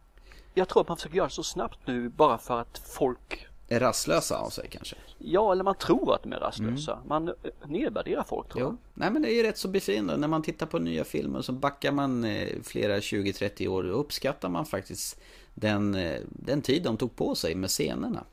jag 0.54 0.68
tror 0.68 0.82
att 0.82 0.88
man 0.88 0.96
försöker 0.96 1.16
göra 1.16 1.26
det 1.26 1.32
så 1.32 1.42
snabbt 1.42 1.78
nu 1.84 2.08
bara 2.08 2.38
för 2.38 2.60
att 2.60 2.82
folk 2.86 3.46
Är 3.68 3.80
rastlösa 3.80 4.38
av 4.38 4.50
sig 4.50 4.68
kanske? 4.70 4.96
Ja, 5.18 5.52
eller 5.52 5.64
man 5.64 5.74
tror 5.74 6.14
att 6.14 6.22
de 6.22 6.32
är 6.32 6.40
rastlösa. 6.40 6.98
Man 7.06 7.28
eh, 7.28 7.34
nedvärderar 7.66 8.24
folk 8.28 8.48
tror 8.48 8.60
jag. 8.60 8.68
Mm. 8.68 8.78
Jo. 8.82 8.90
Nej 8.94 9.10
men 9.10 9.22
det 9.22 9.32
är 9.32 9.34
ju 9.36 9.42
rätt 9.42 9.58
så 9.58 9.68
befriande. 9.68 10.16
När 10.16 10.28
man 10.28 10.42
tittar 10.42 10.66
på 10.66 10.78
nya 10.78 11.04
filmer 11.04 11.42
så 11.42 11.52
backar 11.52 11.92
man 11.92 12.24
eh, 12.24 12.48
flera 12.62 12.98
20-30 12.98 13.68
år 13.68 13.84
och 13.84 14.00
uppskattar 14.00 14.48
man 14.48 14.66
faktiskt 14.66 15.20
den, 15.54 15.94
eh, 15.94 16.20
den 16.28 16.62
tid 16.62 16.82
de 16.82 16.96
tog 16.96 17.16
på 17.16 17.34
sig 17.34 17.54
med 17.54 17.70
scenerna. 17.70 18.24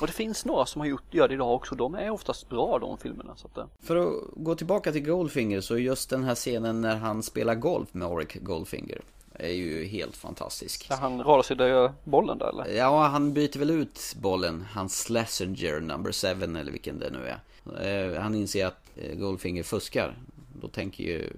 Och 0.00 0.06
det 0.06 0.12
finns 0.12 0.44
några 0.44 0.66
som 0.66 0.80
har 0.80 0.88
gjort, 0.88 1.14
gör 1.14 1.28
det 1.28 1.34
idag 1.34 1.54
också. 1.54 1.74
De 1.74 1.94
är 1.94 2.10
oftast 2.10 2.48
bra 2.48 2.78
de 2.78 2.98
filmerna. 2.98 3.36
Så 3.36 3.48
att, 3.54 3.70
För 3.80 3.96
att 3.96 4.12
gå 4.36 4.54
tillbaka 4.54 4.92
till 4.92 5.04
Goldfinger 5.04 5.60
så 5.60 5.78
just 5.78 6.10
den 6.10 6.24
här 6.24 6.34
scenen 6.34 6.80
när 6.80 6.96
han 6.96 7.22
spelar 7.22 7.54
golf 7.54 7.88
med 7.94 8.08
Oric 8.08 8.34
Goldfinger 8.34 9.00
är 9.38 9.52
ju 9.52 9.84
helt 9.84 10.16
fantastisk. 10.16 10.86
när 10.90 10.96
han 10.96 11.24
radar 11.24 11.42
sig 11.42 11.56
där 11.56 11.92
bollen 12.04 12.38
där 12.38 12.48
eller? 12.48 12.76
Ja, 12.76 13.06
han 13.06 13.34
byter 13.34 13.58
väl 13.58 13.70
ut 13.70 14.14
bollen, 14.20 14.66
hans 14.72 15.04
Schlesinger 15.06 15.80
number 15.80 16.12
7 16.12 16.44
eller 16.58 16.72
vilken 16.72 16.98
det 16.98 17.10
nu 17.10 17.26
är. 17.26 17.40
Eh, 18.14 18.20
Han 18.22 18.34
inser 18.34 18.66
att 18.66 18.90
eh, 18.96 19.14
Goldfinger 19.14 19.62
fuskar. 19.62 20.18
Då 20.60 20.68
tänker 20.68 21.04
ju 21.04 21.30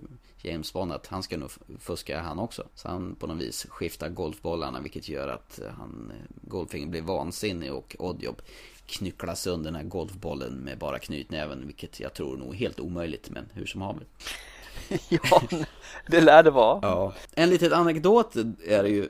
James 0.43 0.73
Bond 0.73 0.93
att 0.93 1.07
han 1.07 1.23
ska 1.23 1.37
nog 1.37 1.51
fuska 1.81 2.21
han 2.21 2.39
också. 2.39 2.65
Så 2.75 2.89
han 2.89 3.15
på 3.15 3.27
något 3.27 3.37
vis 3.43 3.67
skiftar 3.69 4.09
golfbollarna 4.09 4.81
vilket 4.81 5.09
gör 5.09 5.29
att 5.29 5.61
eh, 5.61 5.69
han, 5.79 6.13
Goldfinger 6.43 6.87
blir 6.87 7.03
vansinnig 7.03 7.73
och 7.73 7.97
Oddjob 7.99 8.43
knycklar 8.87 9.35
sönder 9.35 9.65
den 9.71 9.75
här 9.81 9.89
golfbollen 9.89 10.53
med 10.53 10.79
bara 10.79 10.99
knytnäven 10.99 11.67
vilket 11.67 12.01
jag 12.01 12.15
tror 12.15 12.37
nog 12.37 12.55
är 12.55 12.59
helt 12.59 12.81
omöjligt 12.81 13.31
men 13.31 13.49
hur 13.55 13.67
som 13.67 13.81
haver. 13.81 14.07
ja, 15.09 15.43
det 16.07 16.21
lär 16.21 16.43
det 16.43 16.51
vara. 16.51 16.79
Ja. 16.83 17.13
En 17.35 17.51
liten 17.51 17.73
anekdot 17.73 18.37
är 18.67 18.83
det 18.83 18.89
ju 18.89 19.09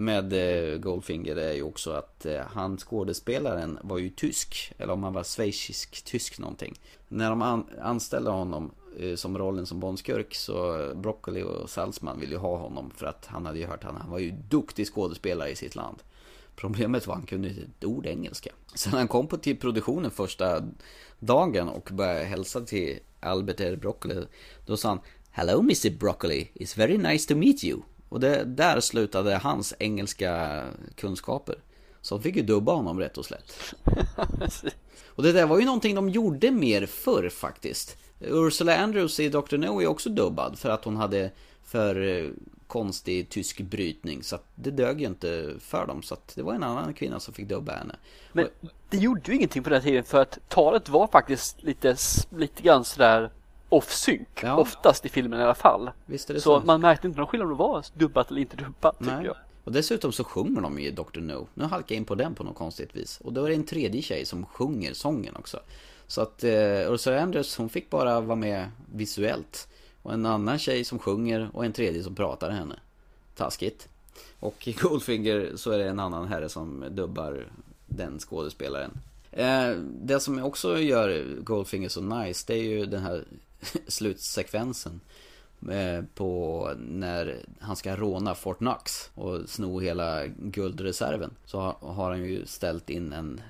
med 0.00 0.32
eh, 0.32 0.78
Goldfinger 0.78 1.36
är 1.36 1.52
ju 1.52 1.62
också 1.62 1.90
att 1.90 2.26
eh, 2.26 2.40
han 2.52 2.78
skådespelaren 2.78 3.78
var 3.82 3.98
ju 3.98 4.10
tysk. 4.10 4.72
Eller 4.78 4.92
om 4.92 5.02
han 5.02 5.12
var 5.12 5.24
schweizisk 5.24 6.04
tysk 6.04 6.38
någonting. 6.38 6.80
När 7.08 7.30
de 7.30 7.42
an 7.42 7.66
anställde 7.82 8.30
honom 8.30 8.70
eh, 8.98 9.14
som 9.14 9.38
rollen 9.38 9.66
som 9.66 9.80
Bondskurk 9.80 10.34
så 10.34 10.88
Broccoli 10.94 11.42
och 11.42 11.70
Salzman 11.70 12.20
ville 12.20 12.32
ju 12.32 12.38
ha 12.38 12.56
honom 12.56 12.90
för 12.96 13.06
att 13.06 13.26
han 13.26 13.46
hade 13.46 13.58
ju 13.58 13.66
hört 13.66 13.84
att 13.84 13.94
han 13.98 14.10
var 14.10 14.18
ju 14.18 14.30
duktig 14.30 14.86
skådespelare 14.86 15.50
i 15.50 15.56
sitt 15.56 15.74
land. 15.74 16.02
Problemet 16.56 17.06
var 17.06 17.14
att 17.14 17.20
han 17.20 17.26
kunde 17.26 17.48
inte 17.48 17.62
ett 17.62 17.84
ord 17.84 18.06
engelska. 18.06 18.50
Så 18.74 18.90
när 18.90 18.98
han 18.98 19.08
kom 19.08 19.26
på 19.26 19.36
till 19.36 19.56
produktionen 19.56 20.10
första 20.10 20.62
dagen 21.18 21.68
och 21.68 21.88
började 21.92 22.24
hälsa 22.24 22.60
till 22.60 22.98
Albert 23.20 23.60
R. 23.60 23.76
Broccoli. 23.76 24.24
Då 24.66 24.76
sa 24.76 24.88
han 24.88 25.00
Hello 25.32 25.60
Mr. 25.60 25.90
Broccoli, 25.90 26.50
it's 26.54 26.78
very 26.78 26.98
nice 26.98 27.28
to 27.28 27.36
meet 27.36 27.64
you. 27.64 27.80
Och 28.08 28.20
det, 28.20 28.44
där 28.44 28.80
slutade 28.80 29.36
hans 29.36 29.74
engelska 29.78 30.64
kunskaper. 30.96 31.56
Så 32.00 32.16
de 32.16 32.22
fick 32.22 32.36
ju 32.36 32.42
dubba 32.42 32.72
honom 32.72 32.98
rätt 33.00 33.18
och 33.18 33.24
slätt. 33.24 33.74
Och 35.06 35.22
det 35.22 35.32
där 35.32 35.46
var 35.46 35.58
ju 35.58 35.64
någonting 35.64 35.94
de 35.94 36.08
gjorde 36.08 36.50
mer 36.50 36.86
förr 36.86 37.28
faktiskt. 37.28 37.96
Ursula 38.20 38.76
Andrews 38.76 39.20
i 39.20 39.28
Dr. 39.28 39.56
No 39.56 39.82
är 39.82 39.86
också 39.86 40.10
dubbad 40.10 40.58
för 40.58 40.70
att 40.70 40.84
hon 40.84 40.96
hade 40.96 41.30
för 41.64 42.06
eh, 42.06 42.30
konstig 42.66 43.28
tysk 43.28 43.60
brytning. 43.60 44.22
Så 44.22 44.38
det 44.54 44.70
dög 44.70 45.00
ju 45.00 45.06
inte 45.06 45.54
för 45.60 45.86
dem. 45.86 46.02
Så 46.02 46.16
det 46.34 46.42
var 46.42 46.54
en 46.54 46.62
annan 46.62 46.94
kvinna 46.94 47.20
som 47.20 47.34
fick 47.34 47.48
dubba 47.48 47.72
henne. 47.72 47.96
Men 48.32 48.48
det 48.90 48.96
gjorde 48.96 49.20
ju 49.30 49.36
ingenting 49.36 49.62
på 49.62 49.70
den 49.70 49.82
tiden 49.82 50.04
för 50.04 50.22
att 50.22 50.38
talet 50.48 50.88
var 50.88 51.06
faktiskt 51.06 51.62
lite, 51.62 51.96
lite 52.30 52.62
grann 52.62 52.84
sådär 52.84 53.30
off-sync. 53.70 54.28
Ja. 54.42 54.56
Oftast 54.56 55.06
i 55.06 55.08
filmen 55.08 55.40
i 55.40 55.42
alla 55.42 55.54
fall. 55.54 55.90
Visst 56.06 56.30
är 56.30 56.34
det 56.34 56.40
Så 56.40 56.60
så? 56.60 56.66
man 56.66 56.80
märkte 56.80 57.06
inte 57.06 57.18
någon 57.18 57.26
skillnad 57.26 57.46
om 57.46 57.56
det 57.56 57.62
var 57.64 57.84
dubbat 57.94 58.30
eller 58.30 58.40
inte 58.40 58.56
dubbat 58.56 58.98
tycker 58.98 59.16
Nej. 59.16 59.26
jag. 59.26 59.36
Och 59.64 59.72
dessutom 59.72 60.12
så 60.12 60.24
sjunger 60.24 60.60
de 60.60 60.78
ju 60.80 60.90
Dr. 60.90 61.20
No. 61.20 61.46
Nu 61.54 61.64
halkar 61.64 61.94
jag 61.94 61.96
in 61.96 62.04
på 62.04 62.14
den 62.14 62.34
på 62.34 62.44
något 62.44 62.56
konstigt 62.56 62.96
vis. 62.96 63.20
Och 63.24 63.32
då 63.32 63.44
är 63.44 63.48
det 63.48 63.54
en 63.54 63.66
tredje 63.66 64.02
tjej 64.02 64.24
som 64.24 64.46
sjunger 64.46 64.92
sången 64.94 65.36
också. 65.36 65.60
Så 66.06 66.20
att 66.20 66.44
eh, 66.44 66.92
Ursula 66.92 67.20
Andress 67.20 67.56
hon 67.56 67.68
fick 67.68 67.90
bara 67.90 68.20
vara 68.20 68.36
med 68.36 68.70
visuellt. 68.94 69.68
Och 70.02 70.12
en 70.12 70.26
annan 70.26 70.58
tjej 70.58 70.84
som 70.84 70.98
sjunger 70.98 71.50
och 71.52 71.64
en 71.64 71.72
tredje 71.72 72.02
som 72.02 72.14
pratar 72.14 72.50
henne. 72.50 72.74
Taskigt. 73.36 73.88
Och 74.40 74.68
i 74.68 74.72
Goldfinger 74.80 75.52
så 75.56 75.70
är 75.70 75.78
det 75.78 75.88
en 75.88 76.00
annan 76.00 76.28
herre 76.28 76.48
som 76.48 76.84
dubbar 76.90 77.46
den 77.86 78.18
skådespelaren. 78.18 78.90
Eh, 79.32 79.70
det 80.02 80.20
som 80.20 80.44
också 80.44 80.78
gör 80.78 81.24
Goldfinger 81.40 81.88
så 81.88 82.00
nice 82.00 82.44
det 82.46 82.54
är 82.54 82.62
ju 82.62 82.86
den 82.86 83.02
här 83.02 83.24
slutsekvensen. 83.86 85.00
eh, 85.70 86.04
På 86.14 86.72
när 86.78 87.38
han 87.60 87.76
ska 87.76 87.96
råna 87.96 88.34
Fort 88.34 88.58
Knox 88.58 89.10
och 89.14 89.48
sno 89.48 89.80
hela 89.80 90.26
guldreserven. 90.26 91.30
Så 91.44 91.60
har- 91.80 92.10
han 92.10 92.24
ju 92.24 92.46
ställt 92.46 92.90
in 92.90 93.12
en, 93.12 93.40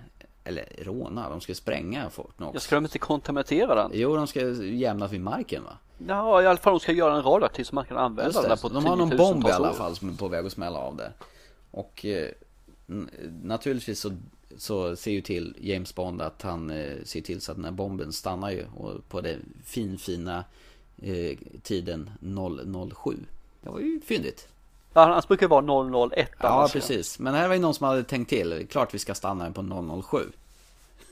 eller 0.44 0.64
råna, 0.78 1.28
de 1.28 1.40
ska 1.40 1.54
spränga 1.54 2.10
Fort 2.10 2.36
Knox. 2.36 2.52
Jag 2.54 2.62
ska 2.62 2.74
de 2.74 2.84
inte 2.84 2.98
kontaminera 2.98 3.74
den? 3.74 3.90
Jo, 3.94 4.16
de 4.16 4.26
ska 4.26 4.40
jämna 4.64 5.06
vid 5.06 5.20
marken 5.20 5.64
va? 5.64 5.78
Ja, 6.08 6.42
i 6.42 6.46
alla 6.46 6.58
fall 6.58 6.72
de 6.72 6.80
ska 6.80 6.92
göra 6.92 7.16
en 7.16 7.22
radioaktiv 7.22 7.64
som 7.64 7.74
man 7.74 7.84
kan 7.84 7.96
använda 7.96 8.42
den 8.42 8.58
på 8.58 8.68
de 8.68 8.84
har 8.86 8.96
någon 8.96 9.16
bomb 9.16 9.46
i 9.48 9.50
alla 9.50 9.72
fall 9.72 9.96
som 9.96 10.08
är 10.08 10.12
på 10.16 10.28
väg 10.28 10.46
att 10.46 10.52
smälla 10.52 10.78
av 10.78 10.96
där. 10.96 11.12
Och 11.70 12.04
eh, 12.04 12.28
naturligtvis 13.42 14.00
så, 14.00 14.10
så 14.56 14.96
ser 14.96 15.10
ju 15.10 15.20
till 15.20 15.56
James 15.60 15.94
Bond 15.94 16.22
att 16.22 16.42
han 16.42 16.70
eh, 16.70 16.96
ser 17.04 17.20
till 17.20 17.40
så 17.40 17.52
att 17.52 17.56
den 17.56 17.64
här 17.64 17.72
bomben 17.72 18.12
stannar 18.12 18.50
ju 18.50 18.64
och 18.76 19.08
på 19.08 19.20
den 19.20 19.40
finfina 19.64 20.44
eh, 21.02 21.38
tiden 21.62 22.10
007. 22.94 23.16
Det 23.62 23.70
var 23.70 23.80
ju 23.80 24.00
fyndigt. 24.00 24.48
Ja, 24.92 25.00
annars 25.00 25.28
brukar 25.28 25.48
det 25.48 25.50
vara 25.50 26.08
001 26.08 26.28
Ja, 26.40 26.48
annars. 26.48 26.72
precis. 26.72 27.18
Men 27.18 27.34
här 27.34 27.48
var 27.48 27.54
ju 27.54 27.60
någon 27.60 27.74
som 27.74 27.86
hade 27.86 28.02
tänkt 28.04 28.28
till. 28.28 28.66
Klart 28.70 28.94
vi 28.94 28.98
ska 28.98 29.14
stanna 29.14 29.44
den 29.44 29.52
på 29.52 30.02
007. 30.02 30.18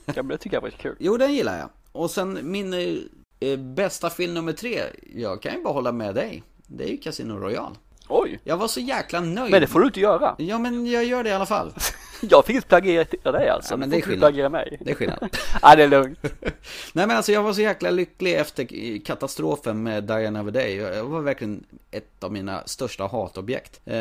Ja, 0.05 0.13
men 0.15 0.27
det 0.27 0.37
tycker 0.37 0.55
jag 0.57 0.61
var 0.61 0.69
kul. 0.69 0.95
Jo, 0.99 1.17
den 1.17 1.33
gillar 1.33 1.57
jag. 1.59 1.69
Och 1.91 2.11
sen 2.11 2.39
min 2.43 2.73
eh, 2.73 2.97
eh, 3.39 3.59
bästa 3.59 4.09
film 4.09 4.33
nummer 4.33 4.53
tre. 4.53 4.81
Jag 5.15 5.41
kan 5.41 5.53
ju 5.55 5.63
bara 5.63 5.73
hålla 5.73 5.91
med 5.91 6.15
dig. 6.15 6.43
Det 6.67 6.83
är 6.83 6.87
ju 6.87 6.97
Casino 6.97 7.33
Royale. 7.33 7.75
Oj! 8.09 8.39
Jag 8.43 8.57
var 8.57 8.67
så 8.67 8.79
jäkla 8.79 9.19
nöjd. 9.19 9.51
Men 9.51 9.61
det 9.61 9.67
får 9.67 9.79
du 9.79 9.85
inte 9.85 9.99
göra. 9.99 10.35
Ja, 10.37 10.59
men 10.59 10.85
jag 10.87 11.05
gör 11.05 11.23
det 11.23 11.29
i 11.29 11.33
alla 11.33 11.45
fall. 11.45 11.73
Jag 12.21 12.45
fick 12.45 12.55
inte 12.55 12.67
plagiera 12.67 13.31
dig 13.31 13.49
alltså. 13.49 13.73
Ja, 13.73 13.77
men 13.77 13.89
det 13.89 13.97
är 13.97 14.01
skillnad. 14.01 14.19
plagiera 14.19 14.49
mig. 14.49 14.77
Det 14.81 14.91
är 14.91 14.95
skillnad. 14.95 15.29
Ja, 15.61 15.75
det 15.75 15.83
är 15.83 15.87
lugnt. 15.87 16.19
Nej 16.93 17.07
men 17.07 17.11
alltså 17.11 17.31
jag 17.31 17.43
var 17.43 17.53
så 17.53 17.61
jäkla 17.61 17.89
lycklig 17.89 18.35
efter 18.35 18.65
katastrofen 19.05 19.83
med 19.83 20.03
Diana 20.03 20.41
of 20.41 20.47
Day. 20.47 20.75
Jag 20.75 21.03
var 21.03 21.21
verkligen 21.21 21.63
ett 21.91 22.23
av 22.23 22.31
mina 22.31 22.63
största 22.65 23.07
hatobjekt. 23.07 23.81
Eh, 23.85 23.93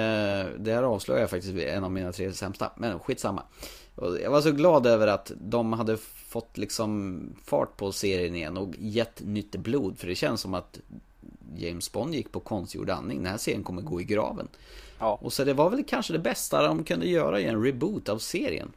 det 0.58 0.72
här 0.72 0.82
avslöjar 0.82 1.20
jag 1.20 1.30
faktiskt 1.30 1.54
en 1.54 1.84
av 1.84 1.92
mina 1.92 2.12
tre 2.12 2.32
sämsta. 2.32 2.72
Men 2.76 2.98
skitsamma. 2.98 3.42
Jag 4.22 4.30
var 4.30 4.40
så 4.40 4.52
glad 4.52 4.86
över 4.86 5.06
att 5.06 5.32
de 5.36 5.72
hade 5.72 5.96
fått 6.28 6.58
liksom 6.58 7.20
fart 7.44 7.76
på 7.76 7.92
serien 7.92 8.34
igen 8.34 8.56
och 8.56 8.74
gett 8.78 9.20
nytt 9.20 9.56
blod. 9.56 9.98
För 9.98 10.06
det 10.06 10.14
känns 10.14 10.40
som 10.40 10.54
att 10.54 10.78
James 11.56 11.92
Bond 11.92 12.14
gick 12.14 12.32
på 12.32 12.40
konstgjord 12.40 12.90
andning. 12.90 13.22
Den 13.22 13.30
här 13.30 13.38
serien 13.38 13.62
kommer 13.62 13.82
gå 13.82 14.00
i 14.00 14.04
graven. 14.04 14.48
Ja. 14.98 15.18
Och 15.22 15.32
så 15.32 15.44
det 15.44 15.54
var 15.54 15.70
väl 15.70 15.84
kanske 15.84 16.12
det 16.12 16.18
bästa 16.18 16.62
de 16.62 16.84
kunde 16.84 17.06
göra 17.06 17.40
i 17.40 17.44
en 17.44 17.64
reboot 17.64 18.08
av 18.08 18.18
serien. 18.18 18.72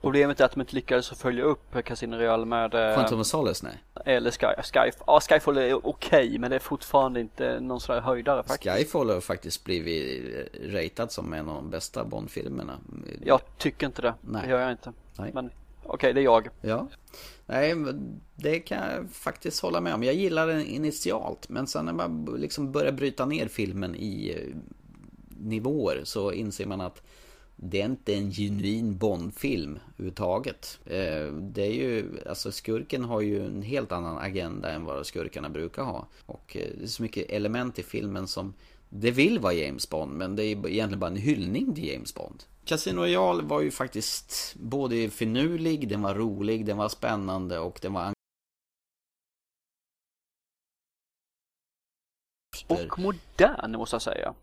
Problemet 0.00 0.40
är 0.40 0.44
att 0.44 0.52
de 0.52 0.60
inte 0.60 0.74
lyckades 0.74 1.08
följa 1.08 1.44
upp 1.44 1.84
Casino 1.84 2.16
Royale 2.16 2.44
med 2.44 2.74
eh, 2.74 2.94
Quantum 2.94 3.20
of 3.20 3.26
Solace, 3.26 3.66
nej. 3.66 4.04
eller 4.14 4.30
Sky, 4.30 4.62
Sky, 4.62 4.90
ja, 5.06 5.20
Skyfall 5.20 5.56
är 5.56 5.86
okej 5.86 6.38
men 6.38 6.50
det 6.50 6.56
är 6.56 6.60
fortfarande 6.60 7.20
inte 7.20 7.60
någon 7.60 7.80
sån 7.80 7.94
där 7.94 8.02
höjdare 8.02 8.42
faktiskt. 8.42 8.76
Skyfall 8.76 9.10
har 9.10 9.20
faktiskt 9.20 9.64
blivit 9.64 10.48
ratad 10.62 11.12
som 11.12 11.32
en 11.32 11.48
av 11.48 11.54
de 11.54 11.70
bästa 11.70 12.04
Bond-filmerna. 12.04 12.78
Jag 13.24 13.40
tycker 13.58 13.86
inte 13.86 14.02
det. 14.02 14.14
Nej. 14.20 14.42
Det 14.42 14.50
gör 14.50 14.60
jag 14.60 14.70
inte. 14.70 14.92
Nej. 15.18 15.30
Men 15.34 15.50
okej, 15.88 16.14
det 16.14 16.20
är 16.20 16.24
jag. 16.24 16.48
Ja. 16.60 16.88
Nej, 17.46 17.74
det 18.34 18.58
kan 18.58 18.78
jag 18.78 19.10
faktiskt 19.10 19.62
hålla 19.62 19.80
med 19.80 19.94
om. 19.94 20.02
Jag 20.02 20.14
gillar 20.14 20.46
den 20.46 20.66
initialt, 20.66 21.48
men 21.48 21.66
sen 21.66 21.84
när 21.84 21.92
man 21.92 22.36
liksom 22.38 22.72
börjar 22.72 22.92
bryta 22.92 23.26
ner 23.26 23.48
filmen 23.48 23.94
i 23.94 24.34
eh, 24.36 24.56
nivåer 25.28 26.00
så 26.04 26.32
inser 26.32 26.66
man 26.66 26.80
att 26.80 27.02
det 27.56 27.80
är 27.80 27.84
inte 27.84 28.14
en 28.14 28.30
genuin 28.30 28.98
Bond-film 28.98 29.78
överhuvudtaget. 29.94 30.78
Eh, 30.84 31.32
det 31.32 31.62
är 31.62 31.72
ju, 31.72 32.20
alltså 32.26 32.52
skurken 32.52 33.04
har 33.04 33.20
ju 33.20 33.46
en 33.46 33.62
helt 33.62 33.92
annan 33.92 34.18
agenda 34.18 34.70
än 34.70 34.84
vad 34.84 35.06
skurkarna 35.06 35.48
brukar 35.48 35.82
ha. 35.82 36.06
Och 36.26 36.56
eh, 36.56 36.68
det 36.78 36.84
är 36.84 36.88
så 36.88 37.02
mycket 37.02 37.30
element 37.30 37.78
i 37.78 37.82
filmen 37.82 38.26
som 38.26 38.54
det 38.88 39.10
vill 39.10 39.38
vara 39.38 39.52
James 39.52 39.90
Bond, 39.90 40.12
men 40.12 40.36
det 40.36 40.44
är 40.44 40.68
egentligen 40.68 41.00
bara 41.00 41.10
en 41.10 41.16
hyllning 41.16 41.74
till 41.74 41.88
James 41.88 42.14
Bond. 42.14 42.44
Casino 42.66 43.00
Royale 43.00 43.42
var 43.42 43.60
ju 43.60 43.70
faktiskt 43.70 44.54
både 44.56 45.10
finurlig, 45.10 45.88
den 45.88 46.02
var 46.02 46.14
rolig, 46.14 46.66
den 46.66 46.76
var 46.76 46.88
spännande 46.88 47.58
och 47.58 47.78
den 47.82 47.92
var 47.92 48.12
Och 52.66 52.98
modern 52.98 53.72
måste 53.72 53.94
jag 53.94 54.02
säga. 54.02 54.34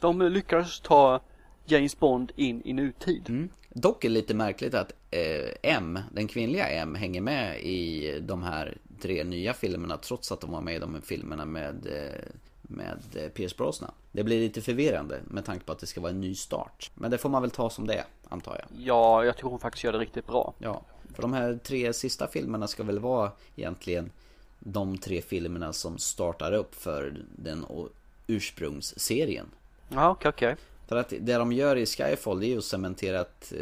De 0.00 0.22
lyckades 0.22 0.80
ta 0.80 1.20
James 1.64 1.98
Bond 1.98 2.32
in 2.36 2.62
i 2.64 2.72
nutid. 2.72 3.30
Mm. 3.30 3.48
Dock 3.68 4.04
är 4.04 4.08
det 4.08 4.14
lite 4.14 4.34
märkligt 4.34 4.74
att 4.74 4.92
eh, 5.10 5.76
M, 5.76 5.98
den 6.12 6.28
kvinnliga 6.28 6.68
M, 6.68 6.94
hänger 6.94 7.20
med 7.20 7.60
i 7.60 8.10
de 8.20 8.42
här 8.42 8.78
tre 9.00 9.24
nya 9.24 9.54
filmerna 9.54 9.96
trots 9.96 10.32
att 10.32 10.40
de 10.40 10.50
var 10.50 10.60
med 10.60 10.74
i 10.74 10.78
de 10.78 11.02
filmerna 11.02 11.44
med, 11.44 11.86
eh, 11.86 12.28
med 12.68 12.98
eh, 13.14 13.28
Pierce 13.28 13.56
Brosnan. 13.56 13.90
Det 14.12 14.24
blir 14.24 14.40
lite 14.40 14.60
förvirrande 14.60 15.20
med 15.24 15.44
tanke 15.44 15.64
på 15.64 15.72
att 15.72 15.78
det 15.78 15.86
ska 15.86 16.00
vara 16.00 16.10
en 16.10 16.20
ny 16.20 16.34
start. 16.34 16.90
Men 16.94 17.10
det 17.10 17.18
får 17.18 17.28
man 17.28 17.42
väl 17.42 17.50
ta 17.50 17.70
som 17.70 17.86
det 17.86 17.94
är, 17.94 18.04
antar 18.28 18.56
jag. 18.58 18.80
Ja, 18.86 19.24
jag 19.24 19.36
tycker 19.36 19.48
hon 19.48 19.58
faktiskt 19.58 19.84
gör 19.84 19.92
det 19.92 19.98
riktigt 19.98 20.26
bra. 20.26 20.54
Ja, 20.58 20.82
för 21.14 21.22
de 21.22 21.32
här 21.32 21.58
tre 21.62 21.92
sista 21.92 22.28
filmerna 22.28 22.66
ska 22.66 22.82
väl 22.82 22.98
vara 22.98 23.30
egentligen 23.56 24.10
de 24.58 24.98
tre 24.98 25.22
filmerna 25.22 25.72
som 25.72 25.98
startar 25.98 26.52
upp 26.52 26.74
för 26.74 27.24
den 27.36 27.66
ursprungsserien. 28.26 29.46
Ja, 29.88 30.10
okej, 30.10 30.28
okej. 30.28 30.56
För 30.86 30.96
att 30.96 31.12
det 31.20 31.34
de 31.34 31.52
gör 31.52 31.76
i 31.76 31.86
Skyfall 31.86 32.40
det 32.40 32.46
är 32.46 32.48
ju 32.48 32.58
att 32.58 32.64
cementera 32.64 33.20
att 33.20 33.52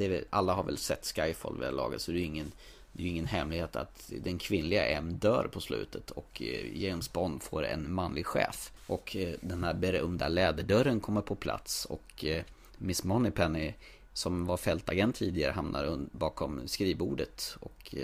eh, 0.00 0.20
alla 0.30 0.52
har 0.52 0.64
väl 0.64 0.76
sett 0.76 1.06
Skyfall 1.06 1.60
vid 1.60 1.72
laget 1.72 2.00
så 2.00 2.12
det 2.12 2.18
är 2.18 2.24
ingen, 2.24 2.52
det 2.92 3.02
är 3.02 3.04
ju 3.04 3.10
ingen 3.10 3.26
hemlighet 3.26 3.76
att 3.76 4.12
den 4.22 4.38
kvinnliga 4.38 4.86
M 4.86 5.18
dör 5.18 5.48
på 5.52 5.60
slutet 5.60 6.10
och 6.10 6.42
eh, 6.42 6.82
James 6.82 7.12
Bond 7.12 7.42
får 7.42 7.64
en 7.64 7.92
manlig 7.92 8.26
chef. 8.26 8.72
Och 8.86 9.16
eh, 9.16 9.34
den 9.40 9.64
här 9.64 9.74
berömda 9.74 10.28
läderdörren 10.28 11.00
kommer 11.00 11.22
på 11.22 11.34
plats 11.34 11.84
och 11.84 12.24
eh, 12.24 12.42
Miss 12.78 13.04
Moneypenny 13.04 13.74
som 14.12 14.46
var 14.46 14.56
fältagent 14.56 15.16
tidigare 15.16 15.52
hamnar 15.52 15.98
bakom 16.12 16.68
skrivbordet 16.68 17.56
och 17.60 17.94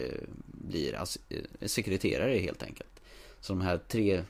blir 0.46 0.98
sekreterare 1.66 2.38
helt 2.38 2.62
enkelt. 2.62 3.00
Så 3.40 3.52
de 3.52 3.60
här 3.60 3.78
tre 3.88 4.24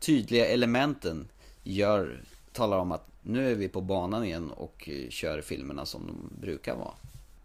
tydliga 0.00 0.46
elementen 0.46 1.28
gör, 1.62 2.20
talar 2.52 2.78
om 2.78 2.92
att 2.92 3.06
nu 3.22 3.50
är 3.50 3.54
vi 3.54 3.68
på 3.68 3.80
banan 3.80 4.24
igen 4.24 4.50
och 4.50 4.88
kör 5.08 5.40
filmerna 5.40 5.86
som 5.86 6.06
de 6.06 6.40
brukar 6.40 6.76
vara. 6.76 6.94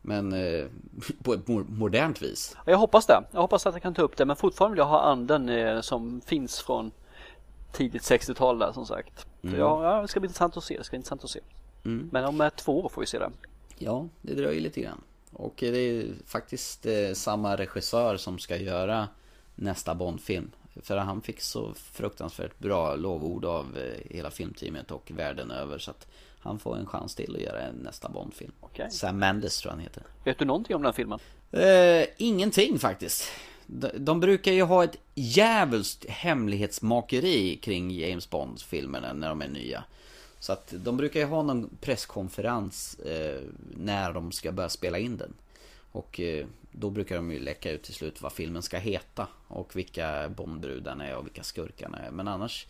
Men 0.07 0.33
eh, 0.33 0.65
på 1.23 1.33
ett 1.33 1.45
mo- 1.45 1.69
modernt 1.69 2.21
vis. 2.21 2.55
Jag 2.65 2.77
hoppas 2.77 3.05
det. 3.05 3.23
Jag 3.31 3.41
hoppas 3.41 3.65
att 3.65 3.73
jag 3.75 3.81
kan 3.81 3.93
ta 3.93 4.01
upp 4.01 4.17
det. 4.17 4.25
Men 4.25 4.35
fortfarande 4.35 4.73
vill 4.73 4.79
jag 4.79 4.85
ha 4.85 5.01
anden 5.01 5.49
eh, 5.49 5.81
som 5.81 6.21
finns 6.25 6.59
från 6.59 6.91
tidigt 7.71 8.01
60-tal 8.01 8.59
där 8.59 8.71
som 8.71 8.85
sagt. 8.85 9.25
Mm. 9.43 9.59
Ja, 9.59 9.83
ja, 9.83 10.01
det 10.01 10.07
ska 10.07 10.19
bli 10.19 10.27
intressant 10.27 10.57
att 10.57 10.63
se. 10.63 10.77
Det 10.77 10.83
ska 10.83 10.91
bli 10.91 10.97
intressant 10.97 11.23
att 11.23 11.29
se. 11.29 11.39
Men 12.11 12.25
om 12.25 12.41
eh, 12.41 12.49
två 12.49 12.85
år 12.85 12.89
får 12.89 13.01
vi 13.01 13.07
se 13.07 13.19
det. 13.19 13.31
Ja, 13.77 14.07
det 14.21 14.33
dröjer 14.33 14.61
lite 14.61 14.81
grann. 14.81 15.01
Och 15.33 15.53
det 15.57 15.67
är 15.67 16.05
faktiskt 16.25 16.85
eh, 16.85 17.13
samma 17.13 17.55
regissör 17.57 18.17
som 18.17 18.39
ska 18.39 18.57
göra 18.57 19.07
nästa 19.55 19.95
Bondfilm. 19.95 20.51
För 20.81 20.97
han 20.97 21.21
fick 21.21 21.41
så 21.41 21.73
fruktansvärt 21.73 22.59
bra 22.59 22.95
lovord 22.95 23.45
av 23.45 23.77
eh, 23.77 24.15
hela 24.15 24.31
filmteamet 24.31 24.91
och 24.91 25.11
världen 25.15 25.51
över. 25.51 25.77
Så 25.77 25.91
att 25.91 26.07
han 26.47 26.59
får 26.59 26.77
en 26.77 26.85
chans 26.85 27.15
till 27.15 27.35
att 27.35 27.41
göra 27.41 27.71
nästa 27.71 28.09
Bondfilm. 28.09 28.51
Okej. 28.59 28.91
Sam 28.91 29.19
Mendes 29.19 29.61
tror 29.61 29.71
jag 29.71 29.75
han 29.75 29.83
heter. 29.83 30.03
Vet 30.23 30.39
du 30.39 30.45
någonting 30.45 30.75
om 30.75 30.81
den 30.81 30.93
filmen? 30.93 31.19
Eh, 31.51 32.05
ingenting 32.17 32.79
faktiskt. 32.79 33.31
De, 33.65 33.89
de 33.97 34.19
brukar 34.19 34.51
ju 34.51 34.61
ha 34.61 34.83
ett 34.83 34.97
djävulskt 35.15 36.05
hemlighetsmakeri 36.09 37.55
kring 37.55 37.91
James 37.91 38.29
Bond-filmerna 38.29 39.13
när 39.13 39.29
de 39.29 39.41
är 39.41 39.47
nya. 39.47 39.83
Så 40.39 40.53
att 40.53 40.73
de 40.77 40.97
brukar 40.97 41.19
ju 41.19 41.25
ha 41.25 41.43
någon 41.43 41.69
presskonferens 41.81 42.99
eh, 42.99 43.41
när 43.77 44.13
de 44.13 44.31
ska 44.31 44.51
börja 44.51 44.69
spela 44.69 44.97
in 44.97 45.17
den. 45.17 45.33
Och 45.91 46.19
eh, 46.19 46.45
då 46.71 46.89
brukar 46.89 47.15
de 47.15 47.31
ju 47.31 47.39
läcka 47.39 47.71
ut 47.71 47.83
till 47.83 47.93
slut 47.93 48.21
vad 48.21 48.31
filmen 48.31 48.61
ska 48.61 48.77
heta. 48.77 49.27
Och 49.47 49.75
vilka 49.75 50.29
Bondbrudarna 50.29 51.07
är 51.07 51.15
och 51.15 51.25
vilka 51.25 51.43
skurkarna 51.43 51.97
är. 51.97 52.11
Men 52.11 52.27
annars 52.27 52.67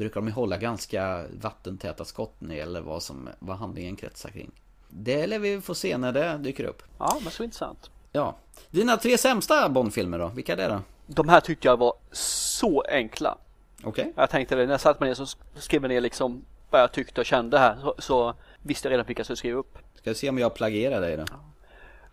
brukar 0.00 0.20
de 0.20 0.26
ju 0.26 0.32
hålla 0.32 0.56
ganska 0.56 1.24
vattentäta 1.40 2.04
skott 2.04 2.34
när 2.38 2.48
det 2.48 2.54
gäller 2.54 2.80
vad, 2.80 3.02
som, 3.02 3.28
vad 3.38 3.56
handlingen 3.56 3.96
kretsar 3.96 4.30
kring. 4.30 4.50
Det 4.88 5.26
lär 5.26 5.38
vi 5.38 5.60
få 5.60 5.74
se 5.74 5.98
när 5.98 6.12
det 6.12 6.38
dyker 6.38 6.64
upp. 6.64 6.82
Ja, 6.98 7.18
men 7.22 7.32
så 7.32 7.44
intressant. 7.44 7.90
Ja. 8.12 8.36
Dina 8.70 8.96
tre 8.96 9.18
sämsta 9.18 9.68
Bondfilmer 9.68 10.18
då? 10.18 10.28
Vilka 10.28 10.52
är 10.52 10.56
det 10.56 10.68
då? 10.68 10.80
De 11.06 11.28
här 11.28 11.40
tyckte 11.40 11.68
jag 11.68 11.76
var 11.76 11.94
så 12.12 12.82
enkla. 12.88 13.38
Okej. 13.82 14.12
Jag 14.16 14.30
tänkte 14.30 14.56
det, 14.56 14.64
när 14.64 14.72
jag 14.72 14.80
satt 14.80 15.00
mig 15.00 15.08
ner 15.08 15.14
så 15.14 15.26
skrev 15.54 15.82
jag 15.82 15.88
ner 15.88 16.00
liksom 16.00 16.44
vad 16.70 16.80
jag 16.80 16.92
tyckte 16.92 17.20
och 17.20 17.26
kände 17.26 17.58
här. 17.58 17.76
Så, 17.82 17.94
så 17.98 18.34
visste 18.62 18.88
jag 18.88 18.92
redan 18.92 19.06
vilka 19.06 19.20
jag 19.20 19.26
skulle 19.26 19.36
skriva 19.36 19.58
upp. 19.58 19.78
Ska 19.94 20.10
vi 20.10 20.14
se 20.14 20.28
om 20.28 20.38
jag 20.38 20.54
plagierar 20.54 21.00
dig 21.00 21.16
då? 21.16 21.24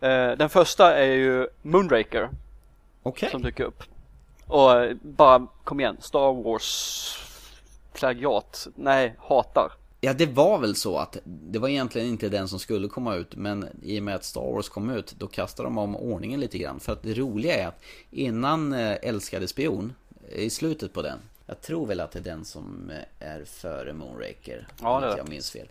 Eh, 0.06 0.36
den 0.36 0.48
första 0.48 0.96
är 0.96 1.12
ju 1.12 1.48
Moonraker 1.62 2.30
Okej. 3.02 3.30
som 3.30 3.42
dyker 3.42 3.64
upp. 3.64 3.82
Och 4.46 4.72
eh, 4.72 4.96
bara, 5.02 5.46
kom 5.64 5.80
igen, 5.80 5.96
Star 6.00 6.42
Wars 6.42 7.27
plagiat. 7.98 8.66
Nej, 8.74 9.14
hatar. 9.18 9.72
Ja, 10.00 10.12
det 10.12 10.26
var 10.26 10.58
väl 10.58 10.74
så 10.74 10.98
att 10.98 11.18
det 11.24 11.58
var 11.58 11.68
egentligen 11.68 12.08
inte 12.08 12.28
den 12.28 12.48
som 12.48 12.58
skulle 12.58 12.88
komma 12.88 13.14
ut, 13.14 13.36
men 13.36 13.68
i 13.82 13.98
och 13.98 14.02
med 14.02 14.14
att 14.14 14.24
Star 14.24 14.52
Wars 14.52 14.68
kom 14.68 14.90
ut, 14.90 15.14
då 15.18 15.26
kastade 15.26 15.66
de 15.66 15.78
om 15.78 15.96
ordningen 15.96 16.40
lite 16.40 16.58
grann. 16.58 16.80
För 16.80 16.92
att 16.92 17.02
det 17.02 17.14
roliga 17.14 17.54
är 17.54 17.66
att 17.66 17.82
innan 18.10 18.72
eh, 18.72 18.96
Älskade 19.02 19.48
Spion, 19.48 19.92
i 20.32 20.50
slutet 20.50 20.92
på 20.92 21.02
den, 21.02 21.18
jag 21.46 21.60
tror 21.60 21.86
väl 21.86 22.00
att 22.00 22.12
det 22.12 22.18
är 22.18 22.22
den 22.22 22.44
som 22.44 22.90
eh, 22.90 23.28
är 23.28 23.44
före 23.44 23.92
Moonraker, 23.92 24.66
Ja, 24.82 24.96
om 24.96 25.02
det 25.02 25.08
är 25.08 25.16
jag 25.16 25.28
minns 25.28 25.50
fel. 25.50 25.68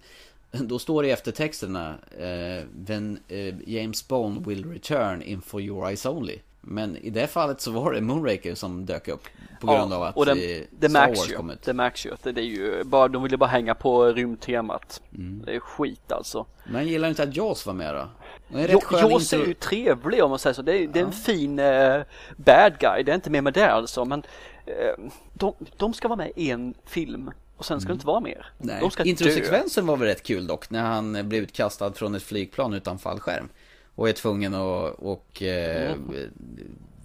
Då 0.51 0.79
står 0.79 1.03
det 1.03 1.09
i 1.09 1.11
eftertexterna, 1.11 1.95
eh, 2.17 2.63
when 2.73 3.19
eh, 3.27 3.55
James 3.65 4.07
Bond 4.07 4.47
will 4.47 4.71
return 4.71 5.21
in 5.21 5.41
for 5.41 5.61
your 5.61 5.87
eyes 5.87 6.05
only. 6.05 6.39
Men 6.61 6.97
i 6.97 7.09
det 7.09 7.27
fallet 7.27 7.61
så 7.61 7.71
var 7.71 7.91
det 7.91 8.01
Moonraker 8.01 8.55
som 8.55 8.85
dök 8.85 9.07
upp 9.07 9.23
på 9.59 9.67
grund 9.67 9.93
av 9.93 10.03
att 10.03 10.17
och 10.17 10.27
eh, 10.27 10.61
det 10.69 10.89
Star 10.89 11.07
Wars 11.07 11.33
kom 11.33 11.49
ut. 11.49 11.61
Det 11.61 11.73
märks 11.73 12.05
ju 12.05 12.13
att 12.13 12.23
det, 12.23 12.29
är 12.29 12.41
ju 12.41 12.83
bara, 12.83 13.07
de 13.07 13.23
ville 13.23 13.37
bara 13.37 13.49
hänga 13.49 13.75
på 13.75 14.05
rymdtemat. 14.05 15.01
Mm. 15.15 15.41
Det 15.45 15.55
är 15.55 15.59
skit 15.59 16.11
alltså. 16.11 16.45
Men 16.65 16.87
gillar 16.87 17.07
du 17.07 17.09
inte 17.09 17.23
att 17.23 17.35
Jaws 17.35 17.65
var 17.65 17.73
med 17.73 17.93
då? 17.95 18.09
Är 18.57 18.69
Jo, 18.71 18.81
Jaws 18.91 19.33
är 19.33 19.45
ju 19.45 19.53
trevlig 19.53 20.23
om 20.23 20.29
man 20.29 20.39
säger 20.39 20.53
så. 20.53 20.61
Det 20.61 20.77
är, 20.77 20.87
det 20.87 20.99
är 20.99 21.03
en 21.03 21.11
fin 21.11 21.59
eh, 21.59 22.01
bad 22.37 22.79
guy. 22.79 23.03
Det 23.03 23.11
är 23.11 23.15
inte 23.15 23.29
mer 23.29 23.41
med 23.41 23.53
det 23.53 23.71
alltså. 23.71 24.05
Men 24.05 24.23
eh, 24.65 25.05
de, 25.33 25.53
de 25.77 25.93
ska 25.93 26.07
vara 26.07 26.17
med 26.17 26.31
i 26.35 26.49
en 26.49 26.73
film 26.85 27.31
och 27.57 27.65
sen 27.65 27.81
ska 27.81 27.87
det 27.87 27.93
inte 27.93 28.07
vara 28.07 28.19
mer. 28.19 28.51
Mm. 28.59 28.67
Nej. 28.73 28.77
De 28.81 28.91
ska 28.91 29.03
dö. 29.03 29.09
Introsekvensen 29.09 29.85
var 29.85 29.97
väl 29.97 30.07
rätt 30.07 30.23
kul 30.23 30.47
dock 30.47 30.69
när 30.69 30.83
han 30.83 31.29
blev 31.29 31.43
utkastad 31.43 31.93
från 31.93 32.15
ett 32.15 32.23
flygplan 32.23 32.73
utan 32.73 32.99
fallskärm. 32.99 33.49
Och 33.97 34.09
är 34.09 34.13
tvungen 34.13 34.53
att 34.53 34.93
och, 34.99 35.41
eh, 35.43 35.95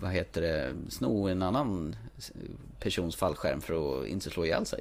vad 0.01 0.11
heter 0.11 0.41
det, 0.43 0.73
sno 0.89 1.29
en 1.29 1.43
annan 1.43 1.97
persons 2.81 3.17
fallskärm 3.17 3.61
för 3.61 4.01
att 4.03 4.07
inte 4.07 4.31
slå 4.31 4.45
ihjäl 4.45 4.67
sig. 4.67 4.81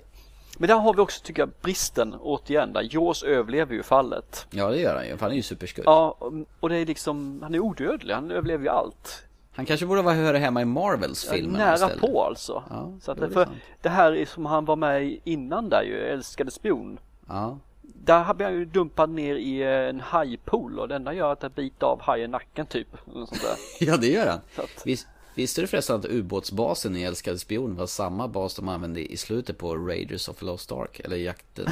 Men 0.58 0.68
där 0.68 0.76
har 0.76 0.94
vi 0.94 1.00
också 1.02 1.22
tycker 1.24 1.42
jag 1.42 1.50
bristen 1.62 2.16
återigen 2.22 2.74
där. 2.74 2.88
Jaws 2.92 3.24
överlever 3.24 3.74
ju 3.74 3.84
fallet. 3.84 4.48
Ja 4.50 4.70
det 4.70 4.78
gör 4.80 4.96
han 4.96 5.08
ju, 5.08 5.18
han 5.20 5.32
är 5.32 5.36
ju 5.36 5.42
superskurk. 5.42 5.86
Ja, 5.88 6.18
och- 6.60 6.70
det 6.70 6.78
är 6.78 6.86
liksom, 6.86 7.40
han 7.44 7.56
är 7.56 7.60
odödlig. 7.60 8.14
Han 8.14 8.32
överlever 8.32 8.64
ju 8.64 8.70
allt. 8.70 9.24
Han 9.54 9.66
kanske 9.66 9.86
borde 9.86 10.02
vara 10.02 10.16
höra 10.16 10.38
hemma 10.38 10.62
i 10.62 10.66
Marvels 10.66 11.26
Ja, 11.28 11.34
filmer 11.34 11.60
nära 11.60 11.74
istället. 11.74 12.00
på 12.02 12.24
alltså. 12.24 12.64
Ja, 12.70 12.94
så 13.02 13.12
att 13.12 13.18
det, 13.20 13.30
för 13.30 13.46
sant. 13.46 13.58
det 13.82 13.90
här 13.90 14.12
är 14.18 14.26
som 14.26 14.46
han 14.46 14.66
var 14.66 14.76
med 14.76 15.04
i 15.06 15.22
innan 15.24 15.70
där 15.70 15.82
ju, 15.84 15.98
Älskade 16.00 16.52
spion. 16.52 17.00
Ja. 17.28 17.58
Där 18.06 18.34
blev 18.34 18.50
han 18.50 18.58
ju 18.60 18.66
dumpad 18.66 19.10
ner 19.10 19.36
i 19.36 19.62
eh, 19.62 19.70
en 19.70 20.00
hajpool 20.00 20.80
och 20.80 20.88
det 20.88 20.96
enda 20.96 21.14
gör 21.14 21.32
att 21.32 21.44
jag 21.44 21.52
biter 21.52 21.86
av 21.86 22.02
hajen 22.02 22.32
nacken 22.32 22.66
typ. 22.66 22.88
Ja 23.80 23.98
det 23.98 24.08
gör 24.08 24.28
han. 24.28 24.40
Att- 24.56 24.86
Vis, 24.86 25.08
visste 25.36 25.62
du 25.62 25.68
förresten 25.68 25.96
att 25.96 26.06
ubåtsbasen 26.06 26.96
i 26.98 27.04
Älskade 27.04 27.38
Spion 27.38 27.76
var 27.76 27.86
samma 27.86 28.28
bas 28.28 28.56
de 28.56 28.68
använde 28.70 29.12
i 29.14 29.18
slutet 29.18 29.58
på 29.58 29.76
Raiders 29.76 30.30
of 30.30 30.38
the 30.40 30.46
Lost 30.46 30.72
Ark? 30.72 31.00
Eller 31.00 31.16
jakten 31.18 31.66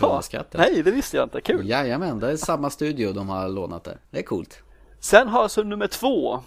på 0.00 0.22
skatten? 0.22 0.60
nej, 0.60 0.82
det 0.82 0.90
visste 0.90 1.16
jag 1.16 1.26
inte. 1.26 1.40
Kul. 1.40 1.68
Jajamän, 1.68 2.20
det 2.20 2.30
är 2.30 2.36
samma 2.36 2.70
studio 2.70 3.12
de 3.12 3.28
har 3.28 3.48
lånat 3.48 3.84
där. 3.84 3.98
Det 4.10 4.18
är 4.18 4.22
coolt. 4.22 4.62
Sen 5.00 5.28
har 5.28 5.40
jag 5.40 5.50
så 5.50 5.62
nummer 5.62 5.86
två, 5.86 6.40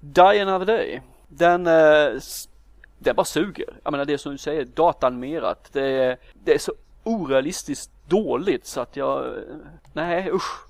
Die 0.00 0.20
Another 0.42 0.66
Day. 0.66 1.00
Den, 1.28 1.66
eh, 1.66 2.20
den 2.98 3.16
bara 3.16 3.24
suger. 3.24 3.74
Jag 3.84 3.90
menar 3.90 4.04
det 4.04 4.18
som 4.18 4.32
du 4.32 4.38
säger, 4.38 4.64
datanimerat. 4.64 5.68
Det, 5.72 6.16
det 6.44 6.54
är 6.54 6.58
så 6.58 6.72
orealistiskt 7.04 7.90
dåligt 8.08 8.66
så 8.66 8.80
att 8.80 8.96
jag, 8.96 9.34
nej 9.92 10.30
usch. 10.32 10.66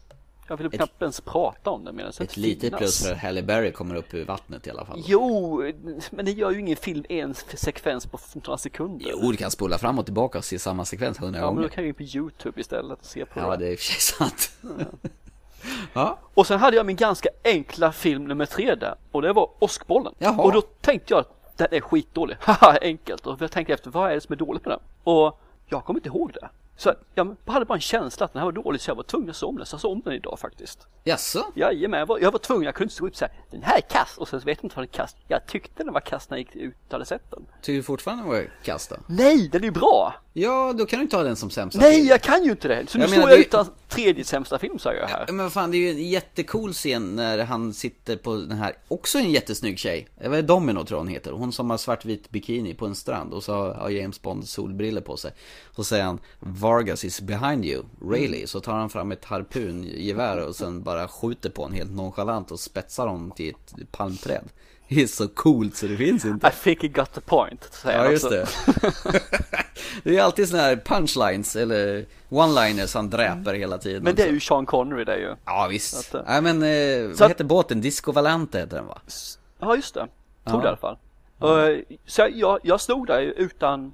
Jag 0.48 0.56
vill 0.56 0.70
knappt 0.70 1.02
ens 1.02 1.20
prata 1.20 1.70
om 1.70 1.84
det 1.84 1.92
medan 1.92 2.12
Ett 2.20 2.36
litet 2.36 2.76
plus 2.76 3.04
för 3.06 3.12
att 3.12 3.18
Halle 3.18 3.42
Berry 3.42 3.72
kommer 3.72 3.94
upp 3.94 4.14
ur 4.14 4.24
vattnet 4.24 4.66
i 4.66 4.70
alla 4.70 4.84
fall. 4.84 5.02
Jo, 5.06 5.62
men 6.10 6.24
det 6.24 6.30
gör 6.30 6.50
ju 6.50 6.60
ingen 6.60 6.76
film 6.76 7.04
en 7.08 7.34
sekvens 7.34 8.06
på 8.06 8.18
några 8.34 8.58
sekunder. 8.58 9.06
Jo, 9.10 9.30
du 9.30 9.36
kan 9.36 9.50
spola 9.50 9.78
fram 9.78 9.98
och 9.98 10.04
tillbaka 10.04 10.38
och 10.38 10.44
se 10.44 10.58
samma 10.58 10.84
sekvens 10.84 11.20
hundra 11.20 11.40
Ja, 11.40 11.46
men 11.46 11.54
då 11.54 11.60
gånger. 11.60 11.68
kan 11.68 11.84
jag 11.84 11.88
in 11.88 11.94
på 11.94 12.02
Youtube 12.02 12.60
istället 12.60 12.98
och 13.00 13.04
se 13.06 13.24
på 13.26 13.40
Ja, 13.40 13.50
det. 13.50 13.56
det 13.56 13.66
är 13.66 13.72
i 13.72 13.74
och 13.74 13.78
för 13.78 13.84
sig 13.84 14.00
sant. 14.00 14.50
ja, 15.92 16.18
Och 16.34 16.46
sen 16.46 16.58
hade 16.60 16.76
jag 16.76 16.86
min 16.86 16.96
ganska 16.96 17.28
enkla 17.44 17.92
film 17.92 18.24
nummer 18.24 18.46
tre 18.46 18.74
där 18.74 18.94
och 19.12 19.22
det 19.22 19.32
var 19.32 19.50
Åskbollen. 19.58 20.14
Jaha. 20.18 20.42
Och 20.42 20.52
då 20.52 20.60
tänkte 20.60 21.14
jag 21.14 21.20
att 21.20 21.56
den 21.58 21.68
är 21.70 21.80
skitdålig. 21.80 22.36
Haha, 22.40 22.78
enkelt. 22.82 23.26
Och 23.26 23.42
jag 23.42 23.50
tänkte 23.52 23.74
efter, 23.74 23.90
vad 23.90 24.10
är 24.10 24.14
det 24.14 24.20
som 24.20 24.32
är 24.32 24.36
dåligt 24.36 24.64
med 24.64 24.72
den? 24.72 24.80
Och 25.14 25.40
jag 25.66 25.84
kommer 25.84 26.00
inte 26.00 26.08
ihåg 26.08 26.32
det. 26.32 26.48
Så 26.82 26.94
jag 27.14 27.36
hade 27.46 27.64
bara 27.64 27.74
en 27.74 27.80
känsla 27.80 28.26
att 28.26 28.32
den 28.32 28.40
här 28.40 28.44
var 28.44 28.52
dålig 28.52 28.80
så 28.80 28.90
jag 28.90 28.94
var 28.94 29.02
tvungen 29.02 29.30
att 29.30 29.36
se 29.36 29.46
om 29.46 29.56
den. 29.56 29.66
Så 29.66 29.74
jag 29.74 29.80
såg 29.80 29.92
om 29.92 30.02
den 30.04 30.12
idag 30.12 30.38
faktiskt. 30.38 30.86
jaså? 31.04 31.44
Jajamän, 31.54 31.98
jag 32.00 32.06
var, 32.06 32.18
jag 32.18 32.32
var 32.32 32.38
tvungen, 32.38 32.64
jag 32.64 32.74
kunde 32.74 32.84
inte 32.84 32.94
stå 32.94 33.06
upp 33.06 33.12
och 33.12 33.16
säga 33.16 33.30
den 33.50 33.62
här 33.62 33.76
är 33.76 33.80
kass 33.80 34.18
och 34.18 34.28
sen 34.28 34.40
så 34.40 34.46
vet 34.46 34.58
jag 34.58 34.64
inte 34.64 34.76
vad 34.76 34.82
den 34.82 34.90
är 34.92 34.96
kass. 34.96 35.16
Jag 35.28 35.46
tyckte 35.46 35.84
den 35.84 35.92
var 35.92 36.00
kass 36.00 36.30
när 36.30 36.36
jag 36.36 36.46
gick 36.46 36.56
ut 36.56 36.76
och 36.86 36.92
hade 36.92 37.04
sett 37.04 37.30
den. 37.30 37.46
Tycker 37.62 37.76
du 37.76 37.82
fortfarande 37.82 38.24
var 38.24 38.50
kast 38.62 38.90
då? 38.90 38.96
Nej, 39.06 39.48
den 39.48 39.60
är 39.60 39.64
ju 39.64 39.70
bra! 39.70 40.14
Ja, 40.34 40.72
då 40.72 40.86
kan 40.86 40.98
du 40.98 41.02
inte 41.02 41.16
ha 41.16 41.22
den 41.22 41.36
som 41.36 41.50
sämsta 41.50 41.80
Nej, 41.80 41.94
film. 41.96 42.06
jag 42.06 42.22
kan 42.22 42.44
ju 42.44 42.50
inte 42.50 42.68
det! 42.68 42.86
Så 42.88 42.98
nu 42.98 43.04
Jag 43.04 43.10
står 43.10 43.20
jag 43.30 43.38
det- 43.38 43.42
utan 43.42 43.66
tredje 43.88 44.24
sämsta 44.24 44.58
film 44.58 44.78
säger 44.78 45.00
jag 45.00 45.08
här. 45.08 45.24
Men 45.26 45.36
vad 45.38 45.52
fan, 45.52 45.70
det 45.70 45.76
är 45.76 45.78
ju 45.78 45.90
en 45.90 46.08
jättecool 46.10 46.72
scen 46.72 47.16
när 47.16 47.38
han 47.38 47.74
sitter 47.74 48.16
på 48.16 48.34
den 48.34 48.52
här, 48.58 48.76
också 48.88 49.18
en 49.18 49.30
jättesnygg 49.30 49.78
tjej. 49.78 50.08
Jag 50.22 50.30
vet 50.30 50.46
Domino 50.46 50.84
tror 50.84 50.96
jag 50.96 50.98
hon 51.04 51.08
heter. 51.08 51.32
Hon 51.32 51.52
som 51.52 51.70
har 51.70 51.76
svartvit 51.78 52.30
bikini 52.30 52.74
på 52.74 52.86
en 52.86 52.94
strand 52.94 53.32
och 53.32 53.44
så 53.44 53.72
har 53.72 53.90
James 53.90 54.22
Bond 54.22 54.48
solbriller 54.48 55.00
på 55.00 55.16
sig. 55.16 55.30
Så 55.76 55.84
säger 55.84 56.04
han 56.04 56.18
Vargas 56.40 57.04
is 57.04 57.20
behind 57.20 57.64
you, 57.64 57.82
really. 58.10 58.46
Så 58.46 58.60
tar 58.60 58.72
han 58.72 58.90
fram 58.90 59.12
ett 59.12 59.24
harpungevär 59.24 60.36
och 60.48 60.56
sen 60.56 60.82
bara 60.82 61.08
skjuter 61.08 61.50
på 61.50 61.64
en 61.64 61.72
helt 61.72 61.92
nonchalant 61.92 62.50
och 62.50 62.60
spetsar 62.60 63.06
honom 63.06 63.30
till 63.30 63.48
ett 63.50 63.92
palmträd. 63.92 64.44
Det 64.94 65.02
är 65.02 65.06
så 65.06 65.28
coolt 65.28 65.76
så 65.76 65.86
det 65.86 65.96
finns 65.96 66.24
inte. 66.24 66.46
I 66.46 66.50
think 66.62 66.82
he 66.82 66.88
got 66.88 67.12
the 67.14 67.20
point, 67.20 67.68
säger 67.72 67.98
Ja 67.98 68.02
han 68.04 68.12
just 68.12 68.24
också. 68.24 68.36
det. 68.36 69.22
det 70.02 70.16
är 70.18 70.22
alltid 70.22 70.48
såna 70.48 70.62
här 70.62 70.76
punchlines 70.76 71.56
eller 71.56 72.04
one-liners 72.28 72.94
han 72.94 73.10
dräper 73.10 73.54
hela 73.54 73.78
tiden. 73.78 74.02
Men 74.02 74.14
det 74.14 74.22
är 74.22 74.32
ju 74.32 74.40
Sean 74.40 74.66
Connery 74.66 75.04
det 75.04 75.12
är 75.14 75.18
ju. 75.18 75.34
Ja 75.44 75.66
visst. 75.70 76.14
eh, 76.14 76.20
Nej 76.26 76.42
men, 76.42 76.62
eh, 76.62 77.08
vad 77.08 77.22
att- 77.22 77.30
heter 77.30 77.44
båten? 77.44 77.80
Disco 77.80 78.12
Valente 78.12 78.58
heter 78.58 78.76
den 78.76 78.86
va? 78.86 78.98
Ja 79.58 79.76
just 79.76 79.94
det, 79.94 80.00
tror 80.00 80.10
Ja. 80.44 80.56
det 80.56 80.64
i 80.64 80.68
alla 80.68 80.76
fall. 80.76 80.98
Och, 81.38 81.82
så 82.06 82.28
jag, 82.34 82.58
jag 82.62 82.80
stod 82.80 83.06
där 83.06 83.20
utan 83.20 83.92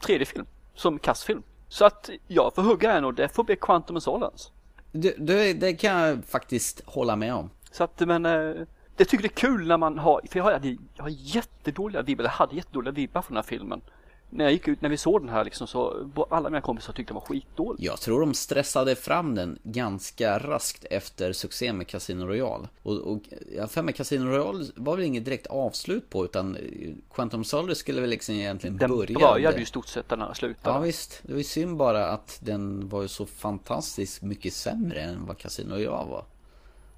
tredje 0.00 0.26
film, 0.26 0.46
som 0.74 0.98
kassfilm. 0.98 1.42
Så 1.68 1.84
att 1.84 2.10
jag 2.28 2.54
får 2.54 2.62
hugga 2.62 2.92
en 2.92 3.04
och 3.04 3.14
det 3.14 3.28
får 3.28 3.44
bli 3.44 3.56
Quantum 3.56 3.96
of 3.96 4.02
Solace. 4.02 4.48
Du, 4.92 5.14
du, 5.18 5.52
det 5.54 5.72
kan 5.72 6.00
jag 6.00 6.24
faktiskt 6.28 6.82
hålla 6.86 7.16
med 7.16 7.34
om. 7.34 7.50
Så 7.72 7.84
att 7.84 8.00
men, 8.00 8.26
eh, 8.26 8.52
det 8.96 9.04
tycker 9.04 9.22
det 9.22 9.28
är 9.28 9.36
kul 9.36 9.66
när 9.66 9.76
man 9.78 9.98
har, 9.98 10.20
för 10.30 10.38
jag 10.38 10.44
har, 10.44 10.60
jag 10.96 11.02
har 11.04 11.10
jättedåliga 11.10 12.02
vibbar, 12.02 12.24
jag 12.24 12.30
hade 12.30 12.56
jättedåliga 12.56 12.92
vibbar 12.92 13.22
från 13.22 13.34
den 13.34 13.44
här 13.44 13.48
filmen. 13.48 13.80
när 14.30 14.44
jag 14.44 14.52
gick 14.52 14.68
ut, 14.68 14.80
när 14.80 14.88
vi 14.88 14.96
såg 14.96 15.20
den 15.22 15.28
här 15.28 15.44
liksom 15.44 15.66
så 15.66 16.10
alla 16.30 16.50
mina 16.50 16.60
kompisar 16.60 16.92
tyckte 16.92 17.12
den 17.12 17.14
var 17.14 17.20
skitdålig. 17.26 17.84
Jag 17.84 18.00
tror 18.00 18.20
de 18.20 18.34
stressade 18.34 18.94
fram 18.96 19.34
den 19.34 19.58
ganska 19.62 20.38
raskt 20.38 20.84
efter 20.90 21.32
succén 21.32 21.78
med 21.78 21.86
Casino 21.86 22.24
Royale. 22.26 22.68
Och, 22.82 22.96
och 22.98 23.20
jag 23.56 23.70
för 23.70 23.82
mig 23.82 23.94
Casino 23.94 24.24
Royale 24.30 24.64
var 24.76 24.96
väl 24.96 25.04
inget 25.04 25.24
direkt 25.24 25.46
avslut 25.46 26.10
på 26.10 26.24
utan 26.24 26.56
Quantum 27.14 27.44
Solace 27.44 27.80
skulle 27.80 28.00
väl 28.00 28.10
liksom 28.10 28.34
egentligen 28.34 28.76
Den 28.76 28.90
börja. 28.90 29.18
började 29.18 29.56
ju 29.56 29.62
i 29.62 29.66
stort 29.66 29.86
sett 29.86 30.08
där 30.08 30.16
den 30.16 30.34
slutade. 30.34 30.76
Ja 30.76 30.80
visst, 30.80 31.20
det 31.22 31.32
var 31.32 31.38
ju 31.38 31.44
synd 31.44 31.76
bara 31.76 32.06
att 32.08 32.38
den 32.42 32.88
var 32.88 33.02
ju 33.02 33.08
så 33.08 33.26
fantastiskt 33.26 34.22
mycket 34.22 34.52
sämre 34.52 35.00
än 35.00 35.26
vad 35.26 35.38
Casino 35.38 35.74
Royale 35.74 36.10
var. 36.10 36.24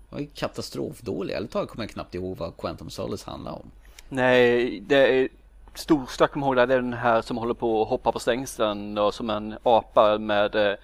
Det 0.08 0.14
var 0.14 0.20
ju 0.20 0.26
katastrofdålig, 0.26 1.34
eller 1.34 1.48
taget 1.48 1.70
kommer 1.70 1.84
jag 1.84 1.90
knappt 1.90 2.14
ihåg 2.14 2.36
vad 2.36 2.56
Quantum 2.56 2.90
Solace 2.90 3.30
handlade 3.30 3.56
om. 3.56 3.70
Nej, 4.08 4.80
det 4.80 5.20
är 5.20 5.28
storsta 5.74 6.26
kommer 6.26 6.46
ihåg 6.46 6.56
det 6.56 6.62
är 6.62 6.66
den 6.66 6.92
här 6.92 7.22
som 7.22 7.36
håller 7.36 7.54
på 7.54 7.82
att 7.82 7.88
hoppa 7.88 8.12
på 8.12 8.18
stängslen 8.18 8.98
och 8.98 9.14
som 9.14 9.30
en 9.30 9.58
apa 9.62 10.18
med 10.18 10.54
eh, 10.54 10.74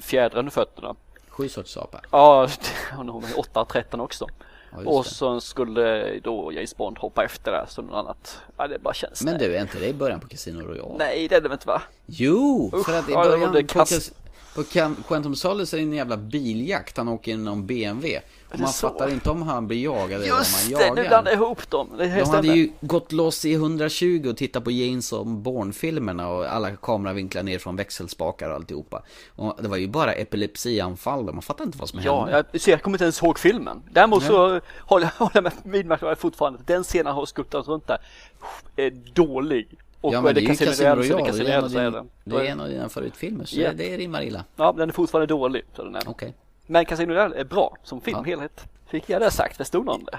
fjädrar 0.00 0.38
under 0.38 0.52
fötterna. 0.52 0.94
Sju 1.28 1.48
sorters 1.48 1.76
apa. 1.76 2.00
Ja, 2.10 2.48
hon 2.92 3.24
är 3.24 3.38
8 3.38 3.64
13 3.64 4.00
också. 4.00 4.26
Ja, 4.72 4.78
och 4.90 5.04
det. 5.04 5.10
så 5.10 5.40
skulle 5.40 6.18
då 6.20 6.52
James 6.52 6.76
Bond 6.76 6.98
hoppa 6.98 7.24
efter 7.24 7.52
där 7.52 7.66
som 7.68 7.86
något 7.86 7.94
annat. 7.94 8.38
Ja, 8.56 8.68
det 8.68 8.78
bara 8.78 8.94
känns 8.94 9.22
Men 9.22 9.38
du, 9.38 9.56
är 9.56 9.62
inte 9.62 9.78
det 9.78 9.86
i 9.86 9.94
början 9.94 10.20
på 10.20 10.28
Casino 10.28 10.60
Royale? 10.60 10.94
Nej, 10.98 11.28
det 11.28 11.36
är 11.36 11.40
det 11.40 11.48
väl 11.48 11.56
inte 11.56 11.66
va? 11.66 11.82
Jo, 12.06 12.70
Usch, 12.74 12.86
för 12.86 12.98
att 12.98 13.08
i 13.08 13.12
ja, 13.12 13.24
det 13.24 13.30
början 13.30 13.52
det 13.52 13.62
på, 13.62 13.78
Cas- 13.78 14.12
på 14.54 14.64
Quantum 15.08 15.36
Solace 15.36 15.76
är 15.76 15.78
det 15.78 15.86
en 15.86 15.92
jävla 15.92 16.16
biljakt. 16.16 16.96
Han 16.96 17.08
åker 17.08 17.32
i 17.32 17.36
någon 17.36 17.66
BMW. 17.66 18.20
Och 18.50 18.56
det 18.56 18.62
man 18.62 18.72
så? 18.72 18.88
fattar 18.88 19.08
inte 19.10 19.30
om 19.30 19.42
han 19.42 19.66
blir 19.66 19.82
jagad 19.84 20.22
eller 20.22 20.32
om 20.32 20.38
Just 20.38 20.62
han 20.70 20.72
det, 20.78 20.84
jagar. 20.86 21.02
nu 21.02 21.08
blandar 21.08 21.32
jag 21.32 21.40
ihop 21.42 21.70
dem. 21.70 21.88
Det 21.98 22.06
De 22.06 22.30
hade 22.30 22.48
ju 22.48 22.70
gått 22.80 23.12
loss 23.12 23.44
i 23.44 23.52
120 23.54 24.26
och 24.30 24.36
tittat 24.36 24.64
på 24.64 24.70
Jameson 24.70 25.42
Bourne-filmerna 25.42 26.28
och 26.28 26.44
alla 26.54 26.76
kameravinklar 26.76 27.42
ner 27.42 27.58
från 27.58 27.76
växelspakar 27.76 28.48
och 28.50 28.54
alltihopa. 28.54 29.02
Och 29.36 29.56
det 29.62 29.68
var 29.68 29.76
ju 29.76 29.88
bara 29.88 30.12
epilepsianfall 30.12 31.28
och 31.28 31.34
man 31.34 31.42
fattar 31.42 31.64
inte 31.64 31.78
vad 31.78 31.88
som 31.88 32.00
Ja, 32.02 32.24
hände. 32.24 32.44
jag, 32.52 32.60
så 32.60 32.70
jag 32.70 32.82
kommer 32.82 32.94
inte 32.94 33.04
ens 33.04 33.22
ihåg 33.22 33.38
filmen. 33.38 33.82
Däremot 33.90 34.22
så 34.22 34.60
håller, 34.80 35.10
håller 35.18 35.30
jag 35.34 35.42
med 35.44 35.52
vidmakthåller 35.62 36.14
fortfarande 36.14 36.58
den 36.66 36.84
scenen 36.84 37.12
har 37.14 37.26
skuttat 37.26 37.68
runt 37.68 37.86
där 37.86 37.98
är 38.76 38.90
dålig. 39.14 39.68
Och 40.00 40.14
ja, 40.14 40.20
men 40.20 40.34
det 40.34 40.40
är 40.40 40.42
ju 40.42 40.48
Casino 40.56 40.88
Royale, 40.94 41.32
det. 41.32 41.68
Det 41.68 41.90
det. 41.90 42.04
det 42.24 42.36
är 42.36 42.50
en 42.52 42.60
av 42.60 42.68
dina 42.68 42.88
favoritfilmer, 42.88 43.44
så 43.44 43.60
Ja. 43.60 43.72
det 43.72 43.96
rimmar 43.96 44.22
illa. 44.22 44.44
Ja, 44.56 44.72
den 44.76 44.88
är 44.88 44.92
fortfarande 44.92 45.26
dålig. 45.26 45.62
Okej. 46.06 46.34
Men 46.70 46.84
Casino 46.84 47.12
Royale 47.12 47.36
är 47.40 47.44
bra 47.44 47.76
som 47.82 48.00
film, 48.00 48.16
Ja. 48.18 48.22
helhet. 48.24 48.66
Fick 48.86 49.08
jag 49.10 49.20
det 49.22 49.30
sagt? 49.30 49.58
Det 49.58 49.64
stod 49.64 49.88
om 49.88 50.04
det. 50.04 50.18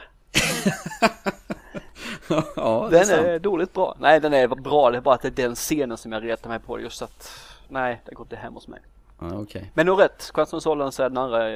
ja, 2.56 2.88
det 2.92 2.96
är 2.96 3.00
Den 3.00 3.06
sant. 3.06 3.26
är 3.26 3.40
dåligt 3.40 3.74
bra. 3.74 3.96
Nej, 4.00 4.20
den 4.20 4.34
är 4.34 4.48
bra. 4.48 4.92
Det 4.92 4.98
är 4.98 5.02
bara 5.02 5.16
att 5.16 5.22
det 5.22 5.28
är 5.28 5.32
den 5.48 5.56
scenen 5.56 5.98
som 5.98 6.12
jag 6.12 6.24
retar 6.24 6.50
mig 6.50 6.60
på. 6.60 6.80
Just 6.80 7.02
att, 7.02 7.32
nej, 7.68 8.02
det 8.06 8.16
går 8.16 8.26
inte 8.26 8.36
hem 8.36 8.54
hos 8.54 8.68
mig. 8.68 8.80
Ja, 9.20 9.28
okej. 9.34 9.72
Men 9.74 9.88
har 9.88 9.96
rätt. 9.96 10.32
Quantum 10.34 10.62
Solace 10.62 11.04
är 11.04 11.10
den 11.10 11.18
andra 11.18 11.48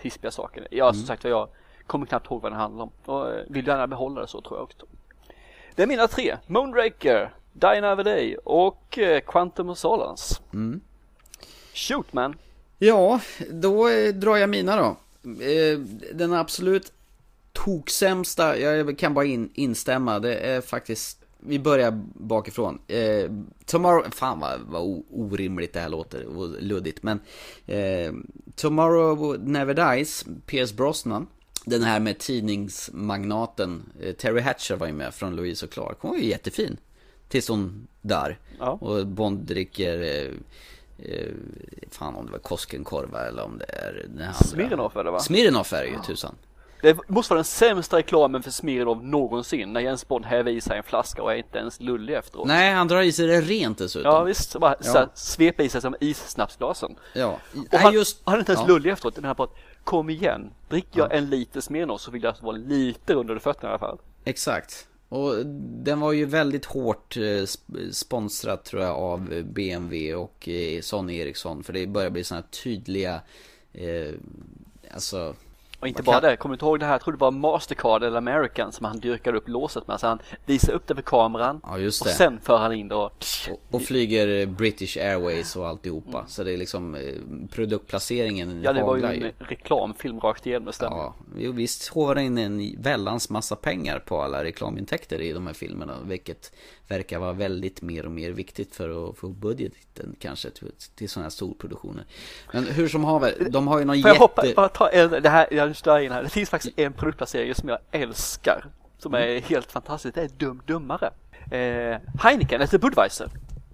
hispiga 0.00 0.30
saken. 0.30 0.64
Jag 0.70 0.86
Mm. 0.88 0.94
som 0.94 1.06
sagt 1.06 1.24
jag 1.24 1.48
kommer 1.86 2.06
knappt 2.06 2.26
ihåg 2.26 2.42
vad 2.42 2.52
den 2.52 2.60
handlar 2.60 2.82
om. 2.84 2.90
Och 3.04 3.30
eh, 3.34 3.42
vill 3.48 3.66
gärna 3.66 3.86
behålla 3.86 4.20
det 4.20 4.26
så 4.26 4.40
tror 4.40 4.56
jag 4.58 4.64
också. 4.64 4.86
Det 5.74 5.82
är 5.82 5.86
mina 5.86 6.08
tre. 6.08 6.36
Moonraker, 6.46 7.34
Die 7.52 7.66
Another 7.78 8.04
Day 8.04 8.36
och 8.44 8.98
eh, 8.98 9.20
Quantum 9.20 9.70
of 9.70 9.78
Solace. 9.78 10.40
Mm. 10.52 10.80
Shoot 11.74 12.12
man. 12.12 12.36
Ja, 12.84 13.20
då 13.50 13.88
eh, 13.88 14.14
drar 14.14 14.36
jag 14.36 14.50
mina 14.50 14.76
då. 14.76 14.96
Eh, 15.44 15.78
Den 16.14 16.32
absolut 16.32 16.92
toksämsta, 17.52 18.58
jag 18.58 18.98
kan 18.98 19.14
bara 19.14 19.24
in, 19.24 19.50
instämma, 19.54 20.18
det 20.18 20.34
är 20.36 20.60
faktiskt 20.60 21.18
vi 21.38 21.58
börjar 21.58 21.90
bakifrån. 22.14 22.78
Eh, 22.88 23.30
tomorrow, 23.66 24.10
fan 24.10 24.40
vad, 24.40 24.60
vad 24.60 25.02
orimligt 25.10 25.72
det 25.72 25.80
här 25.80 25.88
låter 25.88 26.24
och 26.24 26.62
luddigt. 26.62 27.02
Men 27.02 27.20
eh, 27.66 28.12
Tomorrow 28.56 29.38
Never 29.40 29.74
Dies, 29.74 30.24
Pierce 30.46 30.72
Brosnan. 30.76 31.26
Den 31.64 31.82
här 31.82 32.00
med 32.00 32.18
tidningsmagnaten 32.18 33.82
eh, 34.00 34.12
Terry 34.12 34.40
Hatcher 34.40 34.74
var 34.76 34.86
ju 34.86 34.92
med 34.92 35.14
från 35.14 35.36
Louise 35.36 35.66
och 35.66 35.72
Clark. 35.72 35.96
Hon 36.00 36.10
var 36.10 36.18
ju 36.18 36.26
jättefin. 36.26 36.76
Tills 37.28 37.48
hon 37.48 37.86
dör. 38.00 38.38
Ja. 38.58 38.70
Och 38.70 39.06
Bond 39.06 39.38
dricker, 39.38 40.30
eh, 41.02 41.34
fan 41.90 42.14
om 42.14 42.26
det 42.26 42.32
var 42.32 42.38
Koskenkorva 42.38 43.26
eller 43.26 43.44
om 43.44 43.58
det 43.58 43.64
är 43.64 44.06
den 44.08 44.18
andra. 44.22 44.32
Smirnoff 44.32 44.96
är 44.96 45.04
det 45.04 45.10
va? 45.10 45.18
Smirnoff 45.18 45.72
är 45.72 45.82
det 45.82 45.88
ju 45.88 45.98
tusan. 45.98 46.34
Det 46.82 47.08
måste 47.08 47.32
vara 47.32 47.38
den 47.38 47.44
sämsta 47.44 47.96
reklamen 47.96 48.42
för 48.42 48.50
Smirnoff 48.50 49.02
någonsin. 49.02 49.72
När 49.72 49.80
Jens 49.80 50.08
Bond 50.08 50.24
häver 50.24 50.50
i 50.50 50.60
sig 50.60 50.78
en 50.78 50.82
flaska 50.84 51.22
och 51.22 51.32
är 51.32 51.36
inte 51.36 51.58
ens 51.58 51.80
lullig 51.80 52.14
efteråt. 52.14 52.46
Nej, 52.46 52.72
han 52.72 52.88
drar 52.88 53.02
i 53.02 53.12
sig 53.12 53.26
det 53.26 53.40
rent 53.40 53.78
dessutom. 53.78 54.12
Ja 54.12 54.22
visst, 54.22 54.56
bara 54.56 54.74
Ja. 54.84 54.92
här, 54.92 55.08
svepa 55.14 55.62
i 55.62 55.68
sig 55.68 55.80
som 55.80 55.94
issnapsglasen. 56.00 56.96
Ja. 57.12 57.38
Och 57.72 57.78
han, 57.78 57.94
just, 57.94 58.20
han 58.24 58.34
är 58.34 58.38
inte 58.38 58.52
ens 58.52 58.68
ja. 58.68 58.74
lullig 58.74 58.90
efteråt. 58.90 59.14
Den 59.14 59.24
här 59.24 59.34
på 59.34 59.42
att 59.42 59.54
kom 59.84 60.10
igen, 60.10 60.50
dricker 60.68 61.00
jag 61.00 61.14
en 61.14 61.30
liter 61.30 61.60
Smirnoff 61.60 62.00
så 62.00 62.10
vill 62.10 62.22
jag 62.22 62.34
vara 62.40 62.56
lite 62.56 63.14
under 63.14 63.38
fötterna 63.38 63.68
i 63.68 63.70
alla 63.70 63.78
fall. 63.78 63.98
Exakt. 64.24 64.86
Och 65.12 65.46
den 65.84 66.00
var 66.00 66.12
ju 66.12 66.24
väldigt 66.24 66.64
hårt 66.64 67.16
eh, 67.16 67.44
sponsrad 67.90 68.64
tror 68.64 68.82
jag 68.82 68.96
av 68.96 69.44
BMW 69.44 70.14
och 70.14 70.48
eh, 70.48 70.80
Sony 70.80 71.16
Ericsson. 71.16 71.64
För 71.64 71.72
det 71.72 71.86
börjar 71.86 72.10
bli 72.10 72.24
sådana 72.24 72.46
tydliga, 72.62 73.20
eh, 73.72 74.12
alltså 74.94 75.34
och 75.82 75.88
inte 75.88 76.02
bara 76.02 76.20
kan- 76.20 76.30
det, 76.30 76.36
kommer 76.36 76.52
du 76.52 76.54
inte 76.54 76.64
ihåg 76.64 76.80
det 76.80 76.86
här, 76.86 76.92
jag 76.92 77.00
tror 77.00 77.12
det 77.12 77.18
var 77.20 77.30
Mastercard 77.30 78.02
eller 78.02 78.18
American 78.18 78.72
som 78.72 78.86
han 78.86 78.98
dyrkade 78.98 79.38
upp 79.38 79.48
låset 79.48 79.88
med. 79.88 80.00
Så 80.00 80.06
han 80.06 80.18
visar 80.46 80.72
upp 80.72 80.86
det 80.86 80.94
för 80.94 81.02
kameran 81.02 81.60
Ja, 81.62 81.86
och 81.86 81.94
sen 81.94 82.40
för 82.40 82.56
han 82.58 82.72
in 82.72 82.88
det 82.88 82.94
och... 82.94 83.12
Och, 83.50 83.60
och 83.70 83.82
flyger 83.82 84.46
British 84.46 84.96
Airways 84.96 85.56
och 85.56 85.68
alltihopa. 85.68 86.18
Mm. 86.18 86.28
Så 86.28 86.44
det 86.44 86.52
är 86.52 86.56
liksom 86.56 86.94
eh, 86.94 87.00
produktplaceringen 87.52 88.62
Ja 88.62 88.72
det 88.72 88.82
var 88.82 88.96
ju 88.96 89.04
en 89.04 89.32
reklamfilm 89.38 90.20
rakt 90.20 90.46
igenom 90.46 90.66
det 90.66 90.72
stämmer. 90.72 90.96
Ja, 90.96 91.14
jo, 91.36 91.52
visst 91.52 91.88
hovar 91.88 92.18
in 92.18 92.38
en 92.38 92.82
väldans 92.82 93.30
massa 93.30 93.56
pengar 93.56 93.98
på 93.98 94.22
alla 94.22 94.44
reklamintäkter 94.44 95.20
i 95.20 95.32
de 95.32 95.46
här 95.46 95.54
filmerna. 95.54 95.96
Vilket 96.04 96.52
verkar 96.88 97.18
vara 97.18 97.32
väldigt 97.32 97.82
mer 97.82 98.06
och 98.06 98.12
mer 98.12 98.30
viktigt 98.30 98.74
för 98.76 99.10
att 99.10 99.18
få 99.18 99.28
budgeten 99.28 100.16
kanske 100.18 100.50
till, 100.50 100.70
till 100.94 101.08
sådana 101.08 101.24
här 101.24 101.30
storproduktioner. 101.30 102.04
Men 102.52 102.66
hur 102.66 102.88
som 102.88 103.04
haver, 103.04 103.34
de 103.50 103.68
har 103.68 103.78
ju 103.78 103.84
någon 103.84 104.02
Får 104.02 104.10
jag 104.10 104.18
hoppa, 104.18 104.44
jätte... 104.46 104.56
bara 104.56 104.68
ta 104.68 104.88
en, 104.88 105.10
det 105.10 105.28
här, 105.28 105.46
jag 105.50 105.76
stör 105.76 105.98
in 105.98 106.12
här. 106.12 106.22
Det 106.22 106.28
finns 106.28 106.50
faktiskt 106.50 106.78
en 106.78 106.92
produktplacering 106.92 107.54
som 107.54 107.68
jag 107.68 107.78
älskar. 107.90 108.64
Som 108.98 109.14
är 109.14 109.26
Mm. 109.26 109.42
helt 109.42 109.72
fantastisk, 109.72 110.14
det 110.14 110.20
är 110.22 110.28
Dum 110.28 110.62
Dummare. 110.66 111.10
Eh, 111.50 111.98
Heineken, 112.22 112.60
eller 112.60 112.78
Budweiser, 112.78 113.28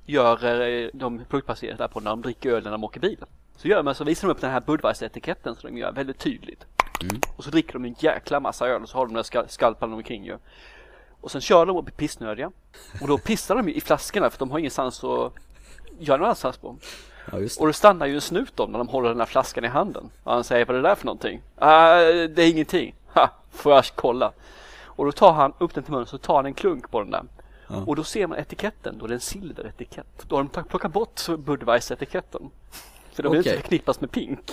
gör 0.07 0.61
eh, 0.69 0.89
de 0.93 1.19
produktplaceringar 1.29 1.79
där 1.79 1.89
på 1.89 2.01
när 2.01 2.11
de 2.11 2.23
dricker 2.23 2.51
öl 2.51 2.65
när 2.65 2.71
de 2.71 2.85
åker 2.85 3.01
bil. 3.01 3.25
Så 3.57 3.69
gör 3.69 3.83
man 3.83 3.95
så 3.95 4.05
visar 4.05 4.29
de 4.29 4.33
upp 4.35 4.41
den 4.41 4.51
här 4.51 4.61
Budweiser-etiketten 4.61 5.55
som 5.57 5.71
de 5.75 5.79
gör 5.79 5.93
väldigt 5.93 6.19
tydligt. 6.19 6.67
Mm. 7.03 7.21
Och 7.37 7.45
så 7.45 7.51
dricker 7.51 7.73
de 7.73 7.85
en 7.85 7.95
jäkla 7.99 8.41
massa 8.41 8.67
öl 8.69 8.83
och 8.83 8.89
så 8.89 8.99
har 8.99 9.07
de 9.07 9.15
den 9.15 9.25
ska, 9.25 9.45
skalparna 9.49 9.97
omkring 9.97 10.25
ju. 10.25 10.39
Och 11.21 11.31
sen 11.31 11.41
kör 11.41 11.67
de 11.67 11.77
och 11.77 11.85
blir 11.85 11.95
pissnödiga. 11.95 12.51
Och 13.01 13.09
då 13.09 13.19
pissar 13.19 13.57
de 13.57 13.69
i 13.69 13.81
flaskorna 13.81 14.31
för 14.31 14.39
de 14.39 14.51
har 14.51 14.59
ingenstans 14.59 15.05
att 15.05 15.33
göra 15.99 16.17
någon 16.17 16.25
annanstans 16.25 16.57
på. 16.57 16.77
Ja, 17.33 17.39
det. 17.39 17.57
Och 17.59 17.67
då 17.67 17.73
stannar 17.73 18.07
ju 18.07 18.15
en 18.15 18.21
snut 18.21 18.53
då 18.55 18.67
när 18.67 18.79
de 18.79 18.89
håller 18.89 19.09
den 19.09 19.19
här 19.19 19.27
flaskan 19.27 19.65
i 19.65 19.69
handen. 19.69 20.11
Och 20.25 20.33
han 20.33 20.45
säger 20.45 20.65
vad 20.67 20.77
är 20.77 20.83
det 20.83 20.89
där 20.89 20.95
för 20.95 21.07
någonting? 21.07 21.41
Ah, 21.57 21.97
det 21.99 22.39
är 22.43 22.51
ingenting. 22.51 22.95
Ha, 23.15 23.31
får 23.51 23.73
jag 23.73 23.85
kolla. 23.95 24.33
Och 24.85 25.05
då 25.05 25.13
tar 25.13 25.33
han 25.33 25.53
upp 25.59 25.75
den 25.75 25.85
till 25.85 25.93
munnen 25.93 26.07
så 26.07 26.19
tar 26.19 26.37
han 26.37 26.47
en 26.47 26.55
klunk 26.55 26.91
på 26.91 27.01
den 27.01 27.11
där. 27.11 27.25
Och 27.87 27.97
då 27.97 28.05
ser 28.05 28.27
man 28.27 28.39
etiketten, 28.39 28.99
då 28.99 29.05
är 29.05 29.09
det 29.09 29.15
en 29.15 29.21
silveretikett. 29.21 30.25
Då 30.29 30.37
har 30.37 30.43
de 30.43 30.65
plockat 30.65 30.93
bort 30.93 31.21
Budweiser-etiketten. 31.39 32.51
För 33.13 33.23
de 33.23 33.33
vill 33.33 33.41
Okej. 33.41 33.53
inte 33.53 33.63
förknippas 33.63 34.01
med 34.01 34.11
pink. 34.11 34.51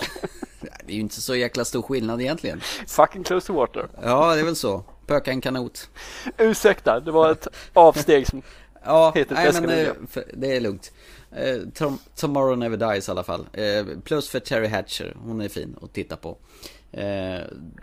Det 0.60 0.92
är 0.92 0.94
ju 0.94 1.00
inte 1.00 1.20
så 1.20 1.34
jäkla 1.34 1.64
stor 1.64 1.82
skillnad 1.82 2.20
egentligen. 2.20 2.60
Fucking 2.86 3.24
close 3.24 3.46
to 3.46 3.52
water. 3.52 3.88
Ja, 4.02 4.34
det 4.34 4.40
är 4.40 4.44
väl 4.44 4.56
så. 4.56 4.84
Pöka 5.06 5.30
en 5.30 5.40
kanot. 5.40 5.90
Ursäkta, 6.38 7.00
det 7.00 7.10
var 7.10 7.32
ett 7.32 7.48
avsteg 7.72 8.26
som 8.26 8.42
Ja, 8.86 9.12
nej, 9.14 9.52
men 9.52 9.70
eh, 9.70 9.92
det 10.34 10.56
är 10.56 10.60
lugnt. 10.60 10.92
Eh, 11.32 11.56
Tom, 11.74 11.98
Tomorrow 12.14 12.58
Never 12.58 12.76
Dies 12.76 13.08
i 13.08 13.10
alla 13.10 13.24
fall. 13.24 13.46
Eh, 13.52 13.86
plus 14.04 14.28
för 14.28 14.40
Terry 14.40 14.68
Hatcher, 14.68 15.16
hon 15.24 15.40
är 15.40 15.48
fin 15.48 15.76
att 15.82 15.92
titta 15.92 16.16
på. 16.16 16.36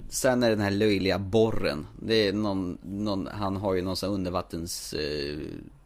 Sen 0.10 0.44
är 0.44 0.50
det 0.50 0.56
den 0.56 0.64
här 0.64 0.72
löjliga 0.72 1.20
borren. 1.20 1.88
Det 2.02 2.28
är 2.28 2.34
någon, 2.34 2.78
någon 2.84 3.28
han 3.28 3.58
har 3.58 3.74
ju 3.74 3.82
någon 3.82 3.96
sån 3.96 4.14
undervattens 4.14 4.96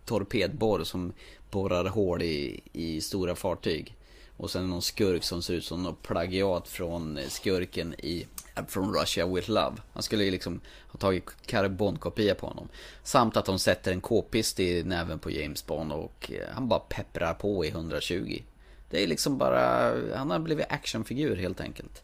torpedborr 0.06 0.84
som 0.84 1.14
borrar 1.52 1.86
hål 1.86 2.22
i, 2.22 2.62
i 2.74 3.02
stora 3.02 3.36
fartyg. 3.36 3.96
Och 4.38 4.52
sen 4.52 4.70
någon 4.70 4.82
skurk 4.82 5.24
som 5.24 5.42
ser 5.42 5.54
ut 5.54 5.66
som 5.66 5.84
något 5.84 6.02
plagiat 6.02 6.68
från 6.68 7.20
skurken 7.28 7.94
i 7.94 8.28
From 8.68 8.96
Russia 8.96 9.28
With 9.28 9.50
Love. 9.50 9.76
Han 9.94 10.04
skulle 10.04 10.24
ju 10.24 10.32
liksom 10.32 10.60
ha 10.88 11.00
tagit 11.00 11.24
karbonkopia 11.46 12.36
på 12.36 12.48
honom. 12.48 12.68
Samt 13.04 13.38
att 13.38 13.46
de 13.46 13.60
sätter 13.60 13.92
en 13.92 14.02
k-pist 14.02 14.60
i 14.60 14.84
näven 14.84 15.20
på 15.20 15.32
James 15.32 15.66
Bond 15.66 15.92
och 15.92 16.32
eh, 16.34 16.54
han 16.54 16.68
bara 16.68 16.80
pepprar 16.80 17.34
på 17.34 17.66
i 17.66 17.70
120. 17.70 18.42
Det 18.90 19.04
är 19.04 19.08
liksom 19.08 19.38
bara, 19.38 19.94
han 20.16 20.32
har 20.32 20.40
blivit 20.40 20.66
actionfigur 20.70 21.36
helt 21.36 21.62
enkelt. 21.62 22.04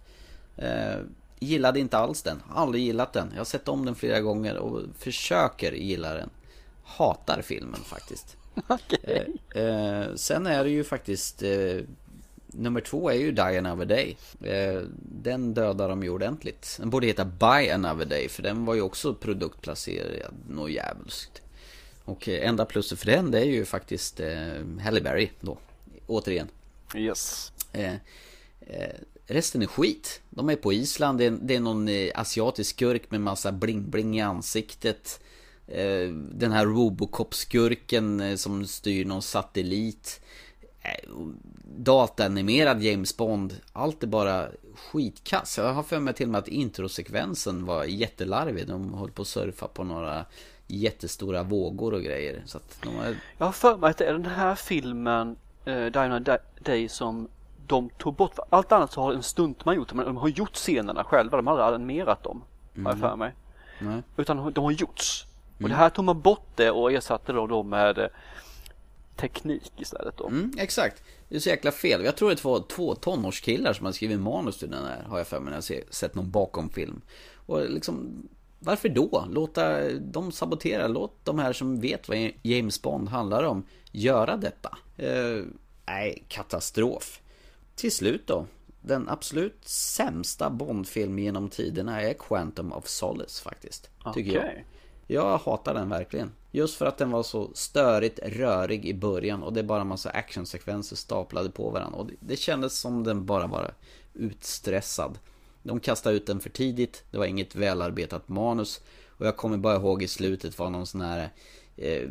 Eh, 0.58 0.98
gillade 1.40 1.80
inte 1.80 1.98
alls 1.98 2.22
den, 2.22 2.44
aldrig 2.50 2.84
gillat 2.84 3.14
den. 3.14 3.30
Jag 3.32 3.40
har 3.40 3.46
sett 3.46 3.68
om 3.68 3.86
den 3.86 3.96
flera 3.96 4.22
gånger 4.22 4.58
och 4.58 4.82
försöker 4.98 5.72
gilla 5.72 6.14
den. 6.14 6.30
Hatar 6.84 7.42
filmen 7.42 7.80
faktiskt. 7.84 8.38
Okej. 8.68 9.36
Eh, 9.56 9.64
eh, 9.64 10.16
sen 10.16 10.48
är 10.48 10.64
det 10.64 10.70
ju 10.70 10.84
faktiskt 10.84 11.44
eh, 11.44 11.78
Nummer 12.54 12.82
två 12.82 13.10
är 13.10 13.16
ju 13.16 13.32
Die 13.32 13.58
Another 13.58 13.86
Day 13.86 14.18
eh, 14.44 14.82
Den 14.98 15.54
dödar 15.54 15.90
de 15.90 16.04
ju 16.04 16.10
ordentligt 16.10 16.78
Den 16.80 16.90
borde 16.90 17.08
heta 17.08 17.26
Buy 17.26 17.70
Another 17.70 18.06
Day 18.06 18.30
för 18.30 18.44
den 18.44 18.66
var 18.66 18.74
ju 18.74 18.82
också 18.82 19.14
produktplacerad 19.14 20.34
något 20.50 20.72
jävligt 20.72 21.42
Och 22.06 22.30
eh, 22.30 22.48
enda 22.48 22.66
plusset 22.66 23.00
för 23.00 23.06
den 23.06 23.32
det 23.32 23.40
är 23.40 23.46
ju 23.46 23.66
faktiskt 23.66 24.20
eh, 24.20 24.54
Halle 24.82 25.02
Berry 25.02 25.30
då 25.40 25.58
Återigen 26.08 26.48
Yes. 26.96 27.52
Eh, 27.74 27.94
eh, 28.60 28.96
resten 29.28 29.62
är 29.62 29.68
skit. 29.68 30.22
De 30.30 30.50
är 30.50 30.56
på 30.56 30.74
Island, 30.74 31.18
det 31.18 31.26
är, 31.26 31.32
det 31.42 31.56
är 31.56 31.60
någon 31.60 31.90
asiatisk 32.16 32.76
skurk 32.76 33.12
med 33.12 33.22
massa 33.22 33.52
bling-bling 33.52 34.18
i 34.18 34.22
ansiktet. 34.22 35.20
Eh, 35.68 36.08
den 36.32 36.52
här 36.52 36.66
Robocop-skurken 36.66 38.38
som 38.38 38.68
styr 38.68 39.06
någon 39.06 39.22
satellit. 39.22 40.22
Eh, 40.84 41.10
dataanimerad 41.78 42.82
James 42.82 43.18
Bond. 43.18 43.62
Allt 43.74 44.04
är 44.04 44.08
bara 44.08 44.48
skitkass. 44.76 45.58
Jag 45.58 45.74
har 45.74 45.84
för 45.84 46.00
mig 46.00 46.14
till 46.14 46.26
och 46.26 46.32
med 46.32 46.40
att 46.40 46.48
introsekvensen 46.48 47.66
var 47.66 47.84
jättelarvig. 47.84 48.68
De 48.68 48.94
höll 48.94 49.12
på 49.12 49.22
att 49.22 49.28
surfa 49.28 49.68
på 49.68 49.84
några 49.84 50.26
jättestora 50.68 51.44
vågor 51.44 51.94
och 51.94 52.02
grejer. 52.02 52.42
Så 52.46 52.58
att 52.58 52.78
de 52.84 52.96
har... 52.96 53.16
Jag 53.38 53.46
har 53.46 53.54
för 53.54 53.78
mig 53.78 53.90
att 53.90 53.98
det 53.98 54.06
är 54.06 54.14
den 54.14 54.26
här 54.26 54.56
filmen, 54.56 55.36
Die 55.66 56.00
Another 56.00 56.40
Day, 56.60 56.90
som 56.90 57.28
de 57.68 57.90
tog 57.90 58.16
bort. 58.16 58.40
Allt 58.50 58.72
annat 58.72 58.92
så 58.92 59.02
har 59.02 59.14
en 59.14 59.24
stuntman 59.24 59.76
gjort 59.76 59.94
men 59.94 60.06
de 60.06 60.18
har 60.18 60.28
gjort 60.28 60.56
scenerna 60.56 61.04
själva. 61.04 61.38
De 61.38 61.48
har 61.48 61.58
aldrig 61.60 61.76
animerat 61.76 62.24
dem, 62.24 62.44
har 62.84 62.92
jag 62.92 63.00
för 63.00 63.16
mig. 63.16 63.32
Nej. 63.80 64.02
Utan 64.18 64.54
de 64.54 64.64
har 64.64 64.72
gjorts. 64.72 65.26
Och 65.62 65.70
det 65.70 65.76
här 65.76 65.90
tog 65.90 66.06
man 66.06 66.22
bort 66.22 66.48
det 66.56 66.72
och 66.72 66.92
ersatte 66.92 67.34
då, 67.34 67.48
då 67.48 67.64
med 67.64 67.98
eh, 67.98 68.08
teknik 69.16 69.72
istället 69.78 70.18
då. 70.18 70.28
Mm, 70.28 70.54
exakt. 70.58 71.04
Det 71.30 71.36
är 71.36 71.40
så 71.40 71.50
jäkla 71.50 71.72
fel. 71.72 72.06
Jag 72.06 72.16
tror 72.16 72.30
det 72.30 72.44
var 72.44 72.64
två 72.68 72.96
tonårskillar 72.96 73.74
som 73.74 73.86
har 73.86 73.94
skrivit 73.94 74.20
manus 74.20 74.58
till 74.58 74.70
den 74.70 74.86
här, 74.86 75.04
har 75.04 75.18
jag 75.18 75.28
för 75.28 75.40
mig 75.40 75.52
när 75.52 75.64
jag 75.70 75.94
sett 75.94 76.16
någon 76.16 76.32
bakom 76.32 76.70
film. 76.70 77.02
Och 77.46 77.70
liksom, 77.70 78.28
varför 78.60 78.90
då? 78.90 79.28
Låta 79.32 79.90
dem 79.90 80.32
sabotera, 80.32 80.88
låt 80.88 81.26
de 81.26 81.40
här 81.40 81.54
som 81.54 81.80
vet 81.80 82.10
vad 82.10 82.32
James 82.42 82.82
Bond 82.82 83.10
handlar 83.10 83.44
om 83.44 83.66
göra 83.92 84.38
detta. 84.38 84.78
Eh, 84.98 85.44
nej, 85.86 86.24
katastrof. 86.28 87.22
Till 87.76 87.92
slut 87.92 88.28
då. 88.28 88.46
Den 88.82 89.10
absolut 89.10 89.68
sämsta 89.68 90.50
Bondfilm 90.50 91.20
genom 91.20 91.50
tiderna 91.50 92.02
är 92.02 92.14
Quantum 92.14 92.74
of 92.74 92.88
Solace 92.88 93.44
faktiskt. 93.44 93.90
Tycker 94.14 94.34
jag. 94.34 94.64
Jag 95.08 95.38
hatar 95.38 95.74
den 95.74 95.90
verkligen. 95.90 96.32
Just 96.52 96.76
för 96.76 96.86
att 96.86 96.98
den 96.98 97.12
var 97.12 97.24
så 97.24 97.52
störigt 97.54 98.20
rörig 98.24 98.86
i 98.86 98.94
början 98.94 99.44
och 99.44 99.54
det 99.54 99.60
är 99.60 99.64
bara 99.64 99.82
en 99.82 99.88
massa 99.88 100.10
actionsekvenser 100.10 100.96
staplade 100.96 101.50
på 101.50 101.70
varandra. 101.70 102.00
Och 102.00 102.08
det, 102.08 102.14
det 102.20 102.36
kändes 102.36 102.80
som 102.80 103.04
den 103.04 103.26
bara 103.26 103.48
var 103.48 103.74
utstressad. 104.14 105.20
De 105.64 105.80
kastade 105.80 106.16
ut 106.16 106.28
den 106.28 106.40
för 106.40 106.50
tidigt, 106.50 107.04
det 107.12 107.18
var 107.18 107.26
inget 107.26 107.56
välarbetat 107.56 108.30
manus. 108.30 108.82
Och 109.08 109.26
jag 109.26 109.38
kommer 109.38 109.58
bara 109.58 109.76
ihåg 109.76 110.04
i 110.04 110.08
slutet 110.08 110.60
var 110.60 110.70
någon 110.70 110.88
sån 110.88 111.02
här 111.02 111.30
eh, 111.76 112.10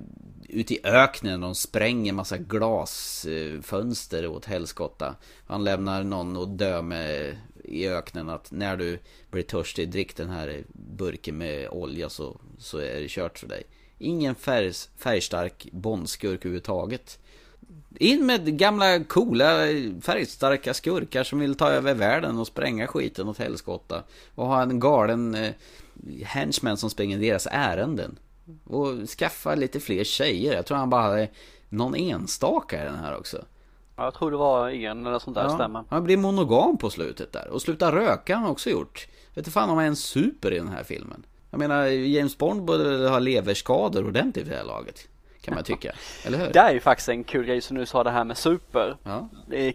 Ute 0.48 0.74
i 0.74 0.80
öknen, 0.84 1.40
de 1.40 1.54
spränger 1.54 2.12
massa 2.12 2.38
glasfönster 2.38 4.22
eh, 4.22 4.32
åt 4.32 4.44
helskotta. 4.44 5.14
Han 5.46 5.64
lämnar 5.64 6.02
någon 6.02 6.36
och 6.36 6.48
dö 6.48 6.82
med 6.82 7.36
i 7.64 7.88
öknen 7.88 8.28
att 8.28 8.50
när 8.50 8.76
du 8.76 8.98
blir 9.30 9.42
törstig, 9.42 9.90
drick 9.90 10.16
den 10.16 10.30
här 10.30 10.64
burken 10.72 11.38
med 11.38 11.68
olja 11.68 12.08
så, 12.08 12.40
så 12.58 12.78
är 12.78 13.00
det 13.00 13.08
kört 13.08 13.38
för 13.38 13.46
dig. 13.46 13.62
Ingen 13.98 14.34
färg, 14.34 14.72
färgstark 14.96 15.68
bondskurk 15.72 16.40
överhuvudtaget. 16.44 17.18
In 17.98 18.26
med 18.26 18.58
gamla 18.58 19.04
coola 19.04 19.66
färgstarka 20.00 20.74
skurkar 20.74 21.24
som 21.24 21.38
vill 21.38 21.54
ta 21.54 21.70
över 21.70 21.94
världen 21.94 22.38
och 22.38 22.46
spränga 22.46 22.86
skiten 22.86 23.28
åt 23.28 23.38
helskotta. 23.38 24.02
Och 24.34 24.46
ha 24.46 24.62
en 24.62 24.80
galen 24.80 25.34
eh, 25.34 25.52
henchman 26.22 26.76
som 26.76 26.90
springer 26.90 27.18
deras 27.18 27.48
ärenden. 27.50 28.18
Och 28.64 29.08
skaffa 29.08 29.54
lite 29.54 29.80
fler 29.80 30.04
tjejer. 30.04 30.54
Jag 30.54 30.66
tror 30.66 30.78
han 30.78 30.90
bara 30.90 31.02
hade 31.02 31.28
någon 31.68 31.94
enstaka 31.94 32.82
i 32.82 32.84
den 32.84 32.98
här 32.98 33.16
också. 33.16 33.44
Ja, 33.96 34.04
Jag 34.04 34.14
tror 34.14 34.30
det 34.30 34.36
var 34.36 34.70
en 34.70 35.06
eller 35.06 35.18
sånt 35.18 35.34
där 35.36 35.48
stämmer. 35.48 35.84
Han 35.90 36.04
blir 36.04 36.16
monogam 36.16 36.78
på 36.78 36.90
slutet 36.90 37.32
där. 37.32 37.48
Och 37.48 37.62
sluta 37.62 37.92
röka 37.92 38.34
har 38.36 38.42
han 38.42 38.50
också 38.50 38.70
gjort. 38.70 39.06
Vet 39.28 39.36
inte 39.36 39.50
fan 39.50 39.70
om 39.70 39.76
han 39.76 39.84
är 39.84 39.88
en 39.88 39.96
super 39.96 40.52
i 40.52 40.58
den 40.58 40.68
här 40.68 40.84
filmen. 40.84 41.26
Jag 41.50 41.58
menar, 41.58 41.86
James 41.86 42.38
Bond 42.38 42.64
borde 42.64 43.08
ha 43.08 43.18
leverskador 43.18 44.06
ordentligt 44.06 44.46
i 44.46 44.50
det 44.50 44.56
här 44.56 44.64
laget. 44.64 45.08
Kan 45.42 45.54
man 45.54 45.64
tycka. 45.64 45.92
Eller 46.26 46.38
hur? 46.38 46.52
Det 46.52 46.58
är 46.58 46.72
ju 46.72 46.80
faktiskt 46.80 47.08
en 47.08 47.24
kul 47.24 47.46
grej 47.46 47.60
som 47.60 47.76
du 47.76 47.86
sa 47.86 48.04
det 48.04 48.10
här 48.10 48.24
med 48.24 48.36
super. 48.36 48.96
Ja. 49.02 49.28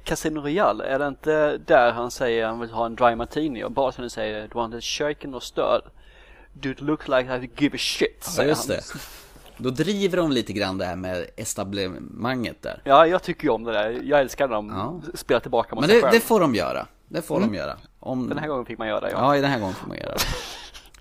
Casino 0.03 0.39
Royale, 0.41 0.84
är 0.84 0.99
det 0.99 1.07
inte 1.07 1.57
där 1.57 1.91
han 1.91 2.11
säger 2.11 2.45
han 2.48 2.60
vill 2.60 2.69
ha 2.69 2.85
en 2.85 2.95
dry 2.95 3.15
martini 3.15 3.64
och 3.64 3.94
du 3.98 4.10
säger, 4.10 4.41
du 4.48 4.53
want 4.53 4.76
a 4.76 4.81
shaken 4.81 5.35
or 5.35 5.39
stirred. 5.39 5.81
It 6.64 6.81
look 6.81 7.07
like 7.07 7.35
I 7.35 7.49
give 7.57 7.76
a 7.76 7.80
shit, 7.80 8.18
Ja, 8.26 8.31
säger 8.31 8.49
just 8.49 8.68
han. 8.68 8.77
det. 8.77 8.84
Då 9.57 9.69
driver 9.69 10.17
de 10.17 10.31
lite 10.31 10.53
grann 10.53 10.77
det 10.77 10.85
här 10.85 10.95
med 10.95 11.25
etablissemanget 11.35 12.61
där. 12.61 12.81
Ja, 12.84 13.07
jag 13.07 13.23
tycker 13.23 13.43
ju 13.43 13.49
om 13.49 13.63
det 13.63 13.71
där. 13.71 14.01
Jag 14.03 14.19
älskar 14.19 14.47
när 14.47 14.55
de 14.55 14.69
Ja. 14.69 15.01
spelar 15.17 15.39
tillbaka 15.39 15.75
mot 15.75 15.81
Men 15.81 15.89
sig 15.89 15.95
det, 15.95 16.01
själv. 16.01 16.13
det 16.13 16.19
får 16.19 16.39
de 16.39 16.55
göra. 16.55 16.88
Det 17.07 17.21
får 17.21 17.39
de 17.39 17.53
göra. 17.55 17.77
Om... 17.99 18.29
Den 18.29 18.38
här 18.38 18.47
gången 18.47 18.65
fick 18.65 18.77
man 18.77 18.88
göra 18.88 19.11
ja. 19.11 19.35
Ja, 19.35 19.41
den 19.41 19.51
här 19.51 19.59
gången 19.59 19.75
får 19.75 19.88
man 19.88 19.97
göra 19.97 20.13
det. 20.13 20.19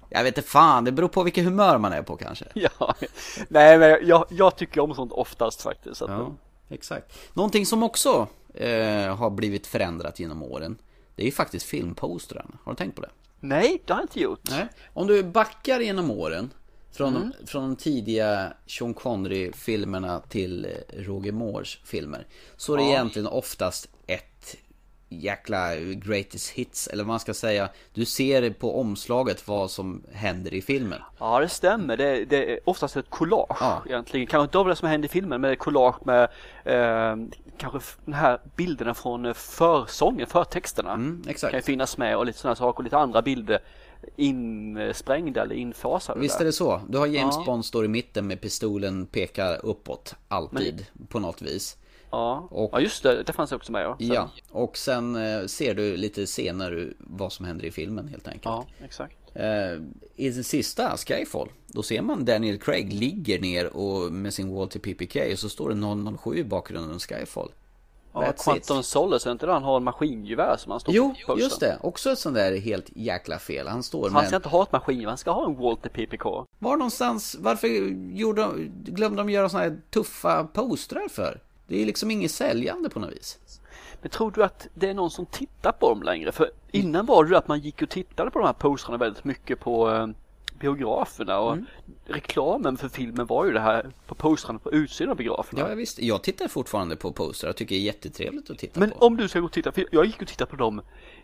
Jag 0.09 0.23
vet 0.25 0.39
inte 0.39 0.49
fan, 0.51 0.85
det 0.85 0.93
beror 0.93 1.09
på 1.09 1.23
vilket 1.23 1.45
humör 1.45 1.79
man 1.79 1.93
är 1.93 2.03
på 2.03 2.17
kanske. 2.17 2.45
Ja, 2.55 2.95
nej 3.49 3.79
men 3.79 3.99
jag, 4.07 4.25
jag 4.31 4.57
tycker 4.57 4.81
om 4.81 4.95
sånt 4.95 5.13
oftast 5.13 5.63
faktiskt. 5.63 5.97
Så 5.97 6.05
Ja, 6.09 6.33
exakt. 6.75 7.19
Någonting 7.35 7.67
som 7.67 7.83
också 7.83 8.27
eh, 8.55 9.17
har 9.17 9.31
blivit 9.31 9.67
förändrat 9.67 10.21
genom 10.21 10.43
åren. 10.43 10.79
Det 11.17 11.23
är 11.23 11.27
ju 11.27 11.33
faktiskt 11.33 11.67
filmpostrarna. 11.67 12.59
Har 12.65 12.73
du 12.73 12.77
tänkt 12.77 12.95
på 12.97 13.03
det? 13.03 13.11
Nej, 13.41 13.83
det 13.87 13.93
har 13.93 14.01
jag 14.01 14.05
inte 14.05 14.21
gjort. 14.21 14.41
Nej. 14.51 14.69
Om 14.95 15.07
du 15.07 15.23
backar 15.23 15.81
genom 15.81 16.11
åren 16.11 16.51
från, 16.97 17.17
Mm. 17.17 17.33
från 17.47 17.63
de 17.63 17.77
tidiga 17.77 18.53
Sean 18.67 18.95
Connery-filmerna 18.95 20.21
till 20.29 20.65
eh, 20.65 20.71
Roger 21.03 21.33
Moores 21.33 21.79
filmer. 21.85 22.27
Så 22.57 22.73
är 22.73 22.77
det 22.77 22.83
Ja. 22.83 22.89
egentligen 22.91 23.29
oftast 23.29 23.89
ett 24.07 24.57
jäkla 25.09 25.77
greatest 25.77 26.51
hits, 26.51 26.87
eller 26.89 27.05
vad 27.05 27.09
man 27.09 27.21
ska 27.21 27.35
säga. 27.35 27.69
Du 27.95 28.05
ser 28.05 28.51
på 28.51 28.81
omslaget 28.81 29.49
vad 29.49 29.71
som 29.71 30.03
händer 30.13 30.55
i 30.55 30.63
filmen. 30.63 30.99
Ja, 31.19 31.41
det 31.41 31.49
stämmer. 31.49 31.97
Det, 31.97 32.25
det 32.25 32.53
är 32.53 32.61
oftast 32.65 32.97
ett 32.97 33.11
collage 33.11 33.57
Ja. 33.61 33.83
egentligen. 33.87 34.27
Kanske 34.27 34.45
inte 34.45 34.59
av 34.59 34.67
det 34.69 34.77
som 34.77 34.89
händer 34.89 35.09
i 35.09 35.11
filmen, 35.11 35.41
men 35.41 35.53
ett 35.53 35.59
collage 35.59 36.07
med 36.07 36.23
eh, 36.65 37.17
kanske 37.59 37.81
de 38.05 38.13
här 38.13 38.41
bilderna 38.57 38.95
från 38.95 39.27
eh, 39.27 39.33
försången, 39.35 40.27
förtexterna. 40.27 40.93
Mm, 40.93 41.23
exakt. 41.29 41.51
Kan 41.51 41.59
ju 41.59 41.63
finnas 41.63 41.99
med 41.99 42.17
och 42.17 42.27
lite 42.27 42.39
sådana 42.39 42.57
saker 42.57 42.79
och 42.79 42.85
lite 42.85 42.99
andra 42.99 43.23
bilder 43.23 43.59
insprängda 44.17 45.43
eller 45.43 45.55
infasade. 45.55 46.21
Visst 46.21 46.41
är 46.41 46.45
det 46.45 46.53
så? 46.53 46.81
Du 46.89 46.99
har 46.99 47.07
James 47.07 47.35
Ja. 47.39 47.43
Bond 47.47 47.65
står 47.65 47.85
i 47.85 47.89
mitten 47.89 48.27
med 48.27 48.41
pistolen 48.41 49.07
pekar 49.07 49.67
uppåt, 49.67 50.15
alltid, 50.29 50.87
på 51.09 51.21
något 51.21 51.43
vis. 51.43 51.77
Ja. 52.11 52.49
Och- 52.51 52.71
ja, 52.73 52.81
just 52.81 53.03
det. 53.03 53.23
Det 53.23 53.33
fanns 53.33 53.53
också 53.53 53.73
med. 53.73 53.83
Ja, 53.83 53.97
Sen- 53.99 54.09
Ja, 54.09 54.31
och 54.51 54.77
sen 54.77 55.17
eh, 55.17 55.47
ser 55.47 55.75
du 55.75 55.97
lite 55.97 56.27
senare 56.27 56.89
vad 56.99 57.33
som 57.33 57.47
händer 57.47 57.65
i 57.65 57.71
filmen 57.71 58.09
helt 58.09 58.27
enkelt. 58.29 58.45
ja 58.45 58.67
exakt. 58.85 59.17
Eh, 59.35 59.45
I 60.17 60.31
den 60.31 60.45
sista, 60.45 60.97
Skyfall, 60.97 61.49
då 61.67 61.83
ser 61.83 62.03
man 62.03 62.25
Daniel 62.25 62.59
Craig 62.59 62.93
ligger 62.93 63.41
ner 63.41 63.77
och 63.77 64.13
med 64.13 64.35
sin 64.35 64.55
Walter 64.55 64.79
PPK 64.81 65.33
och 65.33 65.39
så 65.39 65.49
står 65.49 65.69
det 65.69 65.75
007 66.19 66.37
i 66.39 66.45
bakgrunden 66.45 66.99
Skyfall. 66.99 67.49
Ja, 68.25 68.33
Quantum. 68.33 68.83
Solace, 68.83 69.29
är 69.29 69.33
inte 69.33 69.47
det 69.47 69.53
han 69.53 69.63
har 69.63 69.77
en 69.77 69.85
maskingevär 69.85 70.57
som 70.57 70.71
han 70.71 70.81
står 70.81 70.95
Jo, 70.95 71.15
på 71.27 71.39
just 71.39 71.61
det. 71.61 71.79
Också 71.81 72.11
ett 72.11 72.19
sånt 72.19 72.35
där 72.35 72.57
helt 72.61 72.87
jäkla 72.95 73.39
fel. 73.39 73.69
Han 73.69 73.83
står 73.83 74.11
Han 74.11 74.23
ska 74.23 74.31
med... 74.31 74.39
inte 74.39 74.49
ha 74.49 74.63
ett 74.63 74.73
maskingevär, 74.73 75.09
han 75.09 75.19
ska 75.19 75.31
ha 75.31 75.47
en 75.47 75.57
Walter 75.57 75.89
PPK. 75.89 76.25
Var 76.59 76.77
någonstans, 76.77 77.37
varför 77.41 77.69
gjorde 78.17 78.43
de, 78.43 78.73
glömde 78.85 79.23
de 79.23 79.31
göra 79.31 79.49
såna 79.49 79.63
här 79.63 79.81
tuffa 79.91 80.45
postrar 80.45 81.09
för? 81.09 81.41
Det 81.67 81.83
är 81.83 81.87
liksom 81.87 82.11
inget 82.11 82.31
säljande 82.31 82.91
på 82.91 83.01
något 83.01 83.13
vis. 83.13 83.39
Men 84.03 84.11
tror 84.11 84.31
du 84.31 84.45
att 84.45 84.67
det 84.75 84.89
är 84.91 84.95
någon 84.95 85.11
som 85.11 85.27
tittar 85.27 85.73
på 85.73 85.89
dem 85.89 86.03
längre? 86.03 86.33
För 86.33 86.51
innan 86.71 87.07
var 87.07 87.25
det 87.25 87.39
att 87.39 87.49
man 87.49 87.61
gick 87.61 87.83
och 87.83 87.91
tittade 87.91 88.31
på 88.31 88.39
de 88.39 88.45
här 88.45 88.53
postrarna 88.53 88.99
väldigt 88.99 89.25
mycket 89.25 89.61
på 89.61 89.91
eh, 89.91 90.07
biograferna 90.59 91.39
och 91.39 91.53
Mm. 91.53 91.67
reklamen 92.07 92.77
för 92.77 92.89
filmen 92.89 93.27
var 93.27 93.45
ju 93.45 93.53
det 93.53 93.61
här 93.61 93.91
på 94.07 94.15
postrarna 94.15 94.59
på 94.59 94.73
utsidan 94.73 95.11
av 95.11 95.17
biograferna. 95.17 95.69
Ja, 95.69 95.75
visst. 95.75 95.99
Jag 96.03 96.23
tittar 96.23 96.49
fortfarande 96.49 96.97
på 96.97 97.13
postrar. 97.13 97.49
Jag 97.49 97.57
tycker 97.57 97.75
det 97.75 97.81
är 97.81 97.85
jättetrevligt 97.85 98.51
att 98.51 98.59
titta 98.59 98.81
Men 98.81 98.91
på. 98.91 99.07
om 99.07 99.17
du 99.17 99.29
ska 99.29 99.41
gå 99.41 99.47
och 99.47 99.53
titta, 99.53 99.73
för 99.73 99.87
jag 99.93 100.05
gick 100.07 100.23
och 100.23 100.29
tittade 100.29 100.51
på 100.51 100.57
dem 100.57 100.81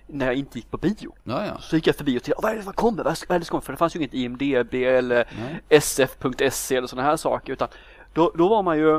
när 0.07 0.27
jag 0.27 0.35
inte 0.35 0.59
gick 0.59 0.71
på 0.71 0.77
bio. 0.77 1.15
Ja, 1.25 1.47
ja. 1.47 1.59
Så 1.61 1.77
gick 1.77 1.87
jag 1.87 1.97
förbi 1.97 2.19
och 2.19 2.23
tittade, 2.23 2.43
vad 2.43 2.53
är 2.53 2.57
det 2.57 2.63
som 2.63 2.73
kommer? 2.73 3.05
Vad 3.05 3.13
är 3.29 3.39
det 3.39 3.45
som 3.45 3.51
kommer? 3.51 3.61
För 3.63 3.73
det 3.73 3.77
fanns 3.77 3.97
ju 3.97 3.99
inget 3.99 4.15
IMDB 4.15 4.75
eller. 4.75 5.29
SF.se 5.69 6.77
eller 6.77 6.87
sådana 6.89 7.09
här 7.09 7.17
saker 7.17 7.53
utan 7.53 7.69
då, 8.13 8.33
då 8.35 8.49
var 8.49 8.63
man 8.63 8.79
ju 8.79 8.97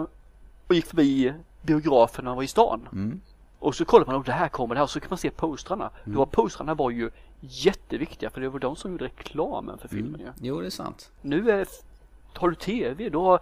och 0.68 0.76
gick 0.76 0.86
förbi 0.86 1.34
biograferna 1.62 2.36
var 2.36 2.44
i 2.44 2.48
stan. 2.48 2.90
Mm. 2.92 3.22
Och 3.60 3.76
så 3.76 3.86
kollar 3.86 4.06
man, 4.06 4.16
och 4.16 4.24
det 4.24 4.32
här 4.32 4.48
kommer 4.50 4.76
det 4.76 4.80
här 4.80 4.84
och 4.84 4.90
så 4.90 5.00
kan 5.00 5.10
man 5.10 5.18
se 5.18 5.30
postrarna. 5.30 5.90
Då 6.06 6.18
var 6.20 6.26
postrarna 6.26 6.74
var 6.74 6.90
ju 6.90 7.12
jätteviktiga 7.50 8.30
för 8.30 8.42
det 8.42 8.50
var 8.50 8.60
de 8.60 8.76
som 8.76 8.92
gjorde 8.92 9.06
reklamen 9.06 9.78
för 9.78 9.88
filmen 9.88 10.20
ju. 10.22 10.28
Jo, 10.42 10.60
det 10.62 10.66
är 10.66 10.70
sant. 10.70 11.12
Nu 11.22 11.52
är, 11.52 11.68
har 12.34 12.50
du 12.50 12.56
TV, 12.56 13.10
då 13.10 13.24
har 13.26 13.40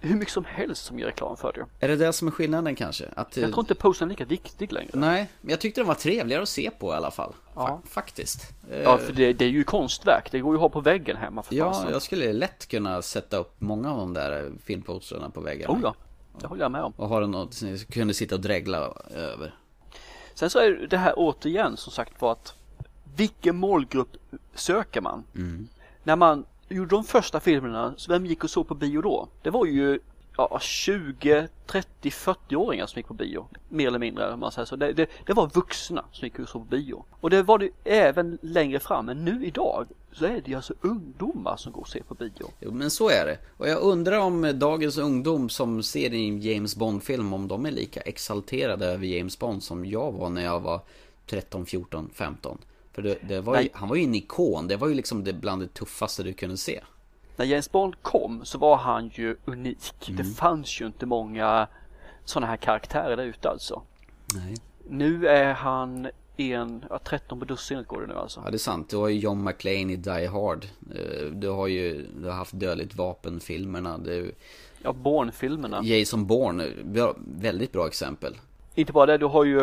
hur 0.00 0.14
mycket 0.16 0.34
som 0.34 0.44
helst 0.44 0.84
som 0.84 0.98
gör 0.98 1.06
reklam 1.06 1.36
för 1.36 1.52
det. 1.52 1.84
Är 1.84 1.88
det 1.88 1.96
det 1.96 2.12
som 2.12 2.28
är 2.28 2.32
skillnaden 2.32 2.74
kanske? 2.74 3.04
Att, 3.16 3.36
Jag 3.36 3.50
tror 3.50 3.60
inte 3.60 3.74
postern 3.74 4.08
är 4.08 4.10
lika 4.10 4.24
viktig 4.24 4.72
längre. 4.72 4.90
Nej, 4.92 5.28
men 5.40 5.50
jag 5.50 5.60
tyckte 5.60 5.80
den 5.80 5.88
var 5.88 5.94
trevligare 5.94 6.42
att 6.42 6.48
se 6.48 6.70
på 6.78 6.92
i 6.92 6.94
alla 6.96 7.10
fall. 7.10 7.32
Ja. 7.54 7.80
Fa- 7.84 7.88
faktiskt. 7.88 8.52
Eh, 8.70 8.80
Ja, 8.82 8.98
för 8.98 9.12
det, 9.12 9.32
det 9.32 9.44
är 9.44 9.48
ju 9.48 9.64
konstverk. 9.64 10.28
Det 10.32 10.40
går 10.40 10.52
ju 10.52 10.56
att 10.56 10.60
ha 10.62 10.68
på 10.68 10.80
väggen 10.80 11.16
hemma 11.16 11.42
för 11.42 11.54
Ja, 11.54 11.72
fasen. 11.72 11.92
jag 11.92 12.02
skulle 12.02 12.32
lätt 12.32 12.66
kunna 12.68 13.02
sätta 13.02 13.36
upp 13.36 13.54
många 13.60 13.92
av 13.92 13.98
de 13.98 14.14
där 14.14 14.52
filmposterna 14.64 15.30
på 15.30 15.40
väggarna. 15.40 15.74
Oh 15.74 15.80
ja, 15.82 15.94
det 16.40 16.46
håller 16.46 16.62
jag 16.62 16.72
med 16.72 16.82
om. 16.82 16.92
Och 16.96 17.08
ha 17.08 17.20
något 17.26 17.54
som 17.54 17.68
jag 17.68 17.78
kunde 17.88 18.14
sitta 18.14 18.34
och 18.34 18.40
dregla 18.40 18.78
över. 19.14 19.54
Sen 20.34 20.50
så 20.50 20.58
är 20.58 20.86
det 20.90 20.96
här 20.98 21.14
återigen 21.16 21.76
som 21.76 21.92
sagt 21.92 22.20
var 22.20 22.32
att 22.32 22.54
vilken 23.16 23.56
målgrupp 23.56 24.16
söker 24.54 25.00
man? 25.00 25.24
När 26.02 26.16
man 26.16 26.44
gjorde 26.68 26.90
de 26.90 27.04
första 27.04 27.40
filmerna, 27.40 27.94
så 27.96 28.12
vem 28.12 28.26
gick 28.26 28.44
och 28.44 28.50
såg 28.50 28.68
på 28.68 28.74
bio 28.74 29.02
då? 29.02 29.28
Det 29.42 29.50
var 29.50 29.66
ju 29.66 30.00
ja, 30.36 30.58
20, 30.60 31.48
30, 31.66 32.10
40-åringar 32.10 32.86
som 32.86 32.98
gick 32.98 33.06
på 33.06 33.14
bio. 33.14 33.46
Mer 33.68 33.86
eller 33.86 33.98
mindre 33.98 34.32
om 34.32 34.40
man 34.40 34.52
säger 34.52 34.66
så. 34.66 34.76
Det, 34.76 34.92
det, 34.92 35.08
det 35.26 35.32
var 35.32 35.50
vuxna 35.54 36.04
som 36.12 36.26
gick 36.26 36.38
och 36.38 36.48
såg 36.48 36.62
på 36.62 36.76
bio. 36.76 37.04
Och 37.10 37.30
det 37.30 37.42
var 37.42 37.58
det 37.58 37.70
även 37.84 38.38
längre 38.42 38.80
fram. 38.80 39.06
Men 39.06 39.24
nu 39.24 39.46
idag 39.46 39.86
så 40.12 40.24
är 40.24 40.40
det 40.40 40.48
ju 40.50 40.54
alltså 40.54 40.74
ungdomar 40.80 41.56
som 41.56 41.72
går 41.72 41.80
och 41.80 41.88
ser 41.88 42.02
på 42.02 42.14
bio. 42.14 42.50
Jo, 42.60 42.72
men 42.72 42.90
så 42.90 43.08
är 43.08 43.26
det. 43.26 43.38
Och 43.56 43.68
jag 43.68 43.82
undrar 43.82 44.18
om 44.18 44.58
dagens 44.58 44.98
ungdom 44.98 45.48
som 45.48 45.82
ser 45.82 46.14
en 46.14 46.40
James 46.40 46.76
Bond-film, 46.76 47.32
om 47.32 47.48
de 47.48 47.66
är 47.66 47.70
lika 47.70 48.00
exalterade 48.00 48.86
över 48.86 49.06
James 49.06 49.38
Bond 49.38 49.62
som 49.62 49.86
jag 49.86 50.12
var 50.12 50.30
när 50.30 50.44
jag 50.44 50.60
var 50.60 50.80
13, 51.26 51.66
14, 51.66 52.10
15. 52.14 52.58
För 52.96 53.02
det, 53.02 53.18
det 53.28 53.40
var 53.40 53.60
ju, 53.60 53.68
han 53.72 53.88
var 53.88 53.96
ju 53.96 54.02
en 54.04 54.14
ikon, 54.14 54.68
det 54.68 54.76
var 54.76 54.88
ju 54.88 54.94
liksom 54.94 55.24
det 55.24 55.32
bland 55.32 55.62
det 55.62 55.74
tuffaste 55.74 56.22
du 56.22 56.32
kunde 56.32 56.56
se. 56.56 56.80
När 57.36 57.44
James 57.46 57.72
Bond 57.72 58.02
kom 58.02 58.44
så 58.44 58.58
var 58.58 58.76
han 58.76 59.08
ju 59.14 59.36
unik. 59.44 59.78
Det 60.16 60.24
fanns 60.24 60.80
ju 60.80 60.86
inte 60.86 61.06
många 61.06 61.68
sådana 62.24 62.46
här 62.46 62.56
karaktärer 62.56 63.16
där 63.16 63.24
ute 63.24 63.50
alltså. 63.50 63.82
Nej. 64.34 64.56
Nu 64.88 65.26
är 65.26 65.52
han 65.54 66.08
en, 66.36 66.84
ja, 66.90 66.98
13 67.04 67.38
på 67.38 67.44
dussinet 67.44 67.86
går 67.88 68.00
det 68.00 68.06
nu 68.06 68.14
alltså. 68.14 68.40
Ja, 68.44 68.50
det 68.50 68.56
är 68.56 68.58
sant. 68.58 68.90
Du 68.90 68.96
har 68.96 69.08
ju 69.08 69.18
John 69.18 69.44
McClane 69.44 69.92
i 69.92 69.96
Die 69.96 70.26
Hard. 70.26 70.66
Eh, 70.94 71.26
Du 71.32 71.48
har 71.48 71.66
ju 71.66 72.06
du 72.20 72.24
har 72.28 72.34
haft 72.34 72.52
Dödligt 72.60 72.94
vapen-filmerna. 72.96 73.98
Du- 73.98 74.34
Ja, 74.82 74.92
Bourne-filmerna. 74.92 75.80
Jason 75.84 76.26
Bourne, 76.26 76.68
väldigt 77.40 77.72
bra 77.72 77.86
exempel. 77.86 78.34
Inte 78.74 78.92
bara 78.92 79.06
det, 79.06 79.18
du 79.18 79.26
har 79.26 79.44
ju 79.44 79.60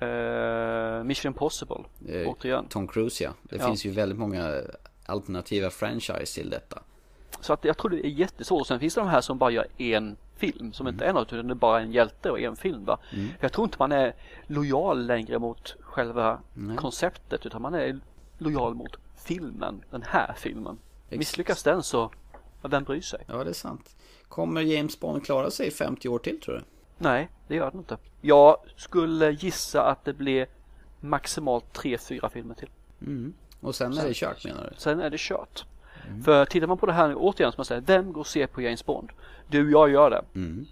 eh, 0.00 1.04
Mission 1.04 1.30
Impossible. 1.30 1.84
Eh, 2.08 2.28
återigen. 2.28 2.66
Tom 2.68 2.88
Cruise 2.88 3.24
ja. 3.24 3.30
Det 3.42 3.56
Ja. 3.56 3.66
finns 3.66 3.84
ju 3.84 3.90
väldigt 3.90 4.18
många 4.18 4.60
alternativa 5.06 5.70
franchise 5.70 6.40
till 6.40 6.50
detta. 6.50 6.82
Så 7.40 7.52
att 7.52 7.64
jag 7.64 7.78
tror 7.78 7.90
det 7.90 8.06
är 8.06 8.10
jättesvårt. 8.10 8.66
Sen 8.66 8.80
finns 8.80 8.94
det 8.94 9.00
de 9.00 9.08
här 9.08 9.20
som 9.20 9.38
bara 9.38 9.50
gör 9.50 9.66
en 9.78 10.16
film. 10.36 10.72
Som 10.72 10.88
inte 10.88 11.04
är 11.04 11.12
något 11.12 11.32
utan 11.32 11.46
det 11.46 11.52
är 11.52 11.54
bara 11.54 11.80
en 11.80 11.92
hjälte 11.92 12.30
och 12.30 12.40
en 12.40 12.56
film 12.56 12.84
va. 12.84 12.98
För 13.10 13.18
jag 13.40 13.52
tror 13.52 13.64
inte 13.64 13.76
man 13.78 13.92
är 13.92 14.14
lojal 14.46 15.06
längre 15.06 15.38
mot 15.38 15.76
själva 15.80 16.40
konceptet. 16.76 17.46
Utan 17.46 17.62
man 17.62 17.74
är 17.74 18.00
lojal 18.38 18.74
mot 18.74 18.96
filmen. 19.24 19.84
Den 19.90 20.02
här 20.02 20.34
filmen. 20.38 20.78
Misslyckas 21.08 21.62
den 21.62 21.82
så, 21.82 22.10
vem 22.62 22.84
bryr 22.84 23.00
sig? 23.00 23.20
Ja, 23.26 23.44
det 23.44 23.50
är 23.50 23.54
sant. 23.54 23.96
Kommer 24.28 24.60
James 24.60 25.00
Bond 25.00 25.24
klara 25.24 25.50
sig 25.50 25.66
i 25.66 25.70
50 25.70 26.08
år 26.08 26.18
till 26.18 26.40
tror 26.40 26.54
du? 26.54 26.62
Nej, 27.02 27.28
det 27.48 27.54
gör 27.54 27.70
den 27.70 27.80
inte. 27.80 27.96
Jag 28.20 28.56
skulle 28.76 29.30
gissa 29.30 29.82
att 29.82 30.04
det 30.04 30.12
blir 30.12 30.46
maximalt 31.00 31.64
3-4 31.78 32.28
filmer 32.28 32.54
till. 32.54 32.68
Och 33.60 33.74
sen 33.74 33.98
är 33.98 34.08
det 34.08 34.14
kört 34.14 34.44
menar 34.44 34.68
du? 34.70 34.76
Sen 34.76 35.00
är 35.00 35.10
det 35.10 35.20
kört. 35.20 35.64
För 36.24 36.44
tittar 36.44 36.66
man 36.66 36.78
på 36.78 36.86
det 36.86 36.92
här 36.92 37.08
nu 37.08 37.14
återigen 37.14 37.52
som 37.52 37.58
jag 37.58 37.66
säger, 37.66 37.80
vem 37.80 38.12
går 38.12 38.20
och 38.20 38.26
ser 38.26 38.46
på 38.46 38.62
James 38.62 38.86
Bond? 38.86 39.10
Du, 39.48 39.70
jag 39.70 39.90
gör 39.90 40.10
det. 40.10 40.22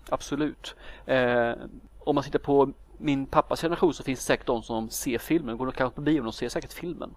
Absolut. 0.08 0.74
Eh, 1.06 1.52
om 1.98 2.14
man 2.14 2.24
tittar 2.24 2.38
på 2.38 2.72
min 2.98 3.26
pappas 3.26 3.60
generation 3.60 3.94
så 3.94 4.02
finns 4.02 4.18
det 4.18 4.24
säkert 4.24 4.46
de 4.46 4.62
som 4.62 4.90
ser 4.90 5.18
filmen, 5.18 5.56
går 5.56 5.70
kanske 5.70 5.94
på 5.94 6.00
bio 6.00 6.20
och 6.20 6.34
ser 6.34 6.48
säkert 6.48 6.72
filmen. 6.72 7.14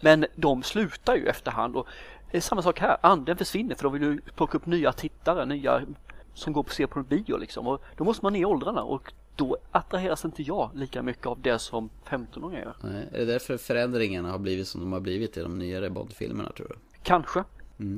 Men 0.00 0.26
de 0.34 0.62
slutar 0.62 1.16
ju 1.16 1.26
efterhand 1.26 1.76
och 1.76 1.86
det 2.30 2.36
är 2.36 2.40
samma 2.40 2.62
sak 2.62 2.80
här, 2.80 2.96
anden 3.00 3.36
försvinner 3.36 3.74
för 3.74 3.82
de 3.84 3.92
vill 3.92 4.02
ju 4.02 4.20
plocka 4.36 4.56
upp 4.58 4.66
nya 4.66 4.92
tittare, 4.92 5.46
nya 5.46 5.82
som 6.40 6.52
går 6.52 6.62
på 6.62 6.70
se 6.70 6.86
på 6.86 6.98
en 6.98 7.04
bio 7.04 7.36
liksom. 7.36 7.66
Och 7.66 7.82
då 7.96 8.04
måste 8.04 8.24
man 8.24 8.32
ner 8.32 8.40
i 8.40 8.44
åldrarna 8.44 8.82
och 8.82 9.12
då 9.36 9.56
attraheras 9.70 10.24
inte 10.24 10.42
jag 10.42 10.70
lika 10.74 11.02
mycket 11.02 11.26
av 11.26 11.40
det 11.40 11.58
som 11.58 11.90
15-åringar 12.08 12.60
gör. 12.62 12.76
Nej, 12.82 13.08
är 13.12 13.18
det 13.18 13.24
därför 13.24 13.56
förändringarna 13.56 14.30
har 14.30 14.38
blivit 14.38 14.68
som 14.68 14.80
de 14.80 14.92
har 14.92 15.00
blivit 15.00 15.36
i 15.36 15.40
de 15.40 15.58
nyare 15.58 15.90
Bond-filmerna 15.90 16.52
tror 16.56 16.68
du? 16.68 16.74
Kanske. 17.02 17.44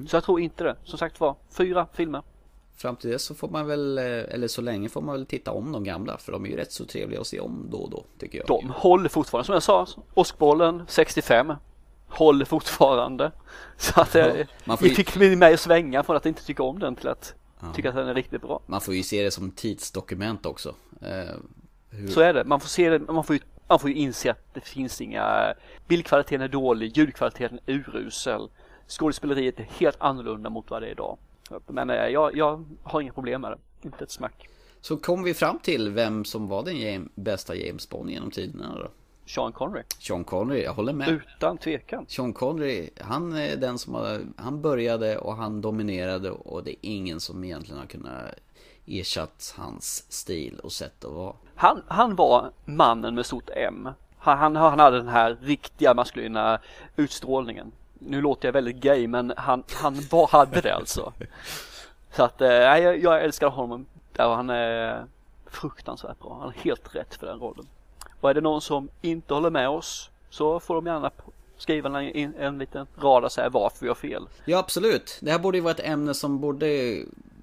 Så 0.09 0.16
jag 0.16 0.24
tror 0.24 0.40
inte 0.40 0.64
det. 0.64 0.77
Som 0.85 0.98
sagt 0.98 1.20
var, 1.20 1.35
fyra 1.51 1.86
filmer. 1.93 2.23
Fram 2.77 2.97
till 2.97 3.10
dess 3.10 3.23
så 3.23 3.35
får 3.35 3.48
man 3.48 3.66
väl, 3.66 3.98
eh, 3.98 4.05
eller 4.05 4.48
så 4.48 4.60
länge 4.62 4.89
får 4.89 5.01
man 5.01 5.14
väl 5.14 5.27
titta 5.27 5.52
om 5.52 5.73
de 5.73 5.85
gamla. 5.85 6.19
För 6.19 6.32
de 6.32 6.44
är 6.44 6.48
ju 6.48 6.56
rätt 6.56 6.73
så 6.73 6.85
trevliga 6.85 7.20
att 7.20 7.27
se 7.27 7.40
om 7.40 7.69
då 7.70 7.78
och 7.78 7.90
då, 7.90 8.05
tycker 8.19 8.39
jag. 8.39 8.47
De 8.47 8.70
håller 8.70 9.09
fortfarande, 9.09 9.47
som 9.47 9.52
jag 9.52 9.62
sa, 9.62 9.86
Åskbollen 10.14 10.82
65 10.89 11.52
håller 12.09 12.44
fortfarande. 12.44 13.32
Så 13.77 14.01
att 14.01 14.14
Ja, 14.14 14.20
eh, 14.27 14.47
man 14.64 14.78
får 14.78 14.82
vi 14.85 14.89
ju- 14.90 14.94
fick 14.97 15.16
mig 15.39 15.55
att 15.55 15.60
svänga 15.60 16.02
från 16.02 16.16
att 16.16 16.27
inte 16.27 16.44
tycka 16.44 16.62
om 16.62 16.78
den 16.78 16.97
till 16.97 17.09
att 17.09 17.35
tycka 17.74 17.89
att 17.89 17.94
den 17.94 18.09
är 18.09 18.14
riktigt 18.14 18.43
bra. 18.43 18.60
Man 18.66 18.80
får 18.80 18.94
ju 18.94 19.02
se 19.02 19.22
det 19.22 19.30
som 19.30 19.51
tidsdokument 19.51 20.47
också. 20.47 20.74
Eh, 21.01 21.36
hur... 21.90 22.09
Så 22.09 22.20
är 22.20 22.34
det. 22.34 22.44
Man 22.44 22.60
får 22.60 22.68
se 22.68 22.90
det, 22.90 22.98
man 22.98 23.24
får 23.24 23.36
ju, 23.36 23.43
man 23.68 23.78
får 23.78 23.90
ju 23.90 23.97
inse 23.97 24.30
att 24.30 24.55
det 24.55 24.60
finns 24.60 25.01
inga 25.01 25.55
Bildkvaliteten 25.89 26.40
är 26.40 26.48
dålig, 26.48 26.97
ljudkvaliteten 26.97 27.59
är 27.66 27.72
urusel. 27.72 28.48
Skådespeleriet 28.89 29.60
är 29.60 29.64
helt 29.64 29.97
annorlunda 30.01 30.51
mot 30.51 30.70
vad 30.70 30.82
det 30.82 30.86
är 30.86 30.90
idag. 30.90 31.18
Men 31.66 31.90
eh, 31.90 31.97
jag, 31.97 32.36
jag 32.36 32.64
har 32.82 33.01
inga 33.01 33.12
problem 33.12 33.40
med 33.40 33.51
det. 33.51 33.59
Inte 33.86 34.05
ett 34.05 34.10
smack. 34.10 34.48
Så 34.80 34.97
kom 34.97 35.22
vi 35.22 35.34
fram 35.34 35.59
till 35.59 35.90
vem 35.90 36.24
som 36.24 36.48
var 36.48 36.64
den 36.64 37.09
bästa 37.14 37.55
James 37.55 37.89
Bond 37.89 38.10
genom 38.10 38.30
tiderna 38.30 38.78
då? 38.78 38.89
Sean 39.27 39.53
Connery. 39.53 39.82
Sean 39.99 40.24
Connery, 40.24 40.62
jag 40.62 40.74
håller 40.74 40.93
med. 40.93 41.09
Utan 41.09 41.59
tvekan. 41.59 42.07
Sean 42.09 42.32
Connery, 42.32 42.90
han 43.01 43.32
är 43.32 43.57
den 43.57 43.78
som 43.78 43.94
har, 43.94 44.20
han 44.36 44.62
började 44.62 45.19
och 45.19 45.36
han 45.36 45.61
dominerade 45.61 46.31
och 46.31 46.65
det 46.65 46.70
är 46.70 46.77
ingen 46.81 47.20
som 47.20 47.44
egentligen 47.44 47.81
har 47.81 47.86
kunnat 47.86 48.35
ersatt 48.86 49.55
hans 49.57 50.12
stil 50.12 50.61
och 50.62 50.73
sätt 50.73 51.05
att 51.05 51.12
vara. 51.12 51.35
Han, 51.55 51.82
han 51.89 52.16
var 52.16 52.51
mannen 52.65 53.15
med 53.15 53.27
stort 53.27 53.51
M. 53.57 53.89
Han, 54.19 54.39
han, 54.39 54.57
han 54.57 54.78
hade 54.78 54.97
den 54.97 55.09
här 55.09 55.36
riktiga 55.40 55.94
maskulina 55.94 56.61
utstrålningen. 56.97 57.73
Nu 57.99 58.20
låter 58.20 58.49
jag 58.49 58.53
väldigt 58.53 58.77
gay 58.77 59.07
men 59.09 59.32
han, 59.36 59.65
han 59.74 59.97
var, 60.11 60.28
hade 60.28 60.61
det 60.61 60.74
alltså. 60.74 61.12
Så 62.12 62.23
att, 62.23 62.40
eh, 62.40 62.49
nej, 62.49 62.82
jag, 62.82 62.99
jag 62.99 63.24
älskar 63.24 63.49
honom. 63.49 63.86
Och 64.19 64.36
han 64.36 64.51
är 64.51 65.07
fruktansvärt 65.47 66.19
bra. 66.19 66.39
Han 66.40 66.49
är 66.49 66.59
helt 66.59 66.94
rätt 66.94 67.15
för 67.15 67.27
den 67.27 67.39
rollen. 67.39 67.66
Och 68.23 68.31
är 68.31 68.35
det 68.35 68.40
någon 68.40 68.61
som 68.61 68.89
inte 69.01 69.35
håller 69.35 69.51
med 69.51 69.69
oss 69.69 70.11
så 70.31 70.61
får 70.61 70.74
de 70.74 70.86
gärna 70.86 71.11
skriva 71.57 72.01
en, 72.01 72.16
en, 72.16 72.35
en 72.35 72.59
liten 72.59 72.86
rad 72.97 73.24
och 73.24 73.32
säga 73.32 73.49
varför 73.49 73.81
vi 73.81 73.89
har 73.89 73.94
fel. 73.94 74.27
Ja 74.44 74.59
absolut, 74.59 75.19
det 75.20 75.31
här 75.31 75.39
borde 75.39 75.59
ju 75.59 75.62
vara 75.62 75.74
ett 75.74 75.86
ämne 75.86 76.15
som 76.15 76.40
borde 76.40 76.99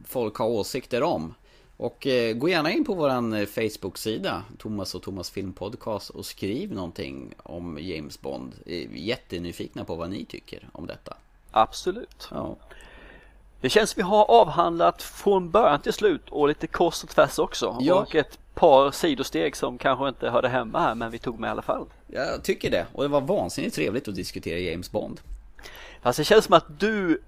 folk 0.05 0.37
ha 0.37 0.45
åsikter 0.45 1.03
om. 1.03 1.33
Och 1.77 2.07
eh, 2.07 2.33
gå 2.33 2.49
gärna 2.49 2.71
in 2.71 2.85
på 2.85 2.93
våran 2.93 3.33
eh, 3.33 3.45
Facebook-sida, 3.45 4.43
Thomas 4.57 4.95
och 4.95 5.01
Thomas 5.01 5.29
Filmpodcast 5.29 6.09
och 6.09 6.25
skriv 6.25 6.73
någonting 6.73 7.33
om 7.43 7.77
James 7.81 8.21
Bond. 8.21 8.53
Jättenyfikna 8.93 9.85
på 9.85 9.95
vad 9.95 10.09
ni 10.09 10.25
tycker 10.25 10.69
om 10.71 10.87
detta. 10.87 11.17
Absolut. 11.51 12.27
Ja. 12.31 12.55
Det 13.61 13.69
känns 13.69 13.97
vi 13.97 14.01
har 14.01 14.31
avhandlat 14.31 15.01
från 15.01 15.51
början 15.51 15.81
till 15.81 15.93
slut 15.93 16.29
och 16.29 16.47
lite 16.47 16.67
kors 16.67 17.03
och 17.03 17.09
tvärs 17.09 17.39
också. 17.39 17.77
Ja. 17.79 17.93
Och 18.01 18.15
ett 18.15 18.39
par 18.55 18.91
sidosteg 18.91 19.55
som 19.55 19.77
kanske 19.77 20.07
inte 20.09 20.29
hörde 20.29 20.47
hemma 20.49 20.79
här 20.79 20.95
men 20.95 21.11
vi 21.11 21.19
tog 21.19 21.39
med 21.39 21.47
i 21.47 21.51
alla 21.51 21.61
fall. 21.61 21.85
Jag 22.07 22.43
tycker 22.43 22.71
det, 22.71 22.85
och 22.93 23.03
det 23.03 23.09
var 23.09 23.21
vansinnigt 23.21 23.75
trevligt 23.75 24.07
att 24.07 24.15
diskutera 24.15 24.59
James 24.59 24.91
Bond. 24.91 25.21
Alltså 26.01 26.19
det 26.21 26.25
känns 26.25 26.45
som 26.45 26.53
att 26.53 26.79
du, 26.79 27.21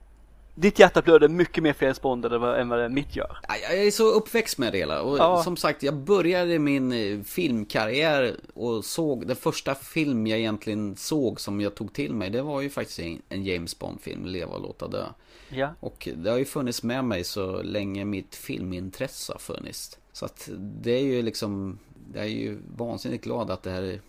ditt 0.55 0.79
hjärta 0.79 1.01
blöder 1.01 1.27
mycket 1.27 1.63
mer 1.63 1.73
för 1.73 1.85
James 1.85 2.01
Bond 2.01 2.25
än 2.25 2.69
vad- 2.69 2.91
mitt 2.91 3.15
gör. 3.15 3.37
Ja, 3.47 3.53
Jag 3.69 3.87
är 3.87 3.91
så 3.91 4.11
uppväxt 4.11 4.57
med 4.57 4.71
det 4.73 4.77
hela 4.77 5.01
och 5.01 5.17
Ja. 5.17 5.43
som 5.43 5.57
sagt 5.57 5.83
jag 5.83 5.95
började 5.95 6.59
min 6.59 6.91
eh, 6.91 7.21
filmkarriär 7.23 8.35
och 8.53 8.85
såg 8.85 9.27
den 9.27 9.35
första 9.35 9.75
film 9.75 10.27
jag 10.27 10.39
egentligen 10.39 10.95
såg 10.95 11.41
som 11.41 11.61
jag 11.61 11.75
tog 11.75 11.93
till 11.93 12.13
mig 12.13 12.29
det 12.29 12.41
var 12.41 12.61
ju 12.61 12.69
faktiskt 12.69 12.99
en, 12.99 13.21
en 13.29 13.43
James 13.45 13.79
Bond 13.79 14.01
film, 14.01 14.25
Leva 14.25 14.51
och 14.55 14.61
låta 14.61 14.87
dö. 14.87 15.05
Ja. 15.53 15.73
Och 15.79 16.07
det 16.15 16.29
har 16.29 16.37
ju 16.37 16.45
funnits 16.45 16.83
med 16.83 17.05
mig 17.05 17.23
så 17.23 17.61
länge 17.61 18.05
mitt 18.05 18.35
filmintresse 18.35 19.33
har 19.33 19.39
funnits. 19.39 19.97
Så 20.11 20.25
att 20.25 20.49
det 20.57 20.91
är 20.91 21.03
ju 21.03 21.21
liksom, 21.21 21.79
jag 22.13 22.23
är 22.23 22.29
ju 22.29 22.57
vansinnigt 22.77 23.23
glad 23.23 23.51
att 23.51 23.63
det 23.63 23.71
här, 23.71 24.01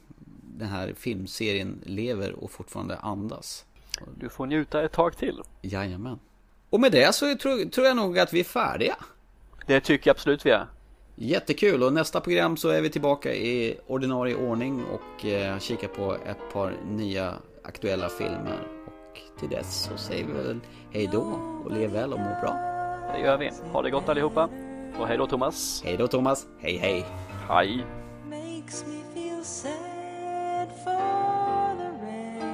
den 0.58 0.68
här 0.68 0.94
filmserien 0.96 1.80
lever 1.84 2.32
och 2.32 2.50
fortfarande 2.50 2.96
andas. 2.96 3.64
Du 4.18 4.28
får 4.28 4.46
njuta 4.46 4.84
ett 4.84 4.92
tag 4.92 5.16
till. 5.16 5.42
Jajamän. 5.62 6.18
Och 6.70 6.80
med 6.80 6.92
det 6.92 7.14
så 7.14 7.36
tror, 7.36 7.70
tror 7.70 7.86
jag 7.86 7.96
nog 7.96 8.18
att 8.18 8.32
vi 8.32 8.40
är 8.40 8.44
färdiga. 8.44 8.96
Det 9.66 9.80
tycker 9.80 10.08
jag 10.08 10.14
absolut 10.14 10.46
vi 10.46 10.50
är. 10.50 10.66
Jättekul 11.16 11.82
och 11.82 11.92
nästa 11.92 12.20
program 12.20 12.56
så 12.56 12.68
är 12.68 12.80
vi 12.80 12.90
tillbaka 12.90 13.34
i 13.34 13.78
ordinarie 13.86 14.34
ordning 14.34 14.84
och 14.84 15.26
eh, 15.26 15.58
kikar 15.58 15.88
på 15.88 16.14
ett 16.26 16.52
par 16.52 16.76
nya 16.90 17.34
aktuella 17.62 18.08
filmer. 18.08 18.81
Och 19.12 19.40
till 19.40 19.48
dess 19.48 19.82
så 19.82 19.96
säger 19.96 20.24
vi 20.24 20.32
väl 20.32 20.60
hej 20.90 21.08
då 21.12 21.38
och 21.64 21.70
lev 21.70 21.90
väl 21.90 22.12
och 22.12 22.18
må 22.18 22.36
bra. 22.40 22.52
Det 23.14 23.20
gör 23.20 23.38
vi. 23.38 23.50
Ha 23.72 23.82
det 23.82 23.90
gott 23.90 24.08
allihopa. 24.08 24.48
Och 24.98 25.06
hej 25.06 25.18
då 25.18 25.26
Thomas. 25.26 25.82
Hej 25.84 25.96
då 25.96 26.06
Thomas, 26.06 26.46
hej 26.60 26.76
hej. 26.76 27.04
Hej. 27.48 27.84
makes 28.28 28.84
me 28.86 29.02
feel 29.14 29.44
sad 29.44 30.68
for 30.84 31.76
the 31.78 31.90
rest. 32.06 32.44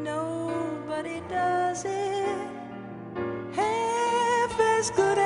Nobody 0.00 1.20
does 1.28 1.84
it 1.84 2.38
half 3.54 4.60
as 4.60 4.90
good 4.90 5.18